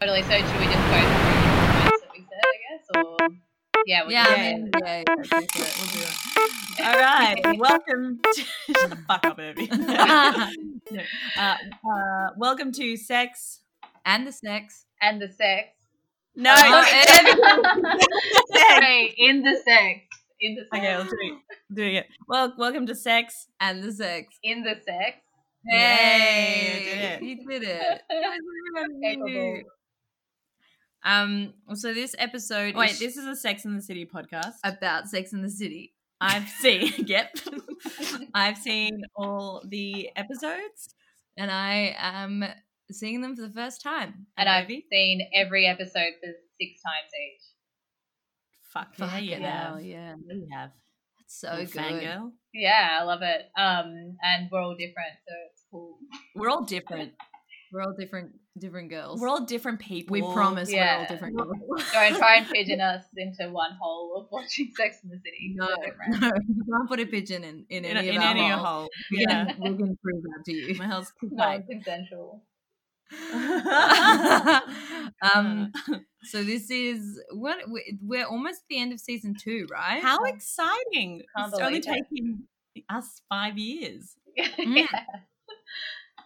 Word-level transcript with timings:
Totally. 0.00 0.22
So 0.22 0.30
should 0.30 0.60
we 0.60 0.64
just 0.64 0.76
go 0.88 1.00
through 1.00 1.10
the 1.10 1.72
points 1.82 2.02
that 2.02 2.10
we 2.14 2.20
said, 2.20 2.40
I 2.42 2.56
guess, 2.64 2.84
or 2.96 3.28
yeah, 3.86 4.02
we'll 4.02 4.12
Yeah, 4.12 4.24
do 4.24 4.30
I 4.30 4.34
it. 4.34 4.56
mean, 4.56 4.70
yeah, 4.80 4.96
yeah, 4.96 5.04
go 5.04 5.22
for 5.24 5.36
it. 5.36 5.50
We'll 5.78 5.90
do 5.92 6.00
it. 6.00 6.16
All 6.86 6.94
right, 6.96 7.58
welcome. 7.58 8.20
To, 8.34 8.40
shut 8.78 8.90
the 8.90 8.96
fuck 9.06 9.26
up, 9.26 9.38
Urvi. 9.38 9.68
No. 10.92 11.02
Uh, 11.38 11.56
uh, 11.88 12.28
welcome 12.36 12.72
to 12.72 12.96
sex. 12.96 13.60
and 14.06 14.26
the 14.26 14.32
sex. 14.32 14.86
and 15.02 15.20
the 15.20 15.28
sex. 15.28 15.68
No, 16.34 16.52
Oh, 16.56 16.82
sex. 16.82 17.30
Sorry, 18.58 19.14
in 19.18 19.42
the 19.42 19.56
sex. 19.64 20.00
In 20.40 20.54
the 20.56 20.62
sex. 20.62 20.68
Okay, 20.74 20.96
let's 20.96 21.10
do 21.10 21.16
it. 21.20 21.74
Doing 21.74 21.94
it. 21.96 22.06
Well, 22.26 22.54
welcome 22.58 22.86
to 22.86 22.94
sex. 22.94 23.46
And 23.60 23.82
the 23.84 23.92
sex. 23.92 24.34
In 24.42 24.62
the 24.64 24.74
sex. 24.84 25.18
Hey, 25.68 27.18
Yay, 27.20 27.26
you 27.26 27.46
did 27.46 27.62
it. 27.64 28.02
Capable. 29.04 29.60
Um. 31.04 31.54
So 31.74 31.94
this 31.94 32.14
episode 32.18 32.74
Wait, 32.74 32.90
is 32.92 32.98
this 32.98 33.16
is 33.16 33.24
a 33.26 33.36
Sex 33.36 33.64
in 33.64 33.74
the 33.74 33.82
City 33.82 34.06
podcast. 34.06 34.54
about 34.64 35.08
Sex 35.08 35.32
in 35.32 35.42
the 35.42 35.50
City. 35.50 35.94
I've 36.20 36.48
seen. 36.48 36.92
yep. 37.06 37.34
I've 38.34 38.58
seen 38.58 39.02
all 39.16 39.62
the 39.66 40.10
episodes. 40.16 40.94
and 41.38 41.50
I 41.50 41.96
am 41.98 42.44
seeing 42.92 43.22
them 43.22 43.34
for 43.36 43.42
the 43.42 43.52
first 43.52 43.80
time. 43.82 44.26
And 44.36 44.48
I've 44.48 44.66
Urvi? 44.66 44.82
seen 44.92 45.26
every 45.34 45.66
episode 45.66 46.12
for 46.20 46.30
six 46.60 46.82
times 46.82 47.10
each. 47.24 47.42
Fuck 48.72 48.98
yeah, 48.98 49.18
you 49.18 49.34
hell, 49.36 49.74
have. 49.76 49.82
yeah, 49.82 50.14
You 50.28 50.46
have. 50.52 50.70
that's 51.18 51.40
so 51.40 51.48
Little 51.50 51.64
good. 51.66 52.02
Fangirl. 52.02 52.30
Yeah, 52.52 52.98
I 53.00 53.04
love 53.04 53.22
it. 53.22 53.42
Um, 53.58 54.16
and 54.22 54.48
we're 54.52 54.60
all 54.60 54.74
different, 54.76 55.14
so 55.26 55.34
it's 55.50 55.64
cool. 55.70 55.98
We're 56.36 56.50
all 56.50 56.64
different. 56.64 57.12
We're 57.72 57.82
all 57.82 57.94
different, 57.98 58.32
different 58.58 58.90
girls. 58.90 59.20
We're 59.20 59.28
all 59.28 59.44
different 59.44 59.78
people. 59.80 60.12
we 60.14 60.22
promise 60.22 60.68
we're 60.70 60.76
Yeah. 60.76 60.98
all 61.00 61.06
different 61.14 61.36
girls. 61.36 61.52
Don't 61.92 62.16
try 62.16 62.36
and 62.38 62.48
pigeon 62.52 62.80
us 62.80 63.04
into 63.16 63.48
one 63.52 63.70
hole 63.80 64.16
of 64.20 64.26
watching 64.32 64.70
Sex 64.76 64.98
in 65.04 65.10
the 65.10 65.18
City. 65.18 65.54
No, 65.54 65.66
no, 66.18 66.30
you 66.48 66.64
can't 66.72 66.88
put 66.88 66.98
a 67.00 67.06
pigeon 67.06 67.44
in, 67.44 67.64
in, 67.68 67.84
in, 67.84 67.96
any 67.96 68.08
in 68.08 68.16
of 68.16 68.22
our 68.22 68.30
any 68.30 68.48
holes. 68.48 68.66
hole. 68.66 68.88
We 69.12 69.18
Yeah. 69.28 69.44
can, 69.46 69.60
we 69.60 69.76
can 69.76 69.98
prove 70.02 70.22
that 70.24 70.42
to 70.46 70.52
you. 70.52 70.74
My 70.76 70.86
hole's 70.86 71.12
Non 71.22 71.62
consensual. 71.70 72.42
um, 75.34 75.72
so 76.24 76.42
this 76.44 76.70
is 76.70 77.20
what 77.32 77.58
we- 77.70 77.98
we're 78.02 78.24
almost 78.26 78.60
at 78.62 78.68
the 78.68 78.78
end 78.80 78.92
of 78.92 79.00
season 79.00 79.34
two, 79.40 79.66
right? 79.70 80.00
How 80.02 80.22
exciting! 80.24 81.22
Can't 81.36 81.52
it's 81.52 81.60
only 81.60 81.80
believe 81.80 81.98
it. 81.98 82.04
taking 82.12 82.42
us 82.88 83.20
five 83.28 83.58
years. 83.58 84.14
yeah. 84.36 84.86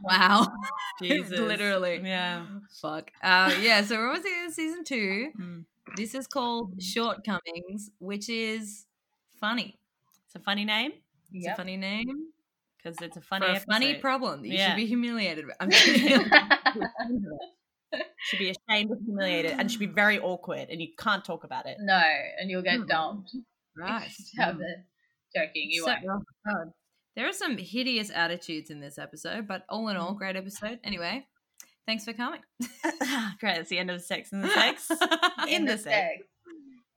Wow, 0.02 0.52
Jesus. 1.02 1.38
literally. 1.38 2.00
Yeah. 2.04 2.44
Fuck. 2.80 3.10
Uh, 3.22 3.52
yeah, 3.60 3.82
so 3.82 3.96
we're 3.96 4.08
almost 4.08 4.26
at 4.26 4.48
the 4.48 4.52
season 4.54 4.84
two. 4.84 5.30
Mm. 5.40 5.64
This 5.96 6.14
is 6.14 6.26
called 6.26 6.80
Shortcomings, 6.82 7.90
which 7.98 8.28
is 8.28 8.86
funny. 9.40 9.78
It's 10.26 10.34
a 10.34 10.38
funny 10.40 10.64
name 10.64 10.92
It's 11.32 11.44
Yep. 11.46 11.54
a 11.54 11.56
funny 11.56 11.76
name 11.76 12.06
because 12.76 12.96
it's 13.00 13.16
a 13.16 13.20
funny 13.20 13.46
a 13.46 13.60
funny 13.60 13.94
problem 13.94 14.42
that 14.42 14.48
you 14.48 14.54
Yeah. 14.54 14.70
should 14.70 14.76
be 14.76 14.86
humiliated. 14.86 15.46
with. 15.46 15.56
I'm 15.60 15.70
should 18.26 18.38
be 18.38 18.50
ashamed 18.50 18.90
and 18.90 19.04
humiliated 19.04 19.52
and 19.52 19.70
should 19.70 19.80
be 19.80 19.86
very 20.02 20.18
awkward 20.18 20.68
and 20.70 20.80
you 20.80 20.88
can't 20.98 21.24
talk 21.24 21.44
about 21.44 21.66
it. 21.66 21.76
no, 21.80 22.02
and 22.38 22.50
you'll 22.50 22.62
get 22.62 22.80
Hmm. 22.80 22.86
dumped. 22.86 23.36
right. 23.76 24.08
Have 24.38 24.60
it. 24.60 24.78
Joking, 25.36 25.70
you 25.70 25.82
So- 25.82 25.86
won't. 25.88 26.04
oh, 26.08 26.22
God. 26.46 26.72
There 27.16 27.28
are 27.28 27.32
some 27.32 27.56
hideous 27.58 28.10
attitudes 28.10 28.70
in 28.70 28.80
this 28.80 28.98
episode, 28.98 29.46
but 29.46 29.64
all 29.68 29.88
in 29.88 29.96
all, 29.96 30.14
great 30.14 30.34
episode. 30.34 30.80
Anyway, 30.82 31.26
thanks 31.86 32.04
for 32.04 32.12
coming. 32.12 32.40
Great, 33.40 33.56
that's 33.56 33.68
the 33.68 33.78
end 33.78 33.90
of 33.90 33.98
the 33.98 34.04
sex 34.04 34.32
and 34.32 34.42
the 34.42 34.48
sex. 34.48 34.90
In 35.48 35.64
the 35.64 35.78
sex. 35.78 36.24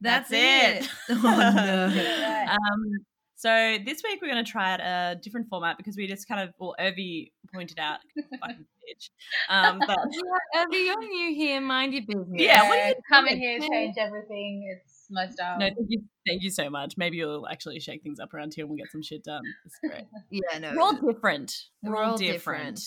That's, 0.01 0.29
That's 0.29 0.85
it. 0.85 0.85
it. 0.85 0.89
Oh, 1.23 1.51
no. 1.55 2.45
Um, 2.49 3.05
so 3.35 3.77
this 3.85 4.01
week 4.03 4.19
we're 4.19 4.31
going 4.31 4.43
to 4.43 4.51
try 4.51 4.73
out 4.73 4.79
a 4.79 5.19
different 5.21 5.47
format 5.49 5.77
because 5.77 5.95
we 5.95 6.07
just 6.07 6.27
kind 6.27 6.41
of, 6.41 6.55
well, 6.57 6.75
Urvi 6.79 7.31
pointed 7.53 7.77
out, 7.77 7.99
fucking 8.39 8.65
bitch, 8.81 9.09
um, 9.49 9.79
that 9.85 9.99
Abby, 10.55 10.77
you're 10.77 10.99
new 10.99 11.35
here. 11.35 11.61
Mind 11.61 11.93
your 11.93 12.03
business. 12.07 12.41
Yeah, 12.41 12.67
what 12.67 12.79
are 12.79 12.87
you 12.89 12.95
come 13.07 13.27
in 13.27 13.37
here, 13.37 13.59
change 13.59 13.95
everything. 13.99 14.67
It's 14.75 14.96
my 15.09 15.27
style. 15.29 15.59
No, 15.59 15.65
thank 15.67 15.87
you, 15.89 16.01
thank 16.27 16.43
you 16.43 16.49
so 16.49 16.69
much. 16.69 16.95
Maybe 16.97 17.17
you'll 17.17 17.47
actually 17.47 17.79
shake 17.79 18.03
things 18.03 18.19
up 18.19 18.33
around 18.33 18.53
here 18.53 18.63
and 18.63 18.69
we'll 18.69 18.77
get 18.77 18.91
some 18.91 19.01
shit 19.03 19.23
done. 19.23 19.41
It's 19.65 19.79
great. 19.79 20.05
Yeah, 20.29 20.59
no. 20.59 20.73
We're 20.75 20.81
all 20.81 20.93
different. 20.93 21.53
We're, 21.83 21.91
We're 21.91 22.03
all, 22.03 22.11
all 22.11 22.17
different. 22.17 22.75
different. 22.75 22.79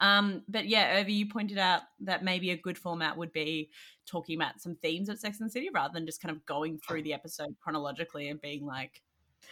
Um, 0.00 0.42
but 0.48 0.66
yeah, 0.68 1.00
Urvi, 1.02 1.14
you 1.14 1.28
pointed 1.28 1.58
out 1.58 1.82
that 2.00 2.24
maybe 2.24 2.50
a 2.50 2.56
good 2.56 2.76
format 2.76 3.16
would 3.16 3.32
be 3.32 3.70
talking 4.06 4.36
about 4.36 4.60
some 4.60 4.74
themes 4.82 5.08
of 5.08 5.18
Sex 5.18 5.38
and 5.40 5.48
the 5.48 5.52
City 5.52 5.68
rather 5.72 5.92
than 5.94 6.06
just 6.06 6.20
kind 6.20 6.34
of 6.34 6.44
going 6.44 6.78
through 6.78 7.02
the 7.04 7.14
episode 7.14 7.54
chronologically 7.62 8.28
and 8.28 8.40
being 8.40 8.66
like, 8.66 9.00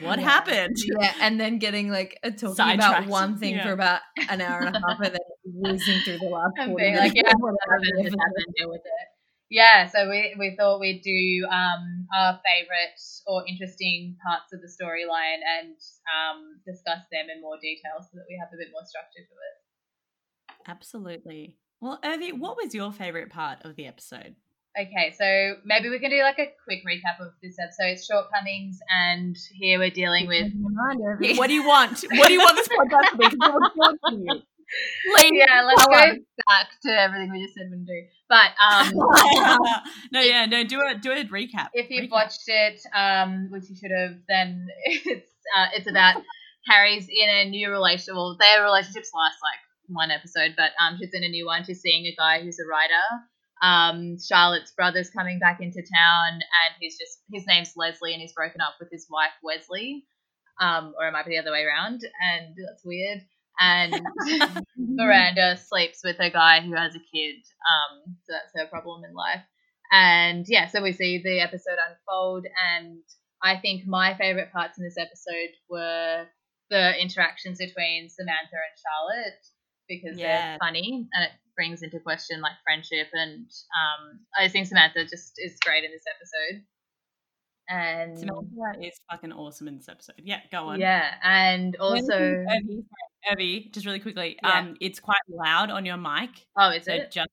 "What 0.00 0.18
Yeah. 0.18 0.24
happened?" 0.24 0.76
yeah, 1.00 1.14
and 1.20 1.38
then 1.40 1.58
getting 1.60 1.88
like 1.90 2.18
a 2.24 2.32
talking 2.32 2.74
about 2.74 3.06
one 3.06 3.38
thing 3.38 3.54
Yeah. 3.54 3.64
for 3.64 3.72
about 3.72 4.00
an 4.28 4.40
hour 4.40 4.60
and 4.62 4.74
a 4.74 4.80
half, 4.80 4.98
and 4.98 5.14
then 5.14 5.20
whizzing 5.44 6.00
through 6.00 6.18
the 6.18 6.24
last. 6.28 6.52
and 6.58 6.74
being 6.76 6.96
like, 6.96 7.12
yeah, 7.14 7.28
of 7.28 7.34
whatever 7.38 7.56
happened, 7.70 8.06
it 8.06 8.10
happened, 8.10 8.54
deal 8.56 8.70
with 8.70 8.80
it. 8.84 9.08
Yeah, 9.50 9.88
so 9.88 10.08
we, 10.08 10.36
we 10.38 10.54
thought 10.56 10.78
we'd 10.78 11.02
do 11.02 11.46
um, 11.50 12.06
our 12.14 12.38
favourite 12.46 13.02
or 13.26 13.42
interesting 13.48 14.16
parts 14.24 14.52
of 14.52 14.60
the 14.60 14.68
storyline 14.68 15.42
and 15.58 15.74
um, 16.06 16.60
discuss 16.64 17.02
them 17.10 17.26
in 17.34 17.42
more 17.42 17.56
detail 17.60 17.98
so 17.98 18.08
that 18.14 18.26
we 18.28 18.38
have 18.38 18.48
a 18.54 18.56
bit 18.56 18.68
more 18.72 18.86
structure 18.86 19.26
to 19.26 19.34
it. 19.34 19.56
Absolutely. 20.68 21.56
Well, 21.80 21.98
Urvi, 22.04 22.38
what 22.38 22.56
was 22.56 22.74
your 22.74 22.92
favorite 22.92 23.30
part 23.30 23.58
of 23.64 23.74
the 23.74 23.86
episode? 23.86 24.36
Okay, 24.78 25.12
so 25.18 25.60
maybe 25.64 25.88
we 25.88 25.98
can 25.98 26.10
do 26.10 26.22
like 26.22 26.38
a 26.38 26.46
quick 26.62 26.84
recap 26.86 27.18
of 27.20 27.32
this 27.42 27.56
episode's 27.58 28.06
shortcomings, 28.06 28.78
and 28.88 29.36
here 29.52 29.80
we're 29.80 29.90
dealing 29.90 30.28
with. 30.28 30.52
What 31.36 31.48
do 31.48 31.54
you 31.54 31.66
want? 31.66 32.04
What 32.12 32.28
do 32.28 32.34
you 32.34 32.38
want 32.38 32.56
this 32.56 32.68
podcast 32.68 33.98
to 34.10 34.16
be? 34.16 34.44
'Cause 34.70 35.22
it 35.22 35.22
was 35.22 35.22
good 35.22 35.26
for 35.26 35.26
you. 35.26 35.30
Please 35.30 35.44
Yeah, 35.48 35.62
let's 35.62 35.86
go 35.86 35.92
us. 35.92 36.18
back 36.46 36.68
to 36.82 36.90
everything 37.00 37.30
we 37.32 37.42
just 37.42 37.54
said 37.54 37.70
we'd 37.70 37.86
do. 37.86 38.02
But 38.28 38.50
um, 38.62 38.92
no, 40.12 40.20
yeah, 40.20 40.46
no. 40.46 40.64
Do 40.64 40.80
a 40.80 40.94
do 40.94 41.10
a 41.12 41.24
recap. 41.24 41.68
if 41.74 41.90
you've 41.90 42.06
Recap. 42.06 42.10
watched 42.10 42.44
it, 42.46 42.80
um, 42.94 43.48
which 43.50 43.68
you 43.68 43.76
should 43.76 43.90
have, 43.90 44.16
then 44.28 44.68
it's 44.84 45.32
uh, 45.56 45.66
it's 45.74 45.88
about 45.90 46.22
Carrie's 46.68 47.08
in 47.08 47.28
a 47.28 47.48
new 47.50 47.70
relationship. 47.70 48.14
Well, 48.14 48.36
their 48.38 48.62
relationships 48.62 49.10
last 49.14 49.38
like 49.42 49.58
one 49.88 50.10
episode, 50.10 50.54
but 50.56 50.70
um, 50.80 50.98
she's 51.00 51.12
in 51.14 51.24
a 51.24 51.28
new 51.28 51.46
one. 51.46 51.64
She's 51.64 51.80
seeing 51.80 52.06
a 52.06 52.14
guy 52.14 52.40
who's 52.42 52.58
a 52.60 52.66
writer. 52.68 53.24
Um, 53.62 54.16
Charlotte's 54.18 54.72
brother's 54.72 55.10
coming 55.10 55.38
back 55.38 55.60
into 55.60 55.82
town, 55.82 56.32
and 56.34 56.74
he's 56.80 56.96
just 56.96 57.18
his 57.32 57.44
name's 57.46 57.72
Leslie, 57.76 58.12
and 58.12 58.20
he's 58.22 58.32
broken 58.32 58.60
up 58.60 58.74
with 58.78 58.90
his 58.90 59.06
wife 59.10 59.32
Wesley. 59.42 60.04
Um, 60.60 60.94
or 60.98 61.08
it 61.08 61.12
might 61.12 61.24
be 61.26 61.32
the 61.32 61.38
other 61.40 61.52
way 61.52 61.64
around, 61.64 62.02
and 62.22 62.54
that's 62.68 62.84
weird. 62.84 63.22
And 63.60 64.00
Miranda 64.76 65.56
sleeps 65.58 66.00
with 66.02 66.16
a 66.18 66.30
guy 66.30 66.60
who 66.60 66.74
has 66.74 66.94
a 66.94 66.98
kid. 67.14 67.36
Um, 67.36 68.16
so 68.24 68.32
that's 68.32 68.52
her 68.56 68.66
problem 68.70 69.04
in 69.04 69.14
life. 69.14 69.42
And 69.92 70.44
yeah, 70.48 70.68
so 70.68 70.82
we 70.82 70.92
see 70.92 71.20
the 71.22 71.40
episode 71.40 71.76
unfold. 71.88 72.46
And 72.76 73.02
I 73.42 73.56
think 73.58 73.86
my 73.86 74.14
favorite 74.16 74.52
parts 74.52 74.78
in 74.78 74.84
this 74.84 74.96
episode 74.98 75.50
were 75.68 76.26
the 76.70 77.00
interactions 77.00 77.58
between 77.58 78.08
Samantha 78.08 78.54
and 78.54 78.76
Charlotte 78.80 79.46
because 79.88 80.18
Yeah. 80.18 80.50
they're 80.52 80.58
funny 80.60 81.08
and 81.12 81.24
it 81.24 81.32
brings 81.56 81.82
into 81.82 81.98
question 82.00 82.40
like 82.40 82.52
friendship. 82.64 83.08
And 83.12 83.46
um, 83.76 84.20
I 84.38 84.48
think 84.48 84.68
Samantha 84.68 85.04
just 85.04 85.32
is 85.38 85.58
great 85.64 85.84
in 85.84 85.90
this 85.90 86.04
episode. 86.08 86.64
And 87.72 88.18
Samantha 88.18 88.80
is 88.82 88.98
fucking 89.10 89.32
awesome 89.32 89.68
in 89.68 89.76
this 89.76 89.88
episode. 89.88 90.16
Yeah, 90.24 90.40
go 90.50 90.66
on. 90.68 90.80
yeah, 90.80 91.14
and 91.22 91.76
also, 91.76 92.18
Urvi, 92.18 92.84
sorry, 93.28 93.70
just 93.72 93.86
really 93.86 94.00
quickly. 94.00 94.36
Yeah. 94.42 94.58
Um, 94.58 94.76
it's 94.80 94.98
quite 94.98 95.20
loud 95.28 95.70
on 95.70 95.86
your 95.86 95.96
mic. 95.96 96.30
oh, 96.58 96.70
is 96.70 96.84
So 96.86 96.94
it? 96.94 97.12
just 97.12 97.28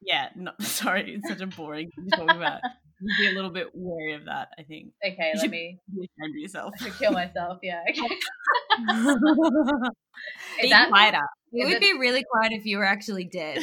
yeah, 0.00 0.28
no, 0.36 0.52
sorry, 0.60 1.14
it's 1.16 1.28
such 1.28 1.40
a 1.40 1.46
boring 1.48 1.90
thing 1.96 2.08
to 2.10 2.16
talk 2.16 2.30
about. 2.36 2.60
You'd 3.04 3.18
be 3.18 3.26
a 3.32 3.34
little 3.34 3.50
bit 3.50 3.70
wary 3.74 4.12
of 4.14 4.26
that, 4.26 4.50
I 4.56 4.62
think. 4.62 4.92
Okay, 5.04 5.16
You 5.18 5.32
let 5.34 5.40
should- 5.40 5.50
me 5.50 5.78
Be 5.92 6.08
ashamed 6.20 6.34
yourself. 6.36 6.72
I 6.80 6.84
should 6.84 6.94
kill 6.98 7.10
myself. 7.12 7.58
Yeah. 7.60 7.82
Okay. 7.90 8.08
Be 10.62 10.68
that 10.68 10.88
quieter. 10.90 11.18
It 11.52 11.62
Is 11.62 11.64
would 11.66 11.74
it- 11.78 11.80
be 11.80 11.92
really 11.98 12.22
quiet 12.30 12.52
if 12.52 12.64
you 12.64 12.78
were 12.78 12.84
actually 12.84 13.24
dead. 13.24 13.58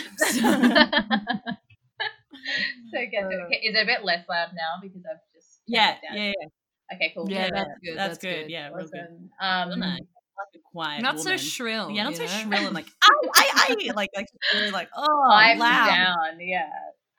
so 2.92 3.00
get 3.12 3.30
to, 3.30 3.36
okay, 3.46 3.60
is 3.64 3.76
it 3.76 3.84
a 3.84 3.86
bit 3.86 4.04
less 4.04 4.28
loud 4.30 4.50
now 4.56 4.80
because 4.82 5.02
I've 5.10 5.20
just 5.20 5.29
turned 5.29 5.29
Yeah, 5.70 5.96
yeah, 6.04 6.26
yeah. 6.26 6.96
Okay, 6.96 7.12
cool. 7.16 7.30
Yeah, 7.30 7.46
Yeah, 7.46 7.50
that's 7.54 7.70
good. 7.84 7.98
That's, 7.98 8.18
good. 8.18 8.50
Yeah, 8.50 8.70
real 8.74 8.88
good. 8.88 9.30
Um, 9.40 9.70
Real 9.70 9.78
nice. 9.78 10.00
Like 10.00 10.64
quiet 10.72 11.02
Not 11.02 11.20
so 11.20 11.36
shrill. 11.38 11.92
Yeah, 11.92 12.04
not 12.04 12.16
so 12.16 12.24
know? 12.24 12.30
shrill 12.30 12.66
and 12.68 12.74
like, 12.74 12.88
ow, 13.04 13.30
I, 13.36 13.76
I, 13.90 13.94
like, 13.94 14.10
like 14.16 14.28
really 14.54 14.72
like, 14.72 14.90
oh, 14.96 15.30
I'm 15.32 15.60
loud. 15.60 15.88
down. 15.88 16.40
Yeah. 16.40 16.70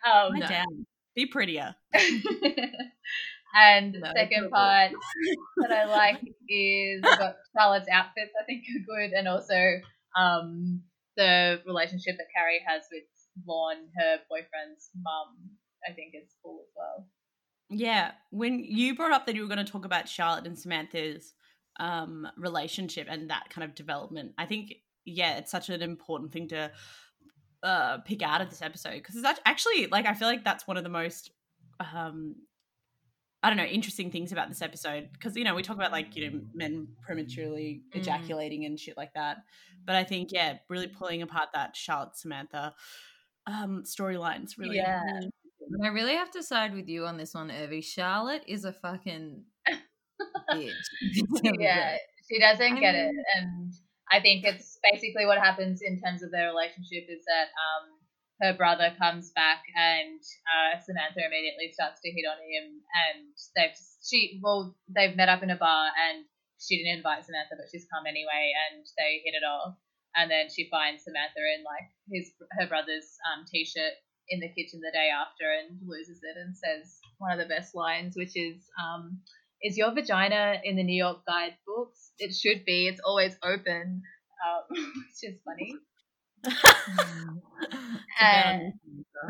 Um, 0.06 0.32
Lie 0.32 0.46
down. 0.46 0.86
Be 1.14 1.26
prettier. 1.26 1.74
and 1.92 3.92
the 3.94 3.98
No, 3.98 4.12
second 4.16 4.50
part 4.50 4.92
that 5.58 5.72
I 5.72 5.84
like 5.86 6.20
is 6.48 7.02
got 7.02 7.36
Charlotte's 7.56 7.88
outfits. 7.92 8.32
I 8.40 8.44
think 8.44 8.64
are 8.64 8.96
good, 8.96 9.12
and 9.12 9.28
also 9.28 9.80
um, 10.18 10.82
the 11.16 11.60
relationship 11.66 12.16
that 12.16 12.26
Carrie 12.34 12.62
has 12.66 12.82
with 12.90 13.04
Vaughn, 13.44 13.76
her 13.98 14.18
boyfriend's 14.28 14.90
mum, 15.02 15.50
I 15.88 15.92
think 15.92 16.14
is 16.14 16.34
cool 16.42 16.60
as 16.62 16.72
well. 16.76 17.06
Yeah, 17.70 18.12
when 18.30 18.64
you 18.64 18.96
brought 18.96 19.12
up 19.12 19.26
that 19.26 19.36
you 19.36 19.42
were 19.42 19.48
going 19.48 19.64
to 19.64 19.70
talk 19.70 19.84
about 19.84 20.08
Charlotte 20.08 20.46
and 20.46 20.58
Samantha's 20.58 21.34
um, 21.78 22.26
relationship 22.36 23.06
and 23.08 23.30
that 23.30 23.48
kind 23.50 23.64
of 23.64 23.74
development, 23.74 24.32
I 24.36 24.46
think 24.46 24.74
yeah, 25.04 25.38
it's 25.38 25.50
such 25.50 25.68
an 25.70 25.80
important 25.80 26.32
thing 26.32 26.48
to 26.48 26.70
uh, 27.62 27.98
pick 27.98 28.22
out 28.22 28.40
of 28.40 28.50
this 28.50 28.62
episode 28.62 28.94
because 28.94 29.16
it's 29.16 29.40
actually 29.44 29.86
like 29.86 30.06
I 30.06 30.14
feel 30.14 30.28
like 30.28 30.44
that's 30.44 30.66
one 30.66 30.76
of 30.76 30.82
the 30.82 30.90
most 30.90 31.30
um, 31.94 32.34
I 33.42 33.48
don't 33.48 33.56
know 33.56 33.64
interesting 33.64 34.10
things 34.10 34.32
about 34.32 34.48
this 34.48 34.62
episode 34.62 35.08
because 35.12 35.36
you 35.36 35.44
know 35.44 35.54
we 35.54 35.62
talk 35.62 35.76
about 35.76 35.92
like 35.92 36.16
you 36.16 36.30
know 36.30 36.40
men 36.52 36.88
prematurely 37.02 37.82
Mm. 37.94 38.00
ejaculating 38.00 38.64
and 38.64 38.78
shit 38.78 38.96
like 38.96 39.14
that, 39.14 39.38
but 39.84 39.94
I 39.94 40.04
think 40.04 40.32
yeah, 40.32 40.58
really 40.68 40.88
pulling 40.88 41.22
apart 41.22 41.50
that 41.54 41.76
Charlotte 41.76 42.16
Samantha 42.16 42.74
um, 43.46 43.84
storylines 43.86 44.58
really. 44.58 44.76
Yeah. 44.76 45.20
I 45.82 45.88
really 45.88 46.14
have 46.14 46.30
to 46.32 46.42
side 46.42 46.74
with 46.74 46.88
you 46.88 47.06
on 47.06 47.16
this 47.16 47.34
one, 47.34 47.48
Urvi. 47.48 47.82
Charlotte 47.84 48.44
is 48.46 48.64
a 48.64 48.72
fucking 48.72 49.44
bitch. 50.52 50.72
yeah, 51.58 51.96
she 52.28 52.40
doesn't 52.40 52.78
I 52.78 52.80
get 52.80 52.94
it, 52.94 53.14
and 53.38 53.72
I 54.10 54.20
think 54.20 54.44
it's 54.44 54.78
basically 54.82 55.26
what 55.26 55.38
happens 55.38 55.80
in 55.82 56.00
terms 56.00 56.22
of 56.22 56.30
their 56.30 56.48
relationship 56.48 57.06
is 57.08 57.22
that 57.26 57.48
um, 57.54 57.86
her 58.42 58.56
brother 58.56 58.92
comes 58.98 59.30
back 59.30 59.62
and 59.76 60.20
uh, 60.48 60.80
Samantha 60.80 61.22
immediately 61.22 61.70
starts 61.72 62.00
to 62.02 62.10
hit 62.10 62.26
on 62.26 62.40
him, 62.42 62.82
and 63.06 63.30
they've 63.54 63.76
she 64.02 64.40
well 64.42 64.74
they've 64.88 65.16
met 65.16 65.28
up 65.28 65.42
in 65.42 65.50
a 65.50 65.56
bar 65.56 65.90
and 66.08 66.24
she 66.58 66.76
didn't 66.76 66.98
invite 66.98 67.24
Samantha, 67.24 67.56
but 67.56 67.70
she's 67.72 67.88
come 67.88 68.04
anyway, 68.04 68.52
and 68.68 68.84
they 68.98 69.22
hit 69.24 69.38
it 69.38 69.46
off, 69.46 69.78
and 70.16 70.30
then 70.30 70.50
she 70.50 70.68
finds 70.68 71.04
Samantha 71.04 71.40
in 71.40 71.64
like 71.64 71.88
his 72.10 72.32
her 72.58 72.66
brother's 72.66 73.16
um, 73.30 73.46
t-shirt 73.46 73.94
in 74.30 74.40
the 74.40 74.48
kitchen 74.48 74.80
the 74.80 74.92
day 74.92 75.10
after 75.10 75.44
and 75.50 75.78
loses 75.86 76.20
it 76.22 76.36
and 76.38 76.56
says 76.56 76.98
one 77.18 77.32
of 77.32 77.38
the 77.38 77.52
best 77.52 77.74
lines, 77.74 78.16
which 78.16 78.36
is 78.36 78.62
um, 78.82 79.20
is 79.62 79.76
your 79.76 79.92
vagina 79.92 80.60
in 80.64 80.76
the 80.76 80.82
New 80.84 80.96
York 80.96 81.18
guidebooks? 81.26 82.12
It 82.18 82.34
should 82.34 82.64
be. 82.64 82.88
It's 82.88 83.00
always 83.04 83.36
open, 83.42 84.02
um, 84.46 84.64
which 84.70 85.22
is 85.32 85.40
funny. 85.44 85.74
And- 88.20 88.72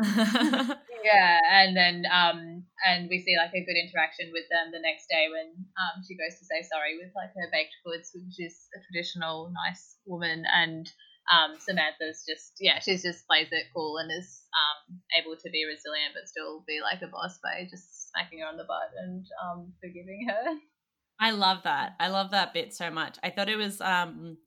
Yeah, 1.03 1.39
and 1.49 1.75
then 1.75 2.05
um, 2.13 2.63
and 2.85 3.09
we 3.09 3.19
see 3.19 3.35
like 3.35 3.51
a 3.57 3.65
good 3.65 3.75
interaction 3.75 4.29
with 4.31 4.45
them 4.53 4.69
the 4.71 4.79
next 4.79 5.09
day 5.09 5.27
when 5.33 5.49
um, 5.81 6.03
she 6.07 6.13
goes 6.15 6.37
to 6.37 6.45
say 6.45 6.61
sorry 6.61 6.93
with 7.01 7.09
like 7.15 7.33
her 7.33 7.49
baked 7.51 7.73
goods, 7.83 8.11
which 8.13 8.37
is 8.37 8.69
a 8.77 8.79
traditional 8.85 9.51
nice 9.51 9.97
woman, 10.05 10.45
and 10.45 10.85
um, 11.29 11.57
Samantha's 11.59 12.23
just 12.27 12.53
yeah, 12.59 12.79
she's 12.79 13.03
just 13.03 13.27
plays 13.27 13.47
it 13.51 13.65
cool 13.75 13.97
and 13.97 14.09
is 14.11 14.41
um, 14.53 14.99
able 15.19 15.35
to 15.35 15.49
be 15.49 15.65
resilient 15.65 16.13
but 16.13 16.27
still 16.27 16.63
be 16.67 16.79
like 16.81 17.01
a 17.01 17.11
boss 17.11 17.39
by 17.43 17.67
just 17.69 18.09
smacking 18.11 18.39
her 18.39 18.47
on 18.47 18.57
the 18.57 18.63
butt 18.63 18.89
and 19.03 19.25
um, 19.43 19.73
forgiving 19.81 20.27
her. 20.29 20.57
I 21.19 21.31
love 21.31 21.63
that. 21.63 21.93
I 21.99 22.07
love 22.07 22.31
that 22.31 22.53
bit 22.53 22.73
so 22.73 22.89
much. 22.89 23.17
I 23.23 23.29
thought 23.29 23.49
it 23.49 23.57
was 23.57 23.79
um 23.81 24.37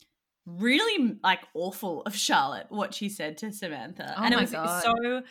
really 0.47 1.19
like 1.23 1.41
awful 1.55 2.03
of 2.03 2.15
Charlotte 2.15 2.67
what 2.69 2.93
she 2.93 3.09
said 3.09 3.39
to 3.39 3.53
Samantha, 3.53 4.15
Oh 4.19 4.23
and 4.25 4.35
it 4.35 4.41
was 4.41 4.51
God. 4.51 4.83
so 4.83 5.23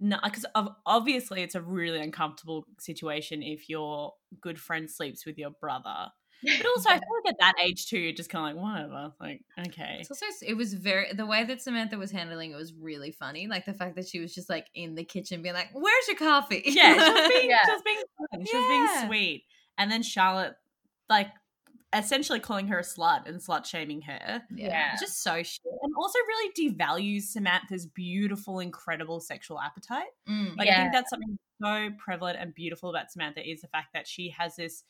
no 0.00 0.18
because 0.22 0.44
obviously 0.86 1.42
it's 1.42 1.54
a 1.54 1.62
really 1.62 2.00
uncomfortable 2.00 2.64
situation 2.78 3.42
if 3.42 3.68
your 3.68 4.12
good 4.40 4.58
friend 4.60 4.90
sleeps 4.90 5.24
with 5.24 5.38
your 5.38 5.50
brother. 5.50 6.08
But 6.44 6.66
also, 6.66 6.90
I 6.90 6.94
feel 6.94 7.02
like 7.24 7.32
at 7.32 7.38
that 7.40 7.54
age 7.62 7.86
too, 7.86 7.98
you're 7.98 8.12
just 8.12 8.30
kind 8.30 8.50
of 8.56 8.62
like 8.62 8.72
whatever. 8.72 9.12
Like 9.20 9.42
okay, 9.68 9.98
It's 10.00 10.10
also 10.10 10.26
it 10.46 10.54
was 10.54 10.74
very 10.74 11.12
the 11.12 11.26
way 11.26 11.44
that 11.44 11.62
Samantha 11.62 11.96
was 11.96 12.10
handling 12.10 12.52
it 12.52 12.56
was 12.56 12.72
really 12.74 13.10
funny. 13.10 13.46
Like 13.46 13.64
the 13.64 13.74
fact 13.74 13.96
that 13.96 14.06
she 14.08 14.20
was 14.20 14.34
just 14.34 14.48
like 14.50 14.66
in 14.74 14.94
the 14.94 15.04
kitchen 15.04 15.42
being 15.42 15.54
like, 15.54 15.70
"Where's 15.72 16.08
your 16.08 16.16
coffee?" 16.16 16.62
yeah, 16.66 16.92
she 16.92 17.12
was 17.12 17.28
being, 17.28 17.50
Yeah. 17.50 17.58
she 17.64 17.72
was 17.72 17.82
being 17.82 18.02
fun. 18.18 18.46
She 18.46 18.56
was 18.56 18.68
being 18.68 19.08
sweet, 19.08 19.44
and 19.78 19.90
then 19.90 20.02
Charlotte 20.02 20.54
like 21.08 21.28
essentially 21.94 22.40
calling 22.40 22.66
her 22.68 22.78
a 22.78 22.82
slut 22.82 23.28
and 23.28 23.40
slut 23.40 23.64
shaming 23.64 24.02
her. 24.02 24.42
Yeah. 24.54 24.92
It's 24.92 25.00
just 25.00 25.22
so 25.22 25.42
shit. 25.42 25.62
And 25.82 25.92
also 25.96 26.18
really 26.26 26.52
devalues 26.70 27.22
Samantha's 27.22 27.86
beautiful, 27.86 28.58
incredible 28.58 29.20
sexual 29.20 29.60
appetite. 29.60 30.08
Mm. 30.28 30.56
Like 30.56 30.68
I 30.68 30.76
think 30.76 30.92
that's 30.92 31.10
something 31.10 31.38
so 31.62 31.90
prevalent 31.98 32.38
and 32.40 32.54
beautiful 32.54 32.90
about 32.90 33.12
Samantha 33.12 33.48
is 33.48 33.60
the 33.60 33.68
fact 33.68 33.88
that 33.94 34.08
she 34.08 34.30
has 34.30 34.56
this 34.56 34.82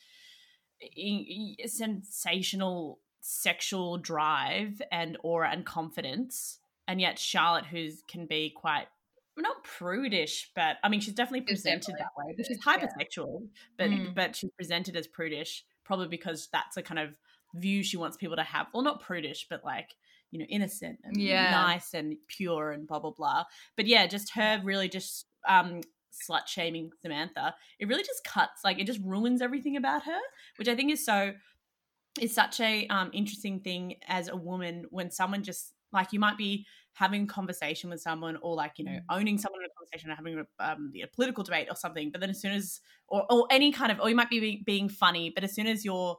sensational 1.67 3.01
sexual 3.21 3.97
drive 3.99 4.81
and 4.93 5.17
aura 5.23 5.51
and 5.51 5.65
confidence. 5.65 6.59
And 6.87 7.01
yet 7.01 7.19
Charlotte, 7.19 7.67
who 7.67 7.89
can 8.09 8.27
be 8.27 8.51
quite 8.55 8.87
not 9.37 9.65
prudish, 9.65 10.51
but 10.55 10.77
I 10.85 10.89
mean 10.89 11.01
she's 11.01 11.15
definitely 11.15 11.41
presented 11.43 11.95
definitely 11.97 12.05
that 12.05 12.27
way. 12.27 12.35
But 12.37 12.47
she's 12.47 12.59
prudish, 12.59 12.83
yeah. 12.87 13.23
hypersexual, 13.25 13.49
but 13.79 13.91
Mm. 13.91 14.15
but 14.15 14.37
she's 14.37 14.51
presented 14.57 14.97
as 14.97 15.07
prudish, 15.09 15.65
probably 15.85 16.09
because 16.09 16.49
that's 16.53 16.77
a 16.77 16.83
kind 16.83 17.01
of 17.01 17.15
view 17.55 17.83
she 17.83 17.97
wants 17.97 18.17
people 18.17 18.37
to 18.37 18.43
have. 18.43 18.67
Well, 18.73 18.83
not 18.83 19.01
prudish, 19.01 19.47
but 19.49 19.65
like 19.65 19.97
you 20.31 20.39
know, 20.41 20.47
innocent 20.47 20.99
and 21.05 21.17
Yeah. 21.17 21.51
nice 21.53 21.95
and 21.95 22.17
pure 22.27 22.73
and 22.73 22.87
blah 22.89 22.99
blah 22.99 23.13
blah. 23.13 23.45
But 23.77 23.87
yeah, 23.87 24.07
just 24.07 24.35
her 24.35 24.61
really 24.65 24.89
just 24.89 25.27
um 25.49 25.81
slut 26.15 26.47
shaming 26.47 26.91
Samantha. 27.03 27.55
It 27.79 27.89
really 27.89 28.03
just 28.03 28.25
cuts 28.25 28.65
like 28.65 28.79
it 28.79 28.87
just 28.87 29.01
ruins 29.05 29.43
everything 29.43 29.77
about 29.77 30.05
her, 30.05 30.19
which 30.57 30.69
I 30.69 30.75
think 30.75 30.93
is 30.93 31.05
so 31.05 31.33
is 32.21 32.35
such 32.35 32.61
a 32.61 32.87
um 32.89 33.11
interesting 33.13 33.61
thing 33.61 33.97
as 34.07 34.29
a 34.29 34.37
woman 34.37 34.87
when 34.91 35.11
someone 35.11 35.43
just 35.43 35.73
like 35.93 36.13
you 36.13 36.19
might 36.21 36.37
be 36.37 36.67
having 36.95 37.25
a 37.25 37.27
conversation 37.27 37.91
with 37.91 38.01
someone 38.01 38.37
or 38.43 38.55
like 38.55 38.73
you 38.79 38.85
know 38.85 38.99
owning 39.11 39.39
someone 39.39 39.61
in 39.63 39.67
a 39.67 39.75
conversation 39.77 40.11
or 40.11 40.15
having 40.15 40.39
a, 40.39 40.73
um, 40.73 40.93
a 41.03 41.07
political 41.09 41.43
debate 41.43 41.67
or 41.71 41.77
something 41.77 42.11
but 42.11 42.21
then 42.21 42.31
as 42.31 42.41
soon 42.41 42.53
as 42.53 42.81
or, 43.09 43.25
or 43.31 43.47
any 43.51 43.73
kind 43.73 43.91
of 43.91 44.01
or 44.01 44.09
you 44.09 44.15
might 44.15 44.31
be 44.31 44.39
being, 44.41 44.63
being 44.65 44.89
funny 44.89 45.31
but 45.35 45.43
as 45.43 45.55
soon 45.55 45.67
as 45.67 45.85
you're 45.85 46.17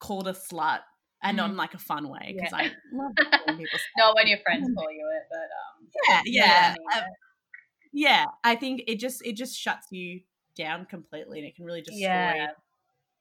called 0.00 0.28
a 0.28 0.32
slut 0.32 0.80
and 1.22 1.36
not 1.36 1.50
in 1.50 1.56
like 1.56 1.74
a 1.74 1.78
fun 1.78 2.08
way 2.08 2.34
because 2.36 2.52
Yeah. 2.52 2.58
i 2.58 2.72
love 2.92 3.12
calling 3.44 3.58
people. 3.58 3.78
Not 3.96 4.14
when 4.14 4.26
your 4.26 4.38
friends 4.38 4.70
call 4.76 4.90
you 4.90 5.08
it, 5.16 5.22
but 5.30 5.48
um, 5.60 6.22
yeah 6.26 6.74
yeah 6.74 6.74
uh, 6.94 7.00
yeah 7.94 8.26
i 8.42 8.54
think 8.54 8.82
it 8.86 8.96
just 8.98 9.24
it 9.24 9.36
just 9.36 9.56
shuts 9.56 9.90
you 9.90 10.20
down 10.54 10.86
completely 10.86 11.38
and 11.38 11.46
it 11.46 11.54
can 11.54 11.66
really 11.66 11.82
destroy 11.82 12.06
yeah. 12.06 12.54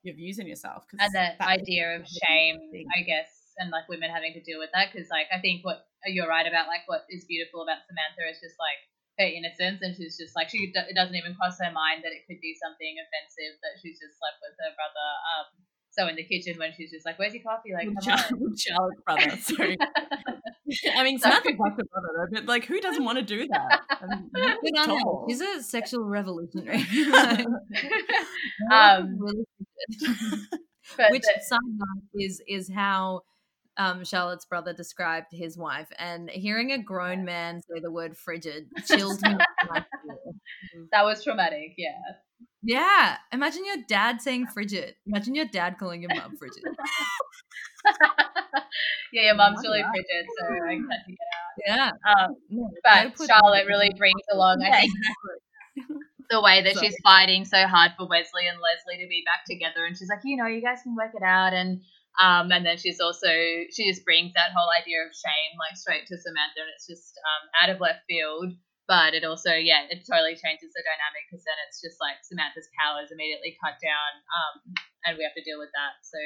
your 0.05 0.15
views 0.15 0.39
on 0.39 0.47
yourself. 0.47 0.85
and 0.93 1.13
that, 1.13 1.37
that- 1.41 1.47
idea 1.47 1.97
of 1.97 2.05
shame, 2.05 2.61
thing. 2.71 2.85
I 2.93 3.01
guess, 3.01 3.29
and 3.57 3.69
like 3.69 3.89
women 3.89 4.09
having 4.09 4.33
to 4.33 4.41
deal 4.41 4.61
with 4.61 4.69
that 4.73 4.89
because, 4.89 5.09
like, 5.09 5.27
I 5.33 5.41
think 5.41 5.65
what 5.65 5.85
you're 6.05 6.29
right 6.29 6.45
about, 6.45 6.67
like, 6.67 6.85
what 6.85 7.05
is 7.09 7.25
beautiful 7.25 7.61
about 7.61 7.85
Samantha 7.85 8.25
is 8.29 8.41
just 8.41 8.57
like 8.57 8.81
her 9.21 9.29
innocence, 9.29 9.81
and 9.81 9.93
she's 9.93 10.17
just 10.17 10.33
like 10.37 10.49
she 10.49 10.73
it 10.73 10.95
doesn't 10.97 11.17
even 11.17 11.37
cross 11.37 11.57
her 11.61 11.73
mind 11.73 12.05
that 12.05 12.13
it 12.13 12.25
could 12.25 12.41
be 12.41 12.57
something 12.57 12.97
offensive 13.01 13.57
that 13.61 13.77
she's 13.81 13.97
just 14.01 14.17
slept 14.17 14.41
with 14.41 14.55
her 14.61 14.73
brother. 14.77 15.09
Um, 15.37 15.47
so 15.97 16.07
in 16.07 16.15
the 16.15 16.23
kitchen 16.23 16.57
when 16.57 16.71
she's 16.75 16.91
just 16.91 17.05
like, 17.05 17.17
"Where's 17.19 17.33
your 17.33 17.43
coffee?" 17.43 17.71
Like, 17.73 17.87
with 17.87 18.03
come 18.05 18.17
Char- 18.17 18.25
on. 18.33 18.39
with 18.39 18.59
Charlotte's 18.59 19.01
brother. 19.05 19.37
Sorry. 19.41 19.77
I 20.95 21.03
mean, 21.03 21.19
Sorry. 21.19 21.35
Samantha 21.35 21.49
fucked 21.57 21.77
her 21.81 21.85
brother, 21.91 22.29
but 22.31 22.45
like, 22.45 22.65
who 22.65 22.79
doesn't 22.81 23.03
want 23.03 23.17
to 23.19 23.23
do 23.23 23.47
that? 23.47 23.81
I 23.89 24.05
mean, 24.15 24.29
Good 24.33 24.77
on 24.79 24.89
her. 24.89 24.99
tall. 25.03 25.25
She's 25.29 25.41
a 25.41 25.61
sexual 25.61 26.05
revolutionary. 26.05 26.83
Um, 28.71 29.17
Really 29.19 29.45
Which 31.11 31.21
the- 31.23 31.41
side 31.41 31.59
is 32.15 32.41
is 32.47 32.69
how 32.73 33.21
um, 33.77 34.03
Charlotte's 34.03 34.45
brother 34.45 34.73
described 34.73 35.27
his 35.31 35.57
wife, 35.57 35.87
and 35.97 36.29
hearing 36.29 36.71
a 36.71 36.77
grown 36.81 37.25
man 37.25 37.61
say 37.61 37.79
the 37.81 37.91
word 37.91 38.15
"frigid" 38.17 38.67
chilled 38.85 39.21
me. 39.21 39.29
to 39.29 39.37
my 39.69 39.79
core. 40.05 40.33
that 40.91 41.03
was 41.03 41.23
traumatic. 41.23 41.73
Yeah. 41.77 41.89
Yeah, 42.63 43.17
imagine 43.31 43.65
your 43.65 43.77
dad 43.87 44.21
saying 44.21 44.47
"frigid." 44.47 44.95
Imagine 45.05 45.35
your 45.35 45.45
dad 45.45 45.77
calling 45.77 46.01
your 46.01 46.11
mom 46.15 46.37
"frigid." 46.37 46.63
yeah, 49.13 49.23
your 49.23 49.35
mum's 49.35 49.59
Oh, 49.59 49.69
really 49.69 49.83
frigid, 49.83 50.25
so 50.39 50.45
I 50.47 50.75
to 50.75 51.11
get 51.11 51.67
Yeah. 51.67 51.91
Um, 52.07 52.35
but 52.83 53.27
Charlotte 53.27 53.67
really 53.67 53.91
brings 53.97 54.21
along, 54.31 54.63
I 54.63 54.81
think, 54.81 54.91
the 56.29 56.41
way 56.41 56.63
that 56.63 56.75
Sorry. 56.75 56.87
she's 56.87 56.97
fighting 57.03 57.45
so 57.45 57.67
hard 57.67 57.91
for 57.97 58.07
Wesley 58.07 58.47
and 58.47 58.57
Leslie 58.59 59.03
to 59.03 59.09
be 59.09 59.23
back 59.25 59.43
together, 59.45 59.85
and 59.85 59.97
she's 59.97 60.09
like, 60.09 60.21
you 60.23 60.37
know, 60.37 60.47
you 60.47 60.61
guys 60.61 60.79
can 60.83 60.95
work 60.95 61.11
it 61.13 61.23
out, 61.23 61.53
and 61.53 61.81
um, 62.21 62.51
and 62.51 62.65
then 62.65 62.77
she's 62.77 62.99
also 62.99 63.27
she 63.27 63.89
just 63.89 64.05
brings 64.05 64.33
that 64.33 64.55
whole 64.55 64.69
idea 64.69 65.01
of 65.01 65.11
shame 65.13 65.57
like 65.59 65.75
straight 65.77 66.07
to 66.07 66.17
Samantha, 66.17 66.61
and 66.61 66.71
it's 66.75 66.87
just 66.87 67.19
um, 67.19 67.49
out 67.61 67.75
of 67.75 67.81
left 67.81 68.01
field. 68.07 68.53
But 68.87 69.13
it 69.13 69.23
also, 69.23 69.53
yeah, 69.55 69.87
it 69.89 70.03
totally 70.03 70.35
changes 70.35 70.75
the 70.75 70.83
dynamic 70.83 71.23
because 71.31 71.43
then 71.47 71.55
it's 71.67 71.79
just 71.79 71.97
like 72.03 72.19
Samantha's 72.23 72.67
powers 72.75 73.11
immediately 73.11 73.55
cut 73.63 73.79
down, 73.79 74.11
um, 74.27 74.53
and 75.05 75.17
we 75.17 75.23
have 75.23 75.33
to 75.35 75.43
deal 75.43 75.57
with 75.57 75.71
that. 75.71 76.03
So 76.03 76.19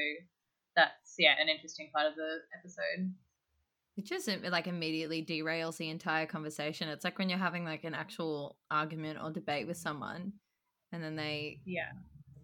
that's 0.76 1.14
yeah, 1.18 1.36
an 1.40 1.50
interesting 1.50 1.90
part 1.94 2.08
of 2.08 2.16
the 2.16 2.42
episode. 2.58 3.14
It 3.98 4.06
just 4.06 4.28
like 4.50 4.68
immediately 4.68 5.26
derails 5.26 5.78
the 5.78 5.90
entire 5.90 6.26
conversation. 6.26 6.90
It's 6.90 7.04
like 7.04 7.18
when 7.20 7.30
you're 7.30 7.40
having 7.40 7.64
like 7.66 7.84
an 7.84 7.94
actual 7.94 8.58
argument 8.70 9.20
or 9.22 9.32
debate 9.32 9.68
with 9.68 9.78
someone, 9.78 10.34
and 10.92 11.04
then 11.04 11.16
they 11.16 11.62
Yeah, 11.66 11.90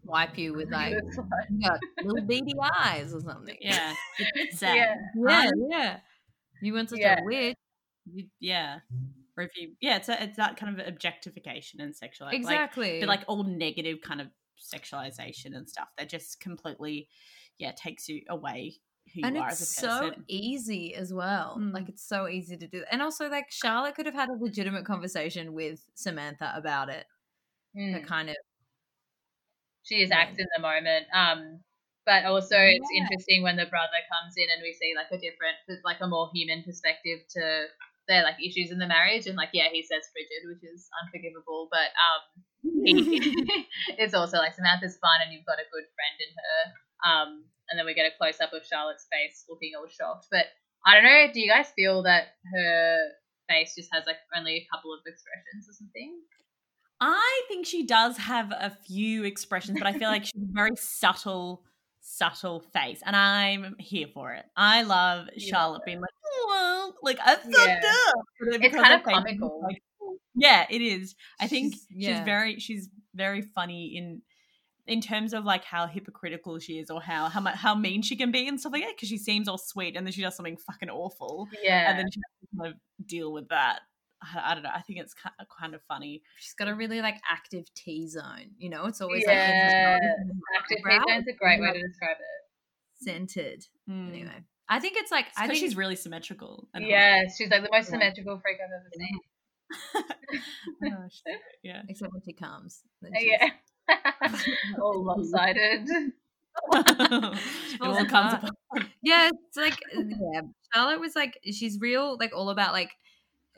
wipe 0.04 0.38
you 0.38 0.54
with 0.54 0.70
like 0.72 0.94
It's 0.94 1.18
like- 1.18 1.28
you 1.50 1.68
got 1.70 1.80
little 2.04 2.26
beady 2.26 2.54
eyes 2.80 3.14
or 3.16 3.20
something. 3.22 3.58
yeah, 3.62 3.94
it's 4.36 4.60
sad. 4.60 4.76
yeah. 5.16 5.44
yeah, 5.44 5.50
yeah. 5.70 6.00
You 6.62 6.74
weren't 6.74 6.90
such 6.90 7.00
Yeah. 7.00 7.20
a 7.20 7.24
witch. 7.24 7.58
You- 8.06 8.30
yeah. 8.40 8.80
Or 9.38 9.44
if 9.44 9.52
you 9.58 9.74
yeah 9.82 9.96
it's 9.98 10.10
a, 10.10 10.24
it's 10.24 10.38
that 10.38 10.58
kind 10.58 10.80
of 10.80 10.88
objectification 10.88 11.82
and 11.82 11.96
sexual 11.96 12.28
like, 12.28 12.36
exactly. 12.36 13.00
but 13.00 13.10
like 13.10 13.24
all 13.28 13.44
negative 13.44 14.00
kind 14.02 14.22
of 14.22 14.28
sexualization 14.60 15.56
and 15.56 15.68
stuff 15.68 15.88
that 15.98 16.08
just 16.10 16.40
completely 16.40 17.08
yeah 17.58 17.72
takes 17.76 18.08
you 18.08 18.22
away 18.30 18.76
who 19.14 19.22
you 19.22 19.28
and 19.28 19.38
are 19.38 19.50
it's 19.50 19.62
as 19.62 19.70
a 19.70 19.82
so 19.82 20.12
easy 20.28 20.96
as 20.96 21.14
well. 21.14 21.58
Mm. 21.60 21.74
Like 21.74 21.90
it's 21.90 22.08
so 22.08 22.28
easy 22.28 22.58
to 22.58 22.68
do. 22.68 22.80
that. 22.80 22.94
And 22.94 23.02
also, 23.02 23.30
like 23.30 23.52
Charlotte 23.52 23.96
could 23.96 24.06
have 24.06 24.16
had 24.16 24.30
a 24.30 24.34
legitimate 24.34 24.86
conversation 24.86 25.54
with 25.54 25.84
Samantha 25.94 26.54
about 26.56 26.90
it. 26.90 27.06
Mm. 27.78 27.94
But 27.94 28.08
kind 28.08 28.30
of, 28.30 28.36
she 29.84 30.02
is 30.02 30.10
Yeah. 30.10 30.18
acts 30.20 30.40
in 30.40 30.48
the 30.56 30.62
moment. 30.62 31.06
Um, 31.14 31.60
but 32.06 32.26
also 32.26 32.58
it's 32.58 32.90
interesting 32.96 33.44
when 33.44 33.56
the 33.56 33.66
brother 33.66 34.00
comes 34.12 34.36
in 34.36 34.48
and 34.54 34.62
we 34.62 34.74
see 34.74 34.94
like 34.96 35.08
a 35.12 35.18
different, 35.18 35.56
like 35.86 36.02
a 36.02 36.08
more 36.08 36.30
human 36.34 36.64
perspective 36.64 37.20
to 37.30 37.66
their 38.08 38.24
like 38.24 38.38
issues 38.44 38.72
in 38.72 38.80
the 38.80 38.88
marriage. 38.88 39.28
And 39.28 39.36
like, 39.36 39.52
yeah, 39.54 39.70
he 39.72 39.82
says 39.84 40.10
frigid, 40.12 40.48
which 40.48 40.64
is 40.64 40.90
unforgivable, 41.04 41.70
but 41.72 41.90
um, 41.96 42.22
he, 42.86 43.68
it's 43.98 44.14
also 44.14 44.38
like 44.38 44.56
Samantha's 44.56 44.98
fun 44.98 45.24
and 45.24 45.34
you've 45.34 45.46
got 45.46 45.60
a 45.60 45.72
good 45.72 45.88
friend 45.96 46.18
in 46.20 46.32
her. 46.36 46.60
Um, 47.04 47.30
and 47.70 47.80
then 47.80 47.86
we 47.86 47.94
get 47.94 48.06
a 48.06 48.18
close 48.18 48.40
up 48.40 48.54
of 48.54 48.66
Charlotte's 48.66 49.08
face 49.12 49.46
looking 49.50 49.72
all 49.78 49.88
shocked. 49.88 50.28
But 50.32 50.46
I 50.86 50.96
don't 50.96 51.04
know. 51.04 51.28
Do 51.34 51.40
you 51.40 51.50
guys 51.50 51.72
feel 51.76 52.04
that 52.04 52.36
her 52.54 52.98
face 53.50 53.76
just 53.76 53.90
has 53.94 54.06
like 54.06 54.18
only 54.36 54.56
a 54.56 54.68
couple 54.76 54.94
of 54.94 55.00
expressions 55.06 55.68
or 55.68 55.74
something? 55.74 56.20
I 57.00 57.42
think 57.48 57.66
she 57.66 57.86
does 57.86 58.18
have 58.18 58.52
a 58.52 58.78
few 58.86 59.24
expressions, 59.24 59.78
but 59.78 59.88
I 59.88 59.94
feel 59.94 60.10
like 60.10 60.26
she's 60.26 60.42
a 60.42 60.54
very 60.54 60.76
subtle, 60.76 61.64
subtle 62.00 62.62
face, 62.74 63.02
and 63.06 63.16
I'm 63.16 63.76
here 63.78 64.08
for 64.14 64.34
it. 64.34 64.46
I 64.56 64.84
love 64.84 65.28
You 65.36 65.48
Charlotte 65.48 65.80
love 65.80 65.86
being 65.86 66.00
like, 66.00 66.12
"Oh, 66.64 66.94
like 67.02 67.20
I 67.20 67.36
fucked 67.36 67.48
Yeah. 67.58 67.82
up." 68.08 68.16
It's 68.62 68.76
kind 68.76 68.94
of 68.94 69.04
comical. 69.04 69.62
like- 69.64 69.84
yeah, 70.36 70.66
it 70.70 70.82
is. 70.82 71.16
I 71.40 71.48
think 71.48 71.76
She's- 71.76 71.88
she's, 72.18 72.20
very, 72.26 72.60
she's 72.60 72.90
very 73.14 73.42
funny 73.42 73.96
in 73.98 74.22
in 74.86 75.00
terms 75.00 75.34
of 75.34 75.46
like 75.46 75.64
how 75.64 75.88
hypocritical 75.88 76.60
she 76.60 76.78
is, 76.80 76.90
or 76.90 77.02
how 77.02 77.30
how 77.30 77.40
mu- 77.40 77.52
how 77.52 77.74
mean 77.76 78.02
she 78.02 78.16
can 78.18 78.32
be 78.32 78.48
and 78.48 78.60
stuff 78.60 78.74
like 78.74 78.84
that. 78.84 78.96
Because 78.96 79.10
she 79.10 79.18
seems 79.18 79.48
all 79.48 79.58
sweet, 79.58 79.96
and 79.96 80.06
then 80.06 80.12
she 80.12 80.22
does 80.22 80.36
something 80.36 80.58
fucking 80.58 80.90
awful, 80.90 81.48
Yeah. 81.64 81.90
and 81.90 82.00
then 82.00 82.08
she 82.12 82.20
has 82.20 82.50
to 82.50 82.58
kind 82.58 82.74
of 82.74 83.08
deal 83.08 83.32
with 83.32 83.48
that. 83.50 83.82
I, 84.22 84.52
I 84.52 84.54
don't 84.56 84.64
know. 84.64 84.72
I 84.74 84.82
think 84.82 85.00
it's 85.00 85.14
kind 85.14 85.36
of, 85.40 85.48
kind 85.58 85.76
of 85.76 85.82
funny. 85.84 86.22
she's 86.40 86.54
got 86.56 86.68
a 86.68 86.76
really 86.76 87.02
like 87.02 87.18
active 87.30 87.66
T 87.76 88.08
zone. 88.08 88.56
You 88.58 88.70
know, 88.72 88.86
it's 88.88 89.00
always 89.02 89.24
Yeah. 89.28 90.00
like 90.02 90.62
Active 90.62 90.78
eyebrow, 90.86 91.04
T-zone's 91.06 91.28
a 91.28 91.34
great 91.34 91.62
way 91.62 91.74
to 91.74 91.82
describe 91.88 92.18
it. 92.20 93.04
centered. 93.06 93.66
Mm. 93.90 94.10
Anyway, 94.10 94.44
I 94.70 94.80
think 94.80 94.96
it's 94.98 95.12
like 95.12 95.26
I 95.38 95.44
I 95.44 95.48
think 95.48 95.60
think 95.60 95.66
she's 95.70 95.76
really 95.78 95.96
symmetrical. 95.96 96.68
and 96.74 96.84
hot. 96.84 96.90
Yeah, 96.90 97.24
she's 97.38 97.50
like 97.50 97.64
the 97.64 97.70
most 97.72 97.86
Yeah. 97.88 97.92
symmetrical 97.92 98.40
freak 98.40 98.58
I've 98.64 98.72
ever 98.72 98.90
seen. 98.98 99.20
Oh, 100.86 101.08
shit. 101.10 101.40
yeah. 101.64 101.82
except 101.88 102.12
when 102.14 102.22
she 102.24 102.34
comes. 102.34 102.82
then 103.02 103.12
Uh, 103.16 103.20
she's- 103.20 103.40
Yeah. 103.90 104.76
All 104.82 105.04
lopsided. 105.04 105.88
it 105.90 107.82
all 107.82 108.06
comes 108.06 108.34
apart. 108.34 108.44
apart. 108.44 108.88
yeah, 109.02 109.30
it's 109.48 109.58
like 109.58 109.78
yeah. 109.94 110.42
Charlotte 110.74 111.00
was 111.00 111.16
like 111.16 111.40
she's 111.52 111.80
real, 111.80 112.18
like 112.20 112.32
all 112.36 112.50
about 112.50 112.74
like. 112.74 112.92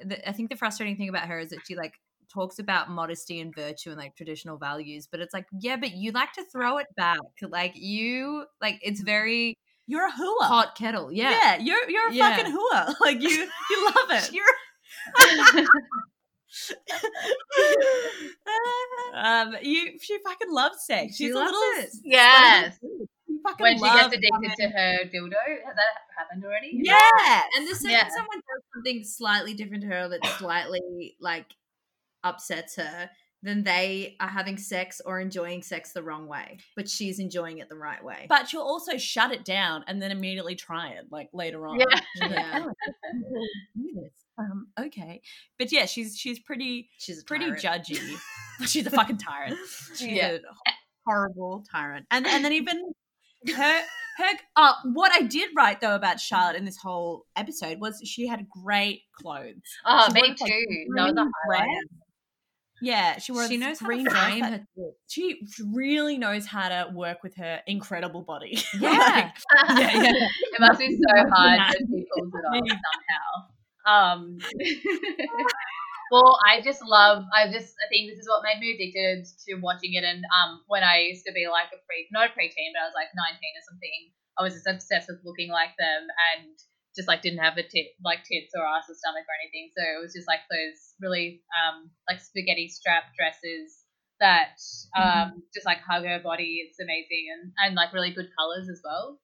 The, 0.03 0.27
I 0.27 0.31
think 0.33 0.49
the 0.49 0.55
frustrating 0.57 0.97
thing 0.97 1.09
about 1.09 1.27
her 1.27 1.39
is 1.39 1.49
that 1.51 1.59
she 1.65 1.75
like 1.75 1.93
talks 2.29 2.57
about 2.59 2.89
modesty 2.89 3.39
and 3.39 3.53
virtue 3.55 3.89
and 3.91 3.99
like 3.99 4.15
traditional 4.15 4.57
values, 4.57 5.07
but 5.09 5.19
it's 5.19 5.33
like 5.33 5.45
yeah, 5.59 5.75
but 5.77 5.91
you 5.93 6.11
like 6.11 6.33
to 6.33 6.43
throw 6.45 6.77
it 6.79 6.87
back, 6.95 7.19
like 7.41 7.73
you 7.75 8.45
like 8.61 8.79
it's 8.81 9.01
very 9.01 9.57
You're 9.87 10.07
a 10.07 10.11
hooah. 10.11 10.47
hot 10.47 10.75
kettle. 10.75 11.11
Yeah, 11.11 11.29
Yeah, 11.31 11.57
you're 11.57 11.89
you're 11.89 12.07
a 12.09 12.13
Yeah. 12.13 12.35
fucking 12.35 12.51
hooah. 12.51 12.95
Like 13.01 13.21
you 13.21 13.29
you 13.29 13.85
love 13.95 14.11
it. 14.11 14.31
You're- 14.33 15.65
um, 19.15 19.55
you 19.61 19.97
she 20.01 20.17
fucking 20.23 20.51
loves 20.51 20.77
sex. 20.85 21.15
She's 21.15 21.33
loves 21.33 21.51
a 21.51 21.53
little 21.53 21.83
it. 21.83 21.89
Yes. 22.03 22.77
She 22.81 23.37
fucking 23.43 23.63
when 23.63 23.77
she 23.77 23.83
gets 23.83 23.95
loves 23.95 24.13
addicted 24.15 24.51
to 24.57 24.69
her 24.69 24.97
dildo. 25.13 25.65
Has 25.65 25.75
that 25.75 25.93
happened 26.17 26.43
already? 26.45 26.71
Yeah. 26.73 27.41
And 27.57 27.67
the 27.67 27.75
second 27.75 27.91
Yeah. 27.91 28.07
someone 28.09 28.37
does 28.37 28.63
something 28.73 29.03
slightly 29.03 29.53
different 29.53 29.83
to 29.83 29.89
her 29.89 30.07
that 30.09 30.25
slightly 30.37 31.15
like 31.19 31.47
upsets 32.23 32.75
her, 32.77 33.09
then 33.45 33.63
they 33.63 34.15
are 34.19 34.27
having 34.27 34.57
sex 34.57 35.01
or 35.05 35.19
enjoying 35.19 35.61
sex 35.61 35.91
the 35.93 36.03
wrong 36.03 36.27
way. 36.27 36.57
But 36.75 36.89
she's 36.89 37.19
enjoying 37.19 37.59
it 37.59 37.69
the 37.69 37.77
right 37.77 38.03
way. 38.03 38.25
But 38.27 38.47
she'll 38.49 38.61
also 38.61 38.97
shut 38.97 39.31
it 39.31 39.45
down 39.45 39.83
and 39.87 40.01
then 40.01 40.11
immediately 40.11 40.55
try 40.55 40.89
it 40.89 41.05
like 41.11 41.29
later 41.33 41.67
on. 41.67 41.79
Yeah. 41.79 41.99
Yeah. 42.19 42.63
"Oh, 42.65 42.69
I 42.69 42.91
can 43.11 43.23
do 43.75 44.01
this." 44.01 44.11
Um, 44.37 44.67
okay. 44.79 45.21
But 45.57 45.71
yeah, 45.71 45.85
she's 45.85 46.17
she's 46.17 46.39
pretty 46.39 46.89
she's 46.97 47.23
pretty 47.23 47.45
tyrant. 47.45 47.61
judgy. 47.85 48.17
she's 48.65 48.85
a 48.87 48.89
fucking 48.91 49.17
tyrant. 49.17 49.57
She's 49.95 50.01
Yeah. 50.17 50.31
a 50.33 50.71
horrible 51.05 51.63
tyrant. 51.71 52.05
And 52.11 52.25
and 52.27 52.43
then 52.43 52.51
even 52.61 52.81
her 53.55 53.81
her 54.17 54.31
uh, 54.55 54.73
what 54.93 55.11
I 55.13 55.21
did 55.21 55.49
write 55.55 55.79
though 55.81 55.95
about 55.95 56.19
Charlotte 56.19 56.55
in 56.57 56.65
this 56.65 56.77
whole 56.77 57.25
episode 57.35 57.79
was 57.79 58.01
she 58.03 58.27
had 58.27 58.47
great 58.49 59.01
clothes. 59.13 59.55
Oh, 59.85 60.07
She 60.07 60.13
me 60.13 60.21
wore, 60.21 60.27
like, 60.29 60.37
too. 60.37 60.85
That 60.95 61.03
was 61.03 61.11
a 61.11 61.15
green 61.15 61.31
highlight. 61.59 61.67
Yeah, 62.85 63.17
she 63.17 63.31
wore 63.31 63.47
She 63.47 63.57
knows 63.57 63.79
how 63.79 63.89
to 63.89 63.95
green 63.95 64.05
frame 64.05 64.43
her. 64.43 64.61
She 65.07 65.41
really 65.73 66.19
knows 66.19 66.45
how 66.45 66.69
to 66.69 66.93
work 66.93 67.23
with 67.23 67.33
her 67.37 67.61
incredible 67.65 68.21
body. 68.21 68.61
Yeah. 68.79 68.91
Like, 68.91 69.33
yeah, 69.79 70.03
yeah. 70.03 70.27
it 70.53 70.59
must 70.59 70.77
be 70.77 70.93
so 70.93 71.29
hard 71.33 71.73
when 71.73 71.87
she 71.89 72.05
pulls 72.13 72.29
it 72.29 72.45
off 72.45 72.61
somehow. 72.69 73.29
Um, 73.89 74.37
well, 76.11 76.37
I 76.45 76.61
just 76.61 76.85
love. 76.85 77.23
I 77.33 77.49
just. 77.49 77.73
I 77.81 77.89
think 77.89 78.11
this 78.11 78.19
is 78.19 78.29
what 78.29 78.45
made 78.45 78.61
me 78.61 78.77
addicted 78.77 79.25
to 79.47 79.55
watching 79.61 79.93
it. 79.93 80.03
And 80.03 80.21
um, 80.29 80.61
when 80.67 80.83
I 80.83 81.09
used 81.09 81.25
to 81.25 81.33
be 81.33 81.47
like 81.49 81.73
a 81.73 81.81
pre, 81.89 82.05
not 82.11 82.29
a 82.29 82.33
preteen, 82.37 82.69
but 82.77 82.85
I 82.85 82.89
was 82.89 82.97
like 82.97 83.09
nineteen 83.17 83.57
or 83.57 83.65
something. 83.65 84.13
I 84.37 84.43
was 84.43 84.53
just 84.53 84.67
obsessed 84.67 85.09
with 85.09 85.25
looking 85.25 85.49
like 85.49 85.73
them 85.79 86.05
and 86.37 86.53
just 86.95 87.07
like 87.07 87.21
didn't 87.21 87.39
have 87.39 87.57
a 87.57 87.63
tit 87.63 87.87
like 88.03 88.23
tits 88.23 88.53
or 88.55 88.63
ass 88.65 88.85
or 88.89 88.95
stomach 88.95 89.25
or 89.27 89.37
anything. 89.43 89.71
So 89.77 89.83
it 89.83 90.01
was 90.01 90.13
just 90.13 90.27
like 90.27 90.41
those 90.49 90.93
really 91.01 91.41
um 91.53 91.89
like 92.09 92.21
spaghetti 92.21 92.69
strap 92.69 93.03
dresses 93.17 93.83
that 94.19 94.57
um 94.97 95.43
just 95.53 95.65
like 95.65 95.79
hug 95.79 96.03
her 96.05 96.19
body. 96.23 96.63
It's 96.67 96.79
amazing 96.79 97.27
and 97.33 97.51
and 97.57 97.75
like 97.75 97.93
really 97.93 98.11
good 98.11 98.29
colors 98.37 98.69
as 98.69 98.81
well. 98.83 99.19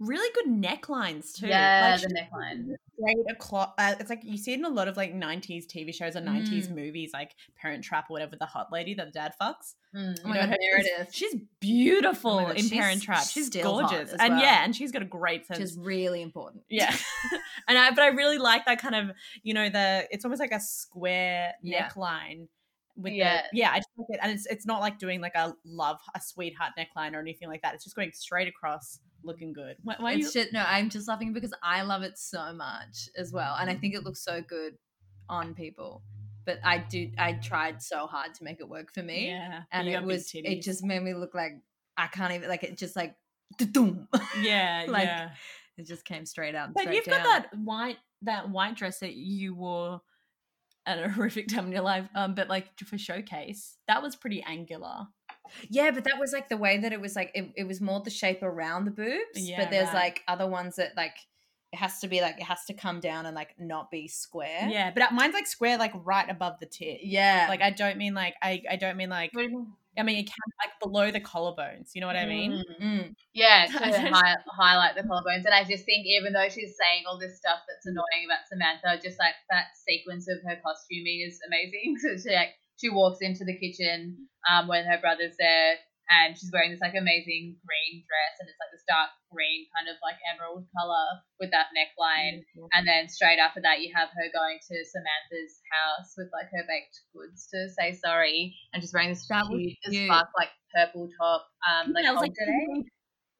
really 0.00 0.32
good 0.34 0.46
necklines 0.52 1.32
too. 1.34 1.48
Yeah, 1.48 1.80
Like, 1.80 2.00
the 2.00 2.14
neckline. 2.14 2.74
Great 3.04 3.30
o'clock. 3.30 3.74
Uh, 3.78 3.94
it's 4.00 4.10
like 4.10 4.20
you 4.24 4.36
see 4.36 4.52
it 4.52 4.58
in 4.58 4.64
a 4.64 4.68
lot 4.68 4.88
of 4.88 4.96
like 4.96 5.14
'90s 5.14 5.66
TV 5.66 5.94
shows 5.94 6.16
or 6.16 6.20
'90s 6.20 6.68
Mm. 6.68 6.74
movies, 6.74 7.10
like 7.12 7.32
Parent 7.56 7.84
Trap 7.84 8.06
or 8.10 8.14
whatever. 8.14 8.36
The 8.36 8.46
hot 8.46 8.72
lady 8.72 8.94
that 8.94 9.06
the 9.06 9.12
dad 9.12 9.32
fucks. 9.40 9.74
Mm. 9.94 10.18
Oh 10.24 10.28
my 10.28 10.34
You 10.34 10.34
know, 10.34 10.40
God, 10.40 10.48
her- 10.50 10.56
Meredith. 10.60 11.14
She's 11.14 11.36
beautiful 11.60 12.30
Oh 12.32 12.46
God, 12.46 12.56
in 12.56 12.62
she's 12.62 12.70
Parent 12.72 13.02
Trap. 13.02 13.24
She's 13.26 13.54
hot 13.54 13.62
gorgeous, 13.62 14.12
as 14.12 14.20
and 14.20 14.38
yeah, 14.40 14.64
and 14.64 14.74
she's 14.74 14.90
got 14.92 15.02
a 15.02 15.06
great 15.06 15.46
sense. 15.46 15.58
Which 15.60 15.64
is 15.64 15.78
really 15.78 16.22
important. 16.22 16.64
yeah, 16.68 16.94
and 17.68 17.78
I 17.78 17.90
but 17.90 18.00
I 18.00 18.08
really 18.08 18.38
like 18.38 18.64
that 18.66 18.80
kind 18.80 18.94
of 18.94 19.16
you 19.42 19.54
know 19.54 19.68
the 19.68 20.06
it's 20.10 20.24
almost 20.24 20.40
like 20.40 20.52
a 20.52 20.60
square 20.60 21.52
Yeah. 21.62 21.88
neckline. 21.88 22.48
With 22.96 23.12
Yeah. 23.12 23.42
the, 23.50 23.58
yeah, 23.58 23.70
I 23.72 23.78
just 23.78 23.88
like 23.96 24.06
it, 24.10 24.20
and 24.22 24.32
it's 24.32 24.46
it's 24.46 24.66
not 24.66 24.80
like 24.80 24.98
doing 24.98 25.20
like 25.20 25.34
a 25.34 25.54
love 25.64 25.98
a 26.14 26.20
sweetheart 26.20 26.72
neckline 26.78 27.14
or 27.14 27.20
anything 27.20 27.48
like 27.48 27.62
that. 27.62 27.74
It's 27.74 27.84
just 27.84 27.96
going 27.96 28.12
straight 28.12 28.48
across, 28.48 29.00
looking 29.22 29.52
good. 29.52 29.76
Why, 29.82 29.96
why 29.98 30.12
are 30.12 30.16
you? 30.16 30.24
It's 30.24 30.32
just 30.32 30.52
no, 30.52 30.64
I'm 30.66 30.90
just 30.90 31.08
laughing 31.08 31.32
because 31.32 31.52
I 31.62 31.82
love 31.82 32.02
it 32.02 32.18
so 32.18 32.52
much 32.52 33.08
as 33.16 33.32
well. 33.32 33.56
And 33.58 33.68
I 33.68 33.72
mm-hmm. 33.72 33.80
think 33.80 33.94
it 33.94 34.04
looks 34.04 34.24
so 34.24 34.40
good 34.40 34.76
on 35.28 35.54
people. 35.54 36.02
But 36.44 36.58
I 36.62 36.78
do 36.78 37.10
I 37.18 37.32
tried 37.34 37.82
so 37.82 38.06
hard 38.06 38.34
to 38.34 38.44
make 38.44 38.60
it 38.60 38.68
work 38.68 38.92
for 38.92 39.02
me. 39.02 39.28
yeah, 39.28 39.62
And 39.72 39.88
it 39.88 40.02
was 40.02 40.30
it 40.34 40.62
just 40.62 40.84
made 40.84 41.02
me 41.02 41.14
look 41.14 41.34
like 41.34 41.52
I 41.96 42.06
can't 42.06 42.32
even 42.32 42.48
like 42.48 42.62
it 42.64 42.76
just 42.76 42.96
like 42.96 43.16
yeah, 44.40 44.84
like, 44.88 45.04
yeah. 45.04 45.30
it 45.76 45.86
just 45.86 46.04
came 46.04 46.26
straight 46.26 46.54
out. 46.54 46.74
But 46.74 46.82
straight 46.82 46.96
you've 46.96 47.04
down. 47.04 47.22
got 47.22 47.42
that 47.42 47.58
white 47.58 47.98
that 48.22 48.50
white 48.50 48.76
dress 48.76 49.00
that 49.00 49.14
you 49.14 49.54
wore 49.54 50.00
at 50.86 51.02
a 51.02 51.08
horrific 51.10 51.48
time 51.48 51.66
in 51.66 51.72
your 51.72 51.82
life, 51.82 52.08
um, 52.14 52.34
but 52.34 52.48
like 52.48 52.78
for 52.84 52.98
showcase, 52.98 53.76
that 53.88 54.02
was 54.02 54.16
pretty 54.16 54.42
angular. 54.42 55.06
Yeah, 55.68 55.90
but 55.90 56.04
that 56.04 56.18
was 56.18 56.32
like 56.32 56.48
the 56.48 56.56
way 56.56 56.78
that 56.78 56.92
it 56.92 57.00
was 57.00 57.16
like 57.16 57.30
it, 57.34 57.50
it 57.56 57.64
was 57.64 57.80
more 57.80 58.00
the 58.00 58.10
shape 58.10 58.42
around 58.42 58.86
the 58.86 58.90
boobs. 58.90 59.48
Yeah, 59.48 59.60
but 59.60 59.70
there's 59.70 59.88
right. 59.88 59.94
like 59.94 60.22
other 60.26 60.48
ones 60.48 60.76
that 60.76 60.96
like 60.96 61.16
it 61.72 61.78
has 61.78 61.98
to 62.00 62.08
be 62.08 62.20
like 62.20 62.36
it 62.38 62.44
has 62.44 62.64
to 62.66 62.72
come 62.72 63.00
down 63.00 63.26
and 63.26 63.34
like 63.34 63.54
not 63.58 63.90
be 63.90 64.08
square. 64.08 64.68
Yeah, 64.70 64.92
but 64.94 65.12
mine's 65.12 65.34
like 65.34 65.46
square, 65.46 65.76
like 65.76 65.92
right 66.04 66.28
above 66.28 66.60
the 66.60 66.66
tit. 66.66 67.00
Yeah. 67.02 67.46
Like 67.48 67.62
I 67.62 67.70
don't 67.70 67.98
mean 67.98 68.14
like 68.14 68.34
I 68.40 68.62
I 68.70 68.76
don't 68.76 68.96
mean 68.96 69.10
like 69.10 69.32
I 69.96 70.02
mean 70.02 70.18
it 70.18 70.26
can 70.26 70.48
like 70.62 70.74
below 70.82 71.10
the 71.10 71.20
collarbones. 71.20 71.90
You 71.94 72.00
know 72.00 72.06
what 72.06 72.16
I 72.16 72.26
mean? 72.26 72.52
Mm. 72.52 72.82
Mm. 72.82 73.14
Yeah, 73.32 73.66
to 73.70 73.78
highlight 73.78 74.96
the 74.96 75.02
collarbones. 75.02 75.44
And 75.44 75.54
I 75.54 75.64
just 75.64 75.84
think, 75.84 76.06
even 76.06 76.32
though 76.32 76.48
she's 76.48 76.76
saying 76.76 77.04
all 77.06 77.18
this 77.18 77.38
stuff 77.38 77.60
that's 77.68 77.86
annoying 77.86 78.26
about 78.26 78.48
Samantha, 78.48 79.02
just 79.02 79.18
like 79.18 79.34
that 79.50 79.66
sequence 79.86 80.26
of 80.28 80.38
her 80.46 80.58
costuming 80.64 81.24
is 81.26 81.38
amazing. 81.46 81.96
So 82.04 82.16
she 82.18 82.34
like 82.34 82.54
she 82.80 82.90
walks 82.90 83.18
into 83.20 83.44
the 83.44 83.56
kitchen 83.56 84.28
um, 84.50 84.68
when 84.68 84.84
her 84.84 84.98
brother's 85.00 85.36
there, 85.38 85.76
and 86.10 86.36
she's 86.36 86.52
wearing 86.52 86.70
this 86.70 86.84
like 86.84 86.96
amazing 86.96 87.56
green 87.64 88.04
dress, 88.04 88.34
and 88.40 88.46
it's 88.48 88.60
like 88.60 88.72
this 88.72 88.84
dark 88.86 89.10
green 89.32 89.66
kind 89.72 89.88
of 89.88 89.96
like 90.04 90.20
emerald 90.28 90.68
color 90.76 91.22
with 91.40 91.50
that 91.50 91.72
neckline. 91.72 92.44
And 92.72 92.86
then 92.86 93.08
straight 93.08 93.40
after 93.40 93.60
that, 93.64 93.80
you 93.80 93.92
have 93.94 94.12
her 94.12 94.28
going 94.32 94.60
to 94.60 94.76
Samantha's 94.84 95.60
house 95.72 96.14
with 96.16 96.28
like 96.32 96.48
her 96.52 96.64
baked 96.68 97.00
goods 97.12 97.48
to 97.52 97.68
say 97.72 97.96
sorry, 97.96 98.54
and 98.72 98.82
she's 98.82 98.92
wearing 98.92 99.10
this 99.10 99.26
That 99.28 99.48
cute 99.48 99.76
as 99.86 99.94
fuck 100.08 100.28
like 100.36 100.52
purple 100.74 101.08
top, 101.18 101.46
um, 101.64 101.92
like 101.92 102.04
yeah, 102.04 102.12
like. 102.12 102.32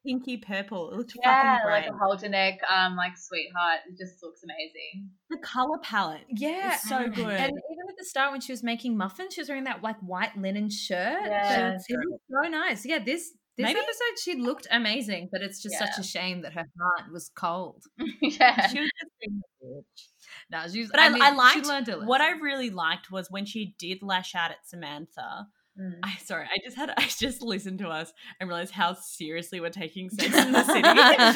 Pinky, 0.05 0.37
pinky 0.37 0.37
purple. 0.37 0.91
It 0.91 0.97
looked 0.97 1.13
Yeah, 1.21 1.57
fucking 1.57 1.69
like 1.71 1.83
great. 1.85 1.93
a 1.93 1.97
halter 1.97 2.29
neck, 2.29 2.59
um, 2.73 2.95
like 2.95 3.17
sweetheart. 3.17 3.79
It 3.89 3.97
just 3.97 4.21
looks 4.23 4.41
amazing. 4.43 5.09
the 5.29 5.37
color 5.37 5.77
palette. 5.81 6.21
Yeah, 6.29 6.75
is 6.75 6.81
so 6.81 6.99
good. 7.07 7.17
And 7.25 7.51
even 7.51 7.85
at 7.89 7.95
the 7.97 8.05
start 8.05 8.31
when 8.31 8.41
she 8.41 8.51
was 8.51 8.63
making 8.63 8.97
muffins, 8.97 9.33
she 9.33 9.41
was 9.41 9.49
wearing 9.49 9.65
that 9.65 9.81
like 9.83 9.97
white 9.99 10.37
linen 10.37 10.69
shirt. 10.69 11.19
Yeah. 11.25 11.77
So 11.77 11.95
it 11.95 11.99
was 12.09 12.19
so 12.43 12.49
nice. 12.49 12.85
Yeah, 12.85 12.99
this 12.99 13.31
this 13.57 13.63
Maybe- 13.63 13.79
episode 13.79 14.19
she 14.21 14.35
looked 14.35 14.67
amazing, 14.69 15.29
but 15.31 15.41
it's 15.41 15.61
just 15.63 15.77
such 15.77 15.97
a 15.97 16.03
shame 16.03 16.41
that 16.41 16.53
her 16.53 16.65
heart 16.79 17.11
was 17.13 17.31
cold. 17.35 17.83
yeah. 18.21 18.67
she 18.67 18.79
was 18.81 18.91
just 18.99 19.11
being 19.21 19.39
a 19.61 19.65
bitch. 19.65 20.09
No, 20.51 20.67
she 20.71 20.81
was. 20.81 20.89
But 20.91 20.99
I, 20.99 21.09
mean, 21.09 21.21
I 21.21 21.29
she 21.31 21.35
liked 21.37 21.65
learned 21.67 21.87
a 21.89 21.99
what 22.05 22.19
I 22.19 22.31
really 22.31 22.69
liked 22.69 23.09
was 23.11 23.31
when 23.31 23.45
she 23.45 23.73
did 23.79 23.99
lash 24.03 24.35
out 24.35 24.51
at 24.51 24.57
Samantha. 24.67 25.47
Mm. 25.79 25.99
I 26.03 26.15
sorry, 26.23 26.45
I 26.45 26.57
just 26.63 26.77
had 26.77 26.89
I 26.97 27.05
just 27.05 27.41
listened 27.41 27.79
to 27.79 27.89
us 27.89 28.13
and 28.39 28.47
realized 28.47 28.71
how 28.71 28.93
seriously 28.93 29.59
we're 29.59 29.69
taking 29.69 30.09
Sex 30.19 30.33
in 30.33 30.51
the 30.53 30.63
City. 30.63 30.81
I 30.85 31.33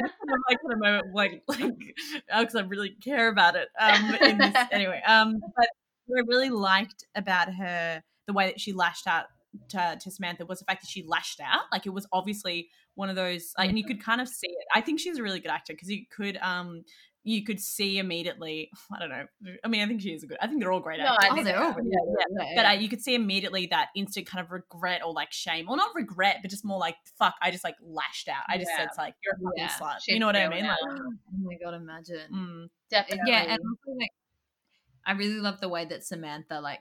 just 0.00 0.22
like 0.48 0.58
in 0.64 0.72
a 0.72 0.76
moment, 0.76 1.06
like 1.14 1.42
like 1.48 1.94
because 2.28 2.54
I 2.54 2.60
really 2.60 2.90
care 2.90 3.28
about 3.28 3.56
it. 3.56 3.68
Um, 3.78 4.14
in 4.14 4.38
this 4.38 4.54
anyway. 4.70 5.02
Um, 5.06 5.40
but 5.56 5.68
what 6.06 6.20
I 6.20 6.24
really 6.28 6.50
liked 6.50 7.06
about 7.16 7.52
her, 7.54 8.02
the 8.26 8.32
way 8.32 8.46
that 8.46 8.60
she 8.60 8.72
lashed 8.72 9.08
out 9.08 9.24
to, 9.70 9.98
to 10.00 10.10
Samantha, 10.12 10.46
was 10.46 10.60
the 10.60 10.64
fact 10.64 10.82
that 10.82 10.88
she 10.88 11.02
lashed 11.04 11.40
out. 11.40 11.62
Like 11.72 11.86
it 11.86 11.90
was 11.90 12.06
obviously 12.12 12.68
one 12.94 13.10
of 13.10 13.16
those, 13.16 13.52
like, 13.58 13.68
and 13.68 13.76
you 13.76 13.84
could 13.84 14.02
kind 14.02 14.20
of 14.20 14.28
see 14.28 14.48
it. 14.48 14.66
I 14.74 14.80
think 14.80 15.00
she's 15.00 15.18
a 15.18 15.22
really 15.24 15.40
good 15.40 15.50
actor 15.50 15.72
because 15.72 15.90
you 15.90 16.04
could 16.14 16.36
um. 16.36 16.84
You 17.28 17.42
could 17.44 17.60
see 17.60 17.98
immediately. 17.98 18.70
I 18.94 18.98
don't 19.00 19.08
know. 19.10 19.26
I 19.64 19.68
mean, 19.68 19.82
I 19.82 19.86
think 19.86 20.00
she 20.00 20.10
is 20.14 20.22
a 20.22 20.26
good. 20.28 20.38
I 20.40 20.46
think 20.46 20.60
they're 20.60 20.70
all 20.72 20.80
great 20.80 21.00
No, 21.00 21.06
actors. 21.06 21.18
I 21.22 21.28
Oh, 21.30 21.34
think 21.34 21.46
they're 21.46 21.62
all 21.62 21.72
so. 21.74 21.80
good. 21.80 21.90
Yeah, 21.90 22.24
Yeah, 22.38 22.52
but 22.54 22.66
uh, 22.66 22.70
you 22.80 22.88
could 22.88 23.02
see 23.02 23.14
immediately 23.16 23.66
that 23.72 23.88
instant 23.96 24.26
kind 24.26 24.44
of 24.44 24.52
regret 24.52 25.02
or 25.04 25.12
like 25.12 25.32
shame, 25.32 25.68
or 25.68 25.76
not 25.76 25.90
regret, 25.94 26.38
but 26.40 26.50
just 26.50 26.64
more 26.64 26.78
like 26.78 26.94
fuck. 27.18 27.34
I 27.42 27.50
just 27.50 27.64
like 27.64 27.74
lashed 27.82 28.28
out. 28.28 28.44
I 28.48 28.58
just 28.58 28.70
Yeah. 28.70 28.78
said 28.78 28.88
it's 28.88 28.98
like 28.98 29.14
you're 29.24 29.34
a 29.34 29.38
fucking 29.38 29.52
Yeah. 29.56 29.68
slut. 29.70 29.94
Shit's 29.96 30.08
you 30.08 30.18
know 30.20 30.26
what 30.26 30.36
I 30.36 30.48
mean? 30.48 30.64
Like, 30.66 30.78
oh 30.88 31.12
my 31.42 31.56
god, 31.62 31.74
imagine. 31.74 32.30
mm, 32.32 32.68
Definitely. 32.90 33.30
Yeah, 33.32 33.42
and 33.42 33.58
also 33.60 33.98
like 33.98 34.10
I 35.04 35.12
really 35.12 35.40
love 35.40 35.60
the 35.60 35.68
way 35.68 35.84
that 35.84 36.04
Samantha 36.04 36.60
like 36.60 36.80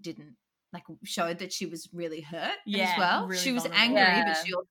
didn't 0.00 0.36
like 0.72 0.84
showed 1.04 1.40
that 1.40 1.52
she 1.52 1.66
was 1.66 1.88
really 1.92 2.20
hurt 2.22 2.54
Yeah, 2.66 2.84
as 2.92 2.98
well. 2.98 3.26
really 3.26 3.42
she 3.42 3.52
was 3.52 3.64
vulnerable. 3.64 3.82
angry, 3.98 4.00
Yeah. 4.00 4.24
but 4.32 4.46
she 4.46 4.54
also 4.54 4.68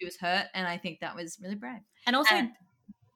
she 0.00 0.04
was 0.06 0.16
hurt, 0.16 0.46
and 0.54 0.66
I 0.66 0.76
think 0.78 1.00
that 1.00 1.14
was 1.14 1.38
really 1.40 1.54
brave. 1.54 1.80
and 2.06 2.16
also, 2.16 2.34
And- 2.34 2.50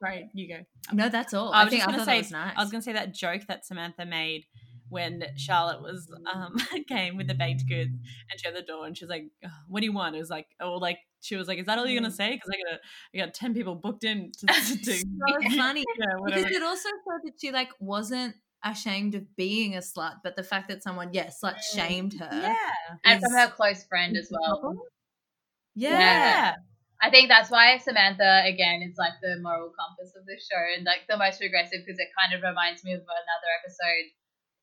right, 0.01 0.25
you 0.33 0.47
go. 0.47 0.63
No, 0.93 1.09
that's 1.09 1.33
all. 1.33 1.51
I 1.51 1.61
I, 1.61 1.63
was 1.63 1.71
think 1.71 1.81
just 1.81 1.87
gonna 1.87 1.97
thought 1.99 2.05
say, 2.05 2.11
that 2.13 2.23
was 2.23 2.31
nice. 2.31 2.53
I 2.55 2.61
was 2.61 2.71
gonna 2.71 2.81
say 2.81 2.93
that 2.93 3.13
joke 3.13 3.41
that 3.47 3.65
Samantha 3.65 4.05
made 4.05 4.45
when 4.89 5.23
Charlotte 5.37 5.81
was 5.81 6.11
um 6.33 6.55
came 6.87 7.15
with 7.15 7.27
the 7.27 7.35
baked 7.35 7.67
goods 7.67 7.91
and 8.29 8.39
she 8.39 8.47
had 8.47 8.55
the 8.55 8.61
door 8.61 8.85
and 8.85 8.97
she's 8.97 9.09
like, 9.09 9.25
"Ugh, 9.43 9.51
"What 9.67 9.79
do 9.79 9.85
you 9.85 9.93
want?" 9.93 10.15
It 10.15 10.19
was 10.19 10.29
like, 10.29 10.47
oh, 10.59 10.75
like 10.75 10.99
she 11.21 11.35
was 11.35 11.47
like, 11.47 11.59
"Is 11.59 11.65
that 11.67 11.77
all 11.77 11.85
you're 11.85 11.99
gonna 11.99 12.11
say?" 12.13 12.31
Because 12.31 12.49
I 12.49 12.57
got 12.57 12.79
a, 12.79 12.79
I 13.21 13.25
got 13.25 13.33
ten 13.33 13.53
people 13.53 13.75
booked 13.75 14.03
in 14.03 14.31
to, 14.39 14.47
to, 14.47 14.77
to 14.77 14.97
so 14.97 15.05
funny 15.57 15.85
yeah, 15.99 16.05
because 16.25 16.51
it 16.51 16.63
also 16.63 16.89
showed 16.89 17.21
that 17.23 17.33
she 17.39 17.51
like 17.51 17.69
wasn't 17.79 18.35
ashamed 18.63 19.15
of 19.15 19.35
being 19.35 19.75
a 19.75 19.79
slut, 19.79 20.15
but 20.23 20.35
the 20.35 20.43
fact 20.43 20.67
that 20.69 20.83
someone, 20.83 21.09
yeah, 21.13 21.29
slut 21.43 21.57
shamed 21.59 22.13
her. 22.19 22.29
yeah, 22.31 22.55
and 23.05 23.21
from 23.21 23.31
her 23.33 23.47
close 23.49 23.83
friend 23.85 24.17
as 24.17 24.29
well. 24.31 24.75
Yeah. 25.75 25.99
yeah. 25.99 26.55
I 27.01 27.09
think 27.09 27.29
that's 27.29 27.49
why 27.49 27.77
Samantha 27.77 28.43
again 28.45 28.83
is 28.83 28.97
like 28.97 29.15
the 29.21 29.39
moral 29.41 29.71
compass 29.71 30.11
of 30.19 30.25
the 30.25 30.35
show 30.35 30.59
and 30.75 30.83
like 30.83 31.07
the 31.07 31.15
most 31.17 31.39
regressive 31.39 31.79
because 31.85 31.99
it 31.99 32.11
kind 32.11 32.35
of 32.35 32.43
reminds 32.43 32.83
me 32.83 32.91
of 32.93 33.01
another 33.01 33.51
episode 33.63 34.07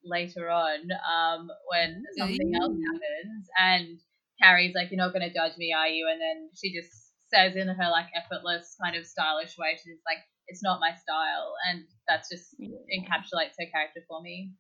later 0.05 0.51
on 0.51 0.85
um, 1.01 1.49
when 1.73 2.05
something 2.17 2.53
else 2.55 2.77
happens 2.77 3.49
and 3.57 3.99
Carrie's 4.41 4.75
like, 4.75 4.91
"You're 4.91 5.01
not 5.01 5.13
going 5.13 5.27
to 5.27 5.33
judge 5.33 5.57
me, 5.57 5.73
are 5.73 5.89
you?" 5.89 6.09
And 6.11 6.21
then 6.21 6.51
she 6.55 6.73
just 6.77 6.93
says 7.33 7.57
in 7.57 7.69
her 7.69 7.91
like 7.91 8.13
effortless 8.15 8.77
kind 8.83 8.97
of 8.97 9.07
stylish 9.07 9.57
way, 9.59 9.79
she's 9.83 10.05
like, 10.05 10.21
"It's 10.47 10.63
not 10.63 10.81
my 10.81 10.93
style," 10.93 11.55
and 11.69 11.85
that's 12.07 12.29
just 12.29 12.55
encapsulates 12.61 13.57
her 13.59 13.67
character 13.73 14.05
for 14.09 14.21
me. 14.21 14.53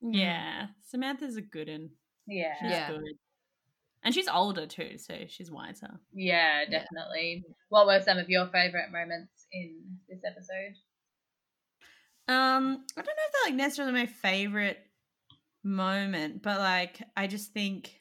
Yeah, 0.00 0.68
Samantha's 0.88 1.36
a 1.36 1.42
good 1.42 1.68
one. 1.68 1.90
Yeah, 2.26 2.54
She's 2.60 2.70
Yeah. 2.70 2.92
good. 2.92 3.18
And 4.02 4.14
she's 4.14 4.28
older 4.28 4.66
too, 4.66 4.96
so 4.96 5.14
she's 5.28 5.50
wiser. 5.50 6.00
yeah, 6.14 6.64
definitely. 6.64 7.44
What 7.68 7.86
were 7.86 8.00
some 8.00 8.18
of 8.18 8.28
your 8.30 8.46
favorite 8.48 8.90
moments 8.90 9.46
in 9.52 9.98
this 10.08 10.20
episode? 10.26 10.74
Um, 12.28 12.84
I 12.96 13.02
don't 13.02 13.06
know 13.06 13.12
if 13.26 13.32
they're 13.32 13.50
like 13.50 13.54
necessarily 13.54 13.92
my 13.92 14.06
favorite 14.06 14.78
moment, 15.64 16.42
but 16.42 16.58
like 16.58 17.02
I 17.16 17.26
just 17.26 17.52
think 17.52 18.00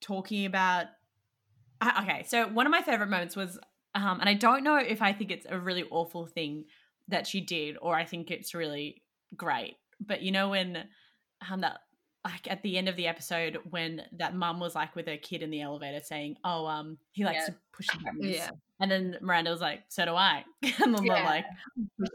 talking 0.00 0.46
about 0.46 0.86
I- 1.80 2.02
okay, 2.02 2.24
so 2.24 2.46
one 2.48 2.66
of 2.66 2.70
my 2.70 2.82
favorite 2.82 3.08
moments 3.08 3.36
was 3.36 3.58
um 3.94 4.20
and 4.20 4.28
I 4.28 4.34
don't 4.34 4.64
know 4.64 4.76
if 4.76 5.02
I 5.02 5.12
think 5.12 5.30
it's 5.30 5.46
a 5.48 5.58
really 5.58 5.84
awful 5.90 6.26
thing 6.26 6.64
that 7.08 7.26
she 7.26 7.40
did 7.40 7.76
or 7.80 7.94
I 7.94 8.04
think 8.04 8.30
it's 8.30 8.54
really 8.54 9.02
great. 9.36 9.76
But 10.00 10.22
you 10.22 10.32
know 10.32 10.48
when 10.50 10.88
um 11.50 11.60
that 11.60 11.78
like 12.24 12.50
at 12.50 12.62
the 12.62 12.78
end 12.78 12.88
of 12.88 12.96
the 12.96 13.06
episode 13.06 13.58
when 13.70 14.02
that 14.12 14.34
mum 14.34 14.58
was 14.60 14.74
like 14.74 14.96
with 14.96 15.06
her 15.06 15.16
kid 15.18 15.42
in 15.42 15.50
the 15.50 15.60
elevator 15.60 16.00
saying, 16.02 16.36
"Oh, 16.44 16.66
um, 16.66 16.98
he 17.12 17.24
likes 17.24 17.40
Yeah. 17.40 17.46
to 17.54 17.54
push 17.72 17.86
the 17.88 17.98
buttons." 18.04 18.26
Yeah. 18.36 18.50
And 18.80 18.90
then 18.90 19.18
Miranda 19.20 19.50
was 19.50 19.60
like, 19.60 19.80
"So 19.88 20.04
do 20.04 20.14
I." 20.14 20.44
and 20.82 20.94
then 20.94 21.04
Yeah. 21.04 21.24
like, 21.24 21.44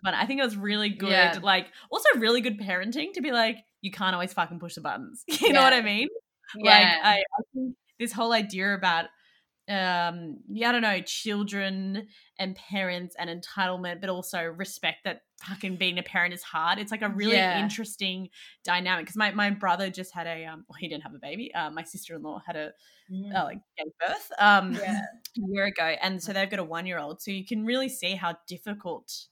"But 0.03 0.13
I 0.15 0.25
think 0.25 0.39
it 0.39 0.43
was 0.43 0.57
really 0.57 0.89
good. 0.89 1.09
Yeah. 1.11 1.37
Like, 1.41 1.67
also 1.91 2.07
really 2.17 2.41
good 2.41 2.59
parenting 2.59 3.13
to 3.13 3.21
be 3.21 3.31
like, 3.31 3.57
you 3.81 3.91
can't 3.91 4.13
always 4.13 4.33
fucking 4.33 4.59
push 4.59 4.75
the 4.75 4.81
buttons. 4.81 5.23
You 5.41 5.53
know 5.53 5.61
what 5.63 5.73
I 5.73 5.81
mean? 5.81 6.07
Yeah. 6.57 6.71
Like, 6.71 6.87
I, 7.05 7.15
I 7.19 7.41
think 7.53 7.75
this 7.99 8.11
whole 8.11 8.33
idea 8.33 8.73
about, 8.73 9.05
um, 9.69 10.37
yeah, 10.49 10.69
I 10.69 10.71
don't 10.71 10.81
know, 10.81 11.01
children 11.01 12.07
and 12.37 12.55
parents 12.55 13.15
and 13.19 13.29
entitlement, 13.29 14.01
but 14.01 14.09
also 14.09 14.43
respect 14.43 15.03
that 15.05 15.21
fucking 15.41 15.77
being 15.77 15.99
a 15.99 16.03
parent 16.03 16.33
is 16.33 16.43
hard. 16.43 16.79
It's 16.79 16.91
like 16.91 17.01
a 17.03 17.09
really 17.09 17.37
Yeah. 17.37 17.59
interesting 17.59 18.29
dynamic 18.63 19.05
because 19.05 19.15
my, 19.17 19.31
my 19.31 19.51
brother 19.51 19.89
just 19.89 20.13
had 20.13 20.27
a, 20.27 20.45
um, 20.45 20.65
well, 20.67 20.77
he 20.79 20.87
didn't 20.87 21.03
have 21.03 21.13
a 21.13 21.19
baby. 21.19 21.53
Uh, 21.53 21.69
my 21.71 21.83
sister 21.83 22.15
in 22.15 22.23
law 22.23 22.41
had 22.45 22.55
a, 22.55 22.73
Mm. 23.09 23.33
uh, 23.35 23.43
like 23.45 23.59
gave 23.77 23.87
birth 23.99 24.31
um 24.39 24.75
Yeah. 24.75 25.01
a 25.37 25.41
year 25.51 25.65
ago 25.65 25.95
and 26.01 26.21
so 26.21 26.33
they've 26.33 26.49
got 26.49 26.59
a 26.59 26.63
one 26.63 26.85
year 26.85 26.99
old 26.99 27.21
so 27.21 27.31
you 27.31 27.45
can 27.45 27.65
really 27.65 27.89
see 27.89 28.15
how 28.15 28.35
difficult 28.47 29.27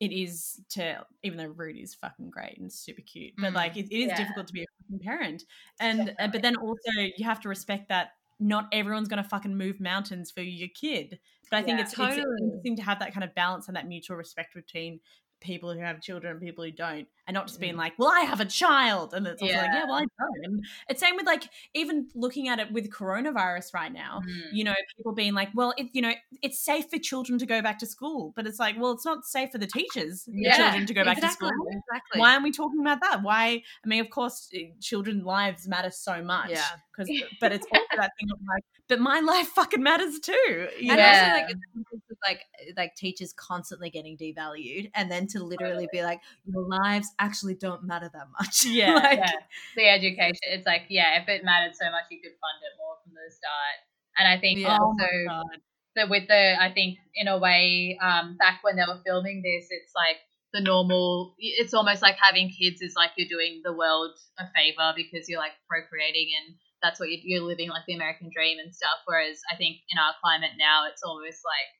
it 0.00 0.12
is 0.12 0.60
to 0.70 1.04
even 1.22 1.38
though 1.38 1.46
Rudy 1.46 1.80
is 1.82 1.94
fucking 1.94 2.30
great 2.30 2.58
and 2.58 2.72
super 2.72 3.02
cute 3.02 3.34
but 3.40 3.52
Mm, 3.52 3.54
like 3.54 3.76
it, 3.76 3.86
it 3.90 3.98
is 4.00 4.08
yeah. 4.08 4.18
difficult 4.18 4.46
to 4.48 4.52
be 4.52 4.62
a 4.62 4.66
fucking 4.82 5.00
parent 5.00 5.44
and 5.80 6.14
uh, 6.18 6.28
but 6.28 6.42
then 6.42 6.56
also 6.56 6.90
you 7.16 7.24
have 7.24 7.40
to 7.40 7.48
respect 7.48 7.88
that 7.88 8.10
not 8.40 8.68
everyone's 8.72 9.08
going 9.08 9.22
to 9.22 9.28
fucking 9.28 9.56
move 9.56 9.80
mountains 9.80 10.30
for 10.30 10.42
your 10.42 10.68
kid 10.74 11.18
but 11.50 11.58
i 11.58 11.62
think 11.62 11.78
Yeah. 11.78 11.82
it's, 11.84 11.92
it's 11.92 11.98
Totally. 11.98 12.24
interesting 12.42 12.76
to 12.76 12.82
have 12.82 12.98
that 13.00 13.12
kind 13.14 13.24
of 13.24 13.34
balance 13.34 13.68
and 13.68 13.76
that 13.76 13.86
mutual 13.86 14.16
respect 14.16 14.54
between 14.54 15.00
people 15.40 15.74
who 15.74 15.80
have 15.80 16.00
children 16.00 16.30
and 16.32 16.40
people 16.40 16.64
who 16.64 16.70
don't 16.70 17.06
and 17.26 17.34
not 17.34 17.46
just 17.48 17.60
being 17.60 17.74
Mm. 17.74 17.78
like 17.78 17.92
well 17.98 18.08
i 18.10 18.20
have 18.20 18.40
a 18.40 18.46
child 18.46 19.12
and 19.12 19.26
it's 19.26 19.42
also 19.42 19.54
like 19.54 19.64
Yeah. 19.66 19.80
yeah 19.80 19.84
well 19.84 19.96
i 19.96 20.06
don't 20.18 20.44
and 20.44 20.64
it's 20.88 21.00
same 21.00 21.16
with 21.16 21.26
like 21.26 21.44
even 21.74 22.08
looking 22.14 22.48
at 22.48 22.60
it 22.60 22.72
with 22.72 22.90
coronavirus 22.90 23.74
right 23.74 23.92
now 23.92 24.22
Mm. 24.26 24.40
you 24.52 24.64
know 24.64 24.74
people 24.96 25.12
being 25.12 25.34
like 25.34 25.50
well 25.54 25.74
it, 25.76 25.88
you 25.92 26.00
know 26.00 26.12
it's 26.40 26.58
safe 26.64 26.88
for 26.88 26.98
children 26.98 27.38
to 27.38 27.46
go 27.46 27.60
back 27.60 27.78
to 27.80 27.86
school 27.86 28.32
but 28.36 28.46
it's 28.46 28.58
like 28.58 28.76
well 28.80 28.92
it's 28.92 29.04
not 29.04 29.26
safe 29.26 29.50
for 29.52 29.58
the 29.58 29.66
teachers 29.66 30.24
the 30.32 30.50
children 30.56 30.86
to 30.86 30.94
go 30.94 31.04
back 31.04 31.18
exactly, 31.18 31.48
to 31.50 31.54
school 31.54 31.66
Exactly. 31.68 32.20
why 32.20 32.32
aren't 32.32 32.44
we 32.44 32.50
talking 32.52 32.80
about 32.80 33.00
that 33.02 33.22
why 33.22 33.62
i 33.84 33.86
mean 33.86 34.00
of 34.00 34.08
course 34.08 34.48
eh, 34.54 34.68
children's 34.80 35.24
lives 35.24 35.68
matter 35.68 35.90
so 35.90 36.22
much 36.22 36.50
Yeah. 36.50 36.64
Because 36.96 37.10
but 37.40 37.52
it's 37.52 37.66
also 37.72 37.84
that 37.96 38.12
thing 38.18 38.28
of 38.32 38.38
like 38.48 38.62
but 38.88 39.00
my 39.00 39.20
life 39.20 39.48
fucking 39.48 39.82
matters 39.82 40.18
too 40.20 40.32
you 40.78 40.90
and 40.90 40.96
know? 40.96 40.96
Yeah. 40.96 41.20
also 41.20 41.32
like 41.32 41.50
it's 41.50 42.00
it's 42.08 42.20
like 42.26 42.40
like 42.76 42.94
teachers 42.94 43.32
constantly 43.32 43.90
getting 43.90 44.16
devalued 44.16 44.90
and 44.94 45.10
then 45.10 45.26
to 45.28 45.42
literally 45.42 45.88
be 45.92 46.02
like 46.02 46.20
your 46.44 46.66
lives 46.66 47.08
actually 47.18 47.54
don't 47.54 47.84
matter 47.84 48.10
that 48.12 48.26
much 48.38 48.64
Yeah, 48.74 48.94
like, 48.94 49.18
yeah. 49.18 49.30
the 49.76 49.88
education. 49.88 50.40
It's 50.50 50.66
like, 50.66 50.82
yeah, 50.88 51.20
if 51.20 51.28
it 51.28 51.44
mattered 51.44 51.74
so 51.76 51.84
much, 51.90 52.04
you 52.10 52.18
could 52.20 52.32
fund 52.32 52.58
it 52.62 52.74
more 52.78 52.96
from 53.04 53.12
the 53.14 53.30
start. 53.30 53.78
And 54.18 54.26
I 54.26 54.40
think 54.40 54.60
Yeah. 54.60 54.78
oh 54.80 54.86
also 54.86 55.06
my 55.26 55.42
god 55.44 55.60
that 55.96 56.10
with 56.10 56.28
the, 56.28 56.60
I 56.60 56.72
think 56.72 56.98
in 57.14 57.28
a 57.28 57.38
way, 57.38 57.98
um, 58.02 58.36
back 58.36 58.60
when 58.62 58.76
they 58.76 58.82
were 58.86 59.00
filming 59.04 59.42
this, 59.42 59.68
it's 59.70 59.92
like 59.94 60.18
the 60.52 60.60
normal. 60.60 61.34
It's 61.38 61.74
almost 61.74 62.02
like 62.02 62.16
having 62.20 62.50
kids 62.50 62.82
is 62.82 62.94
like 62.96 63.10
you're 63.16 63.28
doing 63.28 63.62
the 63.64 63.72
world 63.72 64.12
a 64.38 64.44
favor 64.54 64.92
because 64.96 65.28
you're 65.28 65.40
like 65.40 65.54
procreating 65.68 66.30
and 66.34 66.56
that's 66.84 67.00
what 67.00 67.08
you, 67.08 67.16
you're 67.24 67.48
living 67.48 67.72
like 67.72 67.88
the 67.88 67.96
American 67.96 68.28
dream 68.28 68.60
and 68.60 68.68
stuff. 68.76 69.00
Whereas 69.08 69.40
I 69.48 69.56
think 69.56 69.80
in 69.88 69.96
our 69.96 70.12
climate 70.20 70.60
now, 70.60 70.84
it's 70.84 71.00
almost 71.00 71.40
like, 71.40 71.70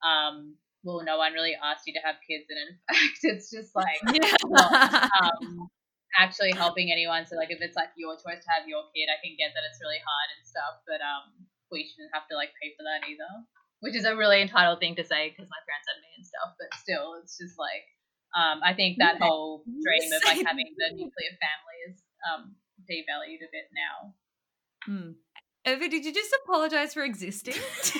um, 0.00 0.56
well, 0.80 1.04
no 1.04 1.20
one 1.20 1.36
really 1.36 1.52
asked 1.52 1.84
you 1.84 1.92
to 2.00 2.04
have 2.04 2.16
kids, 2.24 2.48
and 2.48 2.56
in 2.56 2.72
fact, 2.88 3.20
it's 3.28 3.52
just 3.52 3.76
like 3.76 4.00
yeah. 4.16 5.12
um, 5.20 5.68
actually 6.16 6.56
helping 6.56 6.88
anyone. 6.88 7.28
So 7.28 7.36
like 7.36 7.52
if 7.52 7.60
it's 7.60 7.76
like 7.76 7.92
your 8.00 8.16
choice 8.16 8.40
to 8.40 8.50
have 8.56 8.64
your 8.64 8.88
kid, 8.96 9.12
I 9.12 9.20
can 9.20 9.36
get 9.36 9.52
that 9.52 9.68
it's 9.68 9.80
really 9.84 10.00
hard 10.00 10.28
and 10.32 10.42
stuff. 10.48 10.74
But 10.88 11.04
um, 11.04 11.44
we 11.68 11.84
shouldn't 11.84 12.16
have 12.16 12.24
to 12.32 12.34
like 12.40 12.56
pay 12.56 12.72
for 12.72 12.88
that 12.88 13.04
either. 13.04 13.28
Which 13.84 13.92
is 13.92 14.08
a 14.08 14.16
really 14.16 14.40
entitled 14.40 14.80
thing 14.80 14.96
to 14.96 15.04
say 15.04 15.28
because 15.28 15.44
my 15.52 15.60
parents 15.68 15.84
had 15.92 16.00
me 16.00 16.08
and 16.16 16.24
stuff, 16.24 16.56
but 16.56 16.72
still, 16.80 17.20
it's 17.20 17.36
just 17.36 17.60
like 17.60 17.84
um, 18.32 18.64
I 18.64 18.72
think 18.72 18.96
that 18.98 19.20
whole 19.20 19.60
dream 19.84 20.08
of 20.08 20.24
like 20.24 20.40
having 20.40 20.72
the 20.72 20.88
nuclear 20.96 21.32
family 21.36 21.78
is 21.92 22.00
um, 22.24 22.56
devalued 22.88 23.44
a 23.44 23.50
bit 23.52 23.68
now. 23.76 24.16
Hmm. 24.86 25.10
Evie, 25.66 25.88
did 25.88 26.04
you 26.04 26.12
just 26.12 26.28
apologize 26.44 26.92
for 26.92 27.02
existing? 27.02 27.56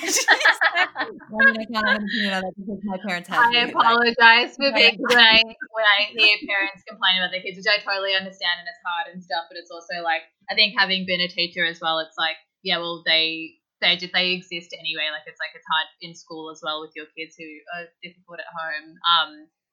You 1.05 1.41
I 1.41 1.51
mean, 1.51 1.57
I 1.59 1.65
can't 1.65 1.87
have 1.87 1.97
an 1.97 2.05
opinion 2.05 2.33
on 2.37 2.41
that 2.45 2.55
because 2.55 2.81
my 2.85 2.97
parents 3.01 3.27
have 3.29 3.41
I 3.41 3.49
me, 3.49 3.57
like- 3.57 3.73
apologize 3.73 4.53
for 4.55 4.69
being 4.73 4.97
when 5.01 5.17
I 5.17 5.41
when 5.73 5.85
I 5.85 6.07
hear 6.13 6.37
parents 6.45 6.85
complain 6.85 7.17
about 7.19 7.33
their 7.33 7.41
kids, 7.41 7.57
which 7.57 7.69
I 7.69 7.81
totally 7.81 8.13
understand 8.13 8.61
and 8.61 8.67
it's 8.69 8.81
hard 8.85 9.09
and 9.11 9.19
stuff. 9.21 9.49
But 9.49 9.57
it's 9.57 9.73
also 9.73 10.01
like 10.05 10.23
I 10.49 10.53
think 10.53 10.77
having 10.77 11.05
been 11.09 11.21
a 11.21 11.27
teacher 11.29 11.65
as 11.65 11.81
well, 11.81 11.99
it's 11.99 12.15
like 12.17 12.37
yeah, 12.63 12.77
well 12.77 13.01
they 13.05 13.57
they 13.81 13.97
just 13.97 14.13
they 14.13 14.37
exist 14.37 14.71
anyway. 14.77 15.09
Like 15.13 15.25
it's 15.25 15.41
like 15.41 15.53
it's 15.57 15.67
hard 15.67 15.89
in 16.05 16.13
school 16.13 16.49
as 16.53 16.61
well 16.63 16.81
with 16.81 16.93
your 16.95 17.09
kids 17.17 17.33
who 17.37 17.45
are 17.75 17.89
difficult 18.05 18.39
at 18.39 18.49
home. 18.49 18.87
Um, 19.05 19.31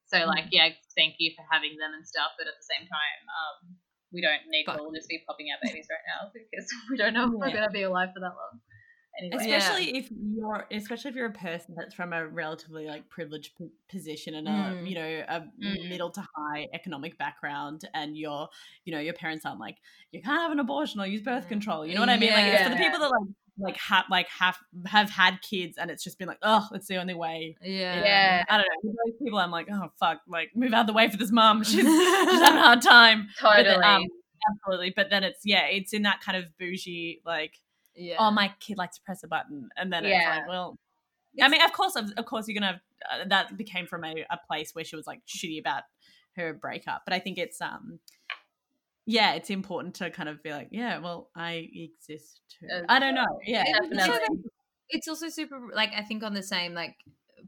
so 0.09 0.25
like 0.25 0.49
yeah, 0.51 0.73
thank 0.97 1.15
you 1.21 1.31
for 1.37 1.45
having 1.49 1.77
them 1.77 1.93
and 1.93 2.05
stuff. 2.05 2.33
But 2.37 2.49
at 2.49 2.57
the 2.57 2.67
same 2.67 2.85
time, 2.89 3.19
um, 3.29 3.57
we 4.13 4.21
don't 4.21 4.41
need 4.49 4.65
to 4.65 4.79
all 4.79 4.91
just 4.93 5.09
be 5.09 5.21
popping 5.27 5.47
our 5.51 5.57
babies 5.61 5.87
right 5.89 5.99
now 6.07 6.29
because 6.33 6.67
we 6.89 6.97
don't 6.97 7.13
know 7.13 7.25
if 7.25 7.31
we're 7.31 7.47
Yeah. 7.49 7.55
gonna 7.55 7.71
be 7.71 7.83
alive 7.83 8.09
for 8.13 8.19
that 8.19 8.27
long. 8.35 8.59
Anyway, 9.19 9.45
Yeah. 9.47 9.57
especially 9.57 9.95
if 9.97 10.09
you're 10.11 10.67
especially 10.71 11.09
if 11.09 11.15
you're 11.15 11.27
a 11.27 11.31
person 11.31 11.75
that's 11.77 11.93
from 11.93 12.13
a 12.13 12.25
relatively 12.27 12.87
like 12.87 13.07
privileged 13.09 13.55
p- 13.57 13.69
position 13.87 14.33
and 14.33 14.47
a 14.47 14.51
Mm. 14.51 14.89
you 14.89 14.95
know 14.95 15.25
a 15.27 15.41
Mm. 15.63 15.89
middle 15.89 16.09
to 16.11 16.27
high 16.35 16.67
economic 16.73 17.15
background 17.19 17.87
and 17.93 18.17
your 18.17 18.49
you 18.85 18.93
know 18.93 18.99
your 18.99 19.13
parents 19.13 19.45
aren't 19.45 19.59
like 19.59 19.77
you 20.11 20.19
can't 20.21 20.41
have 20.41 20.51
an 20.51 20.59
abortion 20.59 20.99
or 20.99 21.05
use 21.05 21.21
birth 21.21 21.45
Mm. 21.45 21.49
control 21.49 21.85
you 21.85 21.93
know 21.93 21.99
what 21.99 22.09
i 22.09 22.17
mean 22.17 22.31
like 22.33 22.45
it's 22.53 22.63
for 22.63 22.69
the 22.69 22.75
Yeah. 22.75 22.81
people 22.85 22.99
that 23.01 23.11
like 23.11 23.35
like 23.57 23.77
have 23.77 24.05
like 24.09 24.27
have 24.29 24.57
have 24.87 25.09
had 25.09 25.39
kids 25.41 25.77
and 25.77 25.91
it's 25.91 26.03
just 26.03 26.17
been 26.17 26.27
like 26.27 26.39
oh 26.41 26.67
it's 26.73 26.87
the 26.87 26.97
only 26.97 27.13
way 27.13 27.55
Yeah. 27.61 28.03
Yeah. 28.03 28.43
i 28.49 28.57
don't 28.57 28.65
know 28.83 28.93
those 29.05 29.15
people 29.21 29.37
i'm 29.37 29.51
like 29.51 29.67
oh 29.71 29.91
fuck 29.99 30.21
like 30.27 30.49
move 30.55 30.73
out 30.73 30.81
of 30.81 30.87
the 30.87 30.93
way 30.93 31.07
for 31.09 31.17
this 31.17 31.31
mom 31.31 31.63
she's, 31.63 31.75
she's 31.75 31.85
having 31.85 32.57
a 32.57 32.61
hard 32.63 32.81
time 32.81 33.27
But 33.41 33.57
totally. 33.63 33.75
then, 33.81 33.83
um, 33.83 34.03
absolutely 34.51 34.93
but 34.95 35.09
then 35.11 35.23
it's 35.23 35.41
yeah 35.45 35.65
it's 35.67 35.93
in 35.93 36.01
that 36.01 36.19
kind 36.21 36.37
of 36.37 36.45
bougie 36.57 37.21
like 37.25 37.59
yeah. 37.95 38.15
oh 38.19 38.31
my 38.31 38.51
kid 38.59 38.77
likes 38.77 38.97
to 38.97 39.03
press 39.03 39.23
a 39.23 39.27
button 39.27 39.69
and 39.77 39.93
then 39.93 40.03
it's 40.03 40.11
Yeah. 40.19 40.37
like 40.39 40.47
well 40.47 40.79
i 41.41 41.47
mean 41.47 41.61
of 41.61 41.71
course 41.73 41.95
of, 41.95 42.11
of 42.17 42.25
course 42.25 42.47
you're 42.47 42.55
gonna 42.55 42.73
have 42.73 42.81
uh, 43.21 43.27
that 43.27 43.55
became 43.55 43.85
from 43.85 44.03
a, 44.03 44.25
a 44.31 44.39
place 44.47 44.73
where 44.73 44.83
she 44.83 44.95
was 44.95 45.05
like 45.05 45.21
shitty 45.27 45.59
about 45.59 45.83
her 46.35 46.53
breakup 46.53 47.03
but 47.05 47.13
i 47.13 47.19
think 47.19 47.37
it's 47.37 47.61
um 47.61 47.99
yeah 49.05 49.33
it's 49.33 49.49
important 49.49 49.95
to 49.95 50.09
kind 50.09 50.29
of 50.29 50.41
be 50.43 50.51
like 50.51 50.67
yeah 50.71 50.99
well 50.99 51.29
i 51.35 51.69
exist 51.73 52.41
too. 52.49 52.67
Uh, 52.73 52.81
i 52.89 52.99
don't 52.99 53.15
know. 53.15 53.39
yeah 53.45 53.63
It's 53.67 53.79
also, 53.79 54.11
Definitely. 54.11 54.43
it's 54.89 55.07
also 55.07 55.29
super 55.29 55.59
like 55.73 55.91
I 55.97 56.03
think 56.03 56.23
on 56.23 56.33
the 56.33 56.43
same 56.43 56.73
like 56.73 56.95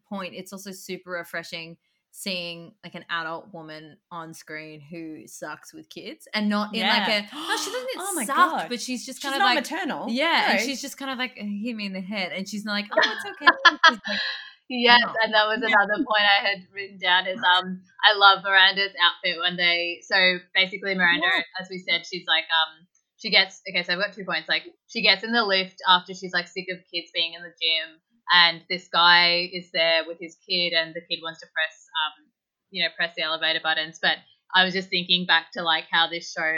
point, 0.09 0.33
it's 0.35 0.51
also 0.53 0.71
super 0.71 1.11
refreshing 1.11 1.77
seeing 2.11 2.73
like 2.83 2.95
an 2.95 3.03
adult 3.09 3.53
woman 3.53 3.97
on 4.09 4.33
screen 4.33 4.79
who 4.79 5.27
sucks 5.27 5.73
with 5.73 5.89
kids 5.89 6.27
and 6.33 6.47
not 6.47 6.73
in 6.73 6.81
like 6.87 7.07
a 7.09 7.21
no, 7.35 7.57
she 7.57 7.71
doesn't 7.71 7.89
Oh 7.97 8.13
my 8.15 8.25
suck, 8.25 8.35
God. 8.35 8.65
but 8.69 8.79
she's 8.81 9.05
just 9.05 9.21
she's 9.21 9.29
kind 9.31 9.35
of 9.41 9.45
like 9.45 9.55
maternal. 9.55 10.07
yeah, 10.09 10.51
and 10.51 10.59
she's 10.61 10.81
just 10.81 10.97
kind 10.97 11.11
of 11.11 11.17
like 11.17 11.33
hit 11.35 11.75
me 11.75 11.85
in 11.85 11.93
the 11.93 12.01
head, 12.01 12.31
and 12.31 12.47
she's 12.47 12.63
not 12.65 12.73
like 12.73 12.85
oh 12.91 12.97
it's 12.99 13.25
okay. 13.25 13.47
She's 13.89 13.99
like, 14.07 14.19
Yes, 14.67 14.99
No. 15.03 15.13
and 15.21 15.33
that 15.33 15.45
was 15.45 15.61
another 15.61 16.01
point 16.01 16.25
I 16.25 16.41
had 16.41 16.65
written 16.73 16.97
down 16.97 17.27
is 17.27 17.37
um 17.37 17.81
I 18.03 18.13
love 18.17 18.43
Miranda's 18.43 18.93
outfit 18.97 19.37
when 19.39 19.57
they 19.57 20.01
so 20.01 20.39
basically 20.55 20.95
Miranda, 20.95 21.27
as 21.61 21.67
we 21.69 21.77
said, 21.77 22.05
she's 22.05 22.25
like 22.27 22.45
um 22.49 22.87
she 23.17 23.29
gets 23.29 23.61
okay, 23.69 23.83
so 23.83 23.93
I've 23.93 23.99
got 24.01 24.13
two 24.13 24.25
points. 24.25 24.49
Like 24.49 24.63
she 24.87 25.03
gets 25.03 25.23
in 25.23 25.31
the 25.31 25.43
lift 25.45 25.77
after 25.87 26.13
she's 26.13 26.33
like 26.33 26.47
sick 26.47 26.65
of 26.71 26.79
kids 26.91 27.11
being 27.13 27.33
in 27.33 27.43
the 27.43 27.53
gym 27.61 28.01
and 28.33 28.61
this 28.69 28.87
guy 28.89 29.49
is 29.53 29.69
there 29.71 30.01
with 30.07 30.17
his 30.19 30.35
kid 30.47 30.73
and 30.73 30.95
the 30.95 31.01
kid 31.05 31.21
wants 31.21 31.39
to 31.41 31.47
press 31.53 31.85
um 32.01 32.25
you 32.71 32.83
know, 32.83 32.89
press 32.97 33.13
the 33.15 33.23
elevator 33.23 33.61
buttons. 33.61 33.99
But 34.01 34.17
I 34.53 34.65
was 34.65 34.73
just 34.73 34.89
thinking 34.89 35.25
back 35.25 35.51
to 35.53 35.61
like 35.63 35.85
how 35.91 36.07
this 36.09 36.33
show 36.33 36.53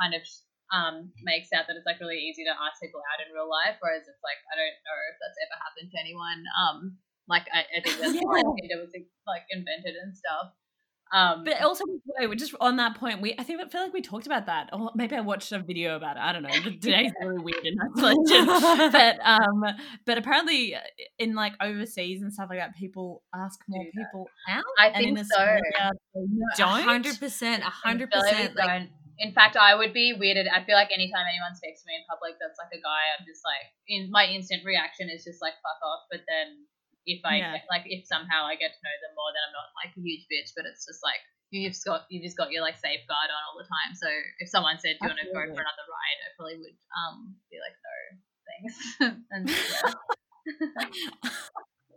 kind 0.00 0.14
of 0.14 0.22
um, 0.72 1.12
makes 1.24 1.48
out 1.52 1.66
that 1.66 1.76
it's 1.76 1.84
like 1.88 2.00
really 2.00 2.20
easy 2.20 2.44
to 2.44 2.54
ask 2.54 2.80
people 2.80 3.00
out 3.12 3.20
in 3.24 3.32
real 3.34 3.48
life, 3.50 3.76
whereas 3.80 4.04
it's 4.06 4.22
like 4.22 4.38
I 4.48 4.54
don't 4.56 4.78
know 4.84 4.98
if 5.10 5.16
that's 5.20 5.40
ever 5.44 5.56
happened 5.58 5.90
to 5.92 5.98
anyone. 6.00 6.40
Um, 6.56 6.78
like 7.28 7.46
I, 7.52 7.60
I 7.60 7.80
think 7.82 8.00
that's 8.00 8.18
why 8.22 8.38
Yeah. 8.38 8.52
Tinder 8.60 8.82
was 8.84 8.92
like 9.26 9.42
invented 9.50 9.94
and 10.02 10.16
stuff. 10.16 10.52
Um, 11.10 11.44
But 11.44 11.62
also, 11.62 11.84
we're 12.20 12.34
just 12.34 12.54
on 12.60 12.76
that 12.76 12.96
point. 12.98 13.22
We 13.22 13.34
I 13.38 13.42
think 13.42 13.60
I 13.62 13.68
feel 13.68 13.80
like 13.80 13.94
we 13.94 14.02
talked 14.02 14.26
about 14.26 14.44
that, 14.44 14.68
or 14.74 14.90
maybe 14.94 15.16
I 15.16 15.20
watched 15.20 15.50
a 15.52 15.58
video 15.58 15.96
about 15.96 16.16
it. 16.16 16.20
I 16.20 16.32
don't 16.34 16.42
know. 16.42 16.50
But 16.62 16.80
today's 16.82 17.12
really 17.22 17.42
weird 17.42 17.64
in 17.64 17.78
isolation. 17.80 18.44
but 18.92 19.16
um, 19.24 19.64
but 20.04 20.18
apparently 20.18 20.74
uh, 20.74 20.80
in 21.18 21.34
like 21.34 21.54
overseas 21.62 22.20
and 22.20 22.32
stuff 22.32 22.48
like 22.50 22.58
that, 22.58 22.76
people 22.76 23.22
ask 23.34 23.58
more 23.68 23.84
Do 23.84 23.90
that. 23.94 24.04
people 24.04 24.28
out. 24.50 24.64
I 24.78 24.92
think 24.92 25.18
so. 25.18 25.56
Don't. 26.56 26.82
hundred 26.82 27.18
percent, 27.18 27.62
hundred 27.62 28.10
percent. 28.10 28.54
Like. 28.56 28.90
In 29.20 29.32
fact, 29.32 29.56
I 29.56 29.74
would 29.74 29.92
be 29.92 30.14
weirded. 30.14 30.46
I 30.46 30.62
feel 30.62 30.76
like 30.78 30.94
anytime 30.94 31.26
anyone 31.26 31.50
speaks 31.58 31.82
to 31.82 31.86
me 31.90 31.98
in 31.98 32.06
public 32.06 32.38
that's 32.38 32.54
like 32.54 32.70
a 32.70 32.78
guy, 32.78 33.02
I'm 33.18 33.26
just 33.26 33.42
like, 33.42 33.66
in 33.90 34.14
my 34.14 34.30
instant 34.30 34.62
reaction 34.62 35.10
is 35.10 35.24
just 35.26 35.42
like 35.42 35.54
fuck 35.58 35.80
off. 35.82 36.06
But 36.06 36.22
then 36.30 36.70
if 37.06 37.20
I 37.24 37.38
Yeah. 37.38 37.60
like 37.70 37.86
if 37.86 38.06
somehow 38.06 38.46
I 38.46 38.56
get 38.56 38.72
to 38.74 38.80
know 38.82 38.96
them 39.02 39.14
more, 39.14 39.30
then 39.34 39.42
I'm 39.46 39.54
not 39.54 39.68
like 39.78 39.92
a 39.96 40.00
huge 40.00 40.26
bitch. 40.30 40.54
But 40.56 40.66
it's 40.66 40.86
just 40.86 41.02
like 41.02 41.20
you've 41.50 41.72
just 41.72 41.84
got 41.84 42.06
you 42.10 42.22
just 42.22 42.36
got 42.36 42.50
your 42.50 42.62
like 42.62 42.76
safeguard 42.76 43.30
on 43.30 43.42
all 43.48 43.58
the 43.58 43.68
time. 43.68 43.94
So 43.94 44.08
if 44.40 44.48
someone 44.48 44.78
said, 44.78 44.96
"Do 45.00 45.08
you 45.08 45.10
want 45.14 45.20
to 45.22 45.30
go 45.32 45.42
for 45.54 45.62
another 45.62 45.86
ride?" 45.88 46.18
I 46.24 46.28
probably 46.36 46.58
would 46.62 46.78
um 46.94 47.36
be 47.50 47.58
like, 47.60 47.76
"No, 47.84 47.94
thanks." 48.48 48.74
and 49.30 49.44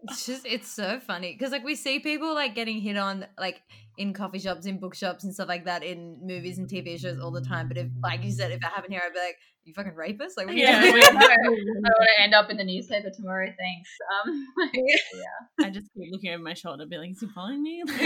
it's 0.03 0.25
just 0.25 0.45
it's 0.45 0.71
so 0.71 0.99
funny 0.99 1.33
because 1.33 1.51
like 1.51 1.63
we 1.63 1.75
see 1.75 1.99
people 1.99 2.33
like 2.33 2.55
getting 2.55 2.81
hit 2.81 2.97
on 2.97 3.25
like 3.37 3.61
in 4.01 4.13
coffee 4.13 4.39
shops, 4.39 4.65
in 4.65 4.79
bookshops, 4.79 5.23
and 5.23 5.33
stuff 5.33 5.47
like 5.47 5.65
that 5.65 5.83
in 5.83 6.19
movies 6.23 6.57
and 6.57 6.67
TV 6.69 6.99
shows 6.99 7.19
all 7.19 7.31
the 7.31 7.41
time. 7.41 7.67
But 7.67 7.77
if 7.77 7.87
like 8.03 8.23
you 8.23 8.31
said, 8.31 8.51
if 8.51 8.57
it 8.57 8.63
happened 8.63 8.93
here, 8.93 9.01
I'd 9.05 9.13
be 9.13 9.19
like, 9.19 9.37
"You 9.63 9.73
fucking 9.73 9.95
rapist!" 9.95 10.37
Like, 10.37 10.47
what 10.47 10.55
are 10.55 10.57
you 10.57 10.63
Yeah, 10.63 10.81
doing? 10.81 10.93
we- 10.95 11.01
I 11.05 11.11
want 11.13 12.09
to 12.17 12.21
end 12.23 12.33
up 12.33 12.49
in 12.49 12.57
the 12.57 12.63
newspaper 12.63 13.11
tomorrow. 13.15 13.45
Thanks. 13.45 13.89
Um, 14.25 14.45
I 15.61 15.69
just 15.69 15.87
keep 15.93 16.11
looking 16.11 16.33
over 16.33 16.43
my 16.43 16.53
shoulder, 16.55 16.85
be 16.85 16.97
like, 16.97 17.11
"Is 17.11 17.19
he 17.21 17.27
following 17.33 17.61
me?" 17.63 17.83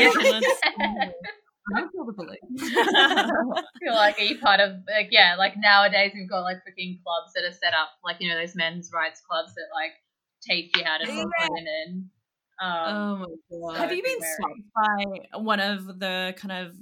Yeah. 1.68 1.80
Don't 1.80 1.92
call 1.92 2.06
the 2.06 2.14
police. 2.14 2.72
feel 3.82 3.96
like 3.96 4.20
are 4.20 4.24
you 4.24 4.38
part 4.38 4.60
of 4.60 4.72
like 4.88 5.08
yeah 5.10 5.36
like 5.36 5.54
nowadays 5.58 6.12
we've 6.14 6.30
got 6.30 6.42
like 6.42 6.58
freaking 6.58 7.02
clubs 7.04 7.34
that 7.34 7.44
are 7.44 7.52
set 7.52 7.74
up 7.74 7.90
like 8.04 8.18
you 8.20 8.30
know 8.30 8.38
those 8.40 8.56
men's 8.56 8.92
rights 8.94 9.20
clubs 9.28 9.52
that 9.56 9.66
like 9.74 9.94
teach 10.44 10.70
you 10.78 10.84
how 10.86 10.98
to 11.00 11.06
talk 11.06 11.16
Yeah. 11.40 11.46
to 11.48 11.52
women. 11.52 12.12
Um, 12.62 12.96
oh 12.96 13.16
my 13.18 13.72
god! 13.72 13.78
Have 13.78 13.92
you 13.92 14.04
been 14.04 14.22
stopped 14.22 14.62
by 14.76 15.40
one 15.40 15.60
of 15.60 16.00
the 16.00 16.34
kind 16.38 16.68
of? 16.68 16.76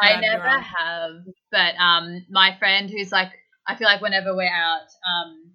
I 0.00 0.18
never 0.18 0.48
have, 0.48 1.28
but 1.52 1.76
um, 1.76 2.24
my 2.30 2.56
friend 2.58 2.88
who's 2.88 3.12
like, 3.12 3.32
I 3.68 3.76
feel 3.76 3.86
like 3.86 4.00
whenever 4.00 4.34
we're 4.34 4.48
out, 4.48 4.88
um, 5.04 5.52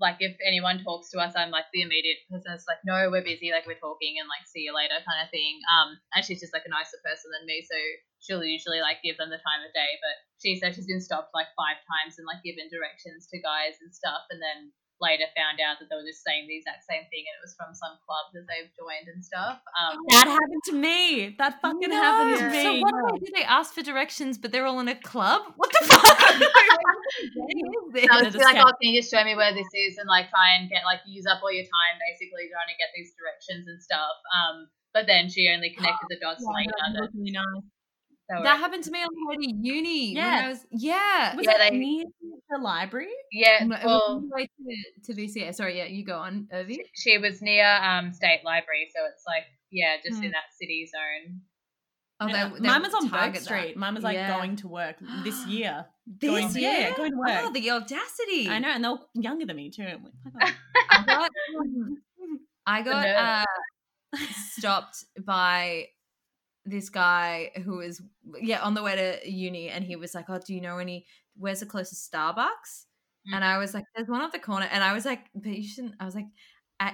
like 0.00 0.18
if 0.18 0.34
anyone 0.42 0.82
talks 0.82 1.14
to 1.14 1.22
us, 1.22 1.36
I'm 1.36 1.54
like 1.54 1.70
the 1.70 1.86
immediate 1.86 2.26
person 2.26 2.50
that's 2.50 2.66
like, 2.66 2.82
no, 2.82 3.06
we're 3.06 3.22
busy, 3.22 3.54
like 3.54 3.68
we're 3.70 3.78
talking, 3.78 4.18
and 4.18 4.26
like 4.26 4.42
see 4.50 4.66
you 4.66 4.74
later 4.74 4.98
kind 5.06 5.22
of 5.22 5.30
thing. 5.30 5.62
Um, 5.70 5.94
and 6.16 6.24
she's 6.24 6.42
just 6.42 6.50
like 6.50 6.66
a 6.66 6.72
nicer 6.74 6.98
person 7.06 7.30
than 7.30 7.46
me, 7.46 7.62
so 7.62 7.78
she'll 8.18 8.42
usually 8.42 8.82
like 8.82 8.98
give 9.04 9.14
them 9.20 9.30
the 9.30 9.38
time 9.38 9.62
of 9.62 9.70
day. 9.76 9.92
But 10.02 10.16
she 10.42 10.58
said 10.58 10.74
she's 10.74 10.90
been 10.90 11.04
stopped 11.04 11.30
like 11.36 11.54
five 11.54 11.78
times 11.86 12.18
and 12.18 12.26
like 12.26 12.42
given 12.42 12.66
directions 12.66 13.30
to 13.30 13.38
guys 13.38 13.78
and 13.78 13.94
stuff, 13.94 14.26
and 14.34 14.42
then 14.42 14.74
later 15.02 15.26
found 15.34 15.58
out 15.58 15.82
that 15.82 15.90
they 15.90 15.96
were 15.98 16.06
just 16.06 16.22
saying 16.22 16.46
the 16.46 16.54
exact 16.56 16.86
same 16.86 17.02
thing, 17.10 17.26
and 17.26 17.34
it 17.36 17.42
was 17.42 17.58
from 17.58 17.74
some 17.74 17.98
club 18.06 18.30
that 18.32 18.46
they've 18.46 18.70
joined 18.78 19.10
and 19.10 19.18
stuff. 19.20 19.58
Um, 19.74 19.98
That 20.14 20.30
happened 20.30 20.62
to 20.70 20.74
me. 20.78 21.34
That 21.36 21.58
fucking 21.60 21.90
No, 21.90 21.98
happened 21.98 22.38
to 22.38 22.44
Yeah. 22.54 22.62
So 22.62 22.70
me. 22.72 22.80
what 22.80 22.94
do 22.94 23.26
they? 23.26 23.42
They 23.42 23.44
ask 23.44 23.74
for 23.74 23.82
directions, 23.82 24.38
but 24.38 24.52
they're 24.54 24.64
all 24.66 24.78
in 24.78 24.86
a 24.88 24.94
club. 24.94 25.42
What 25.58 25.70
the 25.74 25.82
fuck? 25.90 26.06
What 27.34 27.50
is 27.50 28.08
I 28.08 28.22
They're 28.22 28.24
was 28.24 28.32
just 28.32 28.44
like, 28.44 28.56
oh, 28.56 28.72
can 28.80 28.88
you 28.94 29.00
just 29.02 29.10
show 29.12 29.22
me 29.24 29.34
where 29.36 29.52
this 29.52 29.68
is 29.74 29.98
and 29.98 30.08
like 30.08 30.30
try 30.30 30.56
and 30.56 30.70
get 30.70 30.84
like 30.88 31.00
use 31.04 31.26
up 31.28 31.42
all 31.42 31.52
your 31.52 31.64
time 31.66 31.94
basically 32.00 32.48
trying 32.48 32.70
to 32.72 32.78
get 32.80 32.88
these 32.96 33.12
directions 33.18 33.68
and 33.68 33.76
stuff. 33.82 34.16
Um, 34.32 34.68
but 34.94 35.06
then 35.06 35.28
she 35.28 35.48
only 35.52 35.70
connected 35.76 36.06
the 36.08 36.16
dots 36.20 36.40
Yeah, 36.40 36.56
later. 36.56 36.72
that 36.72 36.92
That 37.00 37.08
really 37.12 37.32
nice. 37.36 37.64
That 38.42 38.58
happened 38.58 38.84
to 38.84 38.90
me 38.90 39.00
on 39.02 39.08
the 39.12 39.26
way 39.28 39.36
to 39.46 39.54
uni. 39.60 40.14
When 40.14 40.16
Yeah. 40.24 40.42
I 40.44 40.48
was, 40.48 40.66
yeah. 40.70 41.36
Was 41.36 41.44
Yeah, 41.46 41.58
that 41.58 41.70
they- 41.72 41.78
near 41.78 42.04
the 42.48 42.58
library? 42.58 43.08
yeah, 43.32 43.64
No, 43.64 43.76
it 43.76 43.84
was 43.84 44.02
well, 44.06 44.22
way 44.30 44.46
to, 44.46 45.12
to 45.12 45.20
VCA. 45.20 45.54
Sorry, 45.54 45.76
yeah, 45.78 45.84
you 45.86 46.04
go 46.04 46.18
on, 46.18 46.48
Urvi. 46.52 46.78
she 46.94 47.18
was 47.18 47.42
near 47.42 47.66
um 47.82 48.12
State 48.12 48.42
Library, 48.44 48.88
so 48.94 49.00
it's 49.12 49.24
like 49.26 49.44
yeah, 49.70 49.96
just 50.04 50.18
Hmm. 50.18 50.24
in 50.24 50.30
that 50.32 50.52
city 50.60 50.86
zone. 50.86 51.40
Oh, 52.20 52.26
they, 52.26 52.60
they 52.60 52.68
Mine 52.68 52.82
was 52.82 52.94
on 52.94 53.08
Bourke 53.08 53.20
target 53.20 53.34
that. 53.40 53.42
Street. 53.44 53.76
Mine 53.76 53.94
was 53.94 54.04
like 54.04 54.14
Yeah. 54.14 54.36
going 54.36 54.54
to 54.56 54.68
work 54.68 54.96
this 55.24 55.44
year. 55.48 55.86
This 56.06 56.30
Going- 56.30 56.50
year? 56.56 56.72
yeah, 56.72 56.96
going 56.96 57.10
to 57.12 57.16
work. 57.18 57.30
Oh, 57.42 57.52
the 57.52 57.70
audacity. 57.70 58.48
I 58.48 58.58
know, 58.60 58.68
and 58.70 58.84
they're 58.84 58.96
younger 59.14 59.46
than 59.46 59.56
me 59.56 59.70
too. 59.70 59.82
Like. 59.84 60.54
I 60.90 61.02
got, 61.04 61.30
I 62.66 62.82
got 62.82 63.06
uh, 64.16 64.18
stopped 64.58 65.04
by 65.24 65.86
this 66.64 66.88
guy 66.90 67.50
who 67.64 67.78
was 67.78 68.00
yeah 68.40 68.62
on 68.62 68.74
the 68.74 68.82
way 68.82 68.96
to 68.96 69.30
uni, 69.30 69.68
and 69.70 69.84
he 69.84 69.96
was 69.96 70.14
like, 70.14 70.26
"Oh, 70.30 70.38
do 70.44 70.54
you 70.54 70.60
know 70.60 70.78
any? 70.78 71.06
Where's 71.36 71.60
the 71.60 71.66
closest 71.66 72.10
Starbucks?" 72.12 72.86
and 73.32 73.44
I 73.44 73.58
was 73.58 73.74
like, 73.74 73.84
"There's 73.94 74.08
one 74.08 74.20
off 74.22 74.32
the 74.32 74.38
corner," 74.38 74.68
and 74.70 74.82
I 74.84 74.92
was 74.92 75.04
like, 75.04 75.26
"But 75.34 75.52
you 75.52 75.66
shouldn't." 75.68 75.94
I 76.00 76.04
was 76.04 76.14
like, 76.14 76.26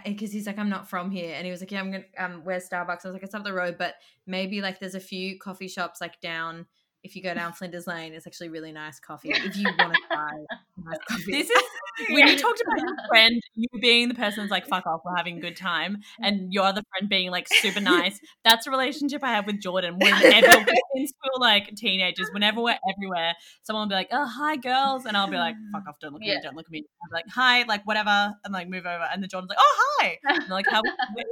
because 0.04 0.32
he's 0.32 0.46
like, 0.46 0.58
I'm 0.58 0.68
not 0.68 0.88
from 0.88 1.10
here, 1.10 1.34
and 1.34 1.44
he 1.46 1.50
was 1.50 1.60
like, 1.60 1.70
Yeah, 1.72 1.80
I'm 1.80 1.90
gonna 1.90 2.04
um, 2.18 2.42
where's 2.44 2.68
Starbucks? 2.68 3.04
I 3.04 3.08
was 3.08 3.14
like, 3.14 3.22
It's 3.22 3.34
up 3.34 3.44
the 3.44 3.52
road, 3.52 3.76
but 3.78 3.94
maybe 4.26 4.60
like 4.60 4.78
there's 4.78 4.94
a 4.94 5.00
few 5.00 5.38
coffee 5.38 5.68
shops 5.68 6.00
like 6.00 6.20
down. 6.20 6.66
If 7.08 7.16
you 7.16 7.22
go 7.22 7.32
down 7.32 7.54
Flinders 7.54 7.86
Lane, 7.86 8.12
it's 8.12 8.26
actually 8.26 8.50
really 8.50 8.70
nice 8.70 9.00
coffee. 9.00 9.30
If 9.30 9.56
you 9.56 9.64
want 9.78 9.94
to 9.94 9.98
try 10.08 10.28
nice 10.76 10.98
coffee. 11.08 11.32
This 11.32 11.48
is 11.48 11.62
when 12.10 12.26
you 12.28 12.36
talked 12.36 12.60
about 12.60 12.78
your 12.78 12.94
friend, 13.08 13.40
you 13.54 13.66
being 13.80 14.08
the 14.08 14.14
person 14.14 14.42
that's 14.42 14.50
like, 14.50 14.66
fuck 14.66 14.86
off, 14.86 15.00
we're 15.06 15.16
having 15.16 15.38
a 15.38 15.40
good 15.40 15.56
time, 15.56 16.02
and 16.20 16.52
your 16.52 16.64
other 16.64 16.82
friend 16.90 17.08
being 17.08 17.30
like 17.30 17.48
super 17.48 17.80
nice. 17.80 18.20
That's 18.44 18.66
a 18.66 18.70
relationship 18.70 19.24
I 19.24 19.28
have 19.32 19.46
with 19.46 19.58
Jordan. 19.58 19.98
Whenever 19.98 20.52
since 20.52 21.12
we 21.24 21.30
were 21.34 21.40
like 21.40 21.74
teenagers, 21.76 22.28
whenever 22.34 22.60
we're 22.60 22.76
everywhere, 22.94 23.32
someone 23.62 23.84
will 23.84 23.88
be 23.88 23.94
like, 23.94 24.08
Oh, 24.12 24.26
hi 24.26 24.56
girls, 24.56 25.06
and 25.06 25.16
I'll 25.16 25.30
be 25.30 25.38
like, 25.38 25.54
fuck 25.72 25.84
off, 25.88 25.96
don't 25.98 26.12
look 26.12 26.20
at 26.20 26.28
Yeah. 26.28 26.34
me, 26.34 26.40
don't 26.42 26.56
look 26.56 26.66
at 26.66 26.72
me. 26.72 26.84
I'll 27.02 27.10
be 27.10 27.14
like, 27.14 27.28
hi, 27.34 27.62
like 27.62 27.86
whatever, 27.86 28.34
and 28.44 28.52
like 28.52 28.68
move 28.68 28.84
over. 28.84 29.08
And 29.10 29.22
the 29.22 29.28
Jordan's 29.28 29.48
like, 29.48 29.58
Oh 29.58 29.96
hi. 30.00 30.18
And 30.24 30.42
they're 30.42 30.48
like, 30.50 30.66
How 30.68 30.82
yeah, 30.84 31.24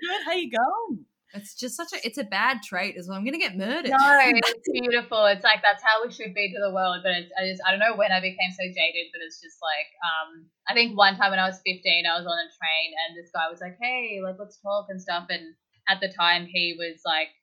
good, 0.00 0.24
how 0.26 0.32
you 0.32 0.50
going? 0.50 1.06
It's 1.34 1.54
just 1.54 1.74
such 1.74 1.92
a 1.92 1.98
it's 2.06 2.18
a 2.18 2.24
bad 2.24 2.62
trait 2.62 2.94
as 2.96 3.08
well. 3.08 3.18
I'm 3.18 3.24
gonna 3.24 3.42
get 3.42 3.56
murdered. 3.58 3.90
No, 3.90 3.98
it's 4.22 4.70
beautiful. 4.70 5.26
It's 5.26 5.42
like 5.42 5.62
that's 5.66 5.82
how 5.82 6.06
we 6.06 6.14
should 6.14 6.32
be 6.32 6.54
to 6.54 6.60
the 6.62 6.70
world. 6.70 7.02
But 7.02 7.12
it's, 7.12 7.32
I 7.34 7.50
just 7.50 7.62
I 7.66 7.74
don't 7.74 7.82
know 7.82 7.98
when 7.98 8.12
I 8.12 8.20
became 8.22 8.54
so 8.54 8.62
jaded, 8.62 9.10
but 9.10 9.18
it's 9.18 9.42
just 9.42 9.58
like 9.58 9.90
um 9.98 10.46
I 10.70 10.74
think 10.74 10.96
one 10.96 11.16
time 11.18 11.34
when 11.34 11.42
I 11.42 11.50
was 11.50 11.58
15, 11.66 12.06
I 12.06 12.14
was 12.16 12.26
on 12.26 12.38
a 12.38 12.48
train 12.54 12.88
and 12.94 13.18
this 13.18 13.34
guy 13.34 13.50
was 13.50 13.60
like, 13.60 13.76
"Hey, 13.82 14.22
like 14.22 14.38
let's 14.38 14.62
talk 14.62 14.86
and 14.88 15.02
stuff." 15.02 15.26
And 15.28 15.58
at 15.90 15.98
the 16.00 16.08
time, 16.08 16.46
he 16.46 16.78
was 16.78 17.02
like 17.04 17.34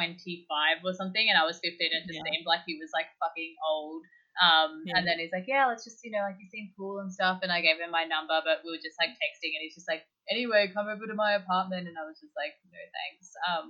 25 0.00 0.82
or 0.82 0.94
something, 0.96 1.28
and 1.28 1.36
I 1.38 1.44
was 1.44 1.60
15, 1.60 1.92
and 1.92 2.02
it 2.02 2.08
just 2.08 2.18
Yeah. 2.18 2.26
seemed 2.32 2.48
like 2.48 2.64
he 2.66 2.80
was 2.80 2.90
like 2.96 3.12
fucking 3.20 3.54
old. 3.60 4.02
Um, 4.42 4.82
Yeah. 4.86 4.98
and 4.98 5.06
then 5.06 5.18
he's 5.18 5.30
like, 5.32 5.46
"Yeah, 5.46 5.66
let's 5.66 5.84
just 5.84 6.02
you 6.02 6.10
know 6.10 6.22
like 6.26 6.36
you 6.40 6.48
seem 6.50 6.72
cool 6.76 6.98
and 6.98 7.12
stuff." 7.12 7.40
And 7.42 7.52
I 7.52 7.60
gave 7.60 7.78
him 7.78 7.90
my 7.90 8.04
number, 8.04 8.34
but 8.44 8.62
we 8.64 8.70
were 8.74 8.82
just 8.82 8.98
like 8.98 9.10
texting, 9.14 9.54
and 9.54 9.62
he's 9.62 9.74
just 9.74 9.86
like, 9.88 10.02
"Anyway, 10.30 10.70
come 10.74 10.88
over 10.88 11.06
to 11.06 11.14
my 11.14 11.34
apartment," 11.38 11.86
and 11.86 11.94
I 11.98 12.02
was 12.04 12.18
just 12.18 12.34
like, 12.34 12.54
"No 12.72 12.78
thanks." 12.98 13.30
Um, 13.46 13.66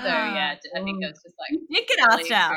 so 0.00 0.08
yeah, 0.08 0.56
I 0.76 0.80
think 0.84 1.02
it 1.02 1.08
was 1.12 1.20
just 1.22 1.36
like 1.36 1.52
You 1.68 1.84
get 1.86 2.00
asked 2.08 2.30
out. 2.32 2.52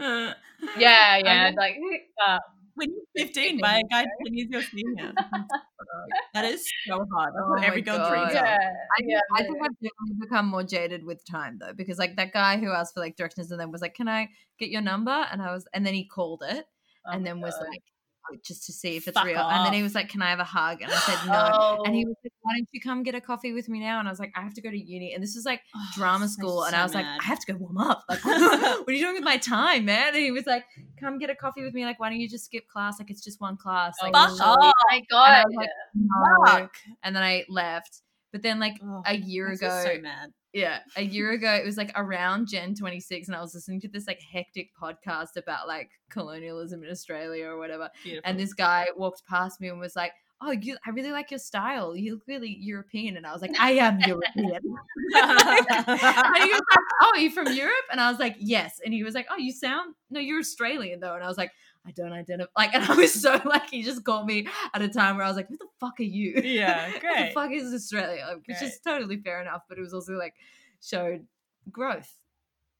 yeah. 0.00 0.34
Yeah, 0.78 1.16
yeah. 1.24 1.48
It's 1.48 1.56
like 1.58 1.76
um, 2.26 2.40
when 2.76 2.88
you're 2.90 3.26
15 3.26 3.60
by 3.60 3.78
a 3.78 3.82
guy 3.90 4.04
10 4.24 4.34
years 4.34 4.48
your 4.50 4.62
senior. 4.62 5.12
that 6.34 6.44
is 6.44 6.64
so 6.86 7.04
hard. 7.12 7.32
That's 7.34 7.44
Oh 7.44 7.50
what 7.50 7.60
my 7.60 7.66
every 7.66 7.82
girl 7.82 7.98
God. 7.98 8.10
dreams 8.10 8.28
of. 8.28 8.34
yeah, 8.34 8.56
I, 8.56 9.00
think- 9.00 9.10
yeah. 9.10 9.20
I 9.34 9.42
think 9.42 9.56
I've 9.62 9.70
definitely 9.82 10.16
become 10.20 10.46
more 10.46 10.62
jaded 10.62 11.04
with 11.04 11.24
time 11.24 11.58
though, 11.60 11.72
because 11.76 11.98
like 11.98 12.16
that 12.16 12.32
guy 12.32 12.58
who 12.58 12.70
asked 12.72 12.94
for 12.94 13.00
like 13.00 13.16
directions 13.16 13.50
and 13.50 13.60
then 13.60 13.70
was 13.72 13.80
like, 13.80 13.94
"Can 13.94 14.08
I 14.08 14.28
get 14.58 14.70
your 14.70 14.82
number?" 14.82 15.10
and 15.30 15.42
I 15.42 15.52
was, 15.52 15.66
and 15.74 15.84
then 15.86 15.94
he 15.94 16.04
called 16.06 16.42
it 16.48 16.66
Oh 17.06 17.12
and 17.12 17.22
my 17.22 17.30
then 17.30 17.40
was 17.40 17.54
God. 17.58 17.68
like, 17.68 17.82
oh, 17.84 17.95
just 18.44 18.66
to 18.66 18.72
see 18.72 18.96
if 18.96 19.06
it's 19.08 19.16
Fuck 19.16 19.26
real, 19.26 19.38
and 19.40 19.66
then 19.66 19.72
he 19.72 19.82
was 19.82 19.94
like, 19.94 20.08
"Can 20.08 20.22
I 20.22 20.30
have 20.30 20.40
a 20.40 20.44
hug?" 20.44 20.82
and 20.82 20.90
I 20.90 20.96
said 20.96 21.26
no. 21.26 21.50
Oh, 21.52 21.82
And 21.84 21.94
he 21.94 22.04
oh. 22.04 22.08
was 22.08 22.16
like, 22.24 22.32
"Why 22.42 22.54
don't 22.56 22.68
you 22.72 22.80
come 22.80 23.02
get 23.02 23.14
a 23.14 23.20
coffee 23.20 23.52
with 23.52 23.68
me 23.68 23.80
now?" 23.80 23.98
And 23.98 24.08
I 24.08 24.10
was 24.10 24.18
like, 24.20 24.32
"I 24.36 24.42
have 24.42 24.54
to 24.54 24.60
go 24.60 24.70
to 24.70 24.78
uni." 24.78 25.14
And 25.14 25.22
this 25.22 25.34
was 25.34 25.44
like 25.44 25.60
Oh, 25.74 25.86
drama 25.94 26.28
school, 26.28 26.62
me 26.62 26.66
and 26.68 26.76
I 26.76 26.82
was 26.82 26.94
like, 26.94 27.06
"I 27.06 27.24
have 27.24 27.38
to 27.40 27.52
go 27.52 27.58
warm 27.58 27.78
up." 27.78 28.04
Like, 28.08 28.24
what 28.24 28.88
are 28.88 28.92
you 28.92 29.00
doing 29.00 29.14
with 29.14 29.24
my 29.24 29.36
time, 29.36 29.84
man? 29.86 30.08
And 30.08 30.16
he 30.16 30.30
was 30.30 30.46
like, 30.46 30.64
"Come 31.00 31.18
get 31.18 31.30
a 31.30 31.34
coffee 31.34 31.62
with 31.62 31.74
me. 31.74 31.84
Like, 31.84 31.98
why 32.00 32.10
don't 32.10 32.20
you 32.20 32.28
just 32.28 32.44
skip 32.46 32.66
class? 32.68 32.98
Like, 32.98 33.10
it's 33.10 33.22
just 33.22 33.40
one 33.40 33.56
class." 33.56 33.96
Like, 34.02 34.12
Fuck 34.14 34.30
surely." 34.36 34.68
off. 34.68 34.72
my 34.90 34.96
And 34.96 35.06
God. 35.10 35.44
was 35.46 35.54
like, 35.56 35.68
no. 35.94 36.68
And 37.02 37.14
then 37.16 37.22
I 37.22 37.44
left. 37.48 38.02
But 38.32 38.42
then, 38.42 38.58
like 38.60 38.74
Oh, 38.84 39.02
a 39.06 39.16
year 39.16 39.48
ago, 39.48 39.82
so 39.84 39.98
mad. 40.00 40.30
Yeah, 40.56 40.78
a 40.96 41.02
year 41.02 41.32
ago, 41.32 41.52
it 41.52 41.66
was 41.66 41.76
like 41.76 41.92
around 41.96 42.48
Gen 42.48 42.74
26, 42.74 43.28
and 43.28 43.36
I 43.36 43.42
was 43.42 43.54
listening 43.54 43.78
to 43.82 43.88
this 43.88 44.06
like 44.06 44.22
hectic 44.22 44.70
podcast 44.80 45.36
about 45.36 45.68
like 45.68 45.90
colonialism 46.08 46.82
in 46.82 46.90
Australia 46.90 47.44
or 47.44 47.58
whatever. 47.58 47.90
Beautiful. 48.02 48.28
And 48.28 48.40
this 48.40 48.54
guy 48.54 48.86
walked 48.96 49.26
past 49.26 49.60
me 49.60 49.68
and 49.68 49.78
was 49.78 49.94
like, 49.94 50.12
Oh, 50.40 50.52
you, 50.52 50.76
I 50.86 50.90
really 50.90 51.12
like 51.12 51.30
your 51.30 51.38
style. 51.38 51.94
You 51.94 52.14
look 52.14 52.22
really 52.26 52.56
European. 52.58 53.16
And 53.18 53.26
I 53.26 53.32
was 53.32 53.42
like, 53.42 53.58
I 53.58 53.72
am 53.72 53.98
European. 54.06 54.46
and 54.46 54.54
he 54.54 56.50
was 56.50 56.62
like, 56.70 56.84
Oh, 57.02 57.12
are 57.14 57.18
you 57.18 57.30
from 57.30 57.52
Europe? 57.52 57.74
And 57.90 58.00
I 58.00 58.10
was 58.10 58.18
like, 58.18 58.36
Yes. 58.38 58.80
And 58.82 58.94
he 58.94 59.02
was 59.02 59.14
like, 59.14 59.26
Oh, 59.30 59.36
you 59.36 59.52
sound, 59.52 59.94
no, 60.10 60.20
you're 60.20 60.40
Australian 60.40 61.00
though. 61.00 61.14
And 61.14 61.22
I 61.22 61.28
was 61.28 61.38
like, 61.38 61.52
I 61.86 61.92
don't 61.92 62.12
identify. 62.12 62.50
Like, 62.56 62.74
and 62.74 62.84
I 62.84 62.94
was 62.94 63.14
so 63.20 63.40
like, 63.44 63.70
he 63.70 63.82
just 63.82 64.04
called 64.04 64.26
me 64.26 64.48
at 64.74 64.82
a 64.82 64.88
time 64.88 65.16
where 65.16 65.24
I 65.24 65.28
was 65.28 65.36
like, 65.36 65.48
Who 65.48 65.56
the 65.56 65.66
fuck 65.80 66.00
are 66.00 66.02
you? 66.02 66.40
yeah, 66.44 66.90
What 67.02 67.02
the 67.02 67.30
fuck 67.34 67.52
is 67.52 67.72
Australia? 67.72 68.26
Like, 68.28 68.46
Which 68.46 68.62
is 68.62 68.80
totally 68.80 69.18
fair 69.18 69.40
enough, 69.40 69.62
but 69.68 69.78
it 69.78 69.82
was 69.82 69.94
also 69.94 70.14
like 70.14 70.34
showed 70.82 71.26
growth. 71.70 72.12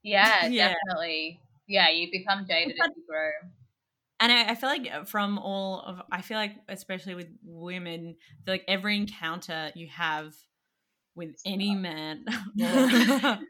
Yeah, 0.03 0.47
Yeah. 0.49 0.75
definitely. 0.75 1.41
Yeah, 1.67 1.89
you 1.91 2.09
become 2.13 2.47
jaded 2.49 2.77
as 2.83 2.91
you 2.97 3.03
grow. 3.09 3.31
And 4.21 4.33
I, 4.33 4.51
I 4.51 4.55
feel 4.55 4.69
like 4.71 4.89
uh, 4.93 5.05
from 5.05 5.39
all 5.39 5.81
of, 5.81 6.03
I 6.11 6.23
feel 6.23 6.39
like 6.39 6.53
especially 6.69 7.15
with 7.15 7.29
women, 7.45 8.17
I 8.41 8.45
feel 8.45 8.55
like 8.55 8.65
every 8.69 8.97
encounter 8.97 9.73
you 9.75 9.89
have 9.89 10.33
with 11.15 11.35
any 11.45 11.75
man 11.75 12.25
at 12.59 13.41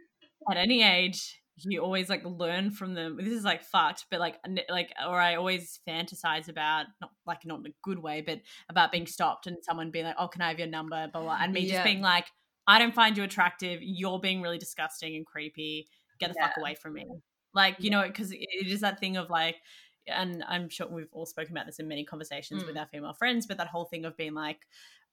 any 0.56 0.82
age, 0.82 1.40
you 1.58 1.80
always 1.80 2.08
like 2.10 2.22
learn 2.24 2.70
from 2.70 2.94
them. 2.94 3.16
This 3.16 3.32
is 3.32 3.44
like 3.44 3.62
fucked, 3.62 4.06
but 4.10 4.20
like, 4.20 4.36
like, 4.68 4.92
or 5.06 5.18
I 5.20 5.36
always 5.36 5.80
fantasize 5.88 6.48
about 6.48 6.86
not 7.00 7.10
like 7.26 7.44
not 7.46 7.60
in 7.60 7.66
a 7.66 7.74
good 7.82 7.98
way, 7.98 8.20
but 8.20 8.40
about 8.68 8.92
being 8.92 9.06
stopped 9.06 9.46
and 9.46 9.56
someone 9.62 9.90
being 9.90 10.04
like, 10.04 10.16
"Oh, 10.18 10.28
can 10.28 10.42
I 10.42 10.48
have 10.48 10.58
your 10.58 10.68
number?" 10.68 11.08
Blah 11.12 11.22
blah, 11.22 11.38
and 11.40 11.52
me 11.52 11.60
Yeah. 11.60 11.72
just 11.74 11.84
being 11.84 12.02
like, 12.02 12.26
"I 12.66 12.78
don't 12.78 12.94
find 12.94 13.16
you 13.16 13.24
attractive. 13.24 13.80
You're 13.82 14.20
being 14.20 14.42
really 14.42 14.58
disgusting 14.58 15.16
and 15.16 15.24
creepy. 15.26 15.88
Get 16.18 16.28
the 16.34 16.38
fuck 16.40 16.56
away 16.58 16.74
from 16.74 16.92
me." 16.94 17.06
Like 17.54 17.76
you 17.78 17.90
know, 17.90 18.06
because 18.06 18.32
it 18.32 18.38
is 18.66 18.80
that 18.82 19.00
thing 19.00 19.16
of 19.16 19.30
like 19.30 19.56
and 20.08 20.44
I'm 20.46 20.68
sure 20.68 20.86
we've 20.86 21.08
all 21.12 21.26
spoken 21.26 21.52
about 21.56 21.66
this 21.66 21.78
in 21.80 21.88
many 21.88 22.04
conversations 22.04 22.64
with 22.64 22.76
Mm. 22.76 22.80
our 22.80 22.86
female 22.86 23.14
friends, 23.14 23.46
but 23.46 23.56
that 23.58 23.66
whole 23.68 23.86
thing 23.86 24.04
of 24.04 24.16
being 24.16 24.34
like, 24.34 24.64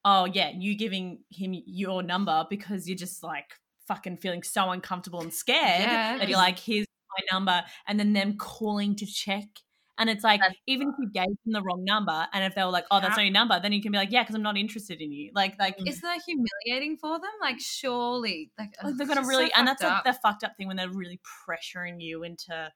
oh 0.05 0.25
yeah, 0.25 0.51
you 0.55 0.75
giving 0.75 1.23
him 1.31 1.53
your 1.65 2.03
number 2.03 2.45
because 2.49 2.87
you're 2.87 2.97
just 2.97 3.23
like 3.23 3.53
fucking 3.87 4.17
feeling 4.17 4.43
so 4.43 4.69
uncomfortable 4.71 5.21
and 5.21 5.33
scared 5.33 5.81
Yeah, 5.81 6.17
that 6.17 6.27
you're 6.29 6.37
like, 6.37 6.59
here's 6.59 6.87
my 7.17 7.25
number, 7.31 7.63
and 7.87 7.99
then 7.99 8.13
them 8.13 8.37
calling 8.37 8.95
to 8.97 9.05
check. 9.05 9.45
And 9.99 10.09
it's 10.09 10.23
like, 10.23 10.39
That's 10.41 10.55
even 10.65 10.89
if 10.89 10.95
you 10.99 11.09
gave 11.11 11.27
them 11.45 11.53
the 11.53 11.61
wrong 11.61 11.83
number, 11.83 12.27
and 12.33 12.43
if 12.43 12.55
they 12.55 12.63
were 12.63 12.71
like, 12.71 12.85
"Oh, 12.89 12.99
that's 12.99 13.15
not 13.15 13.23
your 13.23 13.31
number," 13.31 13.59
then 13.59 13.71
you 13.73 13.81
can 13.81 13.91
be 13.91 13.97
like, 13.99 14.11
"Yeah, 14.11 14.23
because 14.23 14.33
I'm 14.33 14.41
not 14.41 14.57
interested 14.57 14.99
in 15.01 15.11
you." 15.11 15.29
Like, 15.35 15.59
like, 15.59 15.77
Isn't 15.85 16.01
that 16.01 16.21
humiliating 16.25 16.97
for 16.97 17.19
them? 17.19 17.29
Like, 17.39 17.59
surely, 17.59 18.51
like, 18.57 18.71
like 18.83 18.97
they're 18.97 19.05
gonna 19.05 19.27
really, 19.27 19.47
so 19.49 19.51
and 19.55 19.67
that's 19.67 19.83
like 19.83 20.03
the 20.03 20.13
fucked 20.13 20.43
up 20.43 20.57
thing 20.57 20.67
when 20.67 20.77
they're 20.77 20.89
really 20.89 21.19
pressuring 21.47 22.01
you 22.01 22.23
into. 22.23 22.71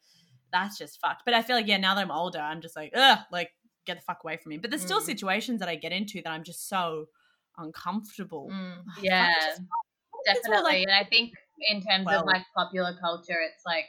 That's 0.53 0.77
just 0.77 1.01
fucked. 1.01 1.23
But 1.25 1.33
I 1.33 1.41
feel 1.41 1.55
like 1.55 1.67
yeah, 1.67 1.77
now 1.77 1.95
that 1.95 2.01
I'm 2.01 2.11
older, 2.11 2.39
I'm 2.39 2.61
just 2.61 2.75
like, 2.75 2.91
ugh, 2.95 3.19
like 3.31 3.49
get 3.85 3.97
the 3.97 4.03
fuck 4.03 4.23
away 4.23 4.37
from 4.37 4.51
me. 4.51 4.57
But 4.59 4.69
there's 4.69 4.83
still 4.83 5.01
Mm. 5.01 5.05
situations 5.05 5.59
that 5.59 5.69
I 5.69 5.75
get 5.75 5.91
into 5.91 6.21
that 6.21 6.29
I'm 6.31 6.43
just 6.43 6.69
so 6.69 7.07
uncomfortable. 7.57 8.49
Mm. 8.53 8.83
Yeah, 9.01 9.33
it's 10.27 10.39
just- 10.39 10.39
it's 10.39 10.47
more 10.47 10.55
definitely. 10.61 10.79
like- 10.79 10.87
and 10.87 10.95
I 10.95 11.09
think 11.09 11.33
in 11.69 11.81
terms 11.81 12.05
Well- 12.05 12.21
of 12.21 12.27
like 12.27 12.45
popular 12.55 12.93
culture, 12.99 13.39
it's 13.41 13.63
like 13.65 13.85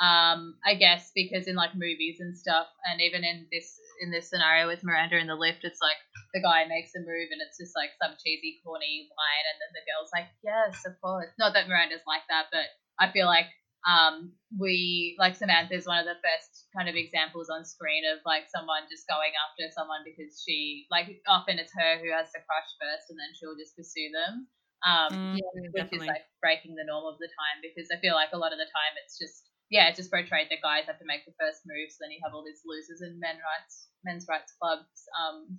um 0.00 0.56
I 0.64 0.74
guess 0.80 1.12
because 1.14 1.46
in 1.46 1.56
like 1.56 1.74
movies 1.74 2.20
and 2.20 2.32
stuff, 2.36 2.68
and 2.88 3.00
even 3.02 3.22
in 3.24 3.46
this 3.52 3.76
in 4.00 4.10
this 4.10 4.30
scenario 4.30 4.66
with 4.66 4.82
Miranda 4.82 5.18
in 5.18 5.26
the 5.26 5.34
lift, 5.36 5.62
it's 5.64 5.80
like 5.82 5.98
the 6.32 6.40
guy 6.40 6.64
makes 6.64 6.94
a 6.96 7.00
move 7.00 7.28
and 7.30 7.42
it's 7.44 7.58
just 7.60 7.76
like 7.76 7.90
some 8.00 8.16
cheesy 8.22 8.60
corny 8.64 9.10
line, 9.12 9.44
and 9.52 9.56
then 9.60 9.72
the 9.76 9.84
girl's 9.84 10.08
like, 10.16 10.28
yes, 10.42 10.86
of 10.86 10.96
course. 11.02 11.28
Not 11.38 11.52
that 11.52 11.68
Miranda's 11.68 12.06
like 12.06 12.22
that, 12.30 12.46
but 12.50 12.64
I 12.98 13.12
feel 13.12 13.26
like 13.26 13.46
um 13.88 14.32
we 14.58 15.16
like 15.18 15.36
Samantha 15.36 15.74
is 15.74 15.86
one 15.86 15.98
of 15.98 16.04
the 16.04 16.16
first 16.24 16.68
kind 16.76 16.88
of 16.88 16.96
examples 16.96 17.48
on 17.50 17.64
screen 17.64 18.04
of 18.08 18.20
like 18.24 18.44
someone 18.48 18.84
just 18.90 19.08
going 19.08 19.32
after 19.36 19.68
someone 19.72 20.00
because 20.04 20.42
she 20.44 20.86
like 20.90 21.08
often 21.28 21.58
it's 21.58 21.72
her 21.76 21.96
who 21.98 22.12
has 22.12 22.28
to 22.32 22.40
crush 22.44 22.70
first 22.80 23.08
and 23.08 23.18
then 23.18 23.32
she'll 23.36 23.56
just 23.56 23.76
pursue 23.76 24.08
them 24.12 24.48
um 24.86 25.12
Mm, 25.12 25.36
which 25.72 25.76
definitely. 25.76 26.08
is 26.08 26.12
like 26.14 26.24
breaking 26.40 26.74
the 26.74 26.84
norm 26.88 27.04
of 27.04 27.18
the 27.20 27.28
time 27.28 27.60
because 27.60 27.88
I 27.92 28.00
feel 28.00 28.14
like 28.14 28.32
a 28.32 28.40
lot 28.40 28.52
of 28.52 28.58
the 28.58 28.68
time 28.68 28.92
it's 29.04 29.18
just 29.18 29.48
yeah, 29.70 29.86
it's 29.86 29.98
just 30.02 30.10
portrayed 30.10 30.50
that 30.50 30.62
guys 30.66 30.86
have 30.90 30.98
to 30.98 31.06
make 31.06 31.22
the 31.24 31.36
first 31.38 31.62
move, 31.62 31.94
so 31.94 32.02
then 32.02 32.10
you 32.10 32.18
have 32.24 32.34
all 32.34 32.42
these 32.42 32.62
losers 32.66 33.02
in 33.02 33.20
men 33.20 33.38
rights 33.38 33.88
men's 34.04 34.26
rights 34.28 34.52
clubs 34.60 35.06
um 35.14 35.58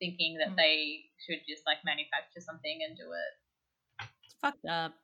thinking 0.00 0.36
that 0.38 0.50
Mm. 0.52 0.56
they 0.56 1.04
should 1.22 1.38
just 1.48 1.62
like 1.66 1.78
manufacture 1.84 2.40
something 2.40 2.78
and 2.82 2.96
do 2.98 3.06
it. 3.12 3.32
it's 4.24 4.34
fucked 4.40 4.66
up. 4.66 4.94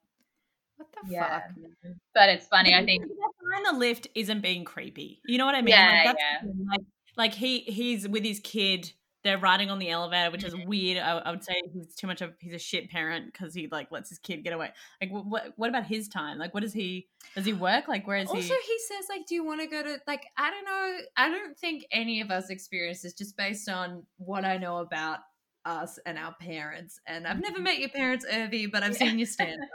What 0.76 0.88
the 0.92 1.08
Yeah. 1.10 1.40
fuck? 1.40 1.56
man? 1.56 2.00
But 2.14 2.28
it's 2.30 2.46
funny, 2.46 2.74
I 2.74 2.84
think 2.84 3.02
behind 3.02 3.66
the 3.66 3.78
lift 3.78 4.08
isn't 4.14 4.40
being 4.40 4.64
creepy. 4.64 5.20
You 5.24 5.38
know 5.38 5.46
what 5.46 5.54
I 5.54 5.62
mean? 5.62 5.74
Yeah, 5.74 5.86
like, 5.86 6.04
that's 6.04 6.18
yeah. 6.42 6.48
like 6.68 6.80
like 7.16 7.34
he 7.34 7.60
he's 7.60 8.08
with 8.08 8.24
his 8.24 8.40
kid. 8.40 8.92
They're 9.28 9.36
riding 9.36 9.68
on 9.70 9.78
the 9.78 9.90
elevator, 9.90 10.30
which 10.30 10.42
is 10.42 10.54
Mm-hmm. 10.54 10.68
weird. 10.68 10.98
I, 10.98 11.18
I 11.18 11.30
would 11.30 11.44
say 11.44 11.60
he's 11.70 11.94
too 11.94 12.06
much 12.06 12.22
of 12.22 12.32
he's 12.38 12.54
a 12.54 12.58
shit 12.58 12.90
parent 12.90 13.26
because 13.30 13.52
he 13.52 13.68
like 13.70 13.92
lets 13.92 14.08
his 14.08 14.18
kid 14.18 14.42
get 14.42 14.54
away. 14.54 14.70
Like 15.02 15.10
what 15.12 15.26
what, 15.26 15.52
what 15.56 15.68
about 15.68 15.84
his 15.84 16.08
time? 16.08 16.38
Like 16.38 16.54
what 16.54 16.62
does 16.62 16.72
he 16.72 17.08
does 17.34 17.44
he 17.44 17.52
work? 17.52 17.88
Like 17.88 18.06
where 18.06 18.16
is 18.16 18.28
Also, 18.28 18.40
he? 18.40 18.50
Also, 18.50 18.54
he 18.66 18.78
says 18.88 19.04
like, 19.10 19.26
"Do 19.26 19.34
you 19.34 19.44
want 19.44 19.60
to 19.60 19.66
go 19.66 19.82
to 19.82 19.98
like?" 20.06 20.24
I 20.38 20.50
don't 20.50 20.64
know. 20.64 20.96
I 21.18 21.28
don't 21.28 21.58
think 21.58 21.84
any 21.92 22.22
of 22.22 22.30
us 22.30 22.48
experience 22.48 23.02
this 23.02 23.12
just 23.12 23.36
based 23.36 23.68
on 23.68 24.04
what 24.16 24.46
I 24.46 24.56
know 24.56 24.78
about 24.78 25.18
us 25.66 25.98
and 26.06 26.16
our 26.16 26.34
parents. 26.40 26.98
And 27.06 27.26
I've 27.26 27.40
never 27.40 27.60
met 27.60 27.78
your 27.78 27.90
parents, 27.90 28.24
Urvi, 28.24 28.72
but 28.72 28.82
I've 28.82 28.96
seen 28.96 29.18
you 29.18 29.26
stand 29.26 29.60
up. 29.60 29.68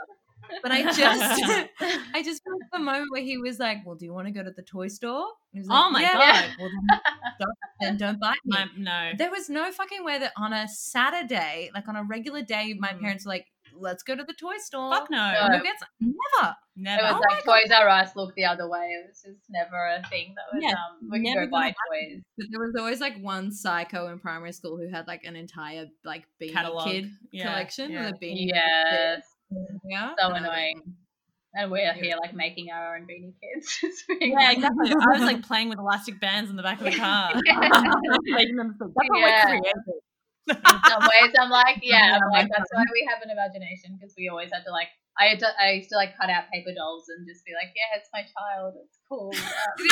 But 0.62 0.72
I 0.72 0.82
just, 0.82 0.98
I 2.14 2.22
just 2.22 2.42
felt 2.44 2.60
the 2.72 2.78
moment 2.78 3.06
where 3.10 3.22
he 3.22 3.38
was 3.38 3.58
like, 3.58 3.78
"Well, 3.84 3.94
do 3.96 4.04
you 4.04 4.12
want 4.12 4.26
to 4.26 4.32
go 4.32 4.42
to 4.42 4.50
the 4.50 4.62
toy 4.62 4.88
store?" 4.88 5.22
And 5.22 5.28
he 5.52 5.58
was 5.60 5.68
like, 5.68 5.78
Oh 5.84 5.90
my 5.90 6.00
"Yeah." 6.02 6.12
God. 6.14 6.50
Well, 6.58 6.70
then 6.70 7.00
stop 7.36 7.48
and 7.80 7.98
don't 7.98 8.20
bite 8.20 8.38
me. 8.44 8.56
My, 8.56 8.66
no. 8.76 9.10
There 9.18 9.30
was 9.30 9.48
no 9.48 9.70
fucking 9.72 10.04
way 10.04 10.18
that 10.18 10.32
on 10.36 10.52
a 10.52 10.66
Saturday, 10.68 11.70
like 11.74 11.88
on 11.88 11.96
a 11.96 12.04
regular 12.04 12.42
day, 12.42 12.74
my 12.78 12.88
Mm. 12.92 13.00
parents 13.00 13.24
were 13.26 13.30
like, 13.30 13.46
"Let's 13.76 14.02
go 14.02 14.14
to 14.16 14.24
the 14.24 14.34
toy 14.34 14.56
store." 14.58 14.90
Fuck 14.92 15.10
no. 15.10 15.16
No. 15.18 15.38
And 15.40 15.54
we'll 15.54 15.62
get 15.62 15.78
some- 15.78 15.88
Never. 16.00 16.50
It 16.76 16.80
Never. 16.82 17.02
was 17.04 17.22
Oh 17.24 17.34
like 17.34 17.44
Toys 17.62 17.70
R 17.72 17.88
Us 17.88 18.16
look 18.16 18.34
the 18.34 18.44
other 18.46 18.68
way. 18.68 18.80
It 18.98 19.06
was 19.08 19.22
just 19.22 19.44
never 19.48 19.76
a 19.76 20.02
thing 20.08 20.34
that 20.34 20.44
was 20.52 20.60
Yeah, 20.62 20.72
um 20.72 21.08
we 21.10 21.22
can 21.22 21.34
never 21.34 21.46
go 21.46 21.52
buy 21.52 21.62
gonna 21.66 21.74
toys. 22.10 22.22
But 22.36 22.46
there 22.50 22.60
was 22.60 22.74
always 22.76 23.00
like 23.00 23.16
one 23.20 23.52
psycho 23.52 24.08
in 24.08 24.18
primary 24.18 24.52
school 24.52 24.76
who 24.76 24.88
had 24.90 25.06
like 25.06 25.22
an 25.24 25.36
entire 25.36 25.86
like 26.04 26.24
beanie 26.42 26.52
Catalog. 26.52 26.88
kid 26.88 27.10
Yeah, 27.30 27.44
collection 27.52 27.92
yeah. 27.92 28.06
with 28.06 28.14
a 28.14 28.18
beanie. 28.24 28.48
Yes. 28.52 29.22
Yeah. 29.84 30.14
So 30.18 30.26
And 30.28 30.36
I 30.36 30.40
was 30.40 30.42
annoying. 30.42 30.82
And 31.54 31.70
we're 31.70 31.78
Yeah. 31.78 31.94
here 31.94 32.16
like 32.20 32.34
making 32.34 32.70
our 32.70 32.96
own 32.96 33.06
beanie 33.06 33.34
kids. 33.40 33.78
Yeah, 34.20 34.50
exactly. 34.52 34.90
I 34.90 35.06
was 35.12 35.22
like 35.22 35.42
playing 35.46 35.68
with 35.68 35.78
elastic 35.78 36.20
bands 36.20 36.50
in 36.50 36.56
the 36.56 36.62
back 36.62 36.80
of 36.80 36.84
the 36.86 36.96
car. 36.96 37.32
Making 38.24 38.56
them 38.56 38.74
so 38.78 38.90
that's 38.96 39.08
Yeah. 39.08 39.54
in 40.46 40.80
some 40.88 41.02
ways 41.08 41.32
I'm 41.40 41.50
like, 41.50 41.78
yeah, 41.82 42.18
I'm 42.20 42.30
like 42.30 42.48
that's 42.50 42.70
why 42.72 42.84
we 42.92 43.06
have 43.08 43.22
an 43.22 43.30
imagination 43.30 43.96
because 43.98 44.14
we 44.18 44.28
always 44.28 44.50
had 44.52 44.64
to 44.64 44.70
like 44.72 44.88
I 45.18 45.26
had 45.26 45.38
to, 45.40 45.46
I 45.62 45.70
used 45.78 45.90
to 45.90 45.96
like 45.96 46.16
cut 46.18 46.28
out 46.28 46.50
paper 46.52 46.74
dolls 46.74 47.06
and 47.08 47.26
just 47.26 47.44
be 47.46 47.52
like, 47.54 47.70
yeah, 47.76 47.96
it's 47.96 48.10
my 48.12 48.22
child, 48.26 48.74
it's 48.82 48.98
cool. 49.08 49.30
Uh, 49.32 49.84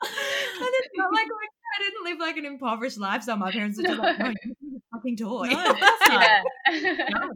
And 0.00 0.70
it's 0.78 0.94
not 0.94 1.10
like, 1.12 1.26
like 1.26 1.54
I 1.78 1.82
didn't 1.82 2.04
live 2.04 2.18
like 2.18 2.36
an 2.36 2.46
impoverished 2.46 2.98
lifestyle. 2.98 3.36
My 3.36 3.52
parents 3.52 3.78
were 3.78 3.84
just 3.84 3.98
like, 3.98 4.18
no, 4.18 4.32
you 4.60 4.80
fucking 4.92 5.16
toy. 5.16 5.48
No, 5.48 5.70
of 5.70 5.78
course 5.78 6.08
not. 6.08 6.40
yeah. 6.72 7.28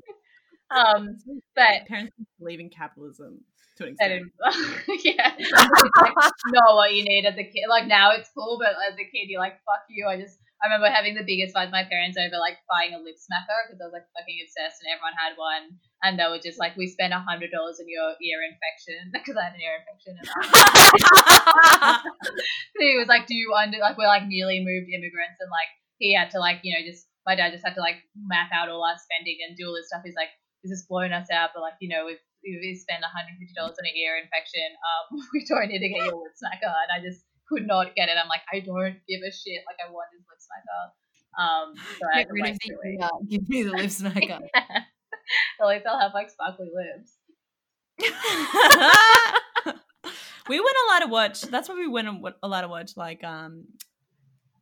um, 0.70 1.16
but 1.54 1.86
Parents 1.86 2.12
believe 2.38 2.60
in 2.60 2.70
capitalism 2.70 3.44
to 3.78 3.84
an 3.84 3.90
extent. 3.94 4.24
is, 4.26 5.04
yeah, 5.04 5.32
like 5.38 6.14
not 6.52 6.74
what 6.74 6.94
you 6.94 7.04
need 7.04 7.24
as 7.24 7.34
a 7.34 7.44
kid. 7.44 7.64
Like 7.68 7.86
now 7.86 8.12
it's 8.12 8.30
cool, 8.34 8.58
but 8.58 8.74
as 8.90 8.94
a 8.94 9.04
kid, 9.04 9.28
you're 9.28 9.40
like, 9.40 9.60
fuck 9.64 9.86
you. 9.88 10.06
I 10.08 10.18
just 10.18 10.38
I 10.62 10.66
remember 10.66 10.92
having 10.94 11.14
the 11.14 11.26
biggest 11.26 11.54
fight 11.54 11.66
with 11.66 11.78
my 11.78 11.84
parents 11.84 12.18
over 12.18 12.38
like 12.38 12.58
buying 12.68 12.94
a 12.94 13.02
lip 13.02 13.16
smacker 13.18 13.58
because 13.66 13.80
I 13.80 13.86
was 13.86 13.94
like 13.94 14.06
fucking 14.14 14.38
obsessed 14.42 14.82
and 14.82 14.90
everyone 14.90 15.16
had 15.18 15.34
one. 15.38 15.78
And 16.02 16.18
they 16.18 16.26
were 16.26 16.42
just 16.42 16.58
like, 16.58 16.74
we 16.76 16.90
spent 16.90 17.14
a 17.14 17.22
hundred 17.22 17.54
dollars 17.54 17.78
on 17.78 17.86
your 17.86 18.18
ear 18.18 18.42
infection 18.42 18.98
because 19.14 19.38
I 19.38 19.46
had 19.46 19.54
an 19.54 19.62
ear 19.62 19.78
infection. 19.78 20.18
And 20.18 20.26
he 22.82 22.98
was 22.98 23.06
like, 23.06 23.26
do 23.26 23.34
you 23.34 23.54
under 23.54 23.78
like 23.78 23.96
we're 23.96 24.10
like 24.10 24.26
newly 24.26 24.64
moved 24.66 24.90
immigrants 24.90 25.38
and 25.38 25.50
like 25.50 25.70
he 26.02 26.10
had 26.14 26.30
to 26.34 26.42
like 26.42 26.58
you 26.66 26.74
know 26.74 26.82
just 26.82 27.06
my 27.26 27.34
dad 27.38 27.54
just 27.54 27.64
had 27.64 27.78
to 27.78 27.80
like 27.80 28.02
map 28.18 28.50
out 28.50 28.68
all 28.68 28.82
our 28.82 28.98
spending 28.98 29.38
and 29.46 29.56
do 29.56 29.70
all 29.70 29.78
this 29.78 29.86
stuff. 29.86 30.02
He's 30.04 30.18
like, 30.18 30.34
this 30.62 30.72
is 30.74 30.86
blowing 30.90 31.14
us 31.14 31.30
out, 31.30 31.50
but 31.54 31.62
like 31.62 31.78
you 31.78 31.88
know 31.88 32.06
we've 32.06 32.18
we 32.42 32.74
spent 32.74 33.02
one 33.02 33.14
hundred 33.14 33.38
fifty 33.38 33.54
dollars 33.54 33.78
on 33.78 33.86
an 33.86 33.94
ear 33.94 34.18
infection. 34.18 34.66
Um, 34.82 35.22
we 35.32 35.46
don't 35.46 35.70
need 35.70 35.82
to 35.82 35.90
get 35.90 36.10
your 36.10 36.18
lip 36.18 36.34
smacker, 36.34 36.70
and 36.70 36.90
I 36.90 36.98
just 36.98 37.22
could 37.46 37.66
not 37.66 37.94
get 37.94 38.10
it. 38.10 38.18
I'm 38.18 38.30
like, 38.30 38.42
I 38.50 38.60
don't 38.60 38.98
give 39.06 39.22
a 39.22 39.30
shit. 39.30 39.62
Like 39.66 39.78
I 39.78 39.90
want 39.90 40.10
this 40.10 40.26
lip 40.26 40.42
smacker. 40.42 40.90
Um, 41.32 41.72
so 41.98 42.04
Get 42.12 42.28
rid 42.28 42.50
of 42.50 42.58
the 42.58 42.98
uh, 43.00 43.08
Give 43.28 43.48
me 43.48 43.62
the 43.62 43.70
lip 43.70 43.90
smacker. 43.90 44.42
At 45.60 45.66
least 45.66 45.86
I'll 45.86 46.00
have 46.00 46.14
like 46.14 46.30
sparkly 46.30 46.70
lips. 46.74 47.16
we 50.48 50.58
weren't 50.60 50.76
allowed 50.88 51.00
to 51.00 51.06
watch. 51.08 51.42
That's 51.42 51.68
why 51.68 51.74
we 51.74 51.86
weren't 51.88 52.24
allowed 52.42 52.62
to 52.62 52.68
watch 52.68 52.96
like 52.96 53.22
um 53.24 53.64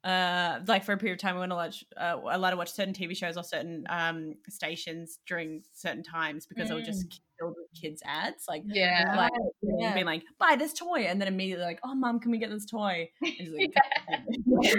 uh 0.03 0.61
like 0.67 0.85
for 0.85 0.93
a 0.93 0.97
period 0.97 1.19
of 1.19 1.21
time 1.21 1.35
we 1.35 1.41
weren't 1.41 1.53
allowed 1.53 1.75
uh, 1.97 2.17
lot 2.39 2.55
of 2.55 2.59
watch 2.59 2.73
certain 2.73 2.95
TV 2.95 3.15
shows 3.15 3.37
or 3.37 3.45
certain 3.45 3.85
um 3.91 4.35
stations 4.49 5.19
during 5.27 5.63
certain 5.75 6.03
times 6.03 6.47
because 6.47 6.71
they 6.71 6.75
were 6.75 6.81
just 6.81 7.21
filled 7.41 7.57
with 7.57 7.67
kids 7.81 8.03
ads 8.05 8.45
like 8.47 8.63
Yeah. 8.67 9.15
like 9.17 9.33
yeah. 9.63 9.95
being 9.95 10.07
like 10.07 10.23
buy 10.39 10.57
this 10.57 10.73
toy 10.73 11.09
and 11.09 11.21
then 11.21 11.29
immediately 11.29 11.65
like 11.65 11.81
oh 11.83 11.95
mom 11.95 12.21
can 12.21 12.31
we 12.31 12.39
get 12.39 12.51
this 12.51 12.67
toy 12.67 13.09
like, 13.23 13.75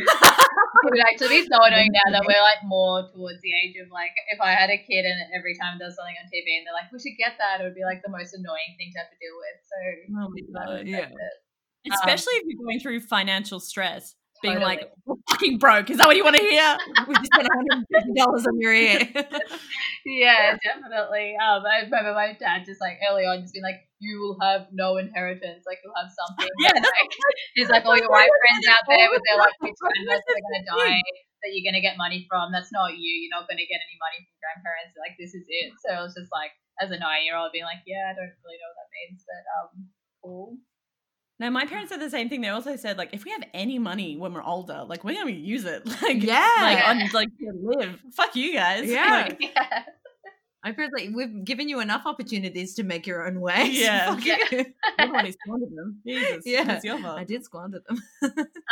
It 0.83 0.89
would 0.89 0.99
actually 1.01 1.41
be 1.41 1.47
so 1.51 1.57
annoying 1.63 1.89
now 1.91 2.11
that 2.13 2.23
we're 2.27 2.41
like 2.41 2.63
more 2.63 3.09
towards 3.13 3.41
the 3.41 3.51
age 3.51 3.75
of 3.83 3.91
like 3.91 4.11
if 4.31 4.39
I 4.39 4.51
had 4.51 4.69
a 4.69 4.77
kid 4.77 5.05
and 5.05 5.19
every 5.35 5.57
time 5.57 5.77
there's 5.79 5.95
something 5.95 6.15
on 6.21 6.29
TV 6.29 6.57
and 6.57 6.65
they're 6.65 6.77
like 6.77 6.91
we 6.93 6.99
should 6.99 7.17
get 7.17 7.35
that 7.39 7.61
it 7.61 7.63
would 7.65 7.75
be 7.75 7.83
like 7.83 8.01
the 8.05 8.11
most 8.13 8.33
annoying 8.33 8.77
thing 8.77 8.93
to 8.93 8.99
have 9.01 9.09
to 9.09 9.19
deal 9.19 9.35
with. 9.35 9.57
So 9.65 9.77
oh 10.15 10.27
my 10.29 10.41
that 10.53 10.67
would 10.69 10.85
god 10.85 11.11
yeah. 11.11 11.11
it. 11.11 11.93
especially 11.93 12.37
um 12.37 12.41
if 12.41 12.43
you're 12.47 12.63
going 12.63 12.79
through 12.79 13.01
financial 13.01 13.59
stress 13.59 14.15
being 14.41 14.55
Totally. 14.55 14.77
like 14.77 14.91
we're 15.05 15.15
fucking 15.29 15.57
broke 15.57 15.89
is 15.89 15.97
that 15.97 16.07
what 16.07 16.15
you 16.15 16.23
want 16.23 16.35
to 16.35 16.41
hear 16.41 16.77
we 17.07 17.13
just 17.15 17.29
spent 17.33 17.47
$150 17.47 18.47
on 18.47 18.59
your 18.59 18.73
ear. 18.73 19.07
Yeah, 20.05 20.57
definitely. 20.57 21.37
Um, 21.37 21.61
I 21.61 21.85
remember 21.85 22.17
my 22.17 22.33
dad 22.33 22.65
just 22.65 22.81
like 22.81 22.97
early 23.05 23.21
on 23.21 23.45
just 23.45 23.53
being 23.53 23.61
like, 23.61 23.85
"You 24.01 24.17
will 24.17 24.37
have 24.41 24.73
no 24.73 24.97
inheritance. 24.97 25.61
Like 25.69 25.77
you'll 25.85 25.93
have 25.93 26.09
something." 26.09 26.49
Yeah, 26.65 26.73
like, 26.73 27.11
he's 27.53 27.69
like, 27.69 27.85
"All 27.85 27.93
your 27.93 28.09
white 28.09 28.33
friends 28.41 28.65
out 28.65 28.81
there 28.89 29.13
with 29.13 29.21
their 29.29 29.37
like 29.37 29.53
rich 29.61 29.77
grandmas 29.77 30.25
that 30.25 30.33
are 30.33 30.41
gonna 30.41 30.65
die 30.65 31.05
that 31.45 31.53
you're 31.53 31.65
gonna 31.65 31.85
get 31.85 32.01
money 32.01 32.25
from. 32.25 32.49
That's 32.49 32.73
not 32.73 32.97
you. 32.97 33.13
You're 33.13 33.33
not 33.33 33.45
gonna 33.45 33.69
get 33.69 33.77
any 33.77 33.97
money 34.01 34.25
from 34.25 34.41
grandparents. 34.41 34.97
Like 34.97 35.21
this 35.21 35.37
is 35.37 35.45
it." 35.45 35.77
So 35.85 35.93
I 35.93 36.01
was 36.01 36.17
just 36.17 36.33
like, 36.33 36.57
as 36.81 36.89
a 36.89 36.97
nine 36.97 37.21
year 37.21 37.37
old, 37.37 37.53
being 37.53 37.69
like, 37.69 37.85
"Yeah, 37.85 38.09
I 38.09 38.17
don't 38.17 38.33
really 38.41 38.57
know 38.57 38.69
what 38.73 38.81
that 38.81 38.89
means, 38.97 39.21
but 39.21 39.43
um, 39.53 39.69
cool." 40.25 40.57
No, 41.41 41.49
my 41.49 41.65
parents 41.65 41.89
said 41.89 41.99
the 41.99 42.09
same 42.11 42.29
thing. 42.29 42.41
They 42.41 42.49
also 42.49 42.75
said 42.75 42.99
like, 42.99 43.09
if 43.13 43.25
we 43.25 43.31
have 43.31 43.43
any 43.55 43.79
money 43.79 44.15
when 44.15 44.31
we're 44.31 44.43
older, 44.43 44.85
like 44.87 45.03
we're 45.03 45.15
gonna 45.15 45.31
use 45.31 45.65
it, 45.65 45.83
like 46.03 46.21
Yeah. 46.21 46.47
like 46.61 46.87
on 46.87 46.99
like 47.13 47.29
to 47.39 47.51
live. 47.63 47.99
Fuck 48.13 48.35
you 48.35 48.53
guys. 48.53 48.87
Yeah. 48.87 49.23
Like, 49.27 49.41
Yeah. 49.57 49.83
My 50.63 50.71
parents 50.73 50.93
like 50.95 51.09
we've 51.15 51.43
given 51.43 51.67
you 51.67 51.79
enough 51.79 52.03
opportunities 52.05 52.75
to 52.75 52.83
make 52.83 53.07
your 53.07 53.25
own 53.25 53.41
way. 53.41 53.73
so 53.73 53.81
Yeah. 53.81 54.13
fuck 54.15 54.23
you. 54.23 54.65
everybody 54.99 55.31
squandered 55.31 55.75
them. 55.75 55.99
Jesus, 56.05 56.43
Yeah. 56.45 56.71
it's 56.75 56.85
your 56.85 56.99
fault. 56.99 57.17
I 57.17 57.23
did 57.23 57.43
squander 57.43 57.79
them. 57.89 57.97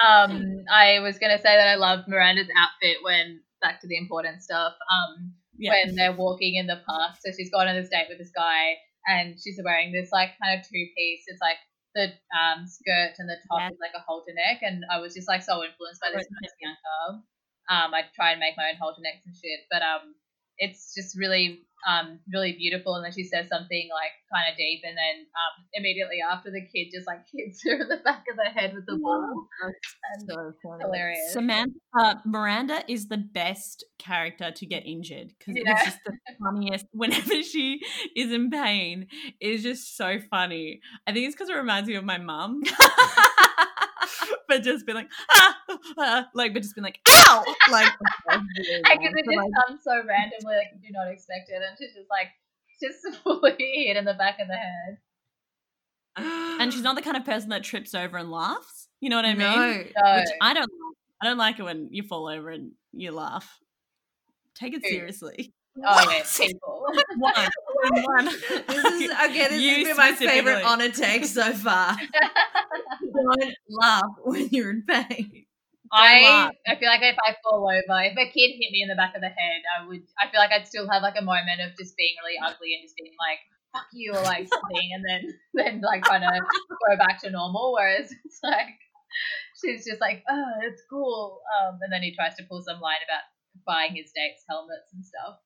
Um, 0.07 0.63
I 0.71 0.99
was 0.99 1.17
gonna 1.17 1.39
say 1.39 1.55
that 1.57 1.67
I 1.67 1.75
love 1.75 2.05
Miranda's 2.07 2.49
outfit 2.55 2.97
when 3.01 3.41
back 3.63 3.81
to 3.81 3.87
the 3.87 3.97
important 3.97 4.43
stuff. 4.43 4.73
Um, 4.93 5.33
Yeah. 5.57 5.71
when 5.71 5.95
they're 5.95 6.13
walking 6.15 6.53
in 6.55 6.67
the 6.67 6.79
park. 6.85 7.15
So 7.25 7.31
she's 7.35 7.49
gone 7.49 7.67
on 7.67 7.75
this 7.75 7.89
date 7.89 8.05
with 8.09 8.19
this 8.19 8.31
guy, 8.35 8.75
and 9.07 9.35
she's 9.41 9.59
wearing 9.65 9.91
this 9.91 10.09
like 10.11 10.29
kind 10.41 10.59
of 10.59 10.65
two 10.67 10.85
piece. 10.95 11.23
It's 11.25 11.41
like 11.41 11.57
the 11.99 12.07
um, 12.31 12.63
skirt 12.63 13.19
and 13.19 13.27
the 13.27 13.35
top 13.51 13.59
Yeah. 13.67 13.75
is 13.75 13.79
like 13.83 13.91
a 13.95 13.99
halter 13.99 14.31
neck, 14.31 14.63
and 14.63 14.87
I 14.87 15.03
was 15.03 15.13
just 15.13 15.27
like 15.27 15.43
so 15.43 15.59
influenced 15.59 15.99
by 15.99 16.15
this 16.15 16.23
when 16.23 16.39
I 16.39 16.47
was 16.47 16.55
younger. 16.63 17.03
Um, 17.69 17.89
I 17.93 18.01
try 18.15 18.31
and 18.31 18.39
make 18.39 18.55
my 18.55 18.71
own 18.71 18.79
halter 18.79 19.03
necks 19.03 19.27
and 19.27 19.35
shit, 19.35 19.67
but 19.69 19.83
um, 19.83 20.15
it's 20.59 20.93
just 20.95 21.17
really 21.17 21.59
um 21.87 22.19
really 22.33 22.53
beautiful. 22.53 22.95
And 22.95 23.05
then 23.05 23.13
she 23.13 23.23
says 23.23 23.47
something 23.47 23.89
like 23.93 24.11
kind 24.33 24.51
of 24.51 24.57
deep, 24.57 24.81
and 24.83 24.97
then 24.97 25.25
um 25.25 25.65
immediately 25.73 26.17
after 26.21 26.51
the 26.51 26.61
kid 26.61 26.91
just 26.93 27.07
like 27.07 27.21
hits 27.33 27.63
her 27.63 27.81
in 27.81 27.87
the 27.87 27.97
back 28.03 28.25
of 28.29 28.35
the 28.37 28.49
head 28.49 28.73
with 28.73 28.85
the 28.85 28.97
ball. 29.01 29.47
And 30.13 30.29
so 30.29 30.53
funny. 30.61 30.83
hilarious. 30.83 31.33
Samantha 31.33 31.73
uh, 31.97 32.15
Miranda 32.25 32.83
is 32.87 33.07
the 33.07 33.17
best 33.17 33.83
character 33.97 34.51
to 34.51 34.65
get 34.65 34.85
injured 34.85 35.33
because 35.37 35.55
Yeah. 35.55 35.71
it's 35.73 35.85
just 35.85 35.99
the 36.05 36.13
funniest. 36.43 36.85
Whenever 36.93 37.41
she 37.43 37.79
is 38.15 38.31
in 38.31 38.49
pain, 38.49 39.07
it's 39.39 39.63
just 39.63 39.95
so 39.97 40.19
funny. 40.29 40.81
I 41.07 41.13
think 41.13 41.27
it's 41.27 41.35
because 41.35 41.49
it 41.49 41.55
reminds 41.55 41.87
me 41.89 41.95
of 41.95 42.03
my 42.03 42.17
mum. 42.17 42.61
but 44.47 44.63
just 44.63 44.85
be 44.85 44.93
like 44.93 45.09
ah, 45.31 45.57
ah, 45.97 46.27
like 46.33 46.53
but 46.53 46.61
just 46.61 46.75
been 46.75 46.83
like 46.83 46.99
ow 47.07 47.43
like 47.71 47.91
Because 48.29 49.13
it 49.15 49.25
just 49.25 49.37
like, 49.37 49.49
comes 49.67 49.81
so 49.83 49.95
randomly, 50.07 50.55
like 50.55 50.67
you 50.81 50.89
do 50.89 50.93
not 50.93 51.07
expect 51.11 51.49
it, 51.49 51.55
and 51.55 51.77
she's 51.77 51.93
just 51.93 52.09
like 52.09 52.27
just 52.81 53.21
fully 53.23 53.55
hit 53.59 53.97
in 53.97 54.05
the 54.05 54.13
back 54.13 54.39
of 54.39 54.47
the 54.47 54.55
head. 54.55 54.97
and 56.61 56.73
she's 56.73 56.81
not 56.81 56.95
the 56.95 57.01
kind 57.01 57.17
of 57.17 57.25
person 57.25 57.49
that 57.49 57.63
trips 57.63 57.93
over 57.93 58.17
and 58.17 58.31
laughs 58.31 58.87
you 58.99 59.09
know 59.09 59.15
what 59.15 59.25
i 59.25 59.33
mean 59.33 59.37
No. 59.37 60.17
Which 60.17 60.29
i 60.41 60.53
don't 60.53 60.61
like. 60.61 60.95
i 61.21 61.25
don't 61.25 61.37
like 61.37 61.59
it 61.59 61.63
when 61.63 61.89
you 61.91 62.03
fall 62.03 62.27
over 62.27 62.49
and 62.49 62.71
you 62.91 63.11
laugh 63.11 63.59
take 64.55 64.73
it 64.73 64.83
seriously 64.85 65.53
oh 65.85 66.11
yeah, 66.11 66.23
people. 66.37 66.85
one, 67.17 67.49
one. 68.03 68.25
This 68.25 68.85
is 69.01 69.11
okay. 69.25 69.47
This 69.49 69.61
You 69.61 69.75
has 69.75 69.87
been 69.87 69.97
my 69.97 70.11
favorite 70.13 70.63
honor 70.63 70.89
take 70.89 71.25
so 71.25 71.53
far. 71.53 71.95
Don't 73.13 73.53
laugh 73.69 74.03
when 74.23 74.49
you're 74.49 74.71
in 74.71 74.83
pain. 74.87 75.45
I 75.91 76.21
laugh. 76.21 76.53
I 76.67 76.75
feel 76.75 76.89
like 76.89 77.01
if 77.01 77.17
I 77.17 77.35
fall 77.43 77.65
over, 77.65 78.01
if 78.03 78.13
a 78.13 78.29
kid 78.29 78.51
hit 78.59 78.71
me 78.71 78.81
in 78.83 78.89
the 78.89 78.95
back 78.95 79.15
of 79.15 79.21
the 79.21 79.29
head, 79.29 79.61
I 79.77 79.87
would. 79.87 80.01
I 80.19 80.29
feel 80.29 80.39
like 80.39 80.51
I'd 80.51 80.67
still 80.67 80.89
have 80.89 81.01
like 81.01 81.15
a 81.17 81.23
moment 81.23 81.61
of 81.65 81.77
just 81.77 81.97
being 81.97 82.13
really 82.23 82.37
ugly 82.37 82.73
and 82.75 82.83
just 82.83 82.95
being 82.95 83.15
like 83.17 83.39
"fuck 83.73 83.89
you" 83.93 84.13
or 84.13 84.21
like 84.21 84.47
something, 84.47 84.89
and 84.93 85.03
then 85.07 85.21
then 85.53 85.81
like 85.81 86.03
kind 86.03 86.23
of 86.23 86.31
go 86.31 86.97
back 86.97 87.21
to 87.21 87.29
normal. 87.29 87.73
Whereas 87.73 88.13
it's 88.25 88.39
like 88.43 88.77
she's 89.57 89.85
just 89.85 90.01
like, 90.01 90.23
"Oh, 90.29 90.53
it's 90.61 90.83
cool," 90.89 91.41
um, 91.57 91.79
and 91.81 91.91
then 91.91 92.03
he 92.03 92.13
tries 92.13 92.35
to 92.37 92.43
pull 92.43 92.61
some 92.61 92.79
line 92.79 93.01
about 93.01 93.25
buying 93.65 93.95
his 93.95 94.11
dates 94.13 94.45
helmets 94.47 94.93
and 94.93 95.03
stuff. 95.03 95.41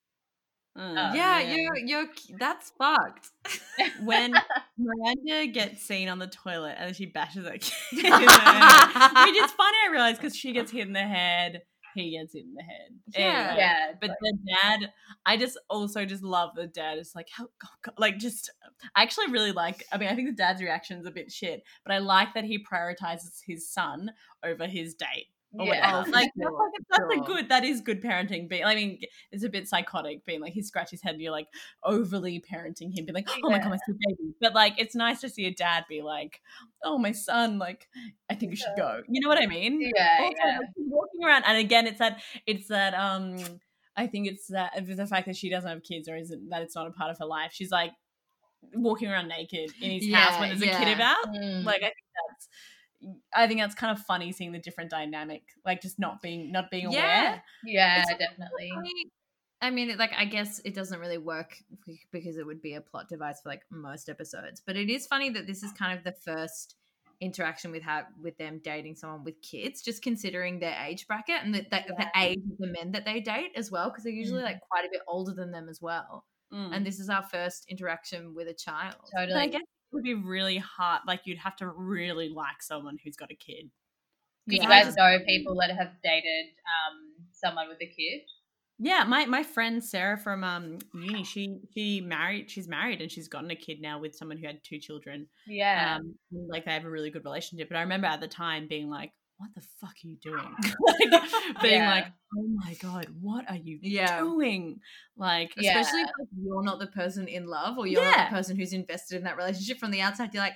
Uh, 0.76 1.12
yeah, 1.14 1.40
you're 1.40 1.78
you're 1.78 2.08
that's 2.40 2.72
fucked. 2.72 3.30
when 4.04 4.34
Miranda 4.78 5.48
gets 5.52 5.84
seen 5.84 6.10
on 6.10 6.18
the 6.18 6.28
toilet 6.28 6.76
and 6.80 6.96
she 6.96 7.06
bashes 7.06 7.44
that 7.44 7.62
kid 7.92 8.06
in 8.06 8.12
the 8.12 8.32
head, 8.32 9.28
which 9.28 9.38
is 9.38 9.52
funny, 9.52 9.78
I 9.88 9.92
realize, 9.92 10.18
because 10.18 10.36
she 10.36 10.52
gets 10.52 10.72
hit 10.72 10.88
in 10.88 10.94
the 10.94 11.00
head 11.00 11.62
he 11.94 12.18
gets 12.18 12.34
hit 12.34 12.46
in 12.46 12.54
the 12.54 12.64
head. 12.64 12.92
Yeah. 13.16 13.20
Anyway, 13.20 13.56
Yeah. 13.58 13.92
But 14.00 14.12
the 14.22 14.38
dad, 14.62 14.94
I 15.26 15.38
just 15.38 15.60
also 15.70 16.06
just 16.06 16.24
love 16.24 16.52
the 16.56 16.68
dad. 16.68 16.98
It's 16.98 17.16
like 17.16 17.28
how 17.32 17.48
like 17.98 18.18
just 18.18 18.52
I 18.96 19.04
actually 19.04 19.32
really 19.32 19.52
like. 19.52 19.86
I 19.92 19.98
mean, 19.98 20.10
I 20.10 20.16
think 20.16 20.30
the 20.30 20.36
dad's 20.36 20.62
reaction 20.62 21.00
is 21.00 21.06
a 21.06 21.12
bit 21.12 21.32
shit, 21.32 21.64
but 21.86 21.94
I 21.94 22.00
like 22.00 22.34
that 22.34 22.44
he 22.44 22.64
prioritizes 22.64 23.42
his 23.46 23.70
son 23.70 24.12
over 24.44 24.68
his 24.68 24.96
date. 24.96 25.28
Or 25.56 25.66
Yeah. 25.66 26.00
whatever. 26.00 26.08
Oh, 26.08 26.12
like 26.12 26.30
that's, 26.36 26.52
like, 26.52 26.72
that's 26.90 27.14
a 27.14 27.32
good. 27.32 27.50
That 27.50 27.64
is 27.64 27.82
good 27.82 28.02
parenting. 28.02 28.50
Being, 28.50 28.66
I 28.66 28.74
mean, 28.74 29.00
it's 29.32 29.44
a 29.44 29.50
bit 29.50 29.68
psychotic. 29.68 30.26
Being 30.26 30.42
like 30.42 30.54
he 30.54 30.64
scratches 30.64 30.92
his 30.92 31.02
head, 31.04 31.14
and 31.14 31.22
you're 31.22 31.32
like 31.32 31.48
overly 31.84 32.42
parenting 32.42 32.92
him. 32.92 33.06
Being 33.06 33.14
like, 33.14 33.30
oh 33.44 33.52
my 33.52 33.60
god, 33.60 33.70
my 33.70 33.78
baby. 33.88 34.34
But 34.42 34.56
like, 34.56 34.74
it's 34.80 34.96
nice 34.96 35.22
to 35.22 35.30
see 35.30 35.46
a 35.46 35.54
dad 35.54 35.86
be 35.88 36.02
like, 36.02 36.42
oh 36.84 36.98
my 36.98 37.12
son, 37.12 37.60
like 37.60 37.88
I 38.32 38.36
think 38.36 38.52
you 38.52 38.56
should 38.56 38.76
go. 38.76 39.02
You 39.08 39.22
know 39.22 39.30
what 39.30 39.38
I 39.38 39.46
mean? 39.46 39.80
Yeah, 39.80 40.18
also, 40.22 40.34
yeah. 40.44 40.58
like, 40.58 40.70
walking 40.78 41.24
around, 41.24 41.44
and 41.46 41.58
again, 41.60 41.86
it's 41.86 42.00
that 42.00 42.20
it's 42.48 42.68
that 42.70 42.96
um, 42.96 43.38
I 43.96 44.08
think 44.08 44.28
it's 44.28 44.48
that 44.48 44.74
the 44.84 45.06
fact 45.06 45.28
that 45.28 45.36
she 45.36 45.52
doesn't 45.52 45.70
have 45.70 45.84
kids, 45.84 46.10
or 46.10 46.18
isn't 46.18 46.50
that 46.50 46.64
it's 46.64 46.76
not 46.76 46.88
a 46.88 46.92
part 46.92 47.12
of 47.12 47.20
her 47.20 47.26
life. 47.26 47.52
She's 47.54 47.70
like 47.70 47.92
walking 48.74 49.10
around 49.10 49.28
naked 49.28 49.70
in 49.82 49.92
his 49.92 50.12
house 50.12 50.40
when 50.40 50.50
Yeah, 50.50 50.56
there's 50.56 50.76
a 50.76 50.80
kid 50.84 50.96
about. 50.96 51.28
Mm. 51.28 51.64
Like 51.64 51.84
I 51.84 51.94
think 51.94 52.08
that's. 52.30 52.48
I 53.36 53.48
think 53.48 53.60
that's 53.60 53.76
kind 53.76 53.98
of 53.98 54.04
funny 54.06 54.32
seeing 54.32 54.52
the 54.52 54.60
different 54.60 54.90
dynamic, 54.90 55.44
like 55.66 55.82
just 55.82 56.00
not 56.00 56.22
being 56.22 56.52
not 56.52 56.72
being 56.72 56.88
aware. 56.88 57.44
yeah, 57.66 58.02
It's- 58.04 58.18
definitely. 58.18 58.72
I 59.62 59.70
mean, 59.70 59.96
like, 59.98 60.12
I 60.18 60.26
guess 60.26 60.60
it 60.66 60.76
doesn't 60.76 61.00
really 61.00 61.18
work 61.18 61.56
because 62.12 62.36
it 62.36 62.46
would 62.46 62.62
be 62.62 62.74
a 62.74 62.82
plot 62.82 63.08
device 63.08 63.40
for 63.42 63.48
like 63.48 63.62
most 63.72 64.10
episodes. 64.10 64.62
But 64.66 64.76
it 64.76 64.90
is 64.90 65.08
funny 65.08 65.30
that 65.30 65.48
this 65.48 65.64
is 65.64 65.72
kind 65.72 65.98
of 65.98 66.04
the 66.04 66.12
first 66.12 66.76
interaction 67.22 67.72
with 67.72 67.82
how 67.82 68.02
with 68.22 68.38
them 68.38 68.60
dating 68.62 68.96
someone 68.98 69.24
with 69.24 69.42
kids, 69.42 69.82
just 69.82 70.02
considering 70.04 70.60
their 70.60 70.78
age 70.86 71.08
bracket 71.08 71.38
and 71.44 71.56
the, 71.56 71.62
the, 71.72 71.82
the 71.98 72.08
age 72.18 72.40
of 72.52 72.58
the 72.60 72.68
men 72.68 72.92
that 72.92 73.06
they 73.06 73.22
date 73.22 73.52
as 73.56 73.72
well, 73.72 73.90
because 73.90 74.04
they're 74.04 74.12
usually 74.12 74.42
Mm. 74.42 74.46
like 74.46 74.60
quite 74.70 74.84
a 74.84 74.90
bit 74.92 75.02
older 75.08 75.34
than 75.34 75.52
them 75.52 75.70
as 75.70 75.82
well. 75.82 76.26
Mm. 76.54 76.76
And 76.76 76.86
this 76.86 77.00
is 77.00 77.10
our 77.10 77.24
first 77.24 77.66
interaction 77.70 78.36
with 78.36 78.50
a 78.50 78.54
child. 78.54 78.96
But 79.14 79.22
I 79.22 79.26
Totally. 79.28 79.48
guess 79.48 79.62
it 79.62 79.73
would 79.94 80.04
be 80.04 80.14
really 80.14 80.58
hard. 80.58 81.02
Like 81.08 81.22
you'd 81.26 81.38
have 81.40 81.56
to 81.58 81.68
really 81.68 82.30
like 82.30 82.62
someone 82.62 82.98
who's 83.04 83.16
got 83.16 83.32
a 83.32 83.36
kid. 83.36 83.70
Do 84.48 84.56
you 84.56 84.62
guys 84.62 84.96
know 84.96 85.18
people 85.26 85.56
that 85.62 85.70
have 85.72 85.92
dated 86.04 86.48
um, 86.68 87.26
someone 87.32 87.70
with 87.70 87.78
a 87.82 87.88
kid? 87.88 88.22
Yeah, 88.80 89.06
my 89.06 89.26
my 89.26 89.44
friend 89.44 89.82
Sarah 89.84 90.18
from 90.18 90.44
um 90.44 90.80
uni, 90.94 91.24
she 91.24 91.60
she 91.74 92.02
married, 92.02 92.52
she's 92.52 92.68
married 92.68 93.02
and 93.02 93.10
she's 93.10 93.28
gotten 93.30 93.52
a 93.52 93.56
kid 93.56 93.80
now 93.80 94.00
with 94.00 94.16
someone 94.16 94.38
who 94.38 94.48
had 94.48 94.60
two 94.64 94.80
children. 94.80 95.28
Yeah. 95.48 96.00
Um, 96.00 96.16
like 96.50 96.66
they 96.66 96.72
have 96.72 96.84
a 96.84 96.90
really 96.90 97.12
good 97.12 97.24
relationship. 97.24 97.70
But 97.70 97.78
I 97.78 97.82
remember 97.82 98.08
at 98.08 98.20
the 98.20 98.28
time 98.28 98.68
being 98.68 98.90
like, 98.90 99.12
"What 99.44 99.54
the 99.56 99.62
fuck 99.82 99.96
are 100.04 100.08
you 100.08 100.16
doing?" 100.16 100.56
like, 101.12 101.62
being 101.62 101.82
Yeah. 101.82 101.90
like, 101.92 102.06
"Oh 102.38 102.48
my 102.66 102.74
god, 102.82 103.08
what 103.20 103.50
are 103.50 103.58
you 103.58 103.78
Yeah. 103.82 104.20
doing?" 104.20 104.80
Like, 105.18 105.54
Yeah. 105.58 105.80
Especially 105.80 106.02
if 106.02 106.10
you're 106.42 106.64
not 106.64 106.80
the 106.80 106.88
person 106.88 107.28
in 107.28 107.46
love 107.46 107.78
or 107.78 107.86
you're 107.88 108.04
not 108.04 108.30
the 108.30 108.36
person 108.36 108.56
who's 108.58 108.74
invested 108.74 109.18
in 109.18 109.24
that 109.26 109.38
relationship 109.38 109.78
from 109.80 109.92
the 109.92 110.02
outside. 110.02 110.34
You're 110.34 110.44
like, 110.44 110.56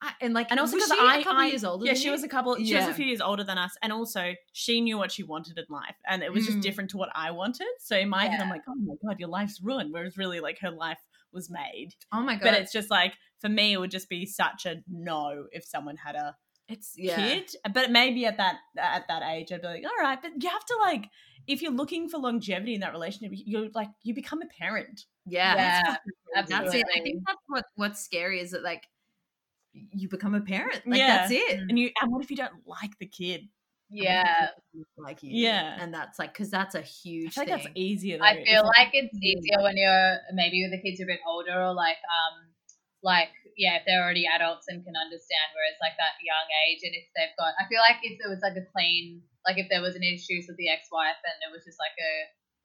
I, 0.00 0.12
and 0.20 0.32
like, 0.34 0.46
and 0.50 0.60
also 0.60 0.76
because 0.76 0.92
I, 0.92 1.18
a 1.18 1.24
couple 1.24 1.40
I- 1.42 1.46
years 1.46 1.64
older. 1.64 1.84
Yeah, 1.86 1.94
she 1.94 2.04
you? 2.04 2.12
was 2.12 2.22
a 2.22 2.28
couple. 2.28 2.54
She 2.56 2.74
was 2.76 2.86
a 2.86 2.94
few 2.94 3.06
years 3.06 3.20
older 3.20 3.42
than 3.42 3.58
us, 3.58 3.72
and 3.82 3.92
also 3.92 4.34
she 4.52 4.80
knew 4.80 4.96
what 4.98 5.10
she 5.10 5.22
wanted 5.24 5.58
in 5.58 5.64
life, 5.70 5.96
and 6.06 6.22
it 6.22 6.32
was 6.32 6.44
just 6.46 6.58
Mm. 6.58 6.62
different 6.62 6.90
to 6.90 6.98
what 6.98 7.08
I 7.16 7.30
wanted. 7.32 7.66
So 7.80 7.96
in 7.98 8.08
my 8.08 8.26
head, 8.26 8.40
I'm 8.40 8.48
like, 8.50 8.62
"Oh 8.68 8.74
my 8.76 8.94
god, 9.04 9.18
your 9.18 9.28
life's 9.28 9.60
ruined." 9.60 9.92
Whereas 9.92 10.16
really, 10.16 10.38
like 10.40 10.58
her 10.60 10.70
life 10.70 11.00
was 11.32 11.50
made. 11.50 11.94
Oh 12.12 12.22
my 12.22 12.34
god! 12.36 12.44
But 12.44 12.54
it's 12.54 12.70
just 12.72 12.90
like 12.92 13.14
for 13.40 13.48
me, 13.48 13.72
it 13.72 13.78
would 13.78 13.90
just 13.90 14.08
be 14.08 14.24
such 14.24 14.66
a 14.66 14.76
no 14.88 15.46
if 15.50 15.64
someone 15.64 15.96
had 15.96 16.14
a 16.14 16.36
it's 16.68 16.92
yeah. 16.96 17.16
kid. 17.16 17.50
But 17.72 17.90
maybe 17.90 18.26
at 18.26 18.36
that 18.36 18.56
at 18.76 19.08
that 19.08 19.22
age, 19.22 19.52
I'd 19.52 19.62
be 19.62 19.66
like, 19.68 19.84
all 19.84 20.02
right. 20.04 20.20
But 20.20 20.42
you 20.42 20.48
have 20.48 20.64
to 20.66 20.76
like, 20.80 21.08
if 21.46 21.62
you're 21.62 21.72
looking 21.72 22.08
for 22.08 22.18
longevity 22.18 22.74
in 22.74 22.80
that 22.80 22.92
relationship, 22.92 23.32
you're 23.44 23.68
like, 23.74 23.88
you 24.02 24.14
become 24.14 24.42
a 24.42 24.46
parent. 24.46 25.06
Yeah, 25.26 25.54
Yeah, 25.56 25.96
that's, 26.34 26.50
that's 26.50 26.74
it. 26.74 26.86
I 26.94 27.00
think 27.00 27.22
that's 27.26 27.40
what 27.46 27.64
what's 27.76 28.02
scary 28.02 28.40
is 28.40 28.50
that 28.52 28.62
like 28.62 28.84
you 29.72 30.08
become 30.08 30.34
a 30.34 30.40
parent. 30.40 30.86
Like 30.86 30.98
Yeah. 30.98 31.18
that's 31.18 31.32
it. 31.32 31.60
And 31.60 31.78
you, 31.78 31.90
and 32.00 32.12
what 32.12 32.22
if 32.22 32.30
you 32.30 32.36
don't 32.36 32.66
like 32.66 32.98
the 32.98 33.06
kid? 33.06 33.48
yeah. 33.90 34.48
like 34.98 35.22
you. 35.22 35.30
Yeah. 35.32 35.76
and 35.80 35.92
that's 35.94 36.18
like 36.18 36.32
because 36.32 36.50
that's 36.50 36.74
a 36.74 36.82
huge 36.82 37.34
feel 37.34 37.44
like 37.44 37.62
that's 37.62 37.68
easier. 37.74 38.18
Though, 38.18 38.24
I 38.24 38.44
feel 38.44 38.60
if- 38.60 38.66
like 38.76 38.90
it's 38.92 39.16
easier 39.22 39.62
when 39.62 39.76
you're 39.76 40.18
maybe 40.34 40.68
the 40.70 40.80
kids 40.80 41.00
are 41.00 41.04
a 41.04 41.06
bit 41.06 41.20
older 41.26 41.54
or 41.54 41.72
like 41.72 41.96
um 41.96 42.48
like 43.02 43.28
yeah 43.58 43.76
if 43.76 43.84
they're 43.84 44.00
already 44.00 44.24
adults 44.24 44.70
and 44.70 44.86
can 44.86 44.94
understand 44.94 45.50
whereas 45.52 45.76
like 45.82 45.98
that 45.98 46.14
young 46.22 46.46
age 46.64 46.80
and 46.86 46.94
if 46.94 47.04
they've 47.18 47.34
got 47.36 47.52
I 47.58 47.66
feel 47.66 47.82
like 47.82 47.98
if 48.06 48.16
there 48.22 48.30
was 48.30 48.40
like 48.40 48.54
a 48.56 48.64
clean 48.70 49.20
like 49.44 49.58
if 49.58 49.66
there 49.68 49.82
was 49.82 49.98
an 49.98 50.06
issues 50.06 50.46
with 50.46 50.56
the 50.56 50.70
ex-wife 50.70 51.18
and 51.26 51.36
it 51.42 51.50
was 51.50 51.66
just 51.66 51.76
like 51.82 51.98
a 51.98 52.12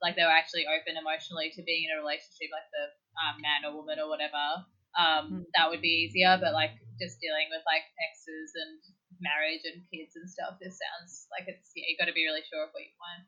like 0.06 0.14
they 0.16 0.24
were 0.24 0.32
actually 0.32 0.70
open 0.70 0.96
emotionally 0.96 1.50
to 1.58 1.66
being 1.66 1.90
in 1.90 1.96
a 1.96 2.00
relationship 2.00 2.54
like 2.54 2.70
the 2.72 2.86
um, 3.20 3.42
man 3.42 3.66
or 3.66 3.74
woman 3.76 3.98
or 3.98 4.08
whatever 4.08 4.64
um 4.94 5.26
Mm. 5.34 5.46
that 5.58 5.74
would 5.74 5.82
be 5.82 6.06
easier 6.06 6.38
but 6.38 6.54
like 6.54 6.78
just 7.02 7.18
dealing 7.18 7.50
with 7.50 7.66
like 7.66 7.82
exes 7.98 8.54
and 8.54 8.78
marriage 9.18 9.66
and 9.66 9.82
kids 9.90 10.14
and 10.14 10.30
stuff 10.30 10.62
this 10.62 10.78
sounds 10.78 11.26
like 11.34 11.50
it's 11.50 11.74
yeah 11.74 11.90
you 11.90 11.98
got 11.98 12.06
to 12.06 12.14
be 12.14 12.26
really 12.30 12.46
sure 12.46 12.62
of 12.62 12.70
what 12.78 12.86
you 12.86 12.94
want 13.02 13.26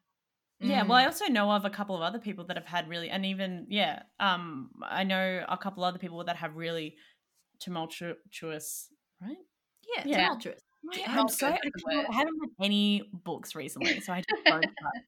Yeah, 0.61 0.83
Mm. 0.83 0.87
well, 0.87 0.97
I 0.97 1.05
also 1.05 1.25
know 1.25 1.51
of 1.51 1.65
a 1.65 1.69
couple 1.69 1.95
of 1.95 2.01
other 2.01 2.19
people 2.19 2.45
that 2.45 2.55
have 2.55 2.65
had 2.65 2.87
really, 2.87 3.09
and 3.09 3.25
even 3.25 3.67
yeah, 3.69 4.03
um, 4.19 4.71
I 4.83 5.03
know 5.03 5.43
a 5.49 5.57
couple 5.57 5.83
other 5.83 5.99
people 5.99 6.23
that 6.23 6.37
have 6.37 6.55
really 6.55 6.95
tumultuous, 7.59 8.89
right? 9.21 9.37
yeah, 9.95 10.03
Yeah. 10.05 10.17
tumultuous. 10.27 10.61
I'm 11.07 11.27
so 11.29 11.47
I, 11.47 11.57
Tumultuous 11.57 11.59
is 11.65 11.71
the 11.73 11.89
can't- 11.89 11.97
word. 11.97 12.05
I 12.11 12.13
haven't 12.15 12.39
read 12.39 12.49
any 12.65 13.09
books 13.23 13.55
recently, 13.55 13.99
so 14.01 14.13
I 14.13 14.21
just 14.29 14.43
don't 14.45 14.65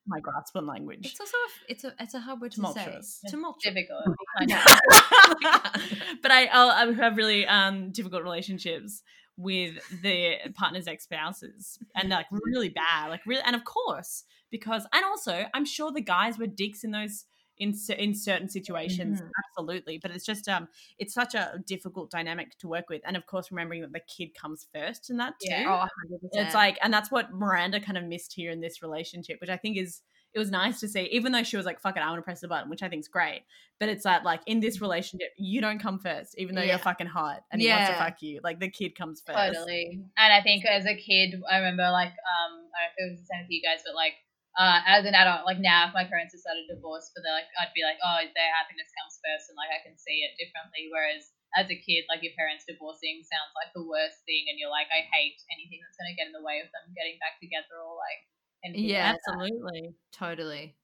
my 0.08 0.20
grasp 0.20 0.56
on 0.56 0.66
language. 0.66 1.06
It's 1.06 1.20
also 1.20 1.38
a, 1.38 1.72
it's 1.72 1.84
a 1.84 1.94
it's 2.00 2.14
a 2.16 2.20
hard 2.20 2.42
word 2.42 2.52
to 2.54 2.56
Tumultuous. 2.56 3.20
say. 3.24 3.30
Tumultuous. 3.30 3.76
difficult 3.76 4.18
but 6.22 6.32
I, 6.32 6.50
I'll, 6.52 6.70
I 6.70 6.92
have 6.94 7.16
really 7.18 7.46
um, 7.46 7.92
difficult 7.92 8.24
relationships 8.24 9.04
with 9.38 9.76
the 10.02 10.38
partner's 10.56 10.88
ex 10.88 11.04
spouses, 11.04 11.78
and 11.96 12.10
like 12.10 12.26
really 12.32 12.70
bad, 12.70 13.10
like 13.10 13.22
really, 13.28 13.44
and 13.46 13.56
of 13.56 13.64
course 13.66 14.24
because, 14.50 14.88
and 14.94 15.06
also 15.06 15.46
I'm 15.54 15.66
sure 15.66 15.92
the 15.92 16.02
guys 16.02 16.40
were 16.40 16.48
dicks 16.48 16.84
in 16.84 16.90
those 16.92 17.26
in 17.60 17.74
in 17.98 18.14
certain 18.16 18.50
situations, 18.50 19.22
Mhm. 19.22 19.30
absolutely. 19.50 19.98
But 19.98 20.12
it's 20.12 20.26
just 20.26 20.48
um, 20.48 20.68
it's 20.98 21.14
such 21.14 21.36
a 21.36 21.60
difficult 21.66 22.12
dynamic 22.12 22.58
to 22.60 22.68
work 22.68 22.90
with, 22.90 23.02
and 23.06 23.16
of 23.18 23.26
course 23.26 23.52
remembering 23.52 23.82
that 23.82 23.94
the 23.94 24.02
kid 24.02 24.34
comes 24.34 24.68
first 24.74 25.10
in 25.10 25.18
that 25.18 25.34
too. 25.42 25.50
Yeah. 25.50 25.66
Oh, 25.68 25.88
100%. 26.12 26.46
It's 26.46 26.56
like, 26.56 26.78
and 26.82 26.94
that's 26.94 27.12
what 27.12 27.34
Miranda 27.34 27.80
kind 27.80 27.98
of 27.98 28.04
missed 28.04 28.34
here 28.34 28.52
in 28.52 28.62
this 28.62 28.82
relationship, 28.82 29.40
which 29.42 29.50
I 29.50 29.58
think 29.58 29.78
is 29.78 30.02
it 30.34 30.40
was 30.40 30.52
nice 30.52 30.80
to 30.82 30.88
see, 30.88 31.04
even 31.12 31.32
though 31.32 31.42
she 31.42 31.58
was 31.58 31.66
like, 31.66 31.80
"Fuck 31.80 31.96
it, 31.98 32.02
I 32.02 32.10
want 32.10 32.20
to 32.20 32.22
press 32.22 32.42
the 32.42 32.48
button," 32.50 32.70
which 32.70 32.84
I 32.84 32.90
think 32.90 33.00
is 33.00 33.08
great. 33.08 33.44
But 33.80 33.90
it's 33.90 34.04
that 34.04 34.24
like 34.24 34.42
in 34.46 34.60
this 34.60 34.82
relationship, 34.82 35.30
you 35.38 35.62
don't 35.62 35.80
come 35.80 35.98
first, 36.00 36.36
even 36.38 36.54
though 36.54 36.62
Yeah. 36.62 36.72
you're 36.72 36.80
fucking 36.80 37.08
hot 37.08 37.44
and 37.52 37.62
he 37.62 37.70
wants 37.70 37.90
to 37.90 37.96
fuck 37.96 38.22
you. 38.22 38.42
Like 38.44 38.60
the 38.60 38.70
kid 38.70 38.94
comes 38.96 39.22
first. 39.22 39.38
Totally. 39.38 40.02
And 40.18 40.34
I 40.34 40.42
think 40.44 40.66
as 40.66 40.86
a 40.86 40.96
kid, 40.96 41.42
I 41.50 41.58
remember 41.58 41.90
like 41.92 42.10
um 42.12 42.52
I 42.52 42.52
don't 42.52 42.62
know 42.62 42.90
if 42.92 42.96
it 42.98 43.12
was 43.12 43.20
the 43.22 43.26
same 43.26 43.42
with 43.44 43.52
you 43.52 43.62
guys, 43.64 43.82
but 43.86 43.96
like 43.96 44.14
uh 44.58 44.82
as 44.90 45.06
an 45.06 45.14
adult, 45.14 45.46
like 45.46 45.62
now 45.62 45.88
if 45.88 45.94
my 45.94 46.04
parents 46.06 46.34
decided 46.34 46.66
to 46.68 46.76
divorce 46.76 47.10
for 47.14 47.22
the 47.22 47.30
like 47.32 47.48
I'd 47.62 47.74
be 47.78 47.86
like, 47.86 48.02
Oh, 48.02 48.20
their 48.34 48.52
happiness 48.58 48.90
comes 48.98 49.22
first 49.22 49.50
and 49.54 49.58
like 49.58 49.72
I 49.72 49.82
can 49.86 49.96
see 49.98 50.26
it 50.26 50.34
differently. 50.42 50.90
Whereas 50.90 51.30
as 51.56 51.70
a 51.72 51.78
kid, 51.78 52.06
like 52.12 52.26
your 52.26 52.36
parents 52.36 52.68
divorcing 52.68 53.24
sounds 53.24 53.54
like 53.56 53.72
the 53.72 53.86
worst 53.86 54.22
thing 54.28 54.50
and 54.52 54.60
you're 54.60 54.74
like, 54.74 54.90
I 54.92 55.06
hate 55.14 55.40
anything 55.54 55.80
that's 55.82 55.96
gonna 55.96 56.18
get 56.18 56.28
in 56.30 56.36
the 56.36 56.44
way 56.44 56.60
of 56.60 56.70
them 56.74 56.92
getting 56.98 57.18
back 57.22 57.40
together 57.40 57.78
or 57.80 57.96
like 58.02 58.22
anything 58.66 58.90
Yeah. 58.90 59.14
like 59.14 59.22
that. 59.22 59.38
Absolutely. 59.40 59.96
totally. 60.12 60.76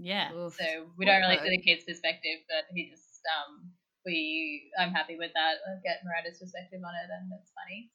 Yeah. 0.00 0.32
Oof. 0.32 0.56
So 0.56 0.88
we 0.96 1.04
don't 1.04 1.20
really 1.20 1.38
see 1.44 1.52
the 1.52 1.62
kid's 1.62 1.84
perspective, 1.84 2.40
but 2.48 2.64
he 2.72 2.88
just 2.88 3.20
um 3.36 3.72
we 4.04 4.72
I'm 4.80 4.92
happy 4.96 5.16
with 5.20 5.32
that. 5.36 5.60
I 5.68 5.76
get 5.84 6.00
Miranda's 6.04 6.40
perspective 6.40 6.80
on 6.80 6.94
it 6.96 7.08
and 7.12 7.28
it's 7.36 7.52
funny. 7.52 7.92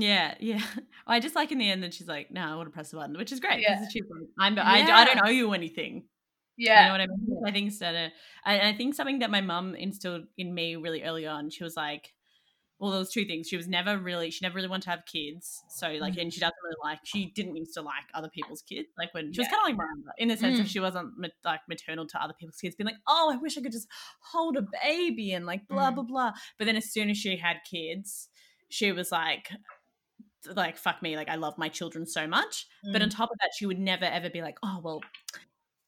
Yeah, 0.00 0.34
yeah. 0.40 0.62
I 1.06 1.20
just 1.20 1.34
like 1.36 1.52
in 1.52 1.58
the 1.58 1.68
end 1.70 1.82
that 1.82 1.92
she's 1.94 2.08
like, 2.08 2.30
"No, 2.30 2.40
I 2.42 2.54
want 2.54 2.66
to 2.66 2.70
press 2.72 2.90
the 2.90 2.96
button," 2.96 3.16
which 3.16 3.30
is 3.32 3.40
great 3.40 3.58
because 3.58 3.80
Yeah. 3.82 3.88
she's 3.92 4.04
like, 4.10 4.28
"I'm, 4.38 4.58
I, 4.58 4.82
I 4.90 5.04
don't 5.04 5.20
owe 5.26 5.30
you 5.30 5.52
anything." 5.52 6.04
Yeah. 6.56 6.82
You 6.82 6.86
know 6.88 6.92
what 6.92 7.00
I 7.00 7.06
mean? 7.06 7.42
I 7.46 7.50
think 7.52 7.72
so. 7.72 8.08
I, 8.44 8.68
I 8.70 8.74
think 8.76 8.94
something 8.94 9.18
that 9.20 9.30
my 9.30 9.40
mum 9.40 9.74
instilled 9.74 10.24
in 10.38 10.54
me 10.54 10.76
really 10.76 11.02
early 11.02 11.26
on, 11.26 11.50
she 11.50 11.64
was 11.64 11.76
like, 11.76 12.12
well, 12.78 12.90
there 12.90 12.98
was 12.98 13.10
two 13.10 13.24
things. 13.24 13.48
She 13.48 13.56
was 13.56 13.68
never 13.68 13.96
really, 13.96 14.30
she 14.30 14.44
never 14.44 14.56
really 14.56 14.68
wanted 14.68 14.82
to 14.84 14.90
have 14.90 15.06
kids. 15.06 15.62
So 15.70 15.88
like, 15.92 16.16
and 16.18 16.32
she 16.32 16.40
doesn't 16.40 16.54
really 16.62 16.76
like, 16.84 16.98
she 17.04 17.32
didn't 17.34 17.56
used 17.56 17.74
to 17.74 17.82
like 17.82 18.04
other 18.12 18.28
people's 18.28 18.60
kids. 18.62 18.88
Like 18.98 19.14
when 19.14 19.32
she 19.32 19.40
was 19.40 19.48
kind 19.48 19.60
of 19.62 19.66
like 19.68 19.76
Miranda 19.76 20.10
in 20.18 20.28
the 20.28 20.36
sense 20.36 20.58
of 20.58 20.66
Mm. 20.66 20.68
she 20.68 20.80
wasn't 20.80 21.12
like 21.44 21.60
maternal 21.68 22.06
to 22.08 22.22
other 22.22 22.34
people's 22.38 22.58
kids, 22.60 22.74
being 22.76 22.86
like, 22.86 22.96
oh, 23.08 23.30
I 23.32 23.36
wish 23.38 23.56
I 23.56 23.62
could 23.62 23.72
just 23.72 23.88
hold 24.20 24.56
a 24.56 24.64
baby 24.84 25.32
and 25.32 25.46
like 25.46 25.66
blah, 25.68 25.90
Mm. 25.90 25.94
blah, 25.94 26.04
blah. 26.04 26.32
But 26.58 26.66
then 26.66 26.76
as 26.76 26.92
soon 26.92 27.08
as 27.08 27.16
she 27.16 27.36
had 27.36 27.58
kids, 27.68 28.28
she 28.68 28.92
was 28.92 29.10
like, 29.10 29.48
like 30.54 30.76
fuck 30.76 31.02
me 31.02 31.16
like 31.16 31.28
i 31.28 31.36
love 31.36 31.56
my 31.58 31.68
children 31.68 32.06
so 32.06 32.26
much 32.26 32.66
but 32.92 33.00
on 33.02 33.08
Mm. 33.08 33.16
top 33.16 33.30
of 33.30 33.36
that 33.40 33.50
she 33.56 33.66
would 33.66 33.78
never 33.78 34.04
ever 34.04 34.28
be 34.30 34.42
like 34.42 34.56
oh 34.62 34.80
well 34.82 35.00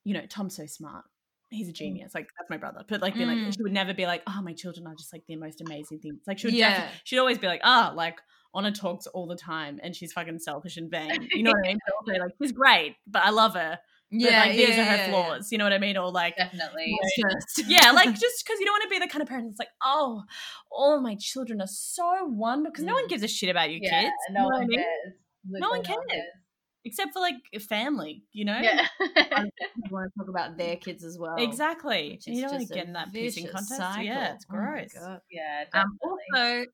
you 0.04 0.14
know 0.14 0.24
tom's 0.28 0.56
so 0.56 0.66
smart 0.66 1.04
he's 1.50 1.68
a 1.68 1.72
genius. 1.72 2.16
Like 2.16 2.26
that's 2.36 2.50
my 2.50 2.56
brother. 2.56 2.84
But 2.88 3.00
like, 3.00 3.14
like 3.14 3.38
Mm. 3.38 3.54
she 3.54 3.62
would 3.62 3.72
never 3.72 3.94
be 3.94 4.06
like, 4.06 4.22
oh, 4.26 4.42
my 4.42 4.54
children 4.54 4.88
are 4.88 4.94
just 4.96 5.12
like 5.12 5.22
the 5.28 5.36
most 5.36 5.60
amazing 5.60 6.00
things. 6.00 6.18
Like 6.26 6.40
she 6.40 6.48
would, 6.48 6.54
Yeah. 6.54 6.88
she'd 7.04 7.18
always 7.20 7.38
be 7.38 7.46
like, 7.46 7.60
ah, 7.62 7.92
like 7.94 8.18
Anna 8.56 8.72
talks 8.72 9.06
all 9.06 9.28
the 9.28 9.36
time, 9.36 9.78
and 9.80 9.94
she's 9.94 10.12
fucking 10.12 10.40
selfish 10.40 10.78
and 10.78 10.90
vain. 10.90 11.28
You 11.32 11.44
know 11.44 11.52
what 11.52 11.64
I 11.64 11.68
mean? 11.68 11.78
But 11.86 11.94
also, 11.94 12.24
like 12.24 12.32
she's 12.42 12.50
great, 12.50 12.96
but 13.06 13.22
I 13.24 13.30
love 13.30 13.54
her. 13.54 13.78
But 14.20 14.30
Yeah, 14.30 14.40
like 14.40 14.52
these 14.52 14.68
yeah, 14.68 14.80
are 14.80 14.84
her 14.84 14.96
yeah, 14.96 15.06
yeah. 15.06 15.10
flaws. 15.10 15.52
You 15.52 15.58
know 15.58 15.64
what 15.64 15.72
I 15.72 15.78
mean? 15.78 15.96
Or 15.96 16.10
like. 16.10 16.36
Definitely. 16.36 16.96
Just- 17.18 17.68
Yeah, 17.68 17.90
like 17.92 18.10
just 18.24 18.44
because 18.44 18.60
you 18.60 18.66
don't 18.66 18.74
want 18.74 18.82
to 18.84 18.88
be 18.90 18.98
the 19.00 19.08
kind 19.08 19.22
of 19.22 19.28
parent 19.28 19.48
that's 19.48 19.58
like, 19.58 19.74
oh, 19.82 20.22
all 20.70 21.00
my 21.00 21.16
children 21.18 21.60
are 21.60 21.66
so 21.66 22.24
wonderful. 22.24 22.72
Because 22.72 22.84
no 22.84 22.94
one 22.94 23.06
Mm. 23.06 23.08
gives 23.08 23.22
a 23.22 23.28
shit 23.28 23.50
about 23.50 23.70
your 23.70 23.80
Yeah, 23.82 24.02
kids. 24.02 24.12
no 24.30 24.34
you 24.34 24.34
know 24.40 24.44
what 24.46 24.54
I 24.54 24.58
one 24.60 24.66
mean? 24.68 24.78
cares. 24.78 25.14
No 25.44 25.68
one 25.70 25.78
Literally 25.80 26.04
cares. 26.10 26.22
Except 26.86 27.12
for 27.14 27.20
like 27.20 27.36
family, 27.68 28.24
you 28.32 28.44
know? 28.44 28.60
Yeah. 28.60 28.86
You 29.00 29.10
want 29.90 30.12
to 30.12 30.18
talk 30.18 30.28
about 30.28 30.58
their 30.58 30.76
kids 30.76 31.02
as 31.02 31.18
well. 31.18 31.36
Exactly. 31.38 32.20
And 32.26 32.36
you 32.36 32.42
don't 32.42 32.52
want 32.52 32.68
to 32.68 32.74
get 32.74 32.86
in 32.86 32.92
that 32.92 33.08
pissing 33.08 33.12
vicious 33.34 33.50
contest. 33.50 33.76
cycle. 33.78 34.04
Yeah, 34.04 34.34
it's 34.34 34.44
Oh 34.50 34.54
gross. 34.54 34.92
God. 34.92 35.20
yeah, 35.30 35.64
Um, 35.72 35.98
also, 36.02 36.64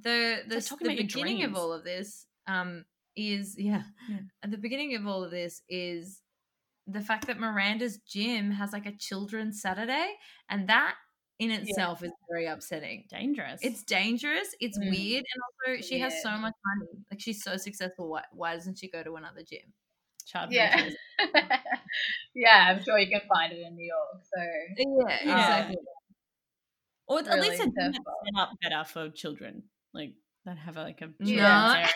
the 0.00 0.42
the, 0.46 0.54
like 0.56 0.66
talking 0.66 0.86
the 0.88 0.92
about 0.92 0.98
your 0.98 1.06
beginning 1.06 1.44
of 1.44 1.56
all 1.56 1.72
of 1.72 1.82
this 1.82 2.26
um 2.46 2.84
is 3.16 3.56
yeah, 3.58 3.82
Yeah. 4.08 4.18
at 4.42 4.50
the 4.50 4.58
beginning 4.58 4.94
of 4.96 5.06
all 5.06 5.24
of 5.24 5.30
this 5.30 5.62
is 5.68 6.20
the 6.88 7.00
fact 7.02 7.26
that 7.26 7.38
Miranda's 7.38 7.98
gym 7.98 8.50
has 8.52 8.72
like 8.72 8.86
a 8.86 8.96
children's 8.96 9.60
Saturday, 9.60 10.14
and 10.48 10.68
that 10.68 10.96
in 11.38 11.50
itself 11.50 12.02
is 12.02 12.12
very 12.28 12.46
upsetting. 12.46 13.04
Dangerous. 13.08 13.60
It's 13.62 13.84
dangerous. 13.84 14.54
It's 14.60 14.78
Mm. 14.78 14.90
weird, 14.90 15.24
and 15.32 15.42
also 15.74 15.82
she 15.82 15.98
has 16.00 16.20
so 16.22 16.30
much 16.30 16.54
money. 16.66 17.04
Like 17.10 17.20
she's 17.20 17.42
so 17.42 17.56
successful. 17.56 18.08
Why, 18.10 18.24
why 18.32 18.54
doesn't 18.54 18.78
she 18.78 18.88
go 18.88 19.02
to 19.02 19.16
another 19.16 19.42
gym? 19.42 19.72
child 20.26 20.50
yeah. 20.52 20.88
yeah, 22.34 22.66
I'm 22.68 22.82
sure 22.82 22.98
you 22.98 23.08
can 23.08 23.26
find 23.28 23.52
it 23.52 23.60
in 23.66 23.74
New 23.76 23.86
York. 23.86 24.24
So 24.24 24.42
Yeah, 24.76 25.26
Yeah. 25.26 25.42
exactly. 25.42 25.76
Or 27.06 27.20
at 27.20 27.26
really 27.26 27.40
least 27.40 27.60
a 27.60 27.64
gym 27.64 27.92
that's 27.92 27.94
set 27.94 28.40
up 28.40 28.50
better 28.60 28.84
for 28.84 29.10
children. 29.10 29.70
Like 29.94 30.14
that 30.44 30.58
have 30.58 30.76
like 30.76 31.00
a 31.00 31.10
No. 31.18 31.72
children's 31.72 31.94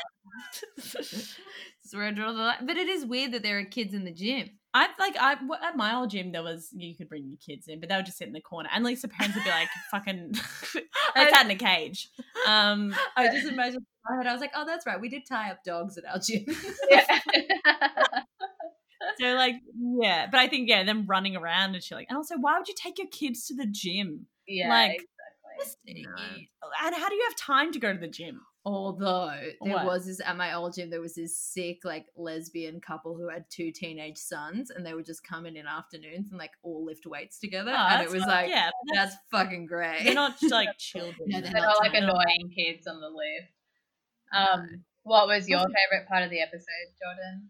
This 0.77 0.95
is 1.85 1.95
where 1.95 2.05
I 2.07 2.11
draw 2.13 2.33
the 2.33 2.39
line. 2.39 2.67
But 2.67 2.77
it 2.77 2.89
is 2.89 3.05
weird 3.05 3.33
that 3.33 3.43
there 3.43 3.59
are 3.59 3.65
kids 3.65 3.95
in 3.95 4.05
the 4.05 4.13
gym. 4.13 4.59
I 4.75 4.89
like 4.99 5.17
I 5.21 5.33
at 5.33 5.77
my 5.77 5.97
old 5.97 6.11
gym 6.11 6.33
there 6.33 6.43
was 6.43 6.71
you 6.73 6.97
could 6.97 7.09
bring 7.09 7.29
your 7.29 7.39
kids 7.45 7.69
in, 7.69 7.79
but 7.79 7.89
they 7.89 7.97
would 7.97 8.07
just 8.07 8.19
sit 8.19 8.27
in 8.27 8.33
the 8.33 8.41
corner, 8.41 8.71
and 8.73 8.85
at 8.85 8.87
least 8.87 9.03
the 9.03 9.09
parents 9.09 9.37
would 9.37 9.45
be 9.45 9.51
like 9.51 9.69
fucking 9.91 10.33
it's 11.17 11.37
out 11.37 11.45
in 11.45 11.51
a 11.51 11.57
cage. 11.57 12.09
Um, 12.47 12.95
I 13.17 13.29
just 13.29 13.49
imagine 13.49 13.77
in 13.77 13.87
my 14.09 14.17
head, 14.17 14.27
I 14.27 14.33
was 14.33 14.41
like, 14.41 14.53
oh, 14.55 14.65
that's 14.65 14.87
right. 14.87 15.01
We 15.01 15.11
did 15.11 15.23
tie 15.29 15.51
up 15.51 15.63
dogs 15.65 15.99
at 15.99 16.05
our 16.07 16.19
gym. 16.19 16.47
yeah. 16.91 17.05
so 19.21 19.35
like 19.35 19.57
yeah, 20.01 20.27
but 20.31 20.41
I 20.41 20.49
think 20.49 20.69
yeah, 20.69 20.85
them 20.85 21.05
running 21.07 21.37
around 21.37 21.75
and 21.75 21.83
shit 21.83 21.97
like, 21.97 22.07
and 22.09 22.17
also 22.17 22.37
why 22.39 22.59
would 22.59 22.69
you 22.69 22.75
take 22.77 22.99
your 22.99 23.09
kids 23.09 23.47
to 23.49 23.55
the 23.55 23.67
gym? 23.67 24.27
yeah, 24.49 24.69
Like, 24.71 25.03
exactly. 25.59 26.49
And 26.83 26.95
how 26.95 27.09
do 27.09 27.15
you 27.15 27.25
have 27.29 27.37
time 27.37 27.73
to 27.73 27.79
go 27.79 27.93
to 27.93 27.99
the 27.99 28.09
gym? 28.09 28.41
Although 28.65 29.41
there 29.65 29.75
What? 29.75 29.85
was 29.87 30.07
this 30.07 30.21
at 30.21 30.37
my 30.37 30.53
old 30.55 30.75
gym, 30.75 30.89
there 30.89 31.01
was 31.01 31.17
this 31.17 31.37
sick 31.37 31.81
like 31.85 32.07
lesbian 32.17 32.81
couple 32.81 33.17
who 33.17 33.29
had 33.29 33.45
two 33.51 33.73
teenage 33.73 34.19
sons, 34.19 34.71
and 34.71 34.87
they 34.87 34.95
would 34.95 35.05
just 35.05 35.25
come 35.25 35.47
in 35.47 35.57
in 35.57 35.67
afternoons 35.67 36.31
and 36.31 36.39
like 36.39 36.53
all 36.63 36.85
lift 36.85 37.05
weights 37.07 37.39
together, 37.41 37.73
Oh, 37.75 37.87
and 37.91 38.03
it 38.03 38.11
was 38.11 38.25
like 38.25 38.49
yeah, 38.51 38.71
but 38.87 38.95
that's 38.95 39.17
fucking 39.33 39.67
great. 39.67 40.05
they're 40.05 40.15
not 40.15 40.37
like 40.51 40.69
children. 40.79 41.15
No, 41.27 41.41
they're 41.41 41.51
They're 41.51 41.61
not 41.61 41.75
not 41.81 41.81
like 41.81 41.95
annoying 41.95 42.53
kids 42.57 42.87
on 42.87 43.01
the 43.01 43.09
lift. 43.09 43.53
Um, 44.33 44.85
what 45.03 45.27
was 45.27 45.49
your 45.49 45.59
favorite 45.61 46.07
part 46.09 46.23
of 46.23 46.31
the 46.31 46.41
episode, 46.41 46.67
Jordan? 47.03 47.49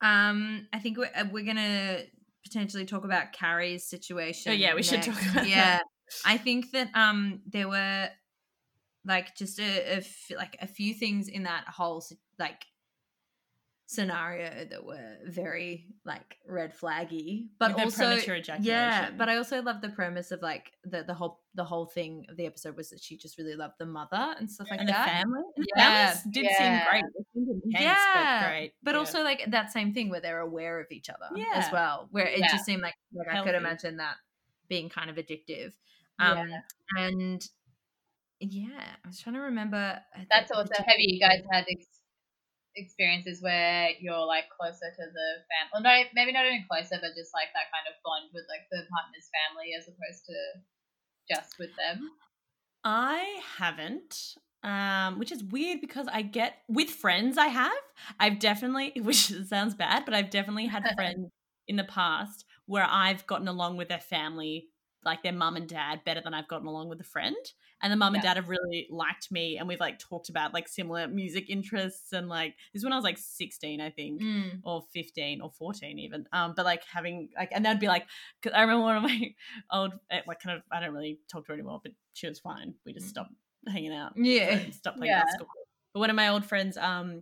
Um, 0.00 0.68
I 0.72 0.78
think 0.78 0.98
we're 0.98 1.10
uh, 1.14 1.24
we're 1.32 1.44
gonna 1.44 2.00
potentially 2.44 2.84
talk 2.84 3.04
about 3.04 3.32
Carrie's 3.32 3.84
situation. 3.84 4.52
Oh, 4.52 4.54
yeah, 4.54 4.74
we 4.74 4.82
should 4.82 5.02
talk 5.02 5.20
about 5.32 5.48
Yeah, 5.48 5.78
that. 5.78 5.82
I 6.24 6.36
think 6.36 6.70
that 6.72 6.90
um 6.94 7.40
there 7.46 7.68
were 7.68 8.08
like 9.08 9.34
just 9.34 9.58
a, 9.58 9.62
a 9.94 9.96
f- 9.96 10.30
like 10.36 10.56
a 10.60 10.66
few 10.68 10.94
things 10.94 11.28
in 11.28 11.44
that 11.44 11.64
whole 11.66 12.04
like 12.38 12.64
scenario 13.86 14.66
that 14.66 14.84
were 14.84 15.16
very 15.26 15.86
like 16.04 16.36
red 16.46 16.76
flaggy, 16.76 17.48
but 17.58 17.74
the 17.74 17.84
also 17.84 18.04
premature 18.04 18.38
yeah. 18.60 19.10
But 19.16 19.30
I 19.30 19.36
also 19.36 19.62
love 19.62 19.80
the 19.80 19.88
premise 19.88 20.30
of 20.30 20.42
like 20.42 20.72
the 20.84 21.04
the 21.04 21.14
whole 21.14 21.40
the 21.54 21.64
whole 21.64 21.86
thing 21.86 22.26
of 22.28 22.36
the 22.36 22.44
episode 22.44 22.76
was 22.76 22.90
that 22.90 23.00
she 23.00 23.16
just 23.16 23.38
really 23.38 23.54
loved 23.54 23.74
the 23.78 23.86
mother 23.86 24.34
and 24.38 24.50
stuff 24.50 24.68
like 24.70 24.80
and 24.80 24.88
the 24.88 24.92
that. 24.92 25.08
family, 25.08 25.40
and 25.56 25.64
the 25.64 25.72
Yeah. 25.74 26.10
families 26.12 26.22
did 26.34 26.44
Yeah. 26.44 26.58
seem 26.58 26.90
great. 26.90 27.04
Yeah, 27.64 28.40
but 28.42 28.48
great. 28.48 28.74
But 28.82 28.94
Yeah. 28.94 28.98
also 28.98 29.22
like 29.22 29.50
that 29.50 29.72
same 29.72 29.94
thing 29.94 30.10
where 30.10 30.20
they're 30.20 30.40
aware 30.40 30.80
of 30.80 30.88
each 30.90 31.08
other 31.08 31.30
as 31.54 31.72
well. 31.72 32.08
Where 32.10 32.26
it 32.26 32.40
Yeah. 32.40 32.48
just 32.52 32.66
seemed 32.66 32.82
like, 32.82 32.94
like 33.14 33.28
I 33.28 33.42
could 33.42 33.54
imagine 33.54 33.96
that 33.96 34.16
being 34.68 34.90
kind 34.90 35.08
of 35.08 35.16
addictive. 35.16 35.72
Um 36.18 36.50
Yeah. 36.50 36.60
and 36.98 37.48
yeah, 38.40 38.96
I 39.04 39.08
was 39.08 39.20
trying 39.20 39.34
to 39.34 39.40
remember. 39.42 40.00
That's 40.30 40.50
also. 40.50 40.68
particular- 40.68 40.86
Have 40.88 40.98
you 41.00 41.20
guys 41.20 41.42
had 41.50 41.64
ex- 41.70 42.02
experiences 42.76 43.42
where 43.42 43.90
you're 44.00 44.24
like 44.26 44.44
closer 44.50 44.90
to 44.90 45.04
the 45.10 45.28
family? 45.50 45.70
Well, 45.72 45.82
no, 45.82 45.94
maybe 46.14 46.32
not 46.32 46.46
even 46.46 46.64
closer, 46.70 46.98
but 47.00 47.14
just 47.16 47.34
like 47.34 47.48
that 47.54 47.70
kind 47.74 47.86
of 47.88 47.94
bond 48.04 48.30
with 48.32 48.44
like 48.48 48.68
the 48.70 48.86
partner's 48.90 49.28
family 49.34 49.74
as 49.76 49.88
opposed 49.88 50.26
to 50.26 50.36
just 51.34 51.58
with 51.58 51.70
them. 51.76 52.10
I 52.84 53.40
haven't. 53.58 54.34
Um, 54.64 55.20
which 55.20 55.30
is 55.30 55.44
weird 55.44 55.80
because 55.80 56.08
I 56.12 56.22
get 56.22 56.56
with 56.68 56.90
friends 56.90 57.38
I 57.38 57.46
have. 57.46 57.72
I've 58.18 58.40
definitely 58.40 58.92
which 59.02 59.32
sounds 59.46 59.74
bad, 59.74 60.04
but 60.04 60.14
I've 60.14 60.30
definitely 60.30 60.66
had 60.66 60.82
friends 60.96 61.30
in 61.68 61.76
the 61.76 61.84
past 61.84 62.44
where 62.66 62.86
I've 62.88 63.26
gotten 63.26 63.46
along 63.48 63.76
with 63.76 63.88
their 63.88 64.00
family, 64.00 64.68
like 65.04 65.22
their 65.22 65.32
mum 65.32 65.56
and 65.56 65.68
dad, 65.68 66.00
better 66.04 66.20
than 66.20 66.34
I've 66.34 66.48
gotten 66.48 66.66
along 66.66 66.88
with 66.88 67.00
a 67.00 67.04
friend. 67.04 67.36
And 67.82 67.92
the 67.92 67.96
mum 67.96 68.14
and 68.14 68.22
Yeah. 68.22 68.22
dad 68.22 68.36
have 68.36 68.48
really 68.48 68.86
liked 68.90 69.30
me 69.30 69.58
and 69.58 69.68
we've 69.68 69.80
like 69.80 69.98
talked 69.98 70.28
about 70.28 70.52
like 70.54 70.68
similar 70.68 71.06
music 71.08 71.48
interests 71.48 72.12
and 72.12 72.28
like 72.28 72.56
this 72.72 72.80
is 72.80 72.84
when 72.84 72.92
I 72.92 72.96
was 72.96 73.04
like 73.04 73.18
16, 73.18 73.80
I 73.80 73.90
think 73.90 74.22
Mm. 74.22 74.62
or 74.62 74.82
15 74.92 75.40
or 75.40 75.50
14 75.52 75.98
even 76.00 76.26
um 76.32 76.52
but 76.56 76.64
like 76.64 76.82
having 76.84 77.28
like 77.36 77.50
and 77.52 77.64
that'd 77.64 77.78
be 77.80 77.86
like 77.86 78.04
cause 78.42 78.52
i 78.54 78.60
remember 78.62 78.82
one 78.82 78.96
of 78.96 79.02
my 79.04 79.34
old 79.70 79.92
eh, 80.10 80.20
like 80.26 80.40
kind 80.40 80.56
of 80.56 80.64
i 80.72 80.80
don't 80.80 80.92
really 80.92 81.20
talk 81.30 81.44
to 81.46 81.52
her 81.52 81.54
anymore 81.54 81.80
but 81.82 81.92
she 82.12 82.26
was 82.28 82.40
fine 82.40 82.74
we 82.84 82.92
just 82.92 83.08
stopped 83.08 83.30
hanging 83.68 83.92
out 83.94 84.14
Yeah. 84.16 84.70
stopped 84.70 84.98
playing 84.98 85.10
Yeah. 85.10 85.22
basketball 85.24 85.54
but 85.94 86.00
one 86.00 86.10
of 86.10 86.16
my 86.16 86.28
old 86.28 86.44
friends 86.44 86.76
um 86.76 87.20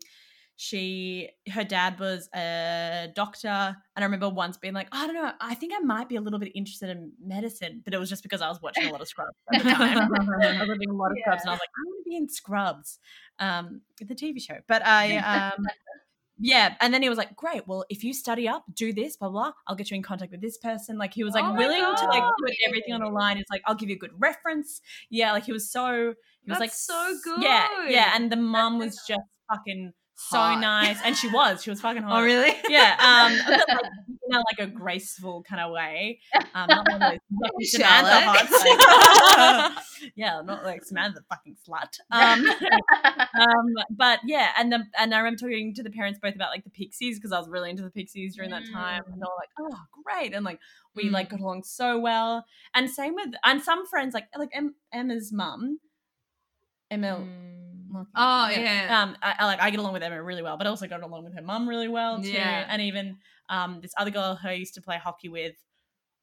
she 0.57 1.28
her 1.52 1.64
dad 1.64 1.98
was 2.00 2.30
a 2.34 3.09
doctor 3.14 3.48
and 3.48 4.02
i 4.02 4.02
remember 4.02 4.28
once 4.28 4.57
being 4.57 4.72
like 4.72 4.88
i 4.90 5.07
don't 5.07 5.14
know 5.14 5.30
i 5.40 5.54
think 5.54 5.72
i 5.76 5.78
might 5.80 6.09
be 6.09 6.16
a 6.16 6.20
little 6.20 6.38
bit 6.38 6.50
interested 6.54 6.88
in 6.88 7.12
medicine 7.22 7.82
but 7.84 7.92
it 7.92 7.98
was 7.98 8.09
just 8.09 8.22
because 8.22 8.40
i 8.40 8.48
was 8.48 8.61
watching 8.62 8.86
a 8.86 8.90
lot 8.90 9.00
of 9.02 9.07
scrubs 9.07 9.36
at 9.52 9.62
the 9.62 9.70
time 9.70 9.98
i 9.98 10.59
was 10.59 10.68
watching 10.68 10.88
a 10.88 10.94
lot 10.94 11.12
of 11.12 11.18
scrubs 11.18 11.42
and 11.42 11.50
i 11.50 11.52
was 11.52 11.61
like 11.61 11.68
i 11.68 11.82
want 11.86 12.04
to 12.04 12.09
be 12.09 12.16
in 12.16 12.28
scrubs 12.28 12.98
um 13.38 13.82
the 14.00 14.14
tv 14.14 14.40
show 14.40 14.57
but 14.66 14.84
i 14.86 15.16
um 15.57 15.64
yeah, 16.38 16.74
and 16.80 16.92
then 16.92 17.02
he 17.02 17.09
was 17.09 17.16
like, 17.16 17.34
"Great. 17.34 17.66
Well, 17.66 17.84
if 17.88 18.04
you 18.04 18.12
study 18.12 18.46
up, 18.46 18.64
do 18.74 18.92
this, 18.92 19.16
blah 19.16 19.30
blah. 19.30 19.52
I'll 19.66 19.74
get 19.74 19.90
you 19.90 19.96
in 19.96 20.02
contact 20.02 20.32
with 20.32 20.42
this 20.42 20.59
person." 20.59 20.98
Like 20.98 21.14
he 21.14 21.24
was 21.24 21.32
like 21.32 21.44
Oh 21.44 21.54
willing 21.54 21.80
to 21.80 22.07
like 22.09 22.22
put 22.22 22.54
everything 22.66 22.92
on 22.92 23.00
the 23.00 23.09
line. 23.09 23.38
It's 23.38 23.50
like, 23.50 23.62
"I'll 23.64 23.74
give 23.74 23.88
you 23.88 23.96
a 23.96 23.98
good 23.98 24.11
reference." 24.18 24.82
Yeah, 25.09 25.32
like 25.32 25.44
he 25.44 25.52
was 25.52 25.70
so 25.70 26.14
he 26.44 26.50
was 26.50 26.59
That's 26.59 26.61
like 26.61 26.72
so 26.72 27.16
good 27.24 27.42
Yeah, 27.42 27.88
yeah, 27.88 28.12
and 28.14 28.30
the 28.30 28.36
mum 28.36 28.78
was 28.78 29.00
just 29.09 29.22
fucking 29.50 29.92
so 30.18 30.38
Hot. 30.38 30.60
nice, 30.60 30.98
and 31.04 31.14
she 31.16 31.28
was, 31.28 31.62
she 31.62 31.68
was 31.70 31.80
fucking 31.80 32.02
hot. 32.02 32.18
Oh 32.20 32.22
really? 32.24 32.54
Yeah, 32.68 32.96
um, 32.98 33.38
but, 33.46 33.68
like, 33.68 33.92
in 34.28 34.34
a, 34.34 34.38
like 34.38 34.58
a 34.58 34.66
graceful 34.66 35.42
kind 35.42 35.60
of 35.60 35.70
way. 35.72 36.20
Um, 36.54 36.68
not 36.68 36.88
one 36.90 37.02
of 37.02 37.12
those 37.12 37.18
yucky 37.30 37.64
Samantha 37.66 38.20
hots. 38.24 40.10
yeah, 40.16 40.40
not 40.42 40.64
like 40.64 40.84
Samantha 40.84 41.20
fucking 41.28 41.56
slut. 41.68 41.98
Um, 42.10 42.46
um, 43.38 43.74
but 43.90 44.20
yeah, 44.26 44.50
and 44.58 44.72
the 44.72 44.84
and 44.98 45.14
I 45.14 45.18
remember 45.18 45.38
talking 45.38 45.74
to 45.74 45.82
the 45.82 45.90
parents 45.90 46.18
both 46.22 46.34
about 46.34 46.50
like 46.50 46.64
the 46.64 46.70
Pixies 46.70 47.18
because 47.18 47.32
I 47.32 47.38
was 47.38 47.48
really 47.48 47.70
into 47.70 47.82
the 47.82 47.90
Pixies 47.90 48.34
during 48.36 48.50
that 48.50 48.62
time, 48.72 49.02
and 49.06 49.14
they 49.14 49.26
were 49.26 49.38
like, 49.38 49.50
"Oh, 49.60 49.78
great!" 50.02 50.32
And 50.34 50.44
like 50.44 50.60
we 50.94 51.04
Mm. 51.10 51.12
like 51.12 51.28
got 51.28 51.40
along 51.40 51.62
so 51.64 51.98
well. 51.98 52.46
And 52.74 52.90
same 52.90 53.14
with 53.14 53.34
and 53.44 53.62
some 53.62 53.86
friends 53.86 54.14
like 54.14 54.28
like 54.36 54.48
em, 54.54 54.74
Emma's 54.92 55.30
mum, 55.32 55.78
Emma. 56.90 57.18
Mm. 57.20 57.75
Oh 58.14 58.49
yeah. 58.49 59.03
Um, 59.03 59.16
I, 59.22 59.34
I 59.38 59.44
like 59.47 59.61
I 59.61 59.70
get 59.70 59.80
along 59.80 59.92
with 59.92 60.03
Emma 60.03 60.22
really 60.22 60.42
well, 60.42 60.57
but 60.57 60.66
I 60.66 60.70
also 60.70 60.86
got 60.86 61.03
along 61.03 61.24
with 61.24 61.34
her 61.34 61.42
mum 61.42 61.68
really 61.68 61.88
well 61.88 62.20
too. 62.22 62.30
Yeah. 62.30 62.66
And 62.68 62.82
even 62.82 63.18
um, 63.49 63.80
this 63.80 63.92
other 63.97 64.11
girl 64.11 64.34
who 64.36 64.49
I 64.49 64.53
used 64.53 64.74
to 64.74 64.82
play 64.82 64.97
hockey 64.99 65.28
with 65.28 65.55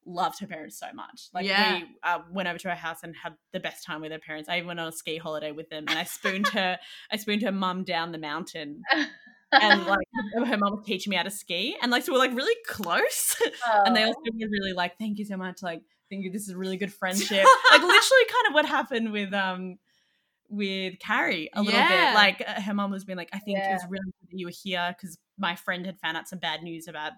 loved 0.06 0.38
her 0.40 0.46
parents 0.46 0.78
so 0.78 0.86
much. 0.94 1.28
Like 1.32 1.46
Yeah. 1.46 1.78
we 1.78 1.84
uh, 2.02 2.18
went 2.30 2.48
over 2.48 2.58
to 2.58 2.68
her 2.68 2.74
house 2.74 2.98
and 3.02 3.14
had 3.16 3.34
the 3.52 3.60
best 3.60 3.84
time 3.86 4.02
with 4.02 4.12
her 4.12 4.18
parents. 4.18 4.48
I 4.48 4.56
even 4.58 4.66
went 4.68 4.80
on 4.80 4.88
a 4.88 4.92
ski 4.92 5.16
holiday 5.16 5.50
with 5.52 5.70
them, 5.70 5.84
and 5.88 5.98
I 5.98 6.04
spooned 6.04 6.48
her. 6.48 6.78
I 7.10 7.16
spooned 7.16 7.42
her 7.42 7.52
mum 7.52 7.84
down 7.84 8.12
the 8.12 8.18
mountain, 8.18 8.82
and 9.52 9.86
like 9.86 10.06
her 10.34 10.56
mum 10.58 10.76
was 10.76 10.84
teaching 10.84 11.10
me 11.10 11.16
how 11.16 11.22
to 11.22 11.30
ski, 11.30 11.76
and 11.80 11.90
like 11.90 12.02
so 12.04 12.12
we're 12.12 12.18
like 12.18 12.34
really 12.34 12.56
close. 12.66 13.36
and 13.86 13.96
they 13.96 14.02
Oh. 14.04 14.08
also 14.08 14.20
were 14.38 14.48
really 14.50 14.72
like, 14.74 14.98
"Thank 14.98 15.18
you 15.18 15.24
so 15.24 15.36
much." 15.38 15.62
Like, 15.62 15.80
thank 16.10 16.22
you. 16.24 16.30
This 16.30 16.42
is 16.42 16.50
a 16.50 16.56
really 16.58 16.76
good 16.76 16.92
friendship. 16.92 17.46
like 17.70 17.80
literally, 17.80 18.24
kind 18.30 18.46
of 18.48 18.52
what 18.54 18.66
happened 18.66 19.10
with 19.12 19.32
um 19.32 19.78
with 20.54 20.98
Carrie 20.98 21.50
a 21.54 21.62
little 21.62 21.78
Yeah. 21.78 22.10
bit. 22.10 22.14
Like 22.14 22.44
uh, 22.46 22.60
her 22.62 22.74
mom 22.74 22.90
was 22.90 23.04
being 23.04 23.16
like, 23.16 23.30
"I 23.32 23.38
think 23.38 23.58
it 23.58 23.70
was 23.72 23.82
really 23.88 24.04
good 24.04 24.28
that 24.30 24.38
you 24.38 24.46
were 24.46 24.52
here 24.62 24.94
because 24.96 25.18
my 25.38 25.56
friend 25.56 25.84
had 25.86 25.98
found 26.00 26.16
out 26.16 26.28
some 26.28 26.38
bad 26.38 26.62
news 26.62 26.88
about 26.88 27.12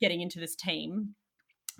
getting 0.00 0.20
into 0.20 0.38
this 0.40 0.54
team." 0.56 1.14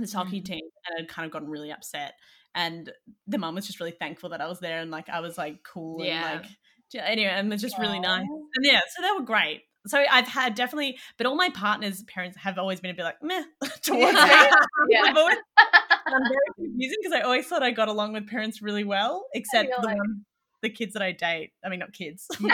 this 0.01 0.13
hockey 0.13 0.41
Mm. 0.41 0.45
team 0.45 0.61
and 0.87 0.97
had 1.01 1.09
kind 1.09 1.27
of 1.27 1.33
gotten 1.33 1.49
really 1.49 1.73
upset. 1.73 2.15
And 2.55 2.89
the 3.27 3.37
mom 3.37 3.57
was 3.57 3.67
just 3.67 3.81
really 3.81 3.91
thankful 3.99 4.29
that 4.31 4.41
I 4.41 4.47
was 4.47 4.61
there 4.61 4.79
and 4.79 4.93
like 4.93 5.09
I 5.09 5.19
was 5.19 5.37
like 5.37 5.65
cool 5.65 6.05
Yeah. 6.05 6.35
and 6.35 6.43
like 6.43 7.05
anyway, 7.05 7.31
and 7.33 7.49
it 7.49 7.51
was 7.53 7.61
just 7.61 7.77
really 7.81 7.99
nice. 7.99 8.23
And 8.23 8.65
yeah, 8.65 8.79
so 8.95 9.03
they 9.03 9.11
were 9.19 9.25
great. 9.27 9.63
So 9.89 9.99
I've 10.09 10.29
had 10.29 10.55
definitely, 10.55 10.99
but 11.17 11.27
all 11.27 11.35
my 11.35 11.49
partners' 11.51 12.05
parents 12.05 12.37
have 12.39 12.59
always 12.59 12.79
been 12.81 12.93
a 12.93 12.95
bit 12.95 13.03
like 13.03 13.21
meh 13.23 13.43
towards 13.83 14.13
me. 14.15 14.21
Yeah. 14.89 15.13
Always, 15.17 15.37
I'm 16.07 16.23
very 16.23 16.55
confusing 16.57 16.99
because 17.03 17.13
I 17.19 17.23
always 17.23 17.47
thought 17.49 17.65
I 17.65 17.73
got 17.73 17.89
along 17.89 18.13
with 18.13 18.29
parents 18.29 18.63
really 18.63 18.85
well, 18.85 19.27
except 19.35 19.69
the 19.81 19.85
like- 19.85 19.97
ones, 19.97 20.19
the 20.63 20.71
kids 20.71 20.93
that 20.95 21.03
I 21.03 21.13
date. 21.13 21.53
I 21.65 21.69
mean, 21.69 21.79
not 21.81 21.93
kids. 21.93 22.27
the 22.39 22.51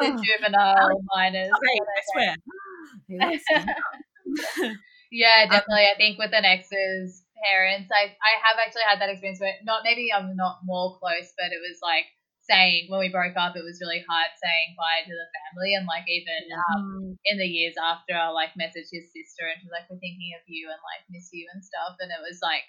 Oh. 0.00 0.16
juvenile 0.22 1.00
minors. 1.14 1.50
Okay, 1.50 1.78
I 1.80 2.00
swear. 2.12 2.34
He 3.08 3.18
likes 3.18 3.44
it. 3.50 4.76
yeah, 5.12 5.46
definitely. 5.46 5.86
I 5.92 5.96
think 5.96 6.18
with 6.18 6.32
an 6.34 6.44
ex's 6.44 7.22
parents, 7.44 7.90
I 7.92 8.10
I 8.16 8.32
have 8.42 8.56
actually 8.64 8.86
had 8.88 9.00
that 9.00 9.10
experience 9.10 9.40
where 9.40 9.54
not 9.64 9.82
maybe 9.84 10.08
I'm 10.12 10.36
not 10.36 10.60
more 10.64 10.96
close, 10.98 11.32
but 11.36 11.52
it 11.52 11.60
was 11.60 11.78
like 11.82 12.06
saying 12.48 12.88
when 12.92 13.00
we 13.00 13.08
broke 13.08 13.36
up, 13.36 13.56
it 13.56 13.64
was 13.64 13.80
really 13.80 14.04
hard 14.04 14.30
saying 14.36 14.76
bye 14.76 15.00
to 15.04 15.12
the 15.14 15.28
family, 15.32 15.72
and 15.76 15.86
like 15.88 16.04
even 16.08 16.42
um, 16.52 17.16
in 17.24 17.36
the 17.38 17.48
years 17.48 17.74
after, 17.80 18.12
I 18.16 18.28
like 18.32 18.52
messaged 18.56 18.92
his 18.92 19.08
sister, 19.12 19.48
and 19.48 19.56
she 19.60 19.66
was 19.68 19.74
like, 19.76 19.88
"We're 19.88 20.00
thinking 20.00 20.32
of 20.36 20.44
you 20.48 20.68
and 20.68 20.80
like 20.80 21.04
miss 21.08 21.28
you 21.32 21.48
and 21.52 21.64
stuff," 21.64 21.96
and 22.00 22.12
it 22.12 22.20
was 22.24 22.40
like 22.44 22.64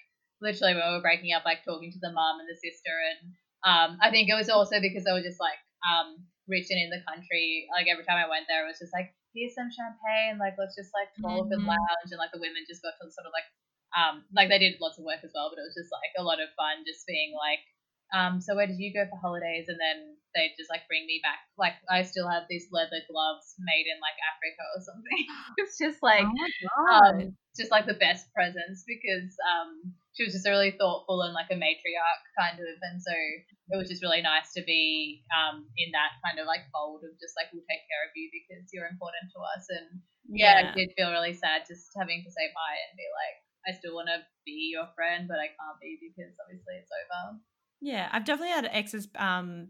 literally 0.45 0.77
when 0.77 0.85
we 0.85 0.95
were 0.95 1.01
breaking 1.05 1.33
up, 1.33 1.43
like 1.45 1.65
talking 1.65 1.89
to 1.91 2.01
the 2.01 2.13
mum 2.13 2.39
and 2.39 2.47
the 2.49 2.55
sister, 2.55 2.93
and 2.93 3.19
um, 3.65 3.89
I 4.01 4.11
think 4.13 4.29
it 4.29 4.37
was 4.37 4.49
also 4.49 4.77
because 4.79 5.03
they 5.03 5.11
were 5.15 5.25
just 5.25 5.41
like 5.41 5.57
um 5.83 6.21
rich 6.47 6.69
and 6.69 6.77
in 6.79 6.93
the 6.93 7.01
country. 7.09 7.65
Like 7.73 7.89
every 7.89 8.05
time 8.05 8.21
I 8.21 8.29
went 8.29 8.45
there, 8.47 8.63
it 8.63 8.69
was 8.69 8.79
just 8.79 8.93
like, 8.93 9.11
"Here's 9.33 9.57
some 9.57 9.73
champagne, 9.73 10.37
like 10.37 10.55
let's 10.61 10.77
just 10.77 10.93
like 10.93 11.09
talk 11.25 11.49
and 11.51 11.65
Mhm. 11.65 11.67
lounge," 11.67 12.09
and 12.13 12.21
like 12.21 12.31
the 12.31 12.41
women 12.43 12.63
just 12.69 12.85
got 12.85 12.93
to 13.01 13.09
sort 13.09 13.25
of 13.27 13.33
like 13.33 13.49
um 13.97 14.23
like 14.37 14.49
they 14.53 14.61
did 14.61 14.77
lots 14.79 14.97
of 15.01 15.05
work 15.09 15.25
as 15.25 15.33
well, 15.33 15.49
but 15.49 15.57
it 15.59 15.65
was 15.67 15.77
just 15.77 15.91
like 15.91 16.13
a 16.19 16.23
lot 16.25 16.39
of 16.41 16.53
fun, 16.55 16.85
just 16.85 17.05
being 17.09 17.33
like. 17.33 17.65
Um, 18.13 18.41
so 18.41 18.55
where 18.55 18.67
did 18.67 18.79
you 18.79 18.93
go 18.93 19.05
for 19.09 19.17
holidays? 19.17 19.65
And 19.67 19.79
then 19.79 20.15
they 20.35 20.51
just 20.59 20.69
like 20.69 20.83
bring 20.91 21.07
me 21.07 21.23
back. 21.23 21.39
Like 21.55 21.79
I 21.87 22.03
still 22.03 22.27
have 22.27 22.43
these 22.51 22.67
leather 22.69 22.99
gloves 23.07 23.55
made 23.57 23.87
in 23.87 23.97
like 24.03 24.19
Africa 24.19 24.63
or 24.75 24.81
something. 24.83 25.21
it's 25.63 25.79
just 25.79 26.03
like 26.03 26.27
oh 26.27 26.83
um, 26.91 27.33
just 27.55 27.71
like 27.71 27.87
the 27.87 27.95
best 27.97 28.27
presents 28.35 28.83
because 28.83 29.31
um, 29.47 29.95
she 30.11 30.27
was 30.27 30.35
just 30.35 30.45
really 30.45 30.75
thoughtful 30.75 31.23
and 31.23 31.31
like 31.31 31.47
a 31.49 31.57
matriarch 31.57 32.23
kind 32.35 32.59
of, 32.59 32.75
and 32.91 32.99
so 32.99 33.15
it 33.15 33.79
was 33.79 33.87
just 33.87 34.03
really 34.03 34.21
nice 34.21 34.51
to 34.59 34.61
be 34.67 35.23
um, 35.31 35.63
in 35.79 35.95
that 35.95 36.19
kind 36.19 36.37
of 36.37 36.45
like 36.45 36.67
fold 36.75 37.07
of 37.07 37.15
just 37.17 37.33
like 37.39 37.47
we'll 37.55 37.65
take 37.71 37.87
care 37.87 38.03
of 38.03 38.11
you 38.13 38.27
because 38.29 38.67
you're 38.75 38.91
important 38.91 39.31
to 39.31 39.39
us, 39.55 39.71
and 39.71 40.03
yeah, 40.27 40.67
it 40.67 40.75
did 40.75 40.91
feel 40.99 41.15
really 41.15 41.33
sad 41.33 41.63
just 41.63 41.95
having 41.95 42.21
to 42.27 42.29
say 42.29 42.51
bye 42.51 42.79
and 42.91 42.99
be 42.99 43.07
like, 43.07 43.37
I 43.65 43.71
still 43.79 43.95
want 43.95 44.11
to 44.11 44.19
be 44.43 44.75
your 44.75 44.91
friend, 44.99 45.31
but 45.31 45.39
I 45.39 45.55
can't 45.55 45.79
be 45.79 45.95
because 45.95 46.35
obviously 46.43 46.75
it's 46.83 46.91
over. 46.91 47.39
Yeah, 47.82 48.09
I've 48.11 48.26
definitely 48.26 48.53
had 48.53 48.69
exes. 48.71 49.07
Um, 49.17 49.69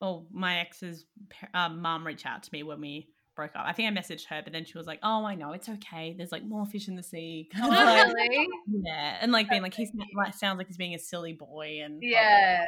well, 0.00 0.26
my 0.30 0.60
ex's 0.60 1.06
um, 1.54 1.80
mum 1.80 2.06
reach 2.06 2.26
out 2.26 2.42
to 2.42 2.50
me 2.52 2.62
when 2.62 2.80
we 2.80 3.08
broke 3.36 3.52
up. 3.56 3.64
I 3.66 3.72
think 3.72 3.90
I 3.90 4.00
messaged 4.00 4.26
her, 4.28 4.42
but 4.42 4.52
then 4.52 4.64
she 4.64 4.76
was 4.76 4.86
like, 4.86 5.00
"Oh, 5.02 5.24
I 5.24 5.34
know, 5.34 5.52
it's 5.52 5.68
okay. 5.68 6.14
There's 6.16 6.32
like 6.32 6.44
more 6.44 6.66
fish 6.66 6.88
in 6.88 6.96
the 6.96 7.02
sea." 7.02 7.48
Of 7.62 7.68
like, 7.68 8.12
really? 8.14 8.48
yeah, 8.68 9.18
and 9.20 9.32
like 9.32 9.48
being 9.48 9.62
like 9.62 9.74
he 9.74 9.88
like 10.16 10.34
sounds 10.34 10.58
like 10.58 10.66
he's 10.66 10.76
being 10.76 10.94
a 10.94 10.98
silly 10.98 11.32
boy, 11.32 11.80
and. 11.82 12.02
Yeah. 12.02 12.64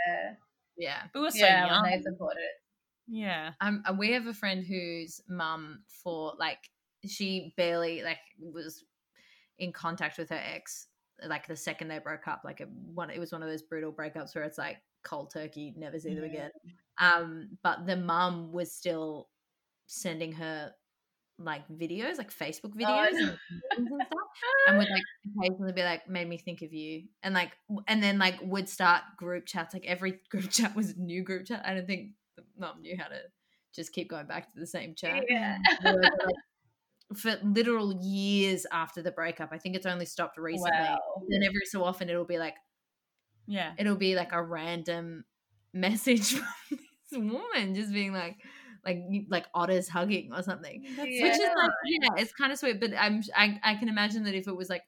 yeah. 0.77 1.03
but 1.13 1.21
we 1.21 1.25
were 1.27 1.31
so 1.31 1.39
yeah, 1.45 1.67
young. 1.67 1.85
they 1.85 2.01
supported 2.03 2.41
it. 2.41 2.63
Yeah, 3.09 3.53
Um, 3.61 3.85
we 3.99 4.13
have 4.13 4.27
a 4.27 4.35
friend 4.35 4.65
whose 4.67 5.21
mum 5.29 5.83
for 6.03 6.33
like 6.39 6.59
she 7.07 7.55
barely 7.57 8.03
like 8.03 8.19
was 8.41 8.85
in 9.59 9.73
contact 9.73 10.19
with 10.19 10.31
her 10.31 10.41
ex 10.43 10.89
like 11.25 11.47
the 11.47 11.57
second 11.57 11.89
they 11.89 11.99
broke 11.99 12.29
up. 12.29 12.43
Like 12.45 12.61
it, 12.61 12.69
one, 12.69 13.11
it 13.11 13.19
was 13.19 13.33
one 13.33 13.43
of 13.43 13.49
those 13.49 13.63
brutal 13.63 13.93
breakups 13.93 14.35
where 14.35 14.45
it's 14.45 14.59
like 14.59 14.79
cold 15.05 15.31
turkey, 15.33 15.75
never 15.77 15.99
see 15.99 16.15
them 16.15 16.25
again. 16.25 16.51
Um, 16.99 17.51
but 17.63 17.87
the 17.87 17.97
mum 17.97 18.53
was 18.53 18.73
still 18.73 19.29
sending 19.87 20.33
her 20.33 20.73
like 21.39 21.69
videos, 21.69 22.19
like 22.19 22.33
Facebook 22.33 22.73
Oh, 22.75 22.79
videos 22.79 23.11
and, 23.11 23.39
and 23.77 23.87
stuff, 23.87 24.09
and 24.69 24.79
would 24.79 24.89
like 24.89 25.03
occasionally 25.39 25.73
be 25.73 25.83
like, 25.83 26.09
"Made 26.09 26.29
me 26.29 26.39
think 26.39 26.63
of 26.63 26.73
you," 26.73 27.05
and 27.23 27.35
like, 27.35 27.53
and 27.87 28.03
then 28.03 28.19
like 28.19 28.37
would 28.43 28.69
start 28.69 29.03
group 29.19 29.47
chats. 29.47 29.75
Like 29.75 29.85
every 29.87 30.21
group 30.31 30.51
chat 30.51 30.75
was 30.75 30.91
a 30.91 30.99
new 30.99 31.23
group 31.23 31.47
chat. 31.47 31.63
I 31.65 31.75
don't 31.75 31.87
think 31.87 32.13
the 32.37 32.45
mum 32.59 32.81
knew 32.81 32.97
how 32.99 33.09
to 33.09 33.21
just 33.75 33.93
keep 33.93 34.09
going 34.09 34.27
back 34.27 34.53
to 34.53 34.59
the 34.59 34.67
same 34.67 34.95
chat. 34.95 35.25
Yeah. 35.29 35.59
Like, 35.85 36.11
for 37.15 37.39
literal 37.45 37.95
years 38.03 38.67
after 38.73 39.01
the 39.03 39.13
breakup, 39.13 39.51
I 39.53 39.59
think 39.59 39.77
it's 39.77 39.87
only 39.87 40.07
stopped 40.07 40.39
recently. 40.39 40.71
Wow. 40.73 40.99
Then 41.29 41.43
every 41.43 41.65
so 41.67 41.85
often 41.85 42.09
it'll 42.09 42.25
be 42.25 42.39
like 42.39 42.55
yeah. 43.47 43.73
it'll 43.79 43.97
be 43.97 44.15
like 44.17 44.33
a 44.33 44.43
random 44.43 45.25
message 45.73 46.35
from 46.69 46.79
this 47.11 47.19
woman 47.19 47.75
just 47.75 47.93
being 47.93 48.13
like 48.13 48.37
like 48.85 48.99
like 49.29 49.45
otters 49.55 49.89
hugging 49.89 50.33
or 50.33 50.43
something 50.43 50.83
Yeah. 50.85 51.03
which 51.03 51.33
is 51.35 51.41
like 51.41 51.71
yeah 51.87 52.09
it's 52.17 52.33
kind 52.33 52.51
of 52.53 52.59
sweet 52.59 52.81
but 52.81 52.93
i'm 52.99 53.23
I, 53.37 53.59
I 53.63 53.75
can 53.75 53.89
imagine 53.89 54.25
that 54.25 54.35
if 54.35 54.47
it 54.49 54.57
was 54.57 54.69
like 54.71 54.83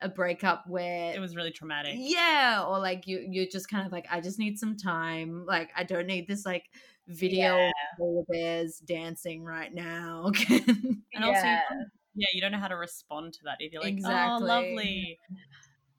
a 0.00 0.08
breakup 0.08 0.64
where 0.68 1.14
It 1.14 1.20
was 1.20 1.34
really 1.34 1.52
traumatic. 1.52 1.94
yeah 1.96 2.64
or 2.68 2.78
like 2.80 3.06
you 3.06 3.24
you're 3.30 3.46
just 3.50 3.70
kind 3.70 3.86
of 3.86 3.92
like 3.92 4.06
i 4.10 4.20
just 4.20 4.38
need 4.38 4.58
some 4.58 4.76
time 4.76 5.46
like 5.46 5.70
i 5.76 5.84
don't 5.84 6.06
need 6.06 6.26
this 6.28 6.44
like 6.44 6.64
video 7.08 7.56
Yeah. 7.58 7.68
of 7.68 7.98
polar 7.98 8.24
bears 8.28 8.78
dancing 8.78 9.44
right 9.44 9.72
now 9.72 10.30
And 10.50 11.22
also, 11.24 11.46
Yeah. 11.46 11.60
can't- 11.68 11.88
yeah, 12.16 12.30
you 12.32 12.40
don't 12.40 12.52
know 12.52 12.62
how 12.62 12.68
to 12.70 12.76
respond 12.78 13.32
to 13.34 13.40
that. 13.50 13.58
If 13.58 13.72
you're 13.74 13.82
like, 13.82 13.92
Exactly. 13.98 14.46
oh, 14.46 14.46
lovely. 14.46 15.18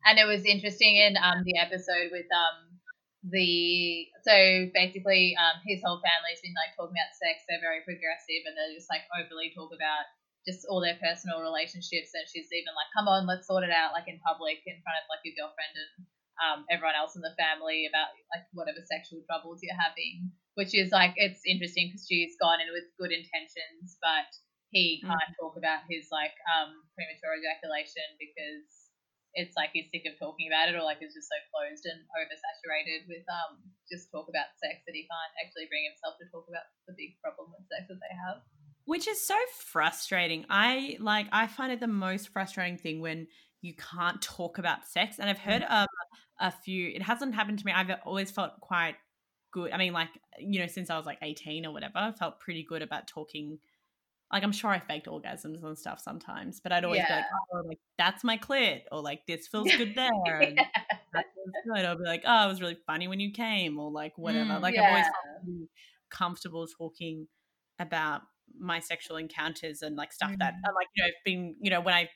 and 0.06 0.16
it 0.18 0.24
was 0.26 0.45
interesting 0.45 0.95
in 0.95 1.18
um 1.18 1.43
the 1.43 1.58
episode 1.60 2.08
with 2.12 2.26
um 2.32 2.80
the 3.28 4.06
so 4.24 4.70
basically 4.72 5.34
um 5.36 5.58
his 5.66 5.82
whole 5.84 5.97
family's 5.99 6.39
been 6.45 6.53
like 6.53 6.72
talking 6.78 6.93
about 6.93 7.10
sex 7.18 7.41
they're 7.49 7.60
very 7.64 7.82
progressive 7.82 8.45
and 8.45 8.53
they 8.53 8.78
just 8.78 8.86
like 8.88 9.01
overly 9.18 9.49
talk 9.58 9.74
about 9.74 10.06
just 10.45 10.62
all 10.70 10.78
their 10.78 10.93
personal 11.01 11.41
relationships 11.41 12.14
and 12.14 12.22
she's 12.30 12.53
even 12.53 12.70
like 12.78 12.86
come 12.93 13.10
on 13.10 13.26
let's 13.26 13.49
sort 13.49 13.66
it 13.66 13.74
out 13.74 13.97
like 13.97 14.06
in 14.06 14.22
public 14.22 14.62
in 14.70 14.78
front 14.86 14.93
of 15.01 15.10
like 15.10 15.26
your 15.26 15.34
girlfriend 15.41 15.74
and 15.74 15.91
um 16.38 16.60
everyone 16.70 16.93
else 16.93 17.18
in 17.18 17.26
the 17.26 17.34
family 17.34 17.89
about 17.89 18.14
like 18.30 18.45
whatever 18.53 18.80
sexual 18.86 19.26
troubles 19.26 19.58
you're 19.66 19.74
having 19.82 20.30
which 20.56 20.74
is 20.74 20.91
like 20.91 21.14
it's 21.16 21.43
interesting 21.45 21.91
because 21.91 22.08
she's 22.08 22.36
gone 22.39 22.60
in 22.60 22.72
with 22.72 22.88
good 22.99 23.12
intentions 23.12 23.99
but 24.01 24.28
he 24.72 24.99
Mm. 25.03 25.08
can't 25.08 25.34
talk 25.39 25.56
about 25.56 25.88
his 25.88 26.10
like 26.12 26.36
um 26.58 26.84
premature 26.97 27.38
ejaculation 27.38 28.03
because 28.20 28.66
it's 29.36 29.56
like 29.56 29.72
he's 29.76 29.91
sick 29.91 30.08
of 30.08 30.16
talking 30.18 30.47
about 30.47 30.72
it 30.72 30.76
or 30.76 30.84
like 30.84 30.99
he's 30.99 31.14
just 31.14 31.28
so 31.28 31.39
closed 31.51 31.84
and 31.86 31.99
oversaturated 32.16 33.03
with 33.08 33.24
um 33.28 33.60
just 33.91 34.10
talk 34.12 34.28
about 34.32 34.51
sex 34.58 34.82
that 34.88 34.95
he 34.95 35.03
can't 35.06 35.34
actually 35.43 35.68
bring 35.68 35.84
himself 35.86 36.16
to 36.20 36.26
talk 36.32 36.47
about 36.47 36.66
the 36.88 36.95
big 36.97 37.20
problem 37.22 37.51
with 37.51 37.68
sex 37.68 37.86
that 37.88 37.99
they 38.01 38.16
have. 38.16 38.41
Which 38.86 39.08
is 39.08 39.26
so 39.26 39.36
frustrating. 39.60 40.45
I 40.49 40.97
like 40.99 41.28
I 41.32 41.47
find 41.47 41.72
it 41.72 41.80
the 41.80 41.88
most 41.88 42.30
frustrating 42.30 42.78
thing 42.78 43.01
when 43.01 43.28
you 43.62 43.74
can't 43.76 44.22
talk 44.22 44.58
about 44.58 44.86
sex. 44.88 45.20
And 45.20 45.30
I've 45.30 45.39
heard 45.39 45.64
um, 45.68 45.88
a 46.39 46.51
few 46.51 46.89
it 46.89 47.01
hasn't 47.01 47.36
happened 47.36 47.60
to 47.60 47.66
me. 47.66 47.72
I've 47.72 47.91
always 48.06 48.32
felt 48.32 48.60
quite 48.62 48.95
good. 49.56 49.72
I 49.72 49.78
mean, 49.78 49.93
like, 49.93 50.10
you 50.38 50.60
know, 50.60 50.68
since 50.68 50.89
I 50.89 50.97
was 50.97 51.06
like 51.06 51.20
18 51.22 51.66
or 51.66 51.72
whatever, 51.72 51.93
I 51.95 52.12
felt 52.12 52.41
pretty 52.41 52.64
good 52.64 52.82
about 52.82 53.08
talking 53.08 53.58
like 54.34 54.43
I'm 54.43 54.51
sure 54.51 54.70
I 54.70 54.80
faked 54.80 55.08
orgasms 55.08 55.64
and 55.64 55.78
stuff 55.78 56.01
sometimes, 56.01 56.60
but 56.60 56.72
I'd 56.72 56.84
always 56.84 57.03
be 57.08 57.14
like, 57.14 57.26
oh, 57.53 57.62
like 57.66 57.80
that's 57.97 58.24
my 58.24 58.38
clit, 58.38 58.82
or 58.91 59.01
like 59.01 59.26
this 59.28 59.47
feels 59.51 59.72
good 59.78 59.93
there, 59.95 60.39
and 60.41 60.58
that 60.58 61.26
feels 61.36 61.53
good. 61.66 61.86
I'll 61.86 61.97
be 61.97 62.03
like, 62.03 62.24
oh, 62.26 62.45
it 62.45 62.49
was 62.49 62.60
really 62.60 62.78
funny 62.86 63.08
when 63.08 63.20
you 63.20 63.32
came, 63.32 63.80
or 63.80 63.91
like 63.91 64.18
whatever. 64.18 64.53
Mm, 64.53 64.62
like 64.62 64.76
I've 64.78 64.89
always 64.89 65.06
comfortable 66.10 66.68
talking 66.68 67.28
about 67.80 68.24
my 68.60 68.80
sexual 68.80 69.18
encounters 69.18 69.82
and 69.82 69.95
like 69.95 70.14
stuff 70.14 70.32
that 70.39 70.53
Mm. 70.53 70.60
and 70.64 70.76
like 70.76 70.88
you 70.95 71.03
know 71.03 71.10
being 71.24 71.56
you 71.60 71.70
know 71.70 71.82
when 71.82 71.93
I 71.93 72.10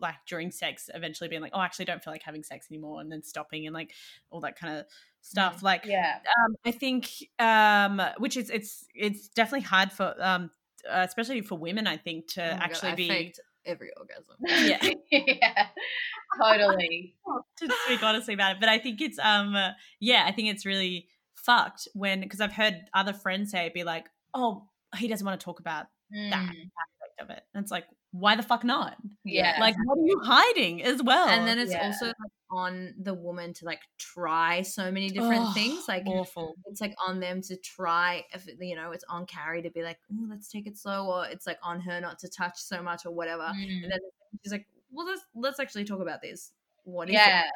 like 0.00 0.16
during 0.26 0.50
sex 0.50 0.88
eventually 0.94 1.28
being 1.28 1.42
like 1.42 1.52
oh 1.54 1.60
I 1.60 1.64
actually 1.64 1.84
don't 1.84 2.02
feel 2.02 2.12
like 2.12 2.22
having 2.22 2.42
sex 2.42 2.66
anymore 2.70 3.00
and 3.00 3.10
then 3.10 3.22
stopping 3.22 3.66
and 3.66 3.74
like 3.74 3.92
all 4.30 4.40
that 4.40 4.58
kind 4.58 4.78
of 4.78 4.86
stuff 5.20 5.62
like 5.62 5.84
yeah. 5.86 6.18
um, 6.44 6.54
I 6.64 6.70
think 6.70 7.10
um, 7.38 8.00
which 8.18 8.36
is 8.36 8.50
it's 8.50 8.86
it's 8.94 9.28
definitely 9.28 9.66
hard 9.66 9.92
for 9.92 10.14
um, 10.20 10.50
uh, 10.90 11.04
especially 11.06 11.40
for 11.40 11.56
women 11.56 11.86
I 11.86 11.96
think 11.96 12.28
to 12.34 12.44
Oh 12.46 12.50
God, 12.50 12.62
actually 12.62 12.90
I 12.90 12.94
be 12.94 13.34
every 13.66 13.90
orgasm 13.98 14.36
Yeah. 14.40 14.90
yeah. 15.10 15.66
Totally. 16.40 17.14
to 17.58 17.74
speak 17.86 18.02
honestly 18.02 18.34
about 18.34 18.56
it. 18.56 18.60
But 18.60 18.68
I 18.68 18.78
think 18.78 19.00
it's 19.00 19.18
um 19.18 19.54
uh, 19.54 19.70
yeah, 20.00 20.24
I 20.26 20.32
think 20.32 20.48
it's 20.48 20.66
really 20.66 21.08
fucked 21.34 21.88
when 21.94 22.20
because 22.20 22.40
I've 22.40 22.52
heard 22.52 22.74
other 22.92 23.12
friends 23.12 23.50
say 23.50 23.66
it 23.66 23.74
be 23.74 23.84
like, 23.84 24.06
oh, 24.32 24.68
he 24.96 25.08
doesn't 25.08 25.24
want 25.26 25.38
to 25.40 25.44
talk 25.44 25.60
about 25.60 25.86
that 26.10 26.32
Mm, 26.32 26.48
aspect 26.48 27.20
of 27.20 27.30
it. 27.30 27.42
And 27.54 27.62
it's 27.62 27.70
like, 27.72 27.84
why 28.12 28.36
the 28.36 28.42
fuck 28.42 28.62
not? 28.64 28.96
yeah. 29.24 29.56
Like, 29.60 29.74
what 29.84 29.98
are 29.98 30.06
you 30.06 30.20
hiding 30.22 30.82
as 30.82 31.02
well? 31.02 31.28
and 31.28 31.46
then 31.46 31.58
it's 31.58 31.72
Yeah. 31.72 31.86
also 31.86 32.06
like 32.06 32.14
on 32.50 32.94
the 33.00 33.14
woman 33.14 33.52
to 33.54 33.64
like 33.64 33.80
try 33.98 34.62
so 34.62 34.92
many 34.92 35.08
different 35.10 35.42
Oh, 35.46 35.52
things 35.54 35.88
like 35.88 36.04
awful. 36.06 36.54
it's 36.66 36.80
like 36.80 36.94
on 37.04 37.18
them 37.18 37.40
to 37.42 37.56
try 37.56 38.24
if 38.32 38.46
you 38.60 38.76
know 38.76 38.92
it's 38.92 39.02
on 39.08 39.26
carrie 39.26 39.62
to 39.62 39.70
be 39.70 39.82
like 39.82 39.98
"Ooh, 40.12 40.28
let's 40.30 40.48
take 40.48 40.68
it 40.68 40.78
slow 40.78 41.08
or 41.08 41.26
it's 41.26 41.48
like 41.48 41.58
on 41.64 41.80
her 41.80 42.00
not 42.00 42.20
to 42.20 42.28
touch 42.28 42.56
so 42.58 42.80
much 42.80 43.06
or 43.06 43.10
whatever 43.12 43.42
Mm. 43.42 43.82
and 43.84 43.90
then 43.92 43.98
she's 44.42 44.52
like 44.52 44.66
well, 44.92 45.06
let's 45.06 45.22
let's 45.34 45.58
actually 45.58 45.84
talk 45.84 46.00
about 46.00 46.22
this. 46.22 46.52
What 46.84 47.08
is 47.08 47.14
yeah. 47.14 47.40
it? 47.42 47.52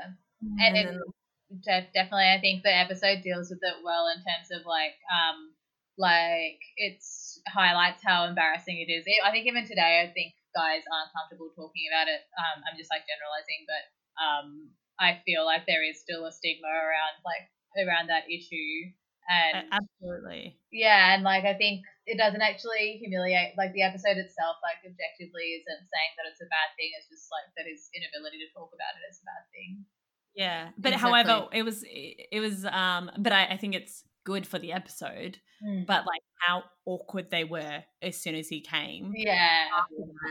And, 0.58 0.74
then- 0.74 0.86
and 0.88 1.62
de- 1.62 1.88
definitely, 1.94 2.30
I 2.36 2.40
think 2.40 2.64
the 2.64 2.74
episode 2.76 3.22
deals 3.22 3.50
with 3.50 3.60
it 3.62 3.74
well 3.84 4.08
in 4.08 4.16
terms 4.18 4.50
of 4.50 4.66
like, 4.66 4.94
um, 5.12 5.52
like 5.98 6.62
it's 6.78 7.42
highlights 7.50 8.06
how 8.06 8.24
embarrassing 8.24 8.78
it 8.78 8.90
is. 8.90 9.04
I 9.26 9.34
think 9.34 9.46
even 9.46 9.66
today, 9.66 10.06
I 10.06 10.14
think 10.14 10.38
guys 10.54 10.86
aren't 10.86 11.12
comfortable 11.12 11.50
talking 11.52 11.90
about 11.90 12.06
it. 12.06 12.22
Um, 12.38 12.62
I'm 12.64 12.78
just 12.78 12.88
like 12.88 13.04
generalizing, 13.04 13.66
but 13.66 13.84
um, 14.16 14.48
I 14.96 15.18
feel 15.26 15.42
like 15.42 15.66
there 15.66 15.82
is 15.82 15.98
still 15.98 16.24
a 16.24 16.32
stigma 16.32 16.70
around 16.70 17.18
like 17.26 17.50
around 17.82 18.08
that 18.08 18.30
issue. 18.30 18.94
And 19.28 19.68
Absolutely. 19.68 20.56
yeah, 20.72 21.12
and 21.12 21.20
like 21.20 21.44
I 21.44 21.52
think 21.52 21.84
it 22.08 22.16
doesn't 22.16 22.40
actually 22.40 22.96
humiliate 23.02 23.58
like 23.60 23.74
the 23.76 23.84
episode 23.84 24.16
itself, 24.16 24.56
like 24.64 24.80
objectively 24.86 25.60
isn't 25.60 25.84
saying 25.84 26.12
that 26.16 26.30
it's 26.30 26.40
a 26.40 26.48
bad 26.48 26.72
thing. 26.80 26.94
It's 26.96 27.12
just 27.12 27.28
like 27.28 27.52
that 27.60 27.68
his 27.68 27.92
inability 27.92 28.40
to 28.40 28.48
talk 28.56 28.72
about 28.72 28.96
it 28.96 29.04
is 29.04 29.20
a 29.20 29.28
bad 29.28 29.44
thing. 29.52 29.84
Yeah, 30.32 30.70
but 30.78 30.94
Exactly. 30.94 31.26
however, 31.26 31.50
it 31.52 31.62
was 31.66 31.84
it 31.84 32.40
was 32.40 32.64
um, 32.64 33.10
but 33.18 33.34
I, 33.34 33.52
I 33.52 33.56
think 33.58 33.74
it's 33.74 34.07
good 34.28 34.46
for 34.46 34.58
the 34.58 34.72
episode. 34.72 35.38
Hmm. 35.64 35.84
But 35.86 36.04
like 36.06 36.20
how 36.46 36.64
awkward 36.84 37.30
they 37.30 37.44
were 37.44 37.82
as 38.02 38.20
soon 38.20 38.34
as 38.34 38.46
he 38.48 38.60
came, 38.60 39.12
yeah, 39.16 39.64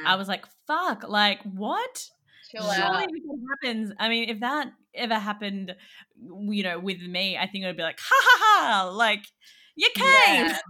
I 0.06 0.16
was 0.16 0.28
like, 0.28 0.46
"Fuck!" 0.68 1.08
Like 1.08 1.42
what? 1.44 2.08
chill 2.52 2.62
Surely 2.62 3.04
out. 3.04 3.04
if 3.04 3.10
it 3.10 3.40
happens. 3.50 3.92
I 4.00 4.08
mean, 4.08 4.30
if 4.30 4.40
that 4.40 4.72
ever 4.96 5.16
happened, 5.16 5.76
you 6.16 6.64
know, 6.64 6.80
with 6.80 7.02
me, 7.02 7.38
I 7.38 7.48
think 7.48 7.64
it 7.64 7.68
would 7.68 7.76
be 7.76 7.84
like, 7.84 8.00
"Ha 8.00 8.16
ha 8.28 8.38
ha!" 8.44 8.90
Like 8.94 9.26
you 9.78 9.90
came. 9.94 10.50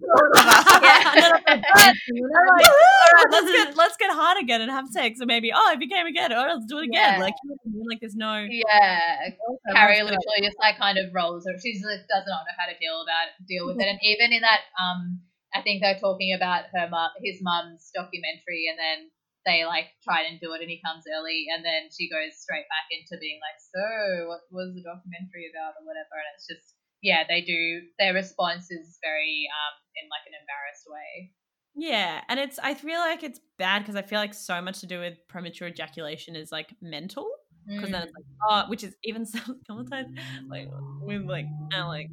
Yeah. 0.78 1.10
And 1.16 1.34
like, 1.34 1.64
"What?" 1.64 1.96
And 2.08 2.28
I'm 2.38 2.48
like, 2.54 2.70
all 2.70 3.12
right, 3.16 3.32
let's 3.32 3.52
get 3.52 3.68
let's 3.76 3.98
get 3.98 4.12
hard 4.12 4.38
again 4.38 4.62
and 4.62 4.70
have 4.70 4.88
sex, 4.88 5.20
or 5.20 5.26
maybe 5.26 5.50
oh, 5.50 5.74
if 5.74 5.82
you 5.82 5.90
came 5.90 6.06
again, 6.06 6.32
oh, 6.32 6.46
let's 6.54 6.70
do 6.70 6.78
it 6.78 6.86
again. 6.86 7.18
Yeah. 7.18 7.26
Like, 7.26 7.34
you 7.44 7.50
know 7.50 7.58
what 7.64 7.72
I 7.72 7.74
mean? 7.74 7.88
like 7.88 8.00
there's 8.00 8.16
no. 8.16 8.46
Yeah, 8.46 9.34
Carrie 9.74 10.04
literally 10.04 10.44
just 10.44 10.60
like 10.60 10.78
kind 10.78 11.00
of 11.00 11.10
rolls 11.16 11.48
her. 11.48 11.58
She 11.58 11.74
just 11.74 11.84
does 11.84 12.28
not 12.28 12.46
know 12.46 12.56
how 12.60 12.70
to 12.70 12.78
deal 12.78 13.02
about 13.02 13.34
deal 13.48 13.66
with 13.66 13.82
it. 13.82 13.88
And 13.90 14.00
even 14.04 14.32
in 14.36 14.46
that, 14.46 14.70
um, 14.78 15.24
I 15.56 15.66
think 15.66 15.82
they're 15.82 15.98
talking 15.98 16.36
about 16.36 16.70
her 16.76 16.86
mum, 16.86 17.10
his 17.24 17.42
mum's 17.42 17.90
documentary, 17.96 18.70
and 18.70 18.78
then 18.78 19.10
they 19.48 19.66
like 19.66 19.90
try 20.04 20.28
and 20.28 20.38
do 20.38 20.54
it, 20.54 20.62
and 20.62 20.70
he 20.70 20.84
comes 20.84 21.08
early, 21.10 21.48
and 21.50 21.66
then 21.66 21.90
she 21.90 22.12
goes 22.12 22.38
straight 22.38 22.70
back 22.70 22.86
into 22.94 23.18
being 23.18 23.42
like, 23.42 23.58
"So, 23.58 24.30
what 24.30 24.46
was 24.54 24.76
the 24.78 24.86
documentary 24.86 25.50
about, 25.50 25.80
or 25.80 25.88
whatever?" 25.88 26.22
And 26.22 26.30
it's 26.38 26.46
just, 26.46 26.77
yeah, 27.02 27.24
they 27.28 27.42
do. 27.42 27.82
Their 28.00 28.14
response 28.14 28.72
is 28.72 28.98
very 29.04 29.48
um 29.52 29.76
in 30.02 30.10
like 30.10 30.26
an 30.28 30.34
embarrassed 30.40 30.88
way. 30.88 31.32
Yeah, 31.76 32.22
and 32.28 32.40
it's 32.40 32.60
I 32.60 32.74
feel 32.74 33.00
like 33.00 33.24
it's 33.24 33.40
bad 33.58 33.80
because 33.80 33.96
I 33.96 34.02
feel 34.02 34.20
like 34.20 34.34
so 34.34 34.62
much 34.62 34.80
to 34.80 34.88
do 34.88 35.00
with 35.00 35.18
premature 35.28 35.68
ejaculation 35.68 36.36
is 36.36 36.52
like 36.52 36.74
mental 36.82 37.30
because 37.68 37.92
then 37.92 38.04
it's 38.04 38.14
like 38.14 38.26
oh, 38.50 38.70
which 38.70 38.84
is 38.84 38.96
even 39.04 39.26
some 39.26 39.60
sometimes 39.68 40.08
like 40.50 40.70
with 41.02 41.24
like 41.24 41.46
Alex, 41.74 42.12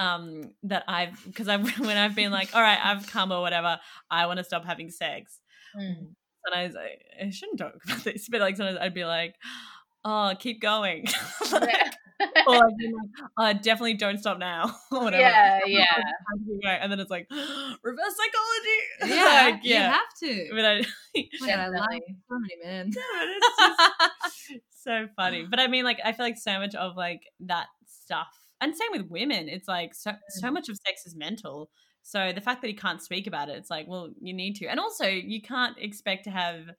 um, 0.00 0.42
that 0.64 0.84
I've 0.88 1.22
because 1.24 1.48
I've 1.48 1.78
when 1.78 1.96
I've 1.96 2.14
been 2.14 2.32
like 2.32 2.54
all 2.54 2.62
right 2.62 2.78
I've 2.82 3.06
come 3.06 3.32
or 3.32 3.40
whatever 3.40 3.78
I 4.10 4.26
want 4.26 4.38
to 4.38 4.44
stop 4.44 4.64
having 4.64 4.90
sex. 4.90 5.40
Mm. 5.78 6.14
Sometimes 6.46 6.76
I, 6.76 7.24
I 7.26 7.30
shouldn't 7.30 7.58
talk 7.58 7.74
about 7.84 8.04
this, 8.04 8.28
but 8.28 8.40
like 8.40 8.56
sometimes 8.56 8.78
I'd 8.80 8.94
be 8.94 9.04
like, 9.04 9.34
oh, 10.04 10.34
keep 10.38 10.60
going, 10.60 11.06
Yeah. 11.52 11.90
or 12.46 12.56
like, 12.56 12.72
oh, 13.38 13.52
definitely 13.54 13.94
don't 13.94 14.18
stop 14.18 14.38
now 14.38 14.74
or 14.92 15.04
whatever. 15.04 15.22
yeah, 15.22 15.60
yeah. 15.66 16.78
And 16.80 16.90
then 16.90 17.00
it's 17.00 17.10
like 17.10 17.26
reverse 17.30 18.14
psychology. 18.16 19.14
yeah, 19.14 19.50
like, 19.50 19.64
you 19.64 19.76
have 19.76 20.00
to. 20.22 20.48
But 20.54 20.64
I, 20.64 20.84
Oh 21.16 21.46
God, 21.46 21.58
I 21.58 21.68
love 21.68 21.74
Definitely. 21.74 22.16
comedy, 22.28 22.54
man. 22.64 22.90
it's 24.50 24.82
so 24.82 25.06
funny. 25.16 25.46
But 25.48 25.60
I 25.60 25.68
mean, 25.68 25.84
like, 25.84 26.00
I 26.04 26.12
feel 26.12 26.26
like 26.26 26.38
so 26.38 26.58
much 26.58 26.74
of 26.74 26.96
like 26.96 27.22
that 27.40 27.66
stuff, 27.86 28.26
and 28.60 28.74
same 28.74 28.90
with 28.92 29.10
women. 29.10 29.48
It's 29.48 29.68
like 29.68 29.94
so 29.94 30.12
so 30.28 30.48
mm. 30.48 30.54
much 30.54 30.68
of 30.68 30.76
sex 30.76 31.06
is 31.06 31.14
mental. 31.16 31.70
So 32.02 32.32
the 32.34 32.40
fact 32.40 32.60
that 32.60 32.68
he 32.68 32.74
can't 32.74 33.00
speak 33.00 33.26
about 33.26 33.48
it, 33.48 33.56
it's 33.56 33.70
like, 33.70 33.86
well, 33.88 34.10
you 34.20 34.34
need 34.34 34.56
to, 34.56 34.66
and 34.66 34.78
also 34.78 35.06
you 35.06 35.40
can't 35.40 35.76
expect 35.78 36.24
to 36.24 36.30
have. 36.30 36.70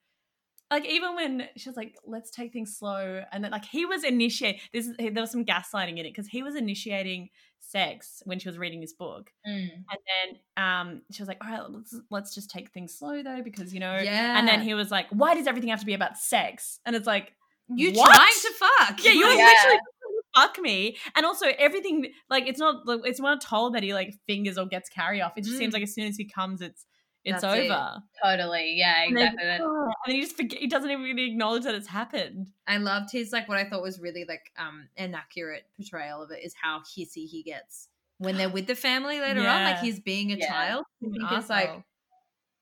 Like 0.72 0.86
even 0.86 1.16
when 1.16 1.48
she 1.58 1.70
was 1.70 1.76
like, 1.78 1.96
"Let's 2.06 2.32
take 2.32 2.52
things 2.52 2.76
slow," 2.78 3.22
and 3.32 3.44
then 3.44 3.52
like 3.52 3.66
he 3.66 3.86
was 3.86 4.04
initiating. 4.04 4.60
This 4.74 4.88
is, 4.88 4.96
there 4.98 5.12
was 5.22 5.32
some 5.32 5.46
gaslighting 5.46 5.92
in 6.00 6.00
it 6.00 6.14
because 6.14 6.28
he 6.28 6.42
was 6.42 6.56
initiating 6.56 7.30
sex 7.60 8.22
when 8.26 8.40
she 8.40 8.50
was 8.50 8.58
reading 8.58 8.82
this 8.82 8.94
book, 8.94 9.30
Mm. 9.48 9.70
and 9.72 10.00
then 10.10 10.64
um, 10.64 11.02
she 11.12 11.22
was 11.22 11.28
like, 11.28 11.38
"All 11.44 11.52
right, 11.52 11.70
let's 11.70 11.96
let's 12.10 12.34
just 12.34 12.50
take 12.50 12.72
things 12.72 12.98
slow 12.98 13.22
though, 13.22 13.42
because 13.44 13.74
you 13.76 13.80
know." 13.80 13.96
Yeah. 13.98 14.38
And 14.40 14.48
then 14.48 14.62
he 14.62 14.74
was 14.74 14.90
like, 14.90 15.08
"Why 15.12 15.36
does 15.36 15.46
everything 15.46 15.70
have 15.70 15.82
to 15.82 15.86
be 15.86 15.94
about 15.94 16.18
sex?" 16.18 16.80
And 16.86 16.96
it's 16.96 17.08
like, 17.08 17.34
You 17.68 17.92
What? 17.94 18.14
trying 18.14 18.28
to 18.42 18.52
fuck? 18.60 19.04
"Yeah, 19.06 19.12
you're 19.12 19.30
Yeah. 19.30 19.46
literally 19.46 19.78
trying 19.78 19.80
to 19.80 20.24
fuck 20.36 20.60
me." 20.60 20.98
And 21.16 21.26
also, 21.28 21.46
everything 21.60 22.12
like 22.30 22.48
it's 22.48 22.60
not 22.60 22.84
it's 23.06 23.20
not 23.20 23.40
told 23.42 23.76
that 23.76 23.84
he 23.84 23.94
like 23.94 24.16
fingers 24.26 24.58
or 24.58 24.66
gets 24.66 24.90
Carrie 24.90 25.22
off. 25.22 25.34
It 25.38 25.42
just 25.44 25.56
Mm. 25.58 25.60
seems 25.60 25.74
like 25.76 25.84
as 25.84 25.94
soon 25.94 26.08
as 26.08 26.16
he 26.18 26.26
comes, 26.26 26.62
it's 26.62 26.86
it's 27.26 27.44
That's 27.44 27.54
it. 27.54 27.84
over. 27.84 28.04
Totally. 28.24 28.74
Yeah, 28.78 29.04
And 29.08 29.18
then, 29.18 29.28
exactly. 29.38 29.46
Oh, 29.60 29.86
and 29.86 29.94
then 30.08 30.16
he 30.16 30.22
just 30.22 30.36
forget. 30.36 30.60
He 30.60 30.68
doesn't 30.68 30.90
even 30.90 31.20
acknowledge 31.20 31.64
that 31.64 31.76
it's 31.76 31.88
happened. 31.88 32.52
I 32.68 32.78
loved 32.78 33.12
his 33.12 33.32
like 33.32 33.48
what 33.48 33.58
I 33.58 33.70
thought 33.70 33.82
was 33.84 34.00
really 34.00 34.26
like 34.26 34.52
um 34.58 34.90
an 34.98 35.14
accurate 35.14 35.70
portrayal 35.76 36.24
of 36.24 36.32
it 36.32 36.44
is 36.44 36.56
how 36.56 36.80
hissy 36.80 37.28
he 37.28 37.44
gets 37.44 37.90
when 38.18 38.38
they're 38.38 38.50
with 38.50 38.68
the 38.68 38.76
family 38.76 39.20
later 39.20 39.48
on. 39.48 39.64
Like 39.64 39.78
he's 39.78 40.00
being 40.00 40.32
a 40.32 40.38
Yeah. 40.38 40.48
child. 40.48 40.86
I 41.04 41.08
think 41.18 41.32
it's 41.32 41.50
like 41.50 41.76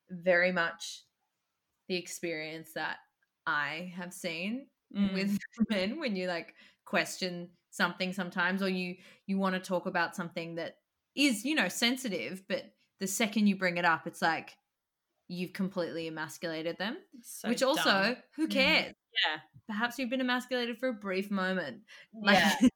very 0.10 0.52
much 0.52 1.04
the 1.88 1.96
experience 1.98 2.74
that 2.74 3.00
I 3.46 3.94
have 3.96 4.14
seen 4.14 4.70
Mm. 4.92 5.08
with 5.14 5.40
men 5.70 6.00
when 6.00 6.16
you 6.16 6.28
like 6.28 6.56
question 6.86 7.52
something 7.72 8.14
sometimes 8.14 8.62
or 8.64 8.70
you 8.70 8.98
you 9.28 9.38
want 9.40 9.56
to 9.56 9.62
talk 9.62 9.86
about 9.88 10.16
something 10.16 10.56
that 10.56 10.78
is 11.16 11.46
you 11.46 11.56
know 11.56 11.68
sensitive 11.70 12.44
but 12.48 12.76
the 13.04 13.08
second 13.08 13.48
you 13.48 13.56
bring 13.58 13.78
it 13.78 13.86
up 13.86 14.08
it's 14.08 14.22
like 14.22 14.58
you've 15.28 15.54
completely 15.54 16.08
emasculated 16.08 16.78
them 16.78 16.98
So 17.22 17.50
which 17.50 17.64
also 17.64 17.92
dumb. 17.92 18.18
who 18.36 18.48
Mhm. 18.48 18.54
cares 18.54 18.94
yeah. 19.26 19.40
perhaps 19.68 20.00
you've 20.00 20.10
been 20.10 20.22
emasculated 20.22 20.78
for 20.80 20.90
a 20.90 20.94
brief 20.94 21.32
moment 21.32 21.84
like 22.22 22.40
Yeah. 22.40 22.56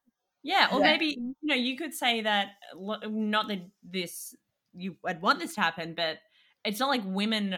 Yeah, 0.44 0.70
or 0.72 0.80
Yeah. 0.80 0.84
maybe 0.84 1.06
you 1.08 1.36
know 1.44 1.56
you 1.56 1.76
could 1.78 1.94
say 1.94 2.22
that 2.22 2.52
not 2.76 3.48
that 3.50 3.70
this 3.84 4.36
you 4.74 4.96
would 5.04 5.22
want 5.22 5.40
this 5.40 5.56
to 5.56 5.62
happen, 5.62 5.94
but 5.96 6.20
it's 6.64 6.80
not 6.80 6.90
like 6.90 7.02
women 7.06 7.58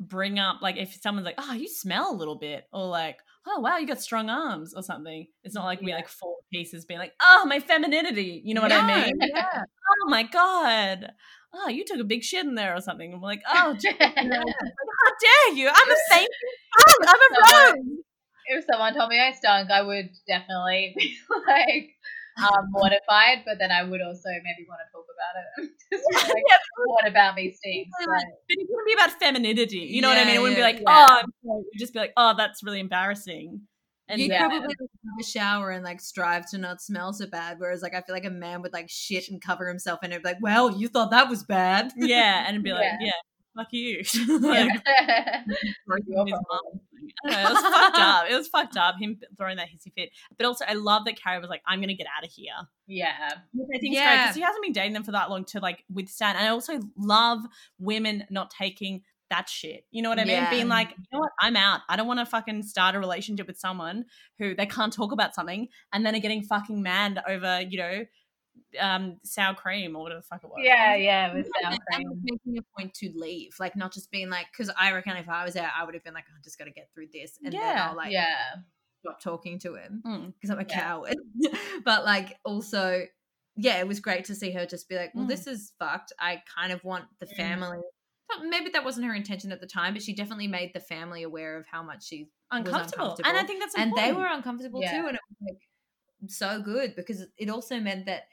bring 0.00 0.38
up 0.38 0.62
like 0.62 0.76
if 0.76 0.94
someone's 1.00 1.24
like, 1.26 1.34
"Oh, 1.38 1.52
you 1.54 1.68
smell 1.68 2.12
a 2.12 2.16
little 2.16 2.36
bit," 2.36 2.66
or 2.72 2.86
like, 2.86 3.20
"Oh, 3.46 3.60
wow, 3.60 3.78
you 3.78 3.86
got 3.86 4.00
strong 4.00 4.30
arms," 4.30 4.74
or 4.74 4.82
something. 4.82 5.26
It's 5.44 5.54
not 5.54 5.64
like 5.64 5.80
we 5.80 5.92
like 5.92 6.08
four 6.08 6.36
pieces 6.52 6.84
being 6.84 7.00
like, 7.00 7.14
"Oh, 7.20 7.44
my 7.48 7.60
femininity," 7.60 8.42
you 8.44 8.54
know 8.54 8.62
what 8.62 8.72
I 8.72 8.82
mean? 8.82 9.18
yeah. 9.20 9.64
Oh 10.04 10.08
my 10.10 10.22
god, 10.22 11.12
oh, 11.54 11.68
you 11.68 11.84
took 11.84 12.00
a 12.00 12.04
big 12.04 12.22
shit 12.22 12.46
in 12.46 12.54
there 12.54 12.76
or 12.76 12.80
something. 12.80 13.12
I'm 13.12 13.20
like, 13.20 13.42
"Oh, 13.48 13.74
gee, 13.80 13.88
you 13.88 14.28
know, 14.28 14.40
it's 14.40 14.46
like, 14.46 14.92
how 15.00 15.12
dare 15.20 15.56
you? 15.56 15.68
I'm 15.68 15.90
a 15.90 15.96
saint. 16.10 16.28
I'm, 16.88 17.08
I'm 17.08 17.74
a 17.74 17.76
rose." 17.76 18.04
if 18.48 18.64
someone 18.70 18.94
told 18.94 19.10
me 19.10 19.20
I 19.20 19.32
stunk, 19.32 19.70
I 19.70 19.82
would 19.82 20.10
definitely 20.26 20.94
be 20.98 21.16
like 21.46 21.90
um, 22.38 22.66
mortified, 22.70 23.44
but 23.44 23.58
then 23.58 23.70
I 23.70 23.82
would 23.82 24.00
also 24.00 24.28
maybe 24.28 24.66
want 24.68 24.80
to 24.84 24.92
talk 24.92 25.06
about 25.12 25.64
it. 25.64 25.70
Just 25.92 26.34
like, 26.34 26.42
what 26.86 27.06
about 27.06 27.34
me 27.34 27.52
stinks? 27.52 27.90
Like, 28.00 28.08
but 28.08 28.24
it 28.48 28.66
wouldn't 28.68 28.86
be 28.86 28.92
about 28.94 29.18
femininity. 29.18 29.78
You 29.78 30.02
know 30.02 30.08
what 30.08 30.18
I 30.18 30.24
mean? 30.24 30.36
It 30.36 30.40
wouldn't 30.40 30.58
yeah, 30.58 30.72
be 30.72 30.72
like, 30.72 30.82
yeah. 30.82 30.86
oh, 30.88 31.20
I'm 31.22 31.32
sorry. 31.44 31.62
Just 31.78 31.92
be 31.92 31.98
like, 31.98 32.12
oh, 32.16 32.34
that's 32.36 32.62
really 32.62 32.80
embarrassing. 32.80 33.62
And 34.08 34.20
You'd 34.20 34.30
yeah. 34.30 34.48
probably 34.48 34.60
like, 34.68 34.76
have 34.80 35.20
a 35.20 35.24
shower 35.24 35.70
and 35.70 35.84
like 35.84 36.00
strive 36.00 36.48
to 36.50 36.58
not 36.58 36.80
smell 36.80 37.12
so 37.12 37.26
bad. 37.26 37.58
Whereas 37.58 37.82
like 37.82 37.94
I 37.94 38.00
feel 38.00 38.14
like 38.14 38.24
a 38.24 38.30
man 38.30 38.62
would 38.62 38.72
like 38.72 38.88
shit 38.88 39.28
and 39.28 39.40
cover 39.40 39.68
himself 39.68 40.00
in 40.02 40.12
it, 40.12 40.22
be 40.22 40.28
like, 40.28 40.38
well, 40.40 40.70
you 40.70 40.88
thought 40.88 41.10
that 41.10 41.28
was 41.28 41.44
bad. 41.44 41.92
yeah, 41.96 42.44
and 42.46 42.54
it'd 42.54 42.64
be 42.64 42.72
like, 42.72 42.84
Yeah. 42.84 42.96
yeah, 43.06 43.12
fuck 43.56 43.68
you. 43.72 43.98
like, 44.40 44.70
yeah. 44.86 45.42
broken 45.86 46.26
his 46.26 46.32
mum. 46.48 46.80
I 47.26 47.30
know, 47.30 47.48
it 47.48 47.52
was 47.52 47.62
fucked 47.62 47.98
up. 47.98 48.24
It 48.30 48.34
was 48.36 48.48
fucked 48.48 48.76
up. 48.76 48.94
Him 49.00 49.18
throwing 49.36 49.56
that 49.56 49.68
hissy 49.68 49.92
fit. 49.94 50.10
But 50.36 50.46
also, 50.46 50.64
I 50.68 50.74
love 50.74 51.04
that 51.06 51.20
Carrie 51.20 51.40
was 51.40 51.48
like, 51.50 51.62
"I'm 51.66 51.80
gonna 51.80 51.94
get 51.94 52.06
out 52.16 52.24
of 52.24 52.30
here," 52.30 52.52
yeah. 52.86 53.30
which 53.52 53.68
I 53.74 53.78
think 53.78 53.94
Yeah. 53.94 54.22
because 54.22 54.36
he 54.36 54.42
hasn't 54.42 54.62
been 54.62 54.72
dating 54.72 54.92
them 54.92 55.04
for 55.04 55.12
that 55.12 55.30
long 55.30 55.44
to 55.46 55.60
like 55.60 55.84
withstand. 55.92 56.38
And 56.38 56.46
I 56.46 56.50
also 56.50 56.80
love 56.96 57.40
women 57.78 58.24
not 58.30 58.50
taking 58.50 59.02
that 59.30 59.48
shit. 59.48 59.84
You 59.90 60.02
know 60.02 60.08
what 60.08 60.18
I 60.18 60.24
mean? 60.24 60.34
Yeah. 60.34 60.50
Being 60.50 60.68
like, 60.68 60.90
you 60.90 61.04
know 61.12 61.20
what? 61.20 61.32
I'm 61.40 61.56
out. 61.56 61.80
I 61.88 61.96
don't 61.96 62.06
want 62.06 62.20
to 62.20 62.26
fucking 62.26 62.62
start 62.62 62.94
a 62.94 62.98
relationship 62.98 63.46
with 63.46 63.58
someone 63.58 64.04
who 64.38 64.54
they 64.54 64.66
can't 64.66 64.92
talk 64.92 65.12
about 65.12 65.34
something 65.34 65.68
and 65.92 66.04
then 66.06 66.14
are 66.14 66.20
getting 66.20 66.42
fucking 66.42 66.82
mad 66.82 67.22
over, 67.28 67.60
you 67.60 67.78
know, 67.78 68.04
um, 68.80 69.18
sour 69.24 69.54
cream 69.54 69.96
or 69.96 70.02
whatever 70.02 70.20
the 70.20 70.26
fuck 70.26 70.42
it 70.44 70.48
was. 70.50 70.58
Yeah, 70.62 70.94
yeah, 70.96 71.28
sour 71.32 71.42
and 71.72 71.80
cream. 71.92 72.08
making 72.22 72.58
a 72.58 72.62
point 72.78 72.92
to 72.94 73.10
leave, 73.14 73.52
like 73.60 73.76
not 73.76 73.92
just 73.92 74.10
being 74.10 74.30
like, 74.30 74.46
because 74.52 74.70
I 74.78 74.92
reckon 74.92 75.16
if 75.16 75.28
I 75.28 75.44
was 75.44 75.54
there, 75.54 75.70
I 75.78 75.84
would 75.84 75.94
have 75.94 76.04
been 76.04 76.14
like, 76.14 76.24
I 76.24 76.40
just 76.42 76.58
got 76.58 76.64
to 76.64 76.70
get 76.70 76.88
through 76.94 77.06
this, 77.12 77.38
and 77.42 77.52
then 77.52 77.78
I'll 77.78 77.96
like 77.96 78.12
Yeah. 78.12 78.34
stop 79.00 79.20
talking 79.22 79.58
to 79.60 79.74
him 79.76 80.02
Mm. 80.04 80.34
because 80.34 80.50
I'm 80.50 80.58
a 80.58 80.66
Yeah. 80.68 80.80
coward. 80.80 81.16
but 81.84 82.04
like 82.04 82.36
also, 82.44 83.04
yeah, 83.56 83.78
it 83.78 83.88
was 83.88 84.00
great 84.00 84.24
to 84.26 84.34
see 84.34 84.50
her 84.52 84.66
just 84.66 84.88
be 84.88 84.96
like, 84.96 85.12
well, 85.14 85.24
Mm. 85.24 85.28
this 85.28 85.46
is 85.46 85.72
fucked. 85.78 86.12
I 86.18 86.42
kind 86.54 86.72
of 86.72 86.82
want 86.84 87.04
the 87.20 87.26
Mm. 87.26 87.36
family 87.36 87.78
maybe 88.44 88.70
that 88.70 88.84
wasn't 88.84 89.06
her 89.06 89.14
intention 89.14 89.52
at 89.52 89.60
the 89.60 89.66
time, 89.66 89.94
but 89.94 90.02
she 90.02 90.14
definitely 90.14 90.48
made 90.48 90.72
the 90.74 90.80
family 90.80 91.22
aware 91.22 91.56
of 91.56 91.66
how 91.66 91.82
much 91.82 92.06
she 92.06 92.28
Uncomfortable. 92.50 93.02
uncomfortable. 93.04 93.28
And 93.28 93.38
I 93.38 93.44
think 93.46 93.60
that's 93.60 93.74
and 93.76 93.92
they 93.96 94.12
were 94.12 94.26
uncomfortable 94.26 94.80
Yeah. 94.82 94.90
too, 95.00 95.06
and 95.08 95.16
it 95.16 95.20
was 95.28 95.52
like 95.52 96.30
so 96.30 96.60
good 96.62 96.94
because 96.96 97.24
it 97.36 97.48
also 97.50 97.78
meant 97.80 98.06
that 98.06 98.24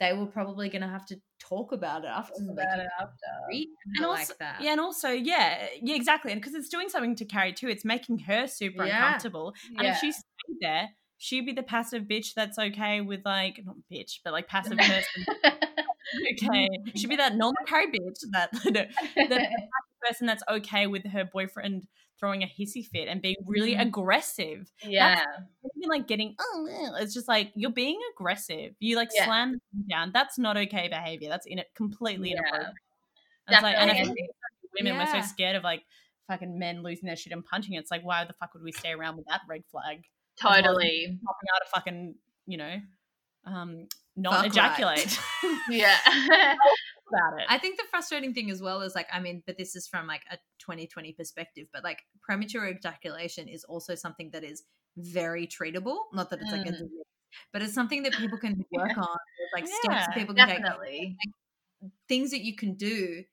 they 0.00 0.12
were 0.12 0.26
probably 0.26 0.68
going 0.68 0.82
to 0.82 0.88
have 0.88 1.04
to 1.06 1.20
talk 1.40 1.72
about 1.72 2.04
it 2.04 2.08
after. 2.08 2.34
like, 2.40 2.64
About 2.66 2.78
it 2.78 2.88
after. 3.00 3.14
and 3.96 4.04
also, 4.06 4.32
like 4.32 4.38
that. 4.38 4.60
yeah, 4.60 4.72
and 4.72 4.80
also, 4.80 5.08
yeah, 5.10 5.66
yeah, 5.82 5.94
exactly, 5.96 6.30
and 6.32 6.40
because 6.40 6.54
it's 6.54 6.68
doing 6.68 6.88
something 6.88 7.16
to 7.16 7.24
Carrie 7.24 7.52
too, 7.52 7.68
it's 7.68 7.84
making 7.84 8.20
her 8.20 8.46
super 8.46 8.84
Yeah. 8.84 9.04
uncomfortable. 9.06 9.54
And 9.76 9.82
Yeah. 9.86 9.92
if 9.92 9.98
she 9.98 10.12
stayed 10.12 10.56
there, 10.60 10.90
she'd 11.18 11.46
be 11.46 11.52
the 11.52 11.62
passive 11.64 12.04
bitch 12.04 12.34
that's 12.34 12.58
okay 12.58 13.00
with 13.00 13.24
like 13.24 13.60
not 13.64 13.76
bitch, 13.90 14.20
but 14.24 14.32
like 14.32 14.46
passive 14.46 14.78
person. 14.78 15.26
okay, 16.32 16.68
she'd 16.96 17.08
be 17.08 17.16
that 17.16 17.34
normal 17.36 17.62
Carrie 17.66 17.86
bitch 17.90 18.20
that 18.32 18.50
no, 18.64 18.70
the 19.28 19.48
person 20.06 20.26
that's 20.26 20.42
okay 20.48 20.86
with 20.86 21.04
her 21.06 21.24
boyfriend 21.24 21.84
throwing 22.20 22.42
a 22.42 22.46
hissy 22.46 22.84
fit 22.84 23.06
and 23.08 23.22
being 23.22 23.36
really 23.46 23.74
Mhm. 23.76 23.82
aggressive. 23.86 24.68
yeah. 24.82 25.22
Even 25.76 25.88
like 25.88 26.08
getting, 26.08 26.34
oh, 26.40 26.68
it's 26.98 27.14
just 27.14 27.28
like 27.28 27.52
you're 27.54 27.70
being 27.70 27.98
aggressive. 28.12 28.72
You 28.80 28.96
like 28.96 29.10
Yeah. 29.14 29.26
slam 29.26 29.52
the 29.72 29.84
down. 29.88 30.10
That's 30.12 30.36
not 30.36 30.56
okay 30.56 30.88
behavior. 30.88 31.28
That's 31.28 31.46
in 31.46 31.60
it 31.60 31.66
completely 31.76 32.30
Yeah. 32.30 32.38
inappropriate. 32.38 32.74
It's 33.50 33.62
like, 33.62 33.76
and 33.76 33.90
I 33.90 33.94
think 33.94 34.16
women 34.78 34.96
we're 34.98 35.06
so 35.06 35.20
scared 35.22 35.54
of 35.54 35.62
like 35.62 35.82
fucking 36.26 36.58
men 36.58 36.82
losing 36.82 37.06
their 37.06 37.14
shit 37.16 37.32
and 37.32 37.44
punching. 37.44 37.74
It's 37.74 37.90
like, 37.90 38.02
why 38.04 38.24
the 38.24 38.32
fuck 38.34 38.52
would 38.54 38.64
we 38.64 38.72
stay 38.72 38.90
around 38.90 39.16
with 39.16 39.26
that 39.28 39.42
red 39.48 39.62
flag? 39.70 40.02
Totally. 40.42 41.18
Popping 41.24 41.48
out 41.54 41.62
a 41.66 41.70
fucking, 41.72 42.14
you 42.46 42.58
know, 42.58 42.76
um, 43.48 43.86
not 44.16 44.34
Fuck 44.34 44.42
right. 44.44 44.50
ejaculate 44.52 45.18
Yeah. 45.70 45.96
about 47.08 47.40
it. 47.40 47.46
I 47.48 47.58
think 47.58 47.78
the 47.78 47.84
frustrating 47.90 48.34
thing 48.34 48.50
as 48.50 48.60
well 48.60 48.82
is 48.82 48.94
like, 48.94 49.08
I 49.12 49.20
mean, 49.20 49.42
but 49.46 49.56
this 49.56 49.74
is 49.76 49.88
from 49.88 50.06
like 50.06 50.22
a 50.30 50.36
2020 50.58 51.12
perspective, 51.12 51.66
but 51.72 51.82
like 51.84 52.00
premature 52.22 52.66
ejaculation 52.68 53.48
is 53.48 53.64
also 53.64 53.94
something 53.94 54.30
that 54.32 54.44
is 54.44 54.64
very 54.96 55.46
treatable. 55.46 55.96
Not 56.12 56.30
that 56.30 56.40
it's 56.40 56.52
like 56.52 56.66
a 56.66 56.70
Mm. 56.70 56.72
disease, 56.72 56.90
but 57.52 57.62
it's 57.62 57.74
something 57.74 58.02
that 58.02 58.14
people 58.14 58.38
can 58.38 58.64
work 58.72 58.96
on. 58.98 59.16
There's 59.38 59.50
like 59.54 59.66
steps 59.66 59.82
Yeah, 59.84 60.06
that 60.06 60.14
people 60.14 60.34
can 60.34 60.46
take, 60.46 60.58
Definitely. 60.58 61.16
things 62.08 62.30
that 62.32 62.40
you 62.44 62.56
can 62.56 62.74
do. 62.74 63.24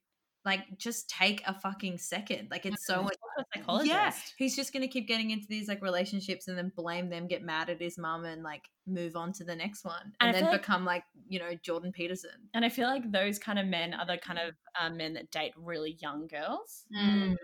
Like, 0.46 0.78
just 0.78 1.10
take 1.10 1.42
a 1.48 1.60
fucking 1.60 1.98
second. 1.98 2.50
Like, 2.52 2.66
it's 2.66 2.86
so 2.86 3.04
Mm. 3.04 3.10
psychologist. 3.54 3.90
Yeah, 3.92 4.12
he's 4.38 4.56
just 4.56 4.72
gonna 4.72 4.88
keep 4.88 5.08
getting 5.08 5.32
into 5.32 5.48
these 5.48 5.68
like 5.68 5.82
relationships 5.82 6.48
and 6.48 6.58
then 6.58 6.72
blame 6.76 7.10
them, 7.10 7.28
get 7.28 7.42
mad 7.44 7.70
at 7.70 7.82
his 7.82 7.98
mum, 7.98 8.24
and 8.26 8.44
like 8.44 8.70
move 8.88 9.16
on 9.16 9.34
to 9.34 9.44
the 9.44 9.56
next 9.56 9.84
one, 9.84 10.14
And 10.20 10.28
and, 10.30 10.36
then 10.36 10.44
feel 10.44 10.52
like- 10.52 10.62
become 10.62 10.86
like 10.86 11.04
you 11.28 11.40
know 11.40 11.54
Jordan 11.56 11.92
Peterson. 11.92 12.48
And 12.54 12.64
I 12.64 12.70
feel 12.70 12.88
like 12.88 13.12
those 13.12 13.40
kind 13.40 13.58
of 13.60 13.66
men 13.66 13.94
are 13.94 14.06
the 14.06 14.18
kind 14.20 14.38
of 14.40 14.54
um, 14.80 14.96
men 14.98 15.14
that 15.16 15.32
date 15.32 15.54
really 15.58 15.98
young 16.00 16.28
girls. 16.28 16.86
Mm. 16.96 17.36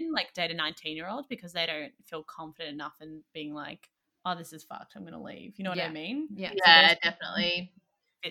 Women 0.00 0.12
like 0.14 0.32
date 0.34 0.50
a 0.50 0.54
19 0.54 0.96
year 0.96 1.08
old 1.08 1.28
because 1.28 1.52
they 1.52 1.66
don't 1.66 1.92
feel 2.06 2.22
confident 2.24 2.72
enough 2.74 2.94
in 3.00 3.22
being 3.34 3.52
like, 3.54 3.90
oh, 4.24 4.34
this 4.34 4.52
is 4.52 4.64
fucked. 4.64 4.94
I'm 4.96 5.02
going 5.02 5.12
to 5.12 5.20
leave. 5.20 5.54
You 5.58 5.64
know 5.64 5.70
what 5.70 5.78
I 5.80 5.88
mean? 5.90 6.28
Yeah, 6.34 6.52
Yeah, 6.56 6.80
there's- 6.88 6.98
definitely. 7.02 7.72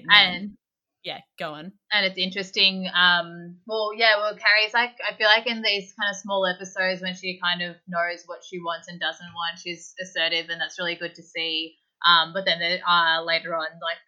And 0.10 0.58
yeah, 1.06 1.22
go 1.38 1.54
on. 1.54 1.72
and 1.94 2.06
it's 2.06 2.18
interesting. 2.18 2.90
Um, 2.90 3.62
well, 3.68 3.94
yeah, 3.96 4.18
well, 4.18 4.34
Carrie's 4.34 4.74
like, 4.74 4.98
I 5.06 5.16
feel 5.16 5.30
like 5.30 5.46
in 5.46 5.62
these 5.62 5.94
kind 5.94 6.10
of 6.10 6.18
small 6.18 6.46
episodes 6.50 7.02
when 7.02 7.14
she 7.14 7.40
kind 7.40 7.62
of 7.62 7.78
knows 7.88 8.26
what 8.26 8.42
she 8.44 8.58
wants 8.58 8.90
and 8.90 9.00
doesn't 9.00 9.38
want, 9.38 9.62
she's 9.62 9.94
assertive, 10.02 10.50
and 10.50 10.60
that's 10.60 10.80
really 10.80 10.96
good 10.96 11.14
to 11.14 11.22
see. 11.22 11.78
Um, 12.02 12.34
but 12.34 12.44
then 12.44 12.58
there 12.58 12.82
are 12.90 13.24
later 13.24 13.54
on, 13.54 13.70
like, 13.70 14.02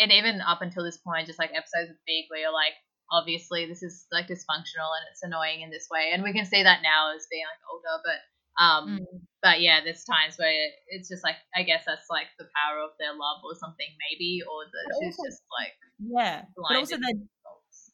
and 0.00 0.10
even 0.10 0.40
up 0.40 0.62
until 0.62 0.84
this 0.84 0.98
point, 0.98 1.28
just 1.28 1.38
like 1.38 1.52
episodes 1.52 1.92
with 1.92 2.00
Big, 2.08 2.24
where 2.28 2.40
you're 2.40 2.52
like, 2.52 2.74
obviously 3.12 3.66
this 3.68 3.82
is 3.82 4.06
like 4.10 4.24
dysfunctional 4.24 4.88
and 4.96 5.04
it's 5.12 5.22
annoying 5.22 5.60
in 5.60 5.70
this 5.70 5.88
way, 5.92 6.10
and 6.16 6.24
we 6.24 6.32
can 6.32 6.46
see 6.46 6.62
that 6.64 6.80
now 6.82 7.14
as 7.14 7.28
being 7.30 7.44
like 7.44 7.60
older, 7.68 8.02
but. 8.02 8.20
Um, 8.62 8.98
but 9.42 9.60
yeah, 9.60 9.80
there's 9.82 10.04
times 10.04 10.36
where 10.38 10.52
it's 10.88 11.08
just 11.08 11.24
like 11.24 11.36
I 11.54 11.62
guess 11.62 11.84
that's 11.86 12.08
like 12.10 12.28
the 12.38 12.44
power 12.56 12.80
of 12.80 12.90
their 12.98 13.12
love 13.12 13.42
or 13.44 13.54
something 13.54 13.86
maybe, 14.10 14.40
or 14.48 14.64
that 14.64 14.84
But 14.88 15.04
she's 15.06 15.16
just 15.16 15.42
like 15.60 15.72
Yeah. 15.98 16.44
But 16.56 16.76
also, 16.76 16.96
the. 16.96 17.26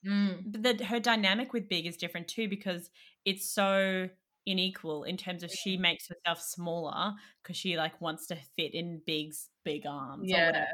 Mm. 0.07 0.62
the, 0.78 0.84
her 0.84 1.01
dynamic 1.01 1.53
with 1.53 1.68
Big 1.68 1.84
is 1.84 1.96
different 1.96 2.28
too 2.28 2.49
because 2.49 2.88
it's 3.24 3.44
so 3.51 4.09
unequal 4.46 5.03
in 5.05 5.16
terms 5.16 5.42
of 5.42 5.51
she 5.51 5.76
makes 5.76 6.09
herself 6.09 6.40
smaller 6.40 7.14
because 7.42 7.57
she 7.57 7.76
like 7.76 8.01
wants 8.01 8.26
to 8.28 8.36
fit 8.57 8.74
in 8.74 9.01
Big's 9.05 9.49
big 9.64 9.86
arms 9.86 10.30
or 10.32 10.36
Yeah. 10.36 10.46
whatever, 10.46 10.70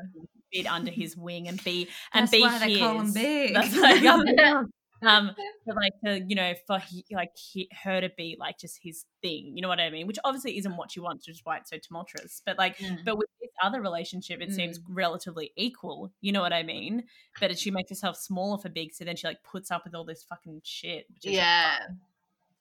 fit 0.52 0.66
under 0.66 0.90
his 0.90 1.16
wing 1.16 1.48
and 1.48 1.62
be 1.64 1.88
and 2.12 2.24
That's 2.24 2.32
be 2.32 2.42
why 2.42 2.58
they 2.58 2.78
call 2.78 3.00
him 3.00 3.04
his. 3.06 3.14
big. 3.14 3.54
That's 3.54 3.74
why 3.76 3.98
they 5.00 5.06
call 5.06 5.16
him 5.18 5.26
big. 5.28 5.36
um 5.36 5.46
but 5.66 5.76
like 5.76 5.92
to 6.04 6.24
you 6.28 6.34
know 6.34 6.54
for 6.66 6.78
he, 6.78 7.04
like 7.12 7.30
he, 7.36 7.68
her 7.84 8.00
to 8.00 8.08
be 8.16 8.36
like 8.38 8.58
just 8.58 8.78
his 8.82 9.04
thing 9.22 9.52
you 9.56 9.62
know 9.62 9.68
what 9.68 9.80
i 9.80 9.90
mean 9.90 10.06
which 10.06 10.18
obviously 10.24 10.56
isn't 10.58 10.76
what 10.76 10.90
she 10.90 11.00
wants 11.00 11.26
which 11.26 11.36
is 11.36 11.40
why 11.44 11.56
it's 11.56 11.70
so 11.70 11.76
tumultuous 11.78 12.42
but 12.44 12.58
like 12.58 12.76
Mm. 12.78 13.04
but 13.04 13.16
with 13.18 13.28
this 13.40 13.50
other 13.62 13.80
relationship 13.80 14.40
it 14.40 14.52
seems 14.52 14.80
relatively 14.88 15.52
equal 15.56 16.12
you 16.20 16.32
know 16.32 16.40
what 16.42 16.52
i 16.52 16.62
mean 16.62 17.04
but 17.40 17.58
she 17.58 17.70
makes 17.70 17.88
herself 17.90 18.16
smaller 18.16 18.58
for 18.58 18.68
big 18.68 18.92
so 18.92 19.04
then 19.04 19.16
she 19.16 19.26
like 19.26 19.42
puts 19.42 19.70
up 19.70 19.84
with 19.84 19.94
all 19.94 20.04
this 20.04 20.22
fucking 20.24 20.60
shit 20.64 21.06
Yeah. 21.22 21.76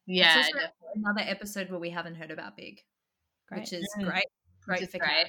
Yeah, 0.05 0.39
It's 0.39 0.49
also 0.53 0.67
another 0.95 1.21
episode 1.21 1.69
where 1.69 1.79
we 1.79 1.89
haven't 1.89 2.15
heard 2.15 2.29
about 2.31 2.57
Big, 2.57 2.81
great. 3.47 3.61
which 3.61 3.71
is 3.73 3.87
Mm. 3.97 4.03
great. 4.09 4.23
Great 4.65 4.81
Which 4.81 4.89
for 4.91 4.97
great. 4.99 5.27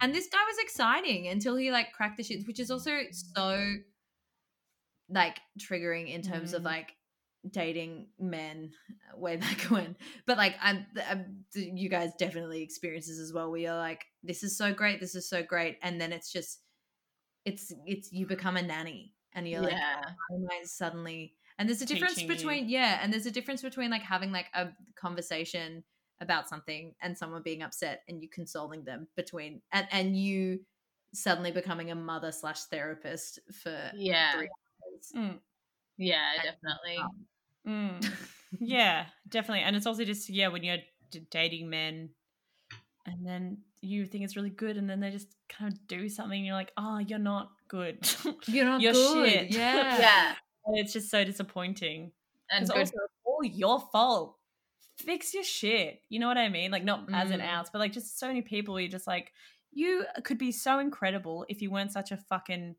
And 0.00 0.12
this 0.12 0.26
guy 0.26 0.42
was 0.44 0.56
exciting 0.58 1.28
until 1.28 1.54
he 1.56 1.70
like 1.70 1.92
cracked 1.92 2.16
the 2.16 2.24
shit, 2.24 2.44
which 2.46 2.58
is 2.58 2.70
also 2.72 2.90
so 3.12 3.76
like 5.14 5.38
triggering 5.58 6.12
in 6.12 6.20
terms 6.22 6.52
of 6.52 6.62
Mm. 6.62 6.66
like 6.66 6.96
dating 7.50 8.08
men 8.18 8.72
uh, 8.90 9.18
way 9.18 9.36
back 9.46 9.60
when. 9.70 9.96
But 10.26 10.36
like 10.36 10.56
I'm, 10.60 10.86
I'm 11.08 11.44
you 11.54 11.88
guys 11.88 12.10
definitely 12.18 12.62
experience 12.62 13.06
this 13.06 13.18
as 13.18 13.32
well. 13.32 13.50
Where 13.50 13.60
you're 13.60 13.74
like, 13.74 14.04
this 14.22 14.42
is 14.42 14.56
so 14.58 14.74
great, 14.74 15.00
this 15.00 15.14
is 15.14 15.28
so 15.28 15.42
great, 15.42 15.78
and 15.82 16.00
then 16.00 16.12
it's 16.12 16.32
just, 16.32 16.60
it's 17.44 17.72
it's 17.86 18.12
you 18.12 18.26
become 18.26 18.56
a 18.56 18.62
nanny, 18.62 19.12
and 19.34 19.48
you're 19.48 19.60
like, 19.62 19.72
yeah. 19.72 20.02
am 20.32 20.46
I 20.50 20.64
suddenly 20.64 21.34
and 21.58 21.68
there's 21.68 21.82
a 21.82 21.86
difference 21.86 22.14
Teaching 22.14 22.30
you. 22.30 22.36
between 22.36 22.68
yeah 22.68 22.98
and 23.00 23.12
there's 23.12 23.26
a 23.26 23.30
difference 23.30 23.62
between 23.62 23.88
like 23.90 24.02
having 24.02 24.32
like 24.32 24.46
a 24.54 24.70
conversation 24.96 25.84
about 26.20 26.48
something 26.48 26.94
and 27.00 27.16
someone 27.16 27.42
being 27.42 27.62
upset 27.62 28.02
and 28.08 28.20
you 28.20 28.28
consoling 28.28 28.82
them 28.84 29.06
between 29.16 29.60
and 29.70 29.86
and 29.92 30.16
you 30.16 30.58
suddenly 31.12 31.52
becoming 31.52 31.92
a 31.92 31.94
mother 31.94 32.32
slash 32.32 32.64
therapist 32.64 33.38
for 33.62 33.90
Yeah. 33.94 34.32
three 34.32 34.48
hours. 35.14 35.30
Mm, 35.30 35.38
Yeah, 35.98 36.30
definitely. 36.42 37.04
mm. 37.66 38.28
yeah 38.60 39.06
definitely 39.28 39.62
and 39.64 39.74
it's 39.74 39.84
also 39.86 40.04
just 40.04 40.30
yeah 40.30 40.46
when 40.46 40.62
you're 40.62 40.76
d- 41.10 41.26
dating 41.28 41.68
men 41.68 42.08
and 43.04 43.26
then 43.26 43.58
you 43.80 44.06
think 44.06 44.22
it's 44.22 44.36
really 44.36 44.48
good 44.50 44.76
and 44.76 44.88
then 44.88 45.00
they 45.00 45.10
just 45.10 45.26
kind 45.48 45.72
of 45.72 45.86
do 45.88 46.08
something 46.08 46.38
and 46.38 46.46
you're 46.46 46.54
like 46.54 46.70
oh 46.76 46.98
you're 46.98 47.18
not 47.18 47.50
good 47.66 47.98
you're 48.46 48.64
not 48.64 48.80
You're 48.80 48.92
good 48.92 49.24
shit. 49.26 49.50
yeah 49.50 49.98
Yeah. 49.98 50.34
And 50.66 50.78
it's 50.78 50.92
just 50.92 51.10
so 51.10 51.24
disappointing 51.24 52.12
And 52.48 52.64
Because 52.66 52.70
good. 52.70 52.78
also, 52.78 53.04
it's 53.04 53.14
all 53.24 53.44
your 53.44 53.80
fault. 53.92 54.36
Fix 54.98 55.34
your 55.34 55.42
shit. 55.44 56.00
You 56.08 56.20
know 56.20 56.28
what 56.28 56.38
I 56.38 56.48
mean? 56.48 56.70
Like, 56.70 56.84
not 56.84 57.08
as 57.12 57.30
an 57.32 57.40
Mm. 57.40 57.48
ounce, 57.48 57.68
but 57.70 57.80
like, 57.80 57.92
just 57.92 58.18
so 58.18 58.28
many 58.28 58.40
people. 58.42 58.78
You're 58.80 58.88
just 58.88 59.06
like, 59.08 59.32
you 59.72 60.06
could 60.22 60.38
be 60.38 60.52
so 60.52 60.78
incredible 60.78 61.44
if 61.48 61.60
you 61.60 61.70
weren't 61.70 61.90
such 61.92 62.12
a 62.12 62.16
fucking 62.16 62.76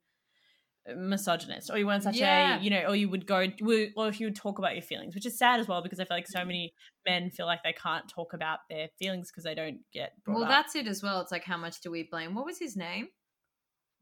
misogynist, 0.96 1.72
or 1.72 1.78
you 1.78 1.88
weren't 1.88 2.04
such 2.04 2.18
Yeah. 2.18 2.60
a, 2.60 2.62
you 2.62 2.70
know, 2.70 2.82
or 2.88 2.96
you 2.96 3.10
would 3.10 3.26
go, 3.26 3.48
or 3.96 4.08
if 4.08 4.20
you 4.20 4.28
would 4.28 4.36
talk 4.36 4.60
about 4.60 4.74
your 4.74 4.84
feelings, 4.84 5.16
which 5.16 5.26
is 5.26 5.38
sad 5.38 5.60
as 5.60 5.68
well 5.68 5.82
because 5.82 6.00
I 6.00 6.06
feel 6.06 6.18
like 6.18 6.28
so 6.28 6.46
many 6.46 6.74
men 7.08 7.32
feel 7.32 7.46
like 7.48 7.64
they 7.64 7.74
can't 7.74 8.08
talk 8.08 8.34
about 8.34 8.60
their 8.70 8.90
feelings 9.00 9.32
because 9.32 9.44
they 9.44 9.56
don't 9.56 9.80
get 9.94 10.12
brought 10.24 10.36
well 10.36 10.44
up. 10.44 10.50
that's 10.50 10.76
it 10.76 10.88
as 10.88 11.02
well 11.02 11.22
it's 11.22 11.32
like 11.32 11.44
how 11.44 11.58
much 11.58 11.82
do 11.82 11.90
we 11.92 12.04
blame 12.04 12.36
what 12.36 12.46
was 12.46 12.58
his 12.60 12.76
name 12.76 13.08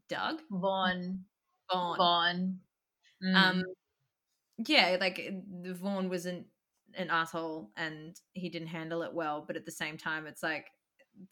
doug 0.09 0.39
Vaughn. 0.51 1.25
vaughn, 1.71 1.97
Vaughn. 1.97 2.59
Mm. 3.23 3.35
um 3.35 3.63
yeah 4.67 4.97
like 4.99 5.19
vaughn 5.65 6.09
wasn't 6.09 6.45
an 6.95 7.09
asshole 7.09 7.71
and 7.75 8.19
he 8.33 8.49
didn't 8.49 8.67
handle 8.69 9.01
it 9.03 9.13
well 9.13 9.43
but 9.45 9.55
at 9.55 9.65
the 9.65 9.71
same 9.71 9.97
time 9.97 10.27
it's 10.27 10.43
like 10.43 10.67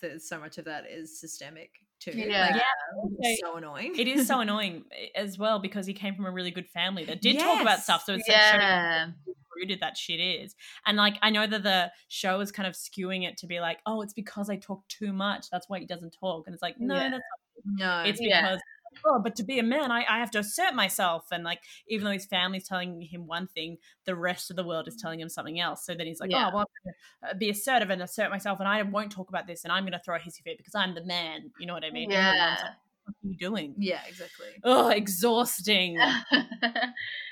there's 0.01 0.27
so 0.27 0.39
much 0.39 0.57
of 0.57 0.65
that 0.65 0.85
is 0.89 1.19
systemic 1.19 1.71
too 2.01 2.11
Yeah. 2.13 2.47
Like, 2.47 2.55
Yeah. 2.55 3.29
it's 3.31 3.41
so 3.41 3.55
annoying 3.57 3.93
it 3.97 4.07
is 4.07 4.27
so 4.27 4.39
annoying 4.45 4.83
eh, 4.91 5.07
as 5.15 5.37
well 5.37 5.59
because 5.59 5.85
he 5.85 5.93
came 5.93 6.15
from 6.15 6.25
a 6.25 6.31
really 6.31 6.51
good 6.51 6.67
family 6.69 7.05
that 7.05 7.21
did 7.21 7.39
talk 7.39 7.61
about 7.61 7.79
stuff. 7.79 8.03
So 8.05 8.13
it's 8.13 8.27
like 8.27 8.35
yeah. 8.37 9.07
how 9.27 9.33
rooted 9.55 9.79
that 9.81 9.97
shit 9.97 10.19
is. 10.19 10.55
And 10.85 10.97
like 10.97 11.15
I 11.21 11.29
know 11.29 11.45
that 11.45 11.63
the 11.63 11.91
show 12.07 12.39
is 12.39 12.51
kind 12.51 12.67
of 12.67 12.73
skewing 12.73 13.27
it 13.27 13.37
to 13.37 13.47
be 13.47 13.59
like, 13.59 13.79
oh, 13.85 14.01
it's 14.01 14.13
because 14.13 14.49
I 14.49 14.55
talk 14.57 14.87
too 14.87 15.13
much. 15.13 15.49
That's 15.51 15.69
why 15.69 15.79
he 15.79 15.85
doesn't 15.85 16.15
talk. 16.19 16.47
And 16.47 16.53
it's 16.53 16.63
like, 16.63 16.79
no, 16.79 16.95
Yeah. 16.95 17.09
that's 17.11 17.23
no 17.65 17.85
not. 17.85 18.07
It's 18.07 18.19
Yeah. 18.21 18.41
because 18.41 18.61
oh, 19.05 19.19
but 19.19 19.35
to 19.37 19.43
be 19.43 19.59
a 19.59 19.63
man, 19.63 19.91
I, 19.91 20.05
I 20.09 20.19
have 20.19 20.31
to 20.31 20.39
assert 20.39 20.73
myself. 20.73 21.25
And 21.31 21.43
like 21.43 21.59
even 21.87 22.05
though 22.05 22.11
his 22.11 22.25
family's 22.25 22.67
telling 22.67 23.01
him 23.01 23.27
one 23.27 23.47
thing, 23.47 23.77
the 24.05 24.15
rest 24.15 24.49
of 24.49 24.55
the 24.55 24.63
world 24.63 24.87
is 24.87 24.95
telling 24.95 25.19
him 25.19 25.29
something 25.29 25.59
else. 25.59 25.85
So 25.85 25.93
then 25.93 26.07
he's 26.07 26.19
like, 26.19 26.31
Yeah. 26.31 26.49
oh, 26.51 26.55
well, 26.55 26.59
I'm 26.59 26.91
gonna 27.23 27.33
uh, 27.33 27.37
be 27.37 27.49
assertive 27.49 27.89
and 27.89 28.01
assert 28.01 28.29
myself, 28.29 28.59
and 28.59 28.67
I 28.67 28.81
won't 28.83 29.11
talk 29.11 29.29
about 29.29 29.47
this, 29.47 29.63
and 29.63 29.71
I'm 29.71 29.83
going 29.83 29.93
to 29.93 30.01
throw 30.03 30.15
a 30.15 30.19
hissy 30.19 30.41
fit 30.43 30.57
because 30.57 30.75
I'm 30.75 30.95
the 30.95 31.03
man. 31.03 31.51
You 31.59 31.67
know 31.67 31.73
what 31.73 31.83
I 31.83 31.91
mean? 31.91 32.09
Yeah. 32.09 32.47
wants 32.47 32.63
fuck 33.05 33.15
are 33.23 33.27
you 33.27 33.37
doing? 33.37 33.75
Yeah, 33.77 34.01
exactly. 34.07 34.47
Oh, 34.63 34.89
exhausting. 34.89 35.97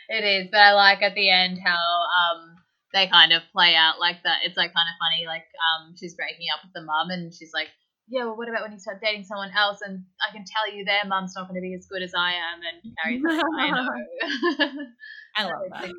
it 0.09 0.23
is, 0.23 0.47
but 0.51 0.59
I 0.59 0.73
like 0.73 1.01
at 1.01 1.15
the 1.15 1.29
end 1.29 1.59
how 1.63 1.75
um 1.75 2.55
they 2.93 3.07
kind 3.07 3.31
of 3.33 3.43
play 3.51 3.75
out 3.75 3.99
like 3.99 4.23
that. 4.23 4.39
It's 4.45 4.57
like 4.57 4.73
kind 4.73 4.87
of 4.89 4.95
funny. 4.99 5.25
Like 5.27 5.45
um 5.59 5.95
she's 5.95 6.15
breaking 6.15 6.47
up 6.53 6.61
with 6.63 6.73
the 6.73 6.81
mum, 6.81 7.09
and 7.09 7.33
she's 7.33 7.51
like, 7.53 7.67
"Yeah, 8.09 8.25
well, 8.25 8.37
what 8.37 8.49
about 8.49 8.63
when 8.63 8.71
you 8.71 8.79
start 8.79 8.99
dating 9.01 9.23
someone 9.23 9.51
else? 9.55 9.79
And 9.85 10.03
I 10.27 10.31
can 10.35 10.43
tell 10.45 10.73
you 10.75 10.83
their 10.85 11.05
mum's 11.07 11.33
not 11.35 11.47
going 11.47 11.55
to 11.55 11.65
be 11.65 11.73
as 11.75 11.85
good 11.85 12.01
as 12.01 12.13
I 12.17 12.33
am." 12.33 12.59
And 12.65 12.93
Carrie's 13.03 13.23
like, 13.23 13.45
"I 13.57 13.69
know." 13.71 13.87
I 15.35 15.43
love 15.45 15.53
It's 15.63 15.71
that. 15.71 15.83
I 15.83 15.87
to 15.87 15.93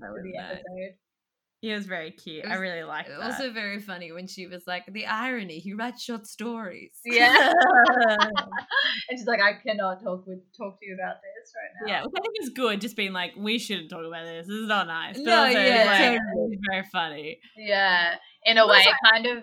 love 0.00 0.16
the 0.22 0.38
episode. 0.38 0.94
It 1.60 1.74
was 1.74 1.86
very 1.86 2.12
cute. 2.12 2.44
It 2.44 2.48
I 2.48 2.54
really 2.54 2.84
liked 2.84 3.08
that. 3.08 3.20
Also 3.20 3.52
very 3.52 3.80
funny 3.80 4.12
when 4.12 4.28
she 4.28 4.46
was 4.46 4.62
like, 4.68 4.84
the 4.92 5.06
irony, 5.06 5.58
he 5.58 5.72
writes 5.74 6.04
short 6.04 6.24
stories. 6.24 6.92
Yeah, 7.04 7.52
and 8.12 9.18
she's 9.18 9.26
like, 9.26 9.40
"I 9.40 9.54
cannot 9.54 10.00
talk 10.00 10.24
with 10.24 10.38
talk 10.56 10.78
to 10.78 10.86
you 10.86 10.94
about 10.94 11.16
this 11.16 11.52
right 11.56 11.72
now." 11.88 11.92
Yeah, 11.92 12.02
which 12.04 12.12
I 12.16 12.20
think 12.20 12.34
is 12.42 12.50
good. 12.50 12.80
Just 12.80 12.94
being 12.96 13.12
like, 13.12 13.32
we 13.36 13.58
shouldn't 13.58 13.90
talk 13.90 14.04
about 14.06 14.24
this. 14.24 14.46
This 14.46 14.54
is 14.54 14.68
not 14.68 14.86
nice. 14.86 15.16
But 15.16 15.24
No, 15.24 15.44
also, 15.46 15.58
yeah, 15.58 15.84
like, 15.84 15.98
totally. 15.98 16.52
it's 16.52 16.62
very 16.70 16.84
funny. 16.92 17.40
Yeah, 17.56 18.14
in 18.44 18.56
a 18.56 18.64
was 18.64 18.76
way, 18.76 18.92
kind 19.12 19.26
of. 19.26 19.38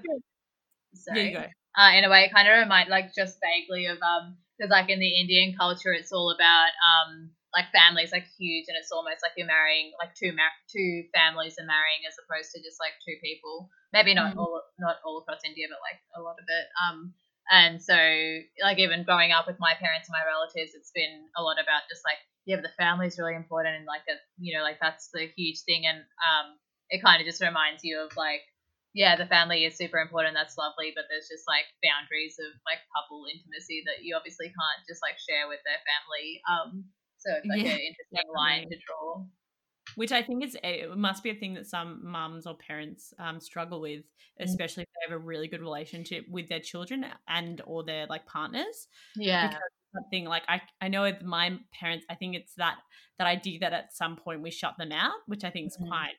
Go. 1.33 1.45
uh, 1.77 1.91
in 1.95 2.03
a 2.03 2.09
way, 2.09 2.23
it 2.25 2.33
kind 2.33 2.47
of 2.47 2.57
remind 2.57 2.89
like 2.89 3.13
just 3.13 3.37
vaguely 3.41 3.85
of 3.87 3.97
um 4.01 4.37
because 4.57 4.71
like 4.71 4.89
in 4.89 4.99
the 4.99 5.19
Indian 5.19 5.55
culture, 5.57 5.91
it's 5.91 6.11
all 6.11 6.31
about 6.31 6.71
um 6.79 7.31
like 7.53 7.71
families 7.71 8.11
like 8.11 8.27
huge, 8.39 8.65
and 8.67 8.75
it's 8.75 8.91
almost 8.91 9.23
like 9.23 9.31
you're 9.37 9.47
marrying 9.47 9.91
like 9.99 10.15
two 10.15 10.31
mar- 10.35 10.59
two 10.71 11.07
families 11.15 11.55
are 11.59 11.67
marrying 11.67 12.03
as 12.07 12.15
opposed 12.19 12.51
to 12.51 12.63
just 12.63 12.79
like 12.79 12.95
two 13.03 13.15
people. 13.23 13.69
Maybe 13.93 14.13
not 14.13 14.35
Mhm. 14.35 14.39
all 14.39 14.63
not 14.79 14.97
all 15.05 15.19
across 15.19 15.43
India, 15.45 15.67
but 15.71 15.79
like 15.83 15.99
a 16.15 16.21
lot 16.21 16.39
of 16.39 16.45
it. 16.47 16.67
Um, 16.83 17.13
and 17.51 17.81
so 17.81 17.95
like 18.61 18.79
even 18.79 19.03
growing 19.03 19.31
up 19.31 19.47
with 19.47 19.59
my 19.59 19.73
parents 19.79 20.09
and 20.09 20.15
my 20.17 20.25
relatives, 20.25 20.73
it's 20.75 20.91
been 20.91 21.29
a 21.37 21.43
lot 21.43 21.59
about 21.61 21.87
just 21.89 22.03
like 22.03 22.19
yeah, 22.45 22.57
but 22.61 22.69
the 22.69 23.05
is 23.05 23.17
really 23.17 23.35
important, 23.35 23.75
and 23.75 23.85
like 23.85 24.05
a 24.07 24.15
you 24.37 24.55
know 24.57 24.63
like 24.63 24.79
that's 24.79 25.09
the 25.13 25.27
huge 25.35 25.61
thing, 25.65 25.85
and 25.87 25.99
um 25.99 26.57
it 26.89 27.01
kind 27.01 27.19
of 27.21 27.25
just 27.25 27.41
reminds 27.41 27.83
you 27.83 27.99
of 27.99 28.15
like 28.15 28.41
yeah, 28.95 29.15
the 29.19 29.27
family 29.27 29.65
is 29.67 29.75
super 29.77 29.99
important. 29.99 30.35
That's 30.35 30.57
lovely, 30.57 30.93
but 30.95 31.05
there's 31.11 31.27
just 31.29 31.43
like 31.47 31.67
boundaries 31.83 32.39
of 32.39 32.55
like 32.65 32.79
couple 32.95 33.27
intimacy 33.27 33.83
that 33.85 34.03
you 34.07 34.15
obviously 34.15 34.47
can't 34.47 34.81
just 34.87 35.03
like 35.03 35.19
share 35.19 35.47
with 35.51 35.59
their 35.67 35.81
family. 35.83 36.41
Um, 36.47 36.89
so 37.19 37.35
it's 37.35 37.49
like 37.51 37.63
Yeah, 37.63 37.67
an 37.67 37.81
interesting 37.83 38.27
line 38.31 38.65
to 38.71 38.77
draw. 38.87 39.27
Which 39.95 40.11
I 40.11 40.21
think 40.23 40.43
is 40.43 40.55
a, 40.63 40.81
it 40.81 40.97
must 40.97 41.23
be 41.23 41.29
a 41.29 41.35
thing 41.35 41.53
that 41.53 41.67
some 41.67 42.05
mums 42.05 42.45
or 42.45 42.57
parents 42.57 43.13
um, 43.17 43.39
struggle 43.39 43.79
with, 43.79 44.03
Mm. 44.43 44.55
especially 44.55 44.83
if 44.83 44.89
they 44.89 45.13
have 45.13 45.21
a 45.21 45.23
really 45.23 45.47
good 45.47 45.61
relationship 45.61 46.25
with 46.27 46.49
their 46.49 46.59
children 46.59 47.05
and 47.27 47.61
or 47.65 47.83
their 47.83 48.05
like 48.07 48.25
partners. 48.25 48.87
Yeah, 49.15 49.49
because 49.49 49.59
something 49.95 50.25
like 50.25 50.43
I, 50.49 50.61
I 50.81 50.89
know 50.89 51.03
with 51.03 51.23
my 51.23 51.59
parents 51.73 52.05
i 52.11 52.15
think 52.15 52.35
it's 52.35 52.55
that 52.55 52.79
that 53.19 53.27
idea 53.27 53.59
that 53.61 53.73
at 53.73 53.93
some 53.93 54.17
point 54.17 54.41
we 54.43 54.51
shut 54.51 54.75
them 54.77 54.91
out 54.93 55.15
which 55.27 55.43
i 55.45 55.51
think 55.51 55.67
is 55.67 55.77
Mhm. 55.77 55.87
quite 55.89 56.15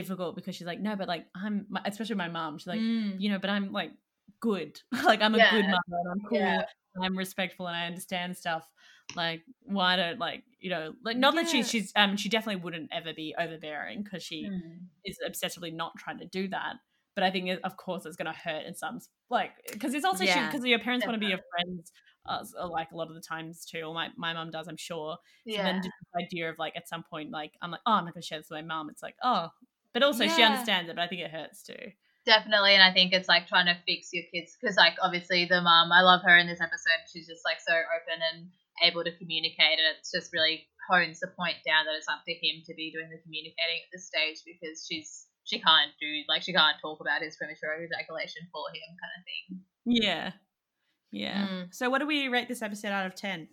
difficult 0.00 0.36
because 0.36 0.54
she's 0.56 0.66
like 0.66 0.80
no 0.80 0.94
but 1.00 1.08
like 1.08 1.24
i'm 1.34 1.66
my- 1.68 1.82
especially 1.86 2.16
my 2.16 2.28
mom 2.28 2.58
she's 2.58 2.66
like 2.74 2.80
Mm. 2.80 3.20
you 3.20 3.28
know 3.30 3.38
but 3.38 3.50
i'm 3.50 3.72
like 3.72 3.92
good 4.40 4.72
like 5.10 5.20
i'm 5.22 5.34
a 5.34 5.38
Yeah. 5.38 5.50
good 5.50 5.64
mother 5.64 5.96
and 6.02 6.08
i'm 6.12 6.20
cool 6.28 6.38
Yeah. 6.38 6.62
and 6.94 7.04
i'm 7.04 7.16
respectful 7.16 7.66
and 7.68 7.76
i 7.76 7.86
understand 7.86 8.36
stuff 8.36 8.64
like 9.14 9.42
why 9.62 9.96
don't 9.96 10.18
like 10.18 10.42
you 10.60 10.70
know 10.70 10.92
like 11.04 11.16
not 11.16 11.34
that 11.36 11.52
Yeah. 11.54 11.62
she's 11.62 11.92
um 11.96 12.16
she 12.16 12.28
definitely 12.28 12.62
wouldn't 12.64 12.90
ever 12.92 13.12
be 13.14 13.34
overbearing 13.38 14.02
because 14.02 14.22
she 14.22 14.40
Mm. 14.50 14.80
is 15.04 15.16
obsessively 15.28 15.72
not 15.72 15.92
trying 15.96 16.18
to 16.18 16.26
do 16.26 16.48
that. 16.48 16.74
But 17.14 17.22
I 17.24 17.30
think, 17.30 17.48
of 17.64 17.74
course, 17.78 18.04
it's 18.04 18.16
going 18.20 18.30
to 18.34 18.38
hurt 18.46 18.64
in 18.68 18.74
some 18.74 19.00
like 19.30 19.52
because 19.72 19.94
it's 19.94 20.04
also 20.04 20.24
Yeah, 20.24 20.50
because 20.50 20.66
your 20.66 20.78
parents 20.86 21.06
want 21.06 21.14
to 21.14 21.24
be 21.26 21.32
your 21.34 21.40
friends, 21.52 21.90
uh, 22.28 22.44
uh, 22.60 22.68
like 22.68 22.90
a 22.92 22.96
lot 23.00 23.08
of 23.08 23.14
the 23.14 23.22
times 23.22 23.64
too. 23.64 23.82
Or 23.88 23.94
my 23.94 24.08
my 24.24 24.34
mum 24.34 24.50
does, 24.50 24.66
I'm 24.68 24.76
sure. 24.88 25.16
So 25.48 25.54
yeah, 25.54 25.62
then 25.66 25.76
just 25.76 25.94
the 26.12 26.24
idea 26.26 26.50
of 26.50 26.56
like 26.58 26.74
at 26.76 26.86
some 26.92 27.02
point, 27.12 27.30
like 27.30 27.52
I'm 27.62 27.70
like, 27.70 27.80
oh, 27.86 27.92
I'm 27.92 28.04
not 28.04 28.12
going 28.12 28.20
to 28.22 28.26
share 28.28 28.38
this 28.40 28.50
with 28.50 28.60
my 28.62 28.66
mum. 28.74 28.90
It's 28.90 29.02
like, 29.02 29.16
oh, 29.22 29.48
but 29.96 30.04
also 30.04 30.28
she 30.28 30.42
understands 30.44 30.90
it, 30.90 30.96
but 30.96 31.00
I 31.00 31.08
think 31.08 31.22
it 31.22 31.30
hurts 31.30 31.62
too. 31.64 31.80
definitely. 32.26 32.74
And 32.76 32.84
I 32.84 32.92
think 32.92 33.14
it's 33.14 33.32
like 33.32 33.48
trying 33.48 33.64
to 33.64 33.80
fix 33.88 34.12
your 34.12 34.28
kids 34.28 34.52
because 34.60 34.76
like 34.76 34.92
obviously 35.00 35.46
the 35.48 35.62
mom, 35.62 35.90
I 35.90 36.02
love 36.02 36.20
her 36.28 36.36
in 36.36 36.46
this 36.46 36.60
episode. 36.60 37.00
She's 37.08 37.26
just 37.26 37.40
like 37.48 37.64
so 37.64 37.72
open 37.72 38.20
and 38.20 38.52
able 38.84 39.04
to 39.04 39.16
communicate, 39.16 39.80
and 39.80 39.88
it's 39.96 40.12
just 40.12 40.34
really 40.34 40.68
hones 40.84 41.20
the 41.20 41.32
point 41.32 41.56
down 41.64 41.88
that 41.88 41.96
it's 41.96 42.12
up 42.12 42.20
to 42.28 42.34
him 42.36 42.60
to 42.66 42.74
be 42.74 42.92
doing 42.92 43.08
the 43.08 43.16
communicating 43.24 43.80
at 43.80 43.90
this 43.90 44.04
stage 44.04 44.44
because 44.44 44.84
she's 44.84 45.24
she 45.48 45.56
can't 45.64 45.96
do 45.98 46.06
like 46.28 46.42
she 46.42 46.52
can't 46.52 46.76
talk 46.82 47.00
about 47.00 47.22
his 47.22 47.40
premature 47.40 47.72
ejaculation 47.80 48.44
for 48.52 48.68
him 48.76 48.84
kind 49.00 49.14
of 49.16 49.22
thing. 49.24 49.46
Yeah, 49.86 50.32
yeah. 51.10 51.48
Mm. 51.48 51.74
So 51.74 51.88
what 51.88 52.04
do 52.04 52.06
we 52.06 52.28
rate 52.28 52.48
this 52.48 52.60
episode 52.60 52.92
out 52.92 53.06
of 53.06 53.14
ten? 53.14 53.48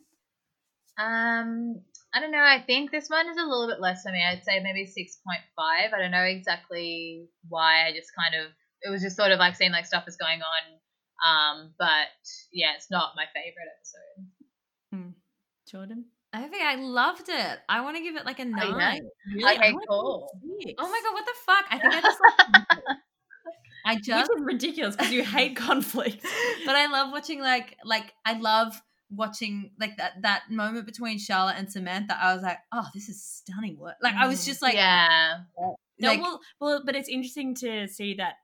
Um, 1.00 1.80
I 2.14 2.20
don't 2.20 2.32
know. 2.32 2.44
I 2.44 2.62
think 2.62 2.92
this 2.92 3.10
one 3.10 3.28
is 3.28 3.38
a 3.38 3.44
little 3.46 3.68
bit 3.68 3.80
less 3.82 4.04
for 4.04 4.12
me. 4.12 4.22
I'd 4.24 4.44
say 4.44 4.60
maybe 4.62 4.86
six 4.86 5.18
point 5.26 5.42
five. 5.56 5.94
I 5.94 6.00
don't 6.02 6.12
know 6.12 6.24
exactly 6.24 7.26
why. 7.50 7.88
I 7.88 7.92
just 7.94 8.12
kind 8.16 8.44
of 8.44 8.52
it 8.84 8.90
was 8.92 9.02
just 9.02 9.16
sort 9.16 9.32
of 9.32 9.40
like 9.40 9.56
seeing 9.56 9.72
like 9.72 9.86
stuff 9.86 10.06
was 10.06 10.16
going 10.18 10.40
on. 10.42 10.64
Um, 11.26 11.74
but 11.80 12.08
yeah, 12.52 12.74
it's 12.76 12.92
not 12.92 13.14
my 13.16 13.26
favorite 13.34 13.70
episode. 13.78 15.14
Jordan. 15.72 16.06
I 16.34 16.48
think 16.48 16.64
I 16.64 16.76
loved 16.76 17.30
it. 17.30 17.60
I 17.70 17.82
want 17.82 17.96
to 17.98 18.04
give 18.04 18.16
it 18.16 18.26
like 18.26 18.40
a 18.40 18.44
Oh, 18.44 18.46
nine. 18.46 18.78
yeah? 18.78 19.46
Really? 19.48 19.56
Okay, 19.58 19.76
cool. 19.88 20.30
Oh 20.80 20.90
my 20.90 21.02
god, 21.04 21.14
what 21.14 21.26
the 21.26 21.34
fuck? 21.46 21.66
I 21.70 21.80
think 21.80 21.94
I 21.94 22.02
just 22.02 22.20
like 22.40 22.98
I 23.86 23.94
Which 23.96 24.04
just 24.06 24.32
is 24.36 24.42
ridiculous 24.42 24.96
because 24.96 25.12
you 25.12 25.24
hate 25.24 25.56
conflict. 25.68 26.26
but 26.66 26.76
I 26.76 26.88
love 26.88 27.12
watching 27.12 27.40
like 27.40 27.78
like 27.86 28.14
I 28.26 28.34
love 28.40 28.80
watching 29.16 29.72
like 29.80 29.98
that 29.98 30.22
that 30.22 30.44
moment 30.50 30.86
between 30.86 31.18
Charlotte 31.20 31.56
and 31.58 31.72
Samantha. 31.72 32.18
I 32.22 32.34
was 32.34 32.44
like, 32.44 32.60
oh, 32.72 32.88
this 32.94 33.10
is 33.10 33.24
stunning 33.24 33.78
work. 33.78 33.96
Like 34.02 34.16
I 34.16 34.28
was 34.28 34.42
Mm. 34.42 34.46
just 34.46 34.62
like, 34.62 34.76
yeah, 34.76 35.40
No, 36.00 36.10
like 36.10 36.22
well, 36.22 36.40
well, 36.60 36.84
but 36.86 36.96
it's 36.96 37.10
interesting 37.10 37.56
to 37.56 37.88
see 37.88 38.16
that 38.16 38.36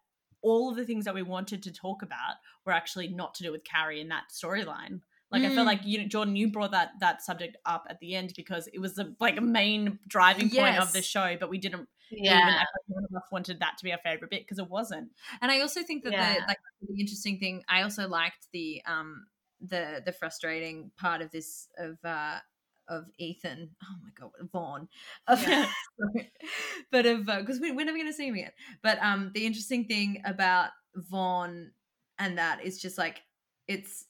all 0.42 0.70
of 0.70 0.78
the 0.78 0.86
things 0.86 1.06
that 1.06 1.14
we 1.14 1.22
wanted 1.24 1.64
to 1.64 1.72
talk 1.74 2.02
about 2.02 2.36
were 2.66 2.72
actually 2.72 3.08
not 3.10 3.34
to 3.36 3.44
do 3.44 3.52
with 3.52 3.64
Carrie 3.64 4.00
in 4.00 4.08
that 4.10 4.24
storyline. 4.32 5.02
Like 5.32 5.44
I 5.44 5.50
felt 5.50 5.66
Mm. 5.66 5.66
like 5.66 5.82
you, 5.86 6.00
know, 6.00 6.08
Jordan, 6.08 6.36
you 6.36 6.52
brought 6.52 6.72
that 6.72 6.92
that 7.02 7.22
subject 7.22 7.58
up 7.66 7.86
at 7.90 8.00
the 8.00 8.16
end 8.16 8.34
because 8.36 8.68
it 8.74 8.80
was 8.80 8.98
a, 8.98 9.14
like 9.20 9.38
a 9.38 9.42
main 9.42 10.00
driving 10.08 10.50
point 10.50 10.78
of 10.78 10.92
the 10.94 11.02
show, 11.04 11.36
but 11.40 11.50
we 11.50 11.58
didn't 11.60 11.88
even 12.12 12.26
yeah, 12.26 12.58
act 12.62 12.70
like 12.90 13.04
of 13.12 13.16
us 13.16 13.28
wanted 13.32 13.60
that 13.60 13.78
to 13.78 13.84
be 13.84 13.92
our 13.92 14.00
favorite 14.04 14.32
bit 14.32 14.42
because 14.42 14.58
it 14.58 14.68
wasn't. 14.68 15.10
and 15.42 15.52
I 15.52 15.60
also 15.62 15.84
think 15.84 16.04
that 16.06 16.14
Yeah. 16.14 16.34
the 16.36 16.40
like 16.48 16.58
the 16.82 17.00
interesting 17.00 17.38
thing. 17.38 17.64
I 17.70 17.84
also 17.84 18.08
liked 18.08 18.48
the 18.54 18.82
um 18.88 19.28
the 19.62 20.02
the 20.06 20.12
frustrating 20.12 20.92
part 20.98 21.22
of 21.22 21.32
this 21.32 21.68
of 21.78 21.98
uh 22.04 22.40
of 22.88 23.06
Ethan. 23.18 23.70
Oh 23.84 23.96
my 24.04 24.10
god, 24.20 24.32
Vaughn. 24.52 24.88
Of, 25.28 25.42
Yeah. 25.48 25.70
but 26.92 27.06
of 27.06 27.26
because 27.26 27.60
we, 27.60 27.72
we're 27.72 27.86
never 27.86 27.98
going 27.98 28.08
to 28.08 28.14
see 28.14 28.28
him 28.28 28.36
again. 28.36 28.52
But 28.82 28.98
um, 29.04 29.32
the 29.34 29.46
interesting 29.46 29.86
thing 29.86 30.22
about 30.26 30.72
Vaughn 30.96 31.72
and 32.18 32.38
that 32.38 32.64
is 32.66 32.82
just 32.82 32.98
like 32.98 33.22
it's 33.68 34.06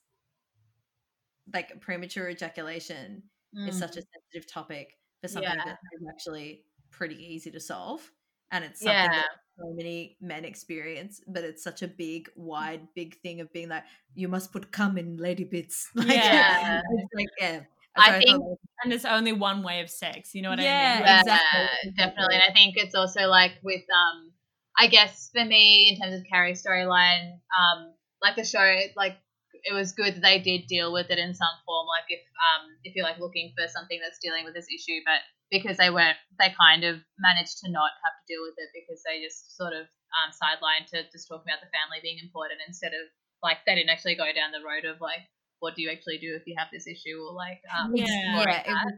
like 1.54 1.80
premature 1.82 2.30
ejaculation 2.30 3.24
is 3.68 3.78
such 3.78 3.97
a 3.97 4.02
sensitive 4.02 4.52
topic 4.52 4.97
for 5.22 5.28
something 5.28 5.50
Mm. 5.52 5.56
Yeah. 5.58 5.66
that 5.66 5.80
is 6.00 6.08
actually 6.08 6.64
pretty 6.91 7.16
easy 7.16 7.52
to 7.52 7.60
solve, 7.60 8.12
and 8.52 8.64
it's 8.64 8.80
something 8.80 8.93
yeah, 8.93 9.08
that 9.10 9.28
so 9.60 9.74
many 9.74 10.18
men 10.22 10.45
experience, 10.45 11.22
but 11.28 11.43
it's 11.43 11.64
such 11.64 11.82
a 11.82 11.88
big, 11.88 12.30
wide, 12.36 12.88
big 12.95 13.20
thing 13.22 13.41
of 13.41 13.51
being 13.53 13.70
like, 13.70 13.84
you 14.16 14.28
must 14.28 14.51
put 14.51 14.72
cum 14.72 14.97
in 14.97 15.18
lady 15.18 15.43
bits. 15.43 15.89
Like, 15.95 16.07
Yeah. 16.10 16.82
it's 16.89 17.14
like, 17.16 17.28
yeah. 17.39 17.60
I 17.97 18.20
think- 18.20 18.41
And 18.82 18.91
there's 18.91 19.05
only 19.05 19.34
one 19.34 19.62
way 19.64 19.82
of 19.82 19.89
sex. 19.89 20.34
You 20.34 20.41
know 20.41 20.49
what 20.49 20.60
I 20.60 20.64
mean? 20.64 20.72
yeah, 20.72 21.20
exactly. 21.20 21.91
definitely. 21.97 22.36
And 22.36 22.43
I 22.49 22.53
think 22.53 22.76
it's 22.78 22.95
also 22.95 23.28
like 23.28 23.53
with 23.64 23.84
um, 23.91 24.32
I 24.78 24.88
guess 24.88 25.30
for 25.36 25.43
me 25.43 25.89
in 25.89 25.99
terms 26.01 26.16
of 26.18 26.26
Carrie's 26.32 26.64
storyline, 26.64 27.34
um, 27.34 27.93
like 28.22 28.36
the 28.38 28.45
show, 28.45 28.76
like 28.95 29.18
it 29.64 29.74
was 29.74 29.91
good 29.91 30.16
that 30.16 30.26
they 30.26 30.39
did 30.39 30.68
deal 30.68 30.93
with 30.93 31.10
it 31.10 31.20
in 31.20 31.34
some 31.34 31.55
form. 31.66 31.88
Like 31.88 32.07
if 32.10 32.22
um, 32.22 32.72
if 32.84 32.95
you're 32.95 33.05
like 33.05 33.20
looking 33.20 33.53
for 33.57 33.68
something 33.68 33.99
that's 34.01 34.20
dealing 34.20 34.45
with 34.45 34.53
this 34.53 34.70
issue, 34.70 34.99
but 35.05 35.22
because 35.51 35.78
they 35.78 35.89
weren't, 35.89 36.18
they 36.38 36.53
kind 36.53 36.84
of 36.86 37.01
managed 37.18 37.60
to 37.66 37.72
not 37.72 37.91
have 38.05 38.16
to 38.16 38.26
deal 38.30 38.41
with 38.45 38.57
it 38.57 38.70
because 38.72 39.01
they 39.03 39.22
just 39.22 39.57
sort 39.57 39.74
of 39.74 39.89
um, 40.14 40.30
sidelined 40.34 40.86
to 40.93 41.05
just 41.10 41.28
talking 41.28 41.49
about 41.49 41.62
the 41.62 41.74
family 41.74 42.01
being 42.01 42.22
important 42.22 42.62
instead 42.66 42.93
of 42.93 43.05
like 43.41 43.62
they 43.66 43.76
didn't 43.76 43.89
actually 43.89 44.16
go 44.16 44.30
down 44.34 44.53
the 44.53 44.64
road 44.66 44.86
of 44.86 45.01
like 45.01 45.26
what 45.60 45.76
do 45.76 45.82
you 45.82 45.89
actually 45.91 46.18
do 46.18 46.36
if 46.36 46.43
you 46.47 46.55
have 46.57 46.72
this 46.72 46.88
issue 46.88 47.20
or 47.20 47.34
like 47.36 47.60
um, 47.72 47.91
Yeah. 47.93 48.05
yeah, 48.07 48.64
it 48.64 48.72
was, 48.72 48.97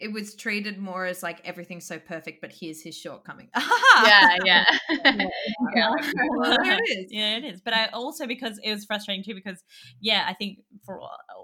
it 0.00 0.12
was 0.12 0.34
treated 0.34 0.78
more 0.78 1.04
as 1.06 1.22
like 1.22 1.40
everything's 1.44 1.84
so 1.86 1.98
perfect, 1.98 2.40
but 2.40 2.50
here's 2.52 2.82
his 2.82 2.96
shortcoming. 2.96 3.48
yeah, 4.04 4.36
yeah, 4.44 4.64
yeah. 5.04 5.90
Well, 6.36 6.56
it 6.60 6.98
is. 6.98 7.12
Yeah, 7.12 7.36
it 7.36 7.44
is. 7.44 7.60
But 7.60 7.74
I 7.74 7.86
also 7.92 8.26
because 8.26 8.58
it 8.62 8.72
was 8.72 8.84
frustrating 8.84 9.22
too 9.24 9.34
because 9.34 9.62
yeah, 10.00 10.24
I 10.26 10.34
think 10.34 10.58
for 10.84 11.00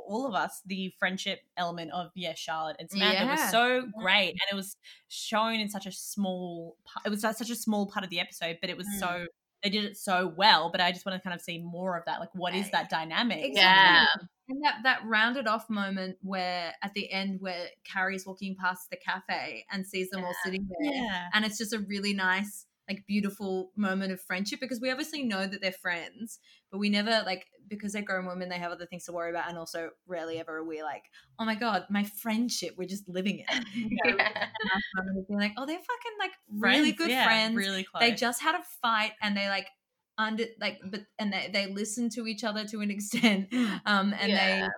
all 0.08 0.26
of 0.26 0.34
us 0.34 0.62
the 0.66 0.92
friendship 0.98 1.40
element 1.56 1.90
of 1.92 2.10
yeah 2.14 2.34
Charlotte 2.34 2.76
and 2.78 2.90
Samantha 2.90 3.26
was 3.26 3.50
so 3.50 3.82
great 4.00 4.30
and 4.30 4.40
it 4.50 4.54
was 4.54 4.76
shown 5.08 5.54
in 5.54 5.68
such 5.68 5.86
a 5.86 5.92
small. 5.92 6.76
pa- 6.86 7.02
It 7.04 7.10
was 7.10 7.20
such 7.20 7.50
a 7.50 7.54
small 7.56 7.86
part 7.86 8.04
of 8.04 8.10
the 8.10 8.20
episode, 8.20 8.58
but 8.60 8.70
it 8.70 8.76
was 8.76 8.86
Mm. 8.86 8.98
so 9.00 9.26
they 9.66 9.78
did 9.78 9.84
it 9.84 9.96
so 9.96 10.32
well. 10.36 10.70
But 10.70 10.80
I 10.80 10.92
just 10.92 11.04
want 11.04 11.20
to 11.20 11.22
kind 11.22 11.34
of 11.34 11.40
see 11.40 11.58
more 11.58 11.96
of 11.96 12.04
that. 12.06 12.20
Like, 12.20 12.34
what 12.34 12.54
is 12.54 12.70
that 12.70 12.88
dynamic? 12.88 13.38
Exactly. 13.44 13.54
Yeah. 13.60 14.06
And 14.48 14.62
that 14.64 14.74
that 14.84 15.00
rounded 15.04 15.48
off 15.48 15.68
moment 15.68 16.18
where 16.22 16.72
at 16.82 16.94
the 16.94 17.10
end 17.10 17.40
where 17.40 17.66
Carrie's 17.84 18.24
walking 18.26 18.54
past 18.60 18.90
the 18.90 18.96
cafe 18.96 19.64
and 19.72 19.84
sees 19.84 20.10
them 20.10 20.22
all 20.22 20.34
sitting 20.44 20.68
there, 20.68 20.92
Yeah. 20.92 21.26
and 21.34 21.44
it's 21.44 21.58
just 21.58 21.72
a 21.72 21.80
really 21.80 22.14
nice 22.14 22.66
like 22.88 23.04
beautiful 23.08 23.72
moment 23.74 24.12
of 24.12 24.20
friendship 24.20 24.60
because 24.60 24.80
we 24.80 24.90
obviously 24.92 25.24
know 25.24 25.44
that 25.44 25.60
they're 25.60 25.72
friends 25.72 26.38
but 26.70 26.78
we 26.78 26.88
never 26.88 27.22
like 27.24 27.46
because 27.68 27.92
they're 27.92 28.02
grown 28.02 28.26
women 28.26 28.48
they 28.48 28.58
have 28.58 28.70
other 28.72 28.86
things 28.86 29.04
to 29.04 29.12
worry 29.12 29.30
about 29.30 29.48
and 29.48 29.58
also 29.58 29.90
rarely 30.06 30.38
ever 30.38 30.58
are 30.58 30.64
we 30.64 30.82
like 30.82 31.02
oh 31.38 31.44
my 31.44 31.54
god 31.56 31.84
my 31.90 32.04
friendship 32.04 32.74
we're 32.78 32.86
just 32.88 33.08
living 33.08 33.40
it 33.40 33.64
Yeah. 33.74 34.46
Moment 34.96 35.18
of 35.18 35.26
being 35.28 35.40
like 35.40 35.52
oh 35.56 35.66
they're 35.66 35.76
fucking 35.76 36.18
like 36.18 36.30
really 36.60 36.92
good 36.92 37.10
yeah, 37.10 37.24
friends 37.24 37.56
Really 37.56 37.84
close. 37.84 38.00
they 38.00 38.12
just 38.12 38.40
had 38.42 38.54
a 38.54 38.62
fight 38.82 39.12
and 39.20 39.36
they 39.36 39.48
like 39.48 39.66
under 40.18 40.44
like 40.60 40.78
but 40.90 41.00
and 41.18 41.32
they, 41.32 41.50
they 41.52 41.66
listen 41.66 42.08
to 42.10 42.26
each 42.26 42.42
other 42.44 42.64
to 42.66 42.80
an 42.80 42.90
extent 42.96 43.50
Mm. 43.50 43.80
um 43.84 44.14
and 44.18 44.30
Yeah. 44.32 44.60
they 44.60 44.68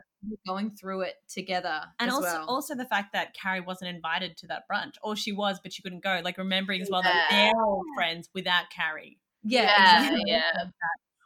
going 0.47 0.73
through 0.73 1.03
it 1.03 1.15
together 1.29 1.81
and 2.01 2.09
as 2.09 2.15
also 2.15 2.27
well. 2.27 2.45
also 2.49 2.75
the 2.75 2.87
fact 2.87 3.13
that 3.13 3.35
Carrie 3.41 3.61
wasn't 3.61 3.95
invited 3.95 4.37
to 4.39 4.49
that 4.49 4.65
brunch, 4.69 4.95
or 5.01 5.15
she 5.15 5.31
was, 5.31 5.61
but 5.63 5.73
she 5.73 5.81
couldn't 5.81 6.03
go. 6.03 6.21
Like 6.25 6.39
remembering 6.39 6.83
as 6.83 6.89
well 6.91 7.03
that 7.03 7.27
they're 7.31 7.53
all 7.55 7.83
friends 7.95 8.29
without 8.35 8.65
Carrie. 8.75 9.21
yeah, 9.45 9.63
Yeah, 9.63 10.01
exactly. 10.01 10.23
yeah. 10.27 10.51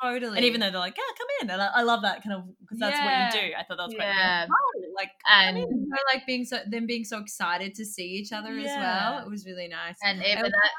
Totally 0.02 0.36
And 0.36 0.44
even 0.44 0.60
though 0.60 0.70
they're 0.70 0.78
like, 0.80 0.96
yeah, 0.96 1.12
come 1.16 1.26
in, 1.42 1.50
and 1.50 1.62
I, 1.62 1.66
I 1.76 1.82
love 1.82 2.02
that 2.02 2.22
kind 2.22 2.34
of 2.36 2.44
because 2.60 2.78
that's 2.78 2.96
Yeah. 2.98 3.28
what 3.30 3.34
you 3.34 3.40
do. 3.48 3.54
I 3.56 3.62
thought 3.64 3.76
that 3.78 3.86
was 3.86 3.94
quite 3.94 4.06
Yeah. 4.08 4.46
cool. 4.46 4.92
like 4.94 5.10
And- 5.30 5.56
come 5.56 5.70
in. 5.72 5.88
Like 6.12 6.26
being 6.26 6.44
so 6.44 6.58
them 6.66 6.86
being 6.86 7.04
so 7.04 7.18
excited 7.18 7.74
to 7.76 7.84
see 7.84 8.04
each 8.20 8.32
other 8.32 8.50
as 8.58 8.66
well. 8.66 9.18
It 9.24 9.30
was 9.30 9.46
really 9.46 9.68
nice. 9.68 9.96
And 10.02 10.22
even 10.24 10.42
that, 10.42 10.70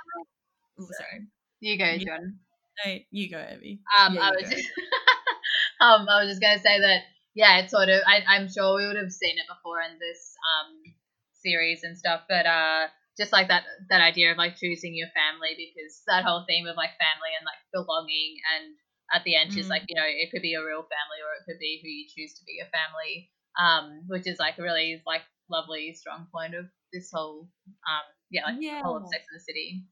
oh, 0.79 0.87
sorry. 0.97 1.27
you 1.59 1.77
go, 1.77 1.85
Yeah. 1.85 1.97
John. 2.05 2.39
No, 2.85 2.97
you 3.11 3.29
go, 3.29 3.37
Evie. 3.53 3.79
Um, 3.97 4.15
Yeah, 4.15 4.21
I 4.21 4.31
was 4.31 4.49
just, 4.49 4.67
um, 5.81 6.07
I 6.09 6.23
was 6.23 6.29
just 6.31 6.41
gonna 6.41 6.59
say 6.59 6.79
that, 6.79 7.01
yeah, 7.35 7.59
it's 7.59 7.71
sort 7.71 7.89
of. 7.89 8.01
I, 8.05 8.23
I'm 8.27 8.49
sure 8.49 8.75
we 8.77 8.85
would 8.87 8.95
have 8.97 9.11
seen 9.11 9.37
it 9.37 9.45
before 9.47 9.81
in 9.81 9.97
this 9.99 10.35
um 10.57 10.93
series 11.33 11.83
and 11.83 11.97
stuff, 11.97 12.21
but 12.29 12.45
uh, 12.45 12.87
just 13.17 13.31
like 13.31 13.47
that 13.49 13.63
that 13.89 14.01
idea 14.01 14.31
of 14.31 14.37
like 14.37 14.55
choosing 14.57 14.95
your 14.95 15.09
family 15.13 15.53
because 15.57 16.01
that 16.07 16.23
whole 16.25 16.45
theme 16.47 16.65
of 16.67 16.75
like 16.77 16.91
family 16.97 17.33
and 17.37 17.45
like 17.45 17.61
belonging 17.73 18.37
and 18.57 18.73
at 19.11 19.23
the 19.23 19.35
end 19.35 19.51
she's 19.51 19.67
Mm. 19.67 19.69
like 19.69 19.83
you 19.87 19.95
know 19.95 20.05
it 20.05 20.31
could 20.31 20.41
be 20.41 20.53
a 20.53 20.63
real 20.63 20.81
family 20.83 21.19
or 21.25 21.33
it 21.39 21.43
could 21.45 21.59
be 21.59 21.79
who 21.81 21.89
you 21.89 22.05
choose 22.07 22.33
to 22.37 22.43
be 22.45 22.53
your 22.53 22.67
family 22.67 23.31
um 23.59 24.03
which 24.07 24.27
is 24.27 24.39
like 24.39 24.57
a 24.57 24.63
really 24.63 25.01
like 25.05 25.21
lovely 25.49 25.93
strong 25.93 26.27
point 26.33 26.55
of 26.55 26.65
this 26.91 27.09
whole 27.13 27.49
um 27.89 28.01
yeah 28.31 28.43
like 28.45 28.55
Yeah. 28.59 28.81
whole 28.83 28.97
of 28.97 29.07
sex 29.07 29.25
in 29.31 29.35
the 29.35 29.39
city 29.43 29.85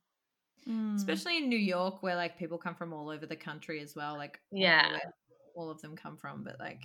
Mm. 0.67 0.95
Especially 0.95 1.37
in 1.37 1.49
New 1.49 1.57
York 1.57 2.03
where 2.03 2.15
like 2.15 2.37
people 2.37 2.57
come 2.57 2.75
from 2.75 2.93
all 2.93 3.09
over 3.09 3.25
the 3.25 3.35
country 3.35 3.81
as 3.81 3.95
well. 3.95 4.15
Like 4.15 4.39
I 4.55 4.63
don't 4.63 4.77
know 4.83 4.89
Yeah. 4.91 4.99
all 5.55 5.71
of 5.71 5.81
them 5.81 5.95
come 5.95 6.17
from, 6.17 6.43
but 6.43 6.59
like 6.59 6.83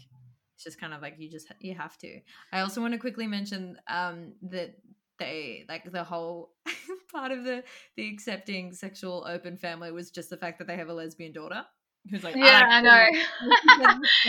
it's 0.55 0.65
just 0.65 0.81
kind 0.81 0.95
of 0.95 1.03
like 1.03 1.17
you 1.19 1.31
just 1.31 1.53
you 1.61 1.75
have 1.75 1.99
to. 1.99 2.21
I 2.53 2.61
also 2.61 2.81
want 2.81 2.95
to 2.95 2.99
quickly 2.99 3.27
mention 3.27 3.77
um 3.87 4.33
that 4.43 4.77
they 5.19 5.65
like 5.69 5.91
the 5.91 6.05
whole 6.05 6.53
part 7.13 7.33
of 7.33 7.45
the 7.45 7.65
the 7.97 8.09
accepting 8.09 8.73
sexual 8.73 9.27
open 9.29 9.59
family 9.59 9.93
was 9.93 10.11
just 10.11 10.31
the 10.31 10.37
fact 10.39 10.59
that 10.59 10.67
they 10.67 10.77
have 10.77 10.89
a 10.89 10.95
lesbian 10.95 11.33
daughter. 11.33 11.67
Who's 12.11 12.23
like, 12.23 12.37
yeah 12.37 12.63
I 12.67 12.79
I 12.79 12.81
know 12.81 13.07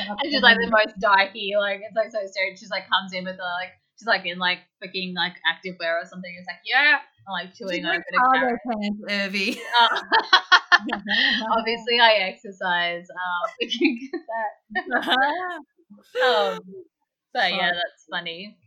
and 0.10 0.32
she's 0.32 0.42
like 0.42 0.58
the 0.58 0.70
most 0.70 1.00
dykey, 1.00 1.58
like 1.60 1.82
it's 1.84 1.96
like 1.96 2.12
so 2.12 2.20
strange. 2.26 2.60
She's 2.60 2.70
like 2.70 2.90
comes 2.90 3.14
in 3.14 3.26
with 3.26 3.36
a 3.36 3.50
like 3.62 3.72
she's 3.98 4.08
like 4.08 4.26
in 4.26 4.38
like 4.38 4.60
fucking 4.82 5.14
like 5.16 5.34
activewear 5.46 6.02
or 6.02 6.06
something. 6.06 6.34
It's 6.38 6.48
like 6.48 6.62
yeah, 6.66 6.98
and 7.28 7.34
like 7.34 7.54
chewing 7.54 7.86
on 7.86 7.96
a 7.96 8.00
bit 8.00 8.06
of 8.16 8.34
carrot. 8.34 8.60
pants, 8.66 9.36
Urvi. 9.36 9.58
Uh, 9.80 10.02
obviously, 11.58 12.00
I 12.00 12.14
exercise. 12.30 13.06
Um, 13.10 13.52
we 13.60 13.70
can 13.70 14.00
get 14.12 14.22
that. 14.28 15.60
Um, 16.24 16.60
but 17.34 17.54
yeah, 17.54 17.72
that's 17.74 18.06
funny. 18.10 18.58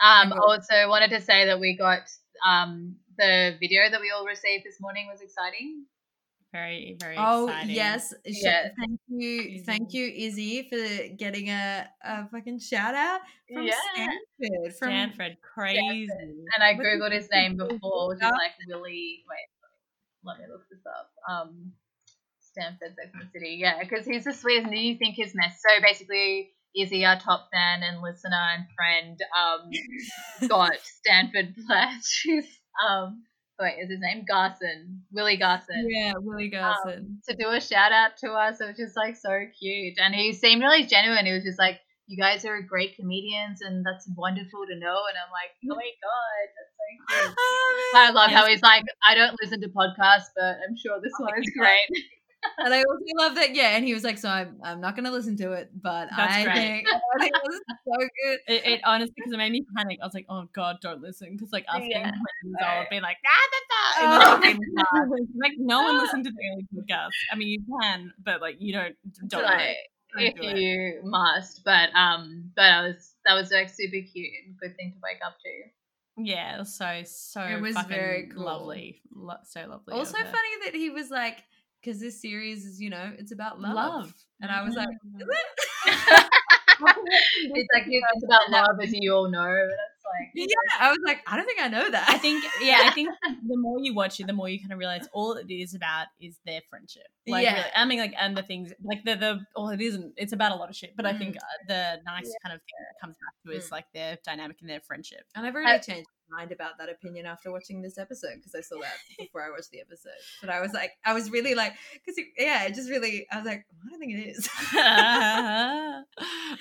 Um, 0.00 0.32
also 0.32 0.88
wanted 0.88 1.10
to 1.10 1.20
say 1.20 1.46
that 1.46 1.58
we 1.60 1.76
got 1.76 2.00
um 2.46 2.96
the 3.18 3.56
video 3.60 3.88
that 3.90 4.00
we 4.00 4.12
all 4.14 4.26
received 4.26 4.64
this 4.64 4.80
morning 4.80 5.08
was 5.10 5.20
exciting. 5.20 5.86
Very, 6.52 6.96
very 7.00 7.16
Oh 7.18 7.46
exciting. 7.48 7.74
yes, 7.74 8.14
Sh- 8.26 8.42
Yeah. 8.42 8.68
thank 8.78 9.00
you, 9.08 9.62
thank 9.64 9.92
you, 9.92 10.06
Izzy, 10.08 10.68
for 10.68 11.14
getting 11.16 11.48
a, 11.50 11.88
a 12.02 12.28
fucking 12.28 12.60
shout 12.60 12.94
out 12.94 13.20
from 13.52 13.66
Yeah. 13.66 13.74
Stanford. 13.92 14.74
From 14.78 14.88
Stanford, 14.90 15.36
crazy. 15.42 16.06
And 16.54 16.62
I 16.62 16.74
googled 16.74 17.12
his 17.12 17.28
name 17.32 17.56
before, 17.56 18.08
which 18.08 18.18
is 18.18 18.22
like 18.22 18.52
Willie. 18.68 19.24
Wait, 19.28 19.48
let 20.24 20.38
me 20.38 20.44
look 20.50 20.68
this 20.70 20.80
up. 20.86 21.10
Um, 21.28 21.72
Stanford, 22.40 22.94
Sex 22.96 23.10
the 23.12 23.26
City. 23.38 23.56
Yeah, 23.60 23.82
because 23.82 24.06
he's 24.06 24.24
the 24.24 24.32
sweetest, 24.32 24.66
and 24.72 24.78
you 24.78 24.96
think 24.96 25.16
his 25.16 25.34
mess. 25.34 25.60
So 25.60 25.80
basically, 25.82 26.52
Izzy, 26.76 27.04
our 27.04 27.18
top 27.18 27.48
fan 27.52 27.82
and 27.82 28.00
listener 28.02 28.36
and 28.54 28.64
friend, 28.76 29.18
um, 29.36 29.70
got 30.48 30.72
Stanford 30.82 31.54
pledge. 31.66 32.26
um, 32.88 33.22
wait, 33.58 33.76
is 33.82 33.90
his 33.90 34.00
name 34.00 34.24
Garson? 34.26 35.02
Willie 35.12 35.36
Garson. 35.36 35.86
yeah, 35.88 36.12
Willie 36.18 36.52
um, 36.54 36.74
Garson. 36.84 37.20
To 37.28 37.36
do 37.36 37.48
a 37.48 37.60
shout 37.60 37.92
out 37.92 38.16
to 38.18 38.32
us, 38.32 38.60
it 38.60 38.66
was 38.66 38.76
just 38.76 38.96
like 38.96 39.16
so 39.16 39.30
cute, 39.58 39.98
and 39.98 40.14
he 40.14 40.32
seemed 40.32 40.62
really 40.62 40.84
genuine. 40.86 41.26
He 41.26 41.32
was 41.32 41.44
just 41.44 41.58
like, 41.58 41.80
"You 42.06 42.16
guys 42.16 42.44
are 42.44 42.60
great 42.62 42.96
comedians, 42.96 43.60
and 43.62 43.84
that's 43.84 44.08
wonderful 44.16 44.66
to 44.66 44.78
know." 44.78 44.98
And 45.08 45.16
I'm 45.16 45.32
like, 45.32 45.52
"Oh 45.64 45.76
my 45.76 45.90
god, 46.02 46.44
that's 46.56 46.72
so 46.76 47.24
cute." 47.26 47.36
Oh, 47.38 47.92
I 47.96 48.10
love 48.10 48.30
how 48.30 48.46
he's 48.46 48.62
like, 48.62 48.84
I 49.08 49.14
don't 49.14 49.36
listen 49.42 49.60
to 49.60 49.68
podcasts, 49.68 50.30
but 50.36 50.56
I'm 50.66 50.76
sure 50.76 51.00
this 51.02 51.12
oh 51.20 51.24
one 51.24 51.38
is 51.38 51.50
great. 51.56 51.88
and 52.58 52.74
I 52.74 52.78
also 52.78 53.04
love 53.18 53.34
that. 53.36 53.54
Yeah, 53.54 53.76
and 53.76 53.84
he 53.84 53.94
was 53.94 54.04
like, 54.04 54.18
"So 54.18 54.28
I'm, 54.28 54.58
I'm 54.62 54.80
not 54.80 54.96
gonna 54.96 55.10
listen 55.10 55.36
to 55.38 55.52
it, 55.52 55.70
but 55.80 56.08
That's 56.16 56.34
I 56.34 56.44
great. 56.44 56.54
think, 56.54 56.88
I 56.88 57.18
think 57.20 57.32
it 57.34 57.42
was 57.44 57.60
so 57.84 57.98
good." 57.98 58.38
It, 58.48 58.66
it 58.66 58.80
honestly, 58.84 59.14
because 59.16 59.32
it 59.32 59.36
made 59.38 59.52
me 59.52 59.64
panic. 59.76 59.98
I 60.02 60.06
was 60.06 60.14
like, 60.14 60.26
"Oh 60.28 60.48
God, 60.52 60.76
don't 60.80 61.00
listen!" 61.02 61.32
Because 61.32 61.52
like 61.52 61.64
us 61.68 61.78
being 61.80 61.90
Yeah. 61.92 62.10
twenty 62.10 62.44
years 62.44 62.56
old, 62.78 62.86
being 62.90 63.02
like, 63.02 63.16
"Ah, 63.26 63.48
da," 63.52 63.56
Oh. 63.98 64.18
the 64.18 64.24
fucking 64.46 64.60
car. 64.78 65.08
like 65.42 65.52
no 65.58 65.82
one 65.82 65.98
listened 65.98 66.24
to 66.24 66.30
the 66.30 66.36
early 66.52 66.66
podcast. 66.74 67.10
I 67.32 67.36
mean, 67.36 67.48
you 67.48 67.78
can, 67.82 68.12
but 68.24 68.40
like 68.40 68.56
you 68.58 68.72
don't. 68.72 68.94
Don't 69.28 69.40
do 69.40 69.44
like. 69.46 69.76
Don't 70.14 70.22
if 70.22 70.34
do 70.34 70.48
it. 70.48 70.56
you 70.58 71.00
must, 71.04 71.64
but 71.64 71.90
um, 71.94 72.50
but 72.54 72.64
I 72.64 72.82
was 72.86 73.12
that 73.26 73.34
was 73.34 73.50
like 73.50 73.68
super 73.68 73.96
cute 74.12 74.30
and 74.46 74.56
good 74.58 74.76
thing 74.76 74.92
to 74.92 74.98
wake 75.02 75.20
up 75.24 75.36
to. 75.44 76.22
Yeah, 76.24 76.62
so 76.62 77.02
so. 77.04 77.42
It 77.42 77.60
was 77.60 77.76
very 77.88 78.28
cool. 78.34 78.44
lovely, 78.44 79.02
Lo- 79.14 79.34
so 79.44 79.60
lovely. 79.68 79.92
Also 79.94 80.16
funny 80.16 80.54
that 80.64 80.74
he 80.74 80.88
was 80.88 81.10
like, 81.10 81.42
because 81.86 82.00
this 82.00 82.20
series 82.20 82.66
is, 82.66 82.80
you 82.80 82.90
know, 82.90 83.12
it's 83.16 83.30
about 83.32 83.60
love, 83.60 83.74
Love. 83.76 84.14
and 84.40 84.50
I 84.50 84.64
was 84.64 84.74
like, 84.74 84.88
Mm. 84.88 85.20
"Is 85.20 85.28
it?" 85.28 86.26
It's 87.54 87.68
like 87.72 87.84
it's 87.88 88.24
about 88.24 88.50
love, 88.50 88.76
as 88.82 88.92
you 88.92 89.14
all 89.14 89.30
know. 89.30 89.46
And 89.46 89.70
it's 89.70 90.04
like 90.04 90.30
yeah, 90.34 90.80
I 90.80 90.90
was 90.90 90.98
like, 91.06 91.20
I 91.26 91.36
don't 91.36 91.46
think 91.46 91.62
I 91.62 91.68
know 91.68 91.88
that. 91.90 92.06
I 92.08 92.18
think, 92.18 92.44
yeah, 92.60 92.80
I 92.82 92.90
think 92.90 93.08
the 93.48 93.56
more 93.56 93.78
you 93.80 93.94
watch 93.94 94.20
it, 94.20 94.26
the 94.26 94.32
more 94.32 94.48
you 94.48 94.58
kind 94.60 94.72
of 94.72 94.78
realize 94.78 95.08
all 95.12 95.34
it 95.34 95.50
is 95.50 95.74
about 95.74 96.08
is 96.20 96.38
their 96.44 96.60
friendship. 96.68 97.06
Like, 97.26 97.44
Yeah. 97.44 97.54
really, 97.54 97.70
I 97.74 97.84
mean, 97.84 97.98
like, 97.98 98.14
and 98.18 98.36
the 98.36 98.42
things, 98.42 98.72
like, 98.82 99.04
the, 99.04 99.14
the, 99.14 99.40
well, 99.56 99.68
it 99.70 99.80
isn't, 99.80 100.12
it's 100.16 100.32
about 100.32 100.52
a 100.52 100.56
lot 100.56 100.68
of 100.68 100.76
shit, 100.76 100.94
but 100.96 101.06
I 101.06 101.12
Mm. 101.14 101.18
think 101.18 101.36
uh, 101.36 101.40
the 101.68 101.96
nice 102.04 102.34
kind 102.42 102.54
of 102.54 102.60
thing 102.60 102.74
that 102.80 103.00
comes 103.00 103.16
back 103.16 103.34
to 103.46 103.56
is 103.56 103.70
like 103.70 103.86
their 103.94 104.18
dynamic 104.24 104.58
and 104.60 104.68
their 104.68 104.80
friendship. 104.80 105.22
And 105.34 105.44
I 105.44 105.48
never 105.48 105.60
really 105.60 105.78
changed 105.80 106.08
my 106.08 106.15
mind 106.30 106.52
about 106.52 106.78
that 106.78 106.88
opinion 106.88 107.26
after 107.26 107.50
watching 107.50 107.82
this 107.82 107.98
episode 107.98 108.36
because 108.36 108.54
I 108.54 108.60
saw 108.60 108.80
that 108.80 108.94
before 109.18 109.42
I 109.42 109.50
watched 109.50 109.70
the 109.70 109.80
episode. 109.80 110.12
But 110.40 110.50
I 110.50 110.60
was 110.60 110.72
like, 110.72 110.92
I 111.04 111.14
was 111.14 111.30
really 111.30 111.54
like, 111.54 111.74
because 111.94 112.22
yeah, 112.38 112.64
it 112.64 112.74
just 112.74 112.90
really, 112.90 113.26
I 113.30 113.36
was 113.36 113.46
like, 113.46 113.64
I 113.70 113.90
don't 113.90 113.98
think 113.98 114.12
it 114.14 114.28
is. 114.28 114.48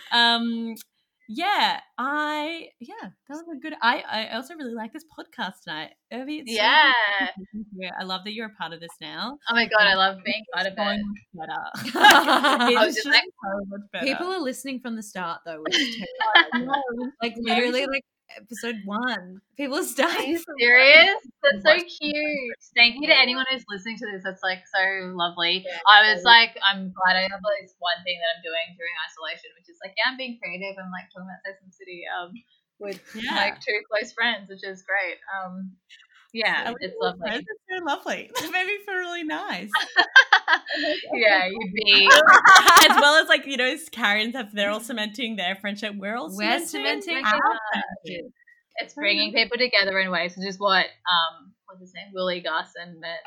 um, 0.11 0.75
yeah, 1.27 1.79
I, 1.97 2.67
yeah, 2.79 2.93
that 3.01 3.13
was 3.29 3.43
a 3.51 3.59
good, 3.59 3.73
I, 3.81 4.03
I 4.07 4.35
also 4.35 4.53
really 4.55 4.75
like 4.75 4.93
this 4.93 5.03
podcast 5.03 5.63
tonight. 5.63 5.91
Urvi, 6.13 6.41
it's 6.41 6.51
so 6.51 6.57
yeah. 6.57 6.91
to 7.19 7.33
listen 7.39 7.65
to 7.71 7.85
you. 7.85 7.89
I 7.99 8.03
love 8.03 8.23
that 8.25 8.33
you're 8.33 8.45
a 8.45 8.53
part 8.61 8.73
of 8.73 8.79
this 8.79 8.91
now. 9.01 9.39
Oh 9.49 9.55
my 9.55 9.65
god, 9.67 9.87
I 9.87 9.95
love 9.95 10.17
being 10.23 10.43
part 10.53 10.67
of 10.67 10.73
it. 10.73 11.01
better. 11.33 11.61
It's 12.75 12.95
just 12.95 12.97
just 12.97 13.07
like- 13.07 13.23
so 13.23 13.65
much 13.69 13.81
better. 13.91 14.05
People 14.05 14.27
are 14.27 14.39
listening 14.39 14.79
from 14.81 14.95
the 14.95 15.03
start 15.03 15.41
though, 15.45 15.61
which 15.61 15.79
is 15.79 15.97
terrible. 16.53 17.11
like 17.23 17.33
literally 17.37 17.87
like 17.87 18.03
episode 18.35 18.81
one. 18.85 19.41
People 19.57 19.77
are 19.77 19.81
Are 19.81 19.83
starting. 19.83 20.29
you 20.35 20.41
serious? 20.59 21.19
That's 21.43 21.63
so 21.63 21.75
cute. 21.99 22.55
Thank 22.75 22.95
you 22.99 23.07
to 23.07 23.17
anyone 23.17 23.45
who's 23.51 23.63
listening 23.69 23.97
to 23.99 24.07
this. 24.11 24.23
That's 24.23 24.41
like 24.43 24.63
so 24.67 25.13
lovely. 25.15 25.65
I 25.87 26.13
was 26.13 26.23
like, 26.23 26.57
I'm 26.65 26.91
glad 26.91 27.15
I 27.15 27.23
have 27.29 27.41
this 27.61 27.75
one 27.79 27.99
thing 28.03 28.17
that 28.19 28.29
I'm 28.37 28.43
doing 28.43 28.67
during 28.77 28.95
isolation, 29.07 29.51
which 29.59 29.69
is 29.69 29.77
like, 29.83 29.93
yeah, 29.97 30.11
I'm 30.11 30.17
being 30.17 30.39
creative. 30.41 30.75
I'm 30.79 30.91
like 30.91 31.07
talking 31.13 31.29
about 31.29 31.43
the 31.45 31.53
City 31.71 32.03
um, 32.09 32.33
with 32.79 32.99
Yeah. 33.15 33.35
like 33.35 33.61
two 33.61 33.77
close 33.91 34.11
friends, 34.11 34.49
which 34.49 34.63
is 34.65 34.83
great. 34.83 35.17
Um, 35.31 35.75
yeah, 36.35 36.63
I 36.67 36.73
it's 36.79 36.93
lovely. 37.01 37.19
friends. 37.21 37.45
It's 37.47 37.79
so 37.79 37.85
lovely. 37.85 38.29
That 38.41 38.51
made 38.51 38.65
me 38.67 38.77
feel 38.85 38.95
really 38.95 39.23
nice. 39.23 39.69
yeah, 41.13 41.47
you'd 41.47 41.73
be. 41.73 42.09
as 42.89 42.97
well 42.99 43.15
as 43.21 43.27
like 43.29 43.47
you 43.47 43.57
know, 43.57 43.75
Karens 43.91 44.35
have 44.35 44.53
they're 44.53 44.69
all 44.69 44.79
cementing 44.81 45.37
their 45.37 45.55
friendship. 45.55 45.93
We're 45.97 46.15
all 46.15 46.27
We're 46.35 46.59
cementing, 46.65 47.01
cementing 47.01 47.25
our 47.25 47.33
our 47.33 47.59
friendship. 48.03 48.31
It's 48.77 48.93
bringing 48.93 49.31
people 49.31 49.57
together 49.57 49.97
in 49.99 50.11
ways, 50.11 50.35
which 50.35 50.47
is 50.47 50.59
what 50.59 50.85
um, 50.85 51.53
what's 51.67 51.79
his 51.81 51.93
name, 51.93 52.07
Willie 52.13 52.41
Garson 52.41 52.99
meant. 52.99 53.21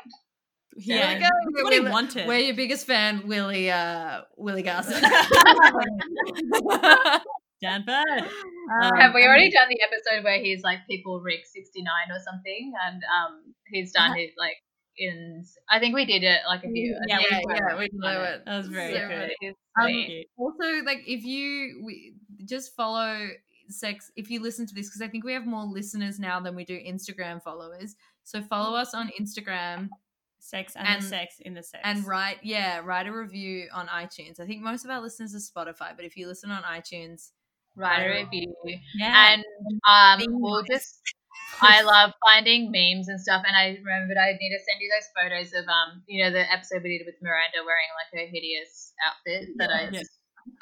Yeah, 0.77 1.07
Willie 1.07 1.19
that's 1.19 1.29
Gar- 1.31 1.63
what 1.63 1.73
he 1.73 1.79
Willie- 1.79 1.91
wanted. 1.91 2.27
We're 2.27 2.37
your 2.39 2.55
biggest 2.55 2.85
fan, 2.85 3.27
Willie. 3.27 3.71
Uh, 3.71 4.21
Willie 4.37 4.61
Garson. 4.61 5.03
Stanford. 7.59 8.29
Um, 8.69 8.91
Have 8.99 9.15
we 9.15 9.25
already 9.25 9.49
done 9.49 9.67
the 9.67 9.79
episode 9.81 10.23
where 10.23 10.39
he's 10.39 10.61
like 10.61 10.85
people 10.87 11.21
Rick 11.21 11.39
sixty 11.51 11.81
nine 11.81 12.15
or 12.15 12.19
something, 12.23 12.71
and 12.85 13.01
um 13.03 13.55
he's 13.65 13.91
done 13.91 14.15
his 14.15 14.29
like 14.37 14.57
in 14.95 15.43
I 15.71 15.79
think 15.79 15.95
we 15.95 16.05
did 16.05 16.23
it 16.23 16.41
like 16.47 16.63
a 16.63 16.69
few. 16.69 16.95
Yeah, 17.07 17.17
yeah, 17.19 17.39
we- 17.47 17.53
yeah, 17.55 17.79
we 17.79 17.89
know 17.93 18.21
it. 18.25 18.45
That 18.45 18.57
was 18.57 18.67
very 18.67 18.93
So 18.93 19.07
good. 19.07 19.55
Um, 19.81 20.23
also, 20.37 20.85
like 20.85 20.99
if 21.07 21.23
you 21.23 21.81
we, 21.83 22.13
just 22.45 22.75
follow 22.75 23.29
sex, 23.69 24.11
if 24.15 24.29
you 24.29 24.39
listen 24.39 24.67
to 24.67 24.75
this, 24.75 24.87
because 24.87 25.01
I 25.01 25.07
think 25.07 25.23
we 25.23 25.33
have 25.33 25.47
more 25.47 25.63
listeners 25.63 26.19
now 26.19 26.39
than 26.39 26.55
we 26.55 26.63
do 26.63 26.77
Instagram 26.79 27.41
followers. 27.41 27.95
So 28.23 28.39
follow 28.43 28.77
us 28.77 28.93
on 28.93 29.09
Instagram 29.19 29.89
Sex 30.37 30.75
and, 30.75 30.87
And- 30.87 31.01
the 31.01 31.07
sex 31.07 31.35
in 31.39 31.55
the 31.55 31.63
sex. 31.63 31.81
and 31.83 32.05
write, 32.05 32.37
yeah, 32.43 32.81
write 32.83 33.07
a 33.07 33.11
review 33.11 33.67
on 33.73 33.87
iTunes. 33.87 34.39
I 34.39 34.45
think 34.45 34.61
most 34.61 34.85
of 34.85 34.91
our 34.91 35.01
listeners 35.01 35.33
are 35.33 35.39
Spotify, 35.39 35.95
but 35.95 36.05
if 36.05 36.15
you 36.15 36.27
listen 36.27 36.51
on 36.51 36.61
iTunes, 36.63 37.31
Write 37.79 38.03
a 38.03 38.09
viral. 38.09 38.23
review. 38.25 38.53
yeah. 38.95 39.33
And 39.33 39.43
um 39.87 40.19
Being 40.19 40.41
we'll 40.41 40.61
nice. 40.69 40.79
just 40.79 41.01
I 41.61 41.81
love 41.81 42.11
finding 42.23 42.69
memes 42.71 43.07
and 43.07 43.19
stuff 43.19 43.43
and 43.47 43.55
I 43.55 43.79
remembered 43.83 44.17
I 44.19 44.31
need 44.39 44.51
to 44.53 44.61
send 44.67 44.79
you 44.83 44.89
those 44.91 45.09
photos 45.15 45.49
of 45.55 45.65
um 45.67 46.03
you 46.07 46.23
know 46.23 46.31
the 46.31 46.43
episode 46.51 46.83
we 46.83 46.97
did 46.99 47.07
with 47.07 47.15
Miranda 47.23 47.63
wearing 47.65 47.89
like 47.97 48.11
her 48.13 48.27
hideous 48.31 48.93
outfit 49.07 49.49
that 49.57 49.69
I 49.71 49.89
Yeah. 49.91 50.03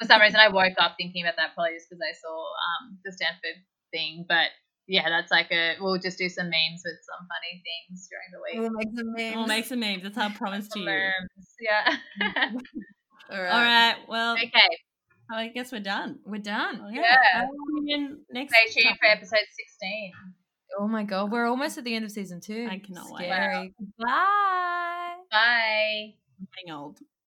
for 0.00 0.06
some 0.06 0.20
reason 0.20 0.40
I 0.40 0.48
woke 0.48 0.78
up 0.78 0.94
thinking 0.96 1.24
about 1.26 1.36
that 1.36 1.54
probably 1.54 1.74
just 1.76 1.90
because 1.90 2.00
I 2.02 2.14
saw 2.16 2.32
um 2.38 2.98
the 3.04 3.12
Stanford 3.12 3.58
thing 3.92 4.24
but 4.28 4.48
yeah 4.86 5.08
that's 5.08 5.30
like 5.30 5.50
a 5.52 5.76
we'll 5.80 5.98
just 6.00 6.16
do 6.18 6.28
some 6.28 6.46
memes 6.48 6.80
with 6.84 6.98
some 7.04 7.26
funny 7.28 7.60
things 7.66 8.08
during 8.08 8.30
the 8.32 8.40
week. 8.40 8.56
we'll 8.58 8.78
make 8.78 8.90
some 8.96 9.10
memes. 9.12 9.34
we'll 9.36 9.46
make 9.46 9.66
some 9.66 9.80
memes. 9.80 10.02
That's 10.02 10.18
our 10.18 10.30
promise 10.30 10.68
to 10.68 10.78
you. 10.80 10.86
memes, 10.86 11.46
Yeah. 11.60 11.96
All 13.30 13.36
right, 13.42 13.52
All 13.52 13.60
right. 13.60 13.96
Well, 14.08 14.32
okay. 14.34 14.72
I 15.30 15.48
guess 15.48 15.72
we're 15.72 15.80
done. 15.80 16.20
we're 16.24 16.38
done. 16.38 16.80
Oh, 16.84 16.88
yeah. 16.90 17.16
I'll 17.36 17.48
see 17.48 17.90
you 17.90 17.96
in 17.96 18.18
next 18.30 18.54
Stay 18.54 18.82
tuned 18.82 18.96
for 18.98 19.06
episode 19.06 19.46
sixteen. 19.56 20.12
Oh 20.78 20.88
my 20.88 21.02
god, 21.02 21.30
we're 21.32 21.46
almost 21.46 21.78
at 21.78 21.84
the 21.84 21.94
end 21.94 22.04
of 22.04 22.10
season 22.10 22.40
two. 22.40 22.68
I 22.70 22.78
cannot 22.78 23.10
wait. 23.10 23.26
Scary. 23.26 23.74
Bye. 23.98 25.14
Bye. 25.30 26.14
I'm 26.40 26.48
getting 26.54 26.72
old. 26.72 26.98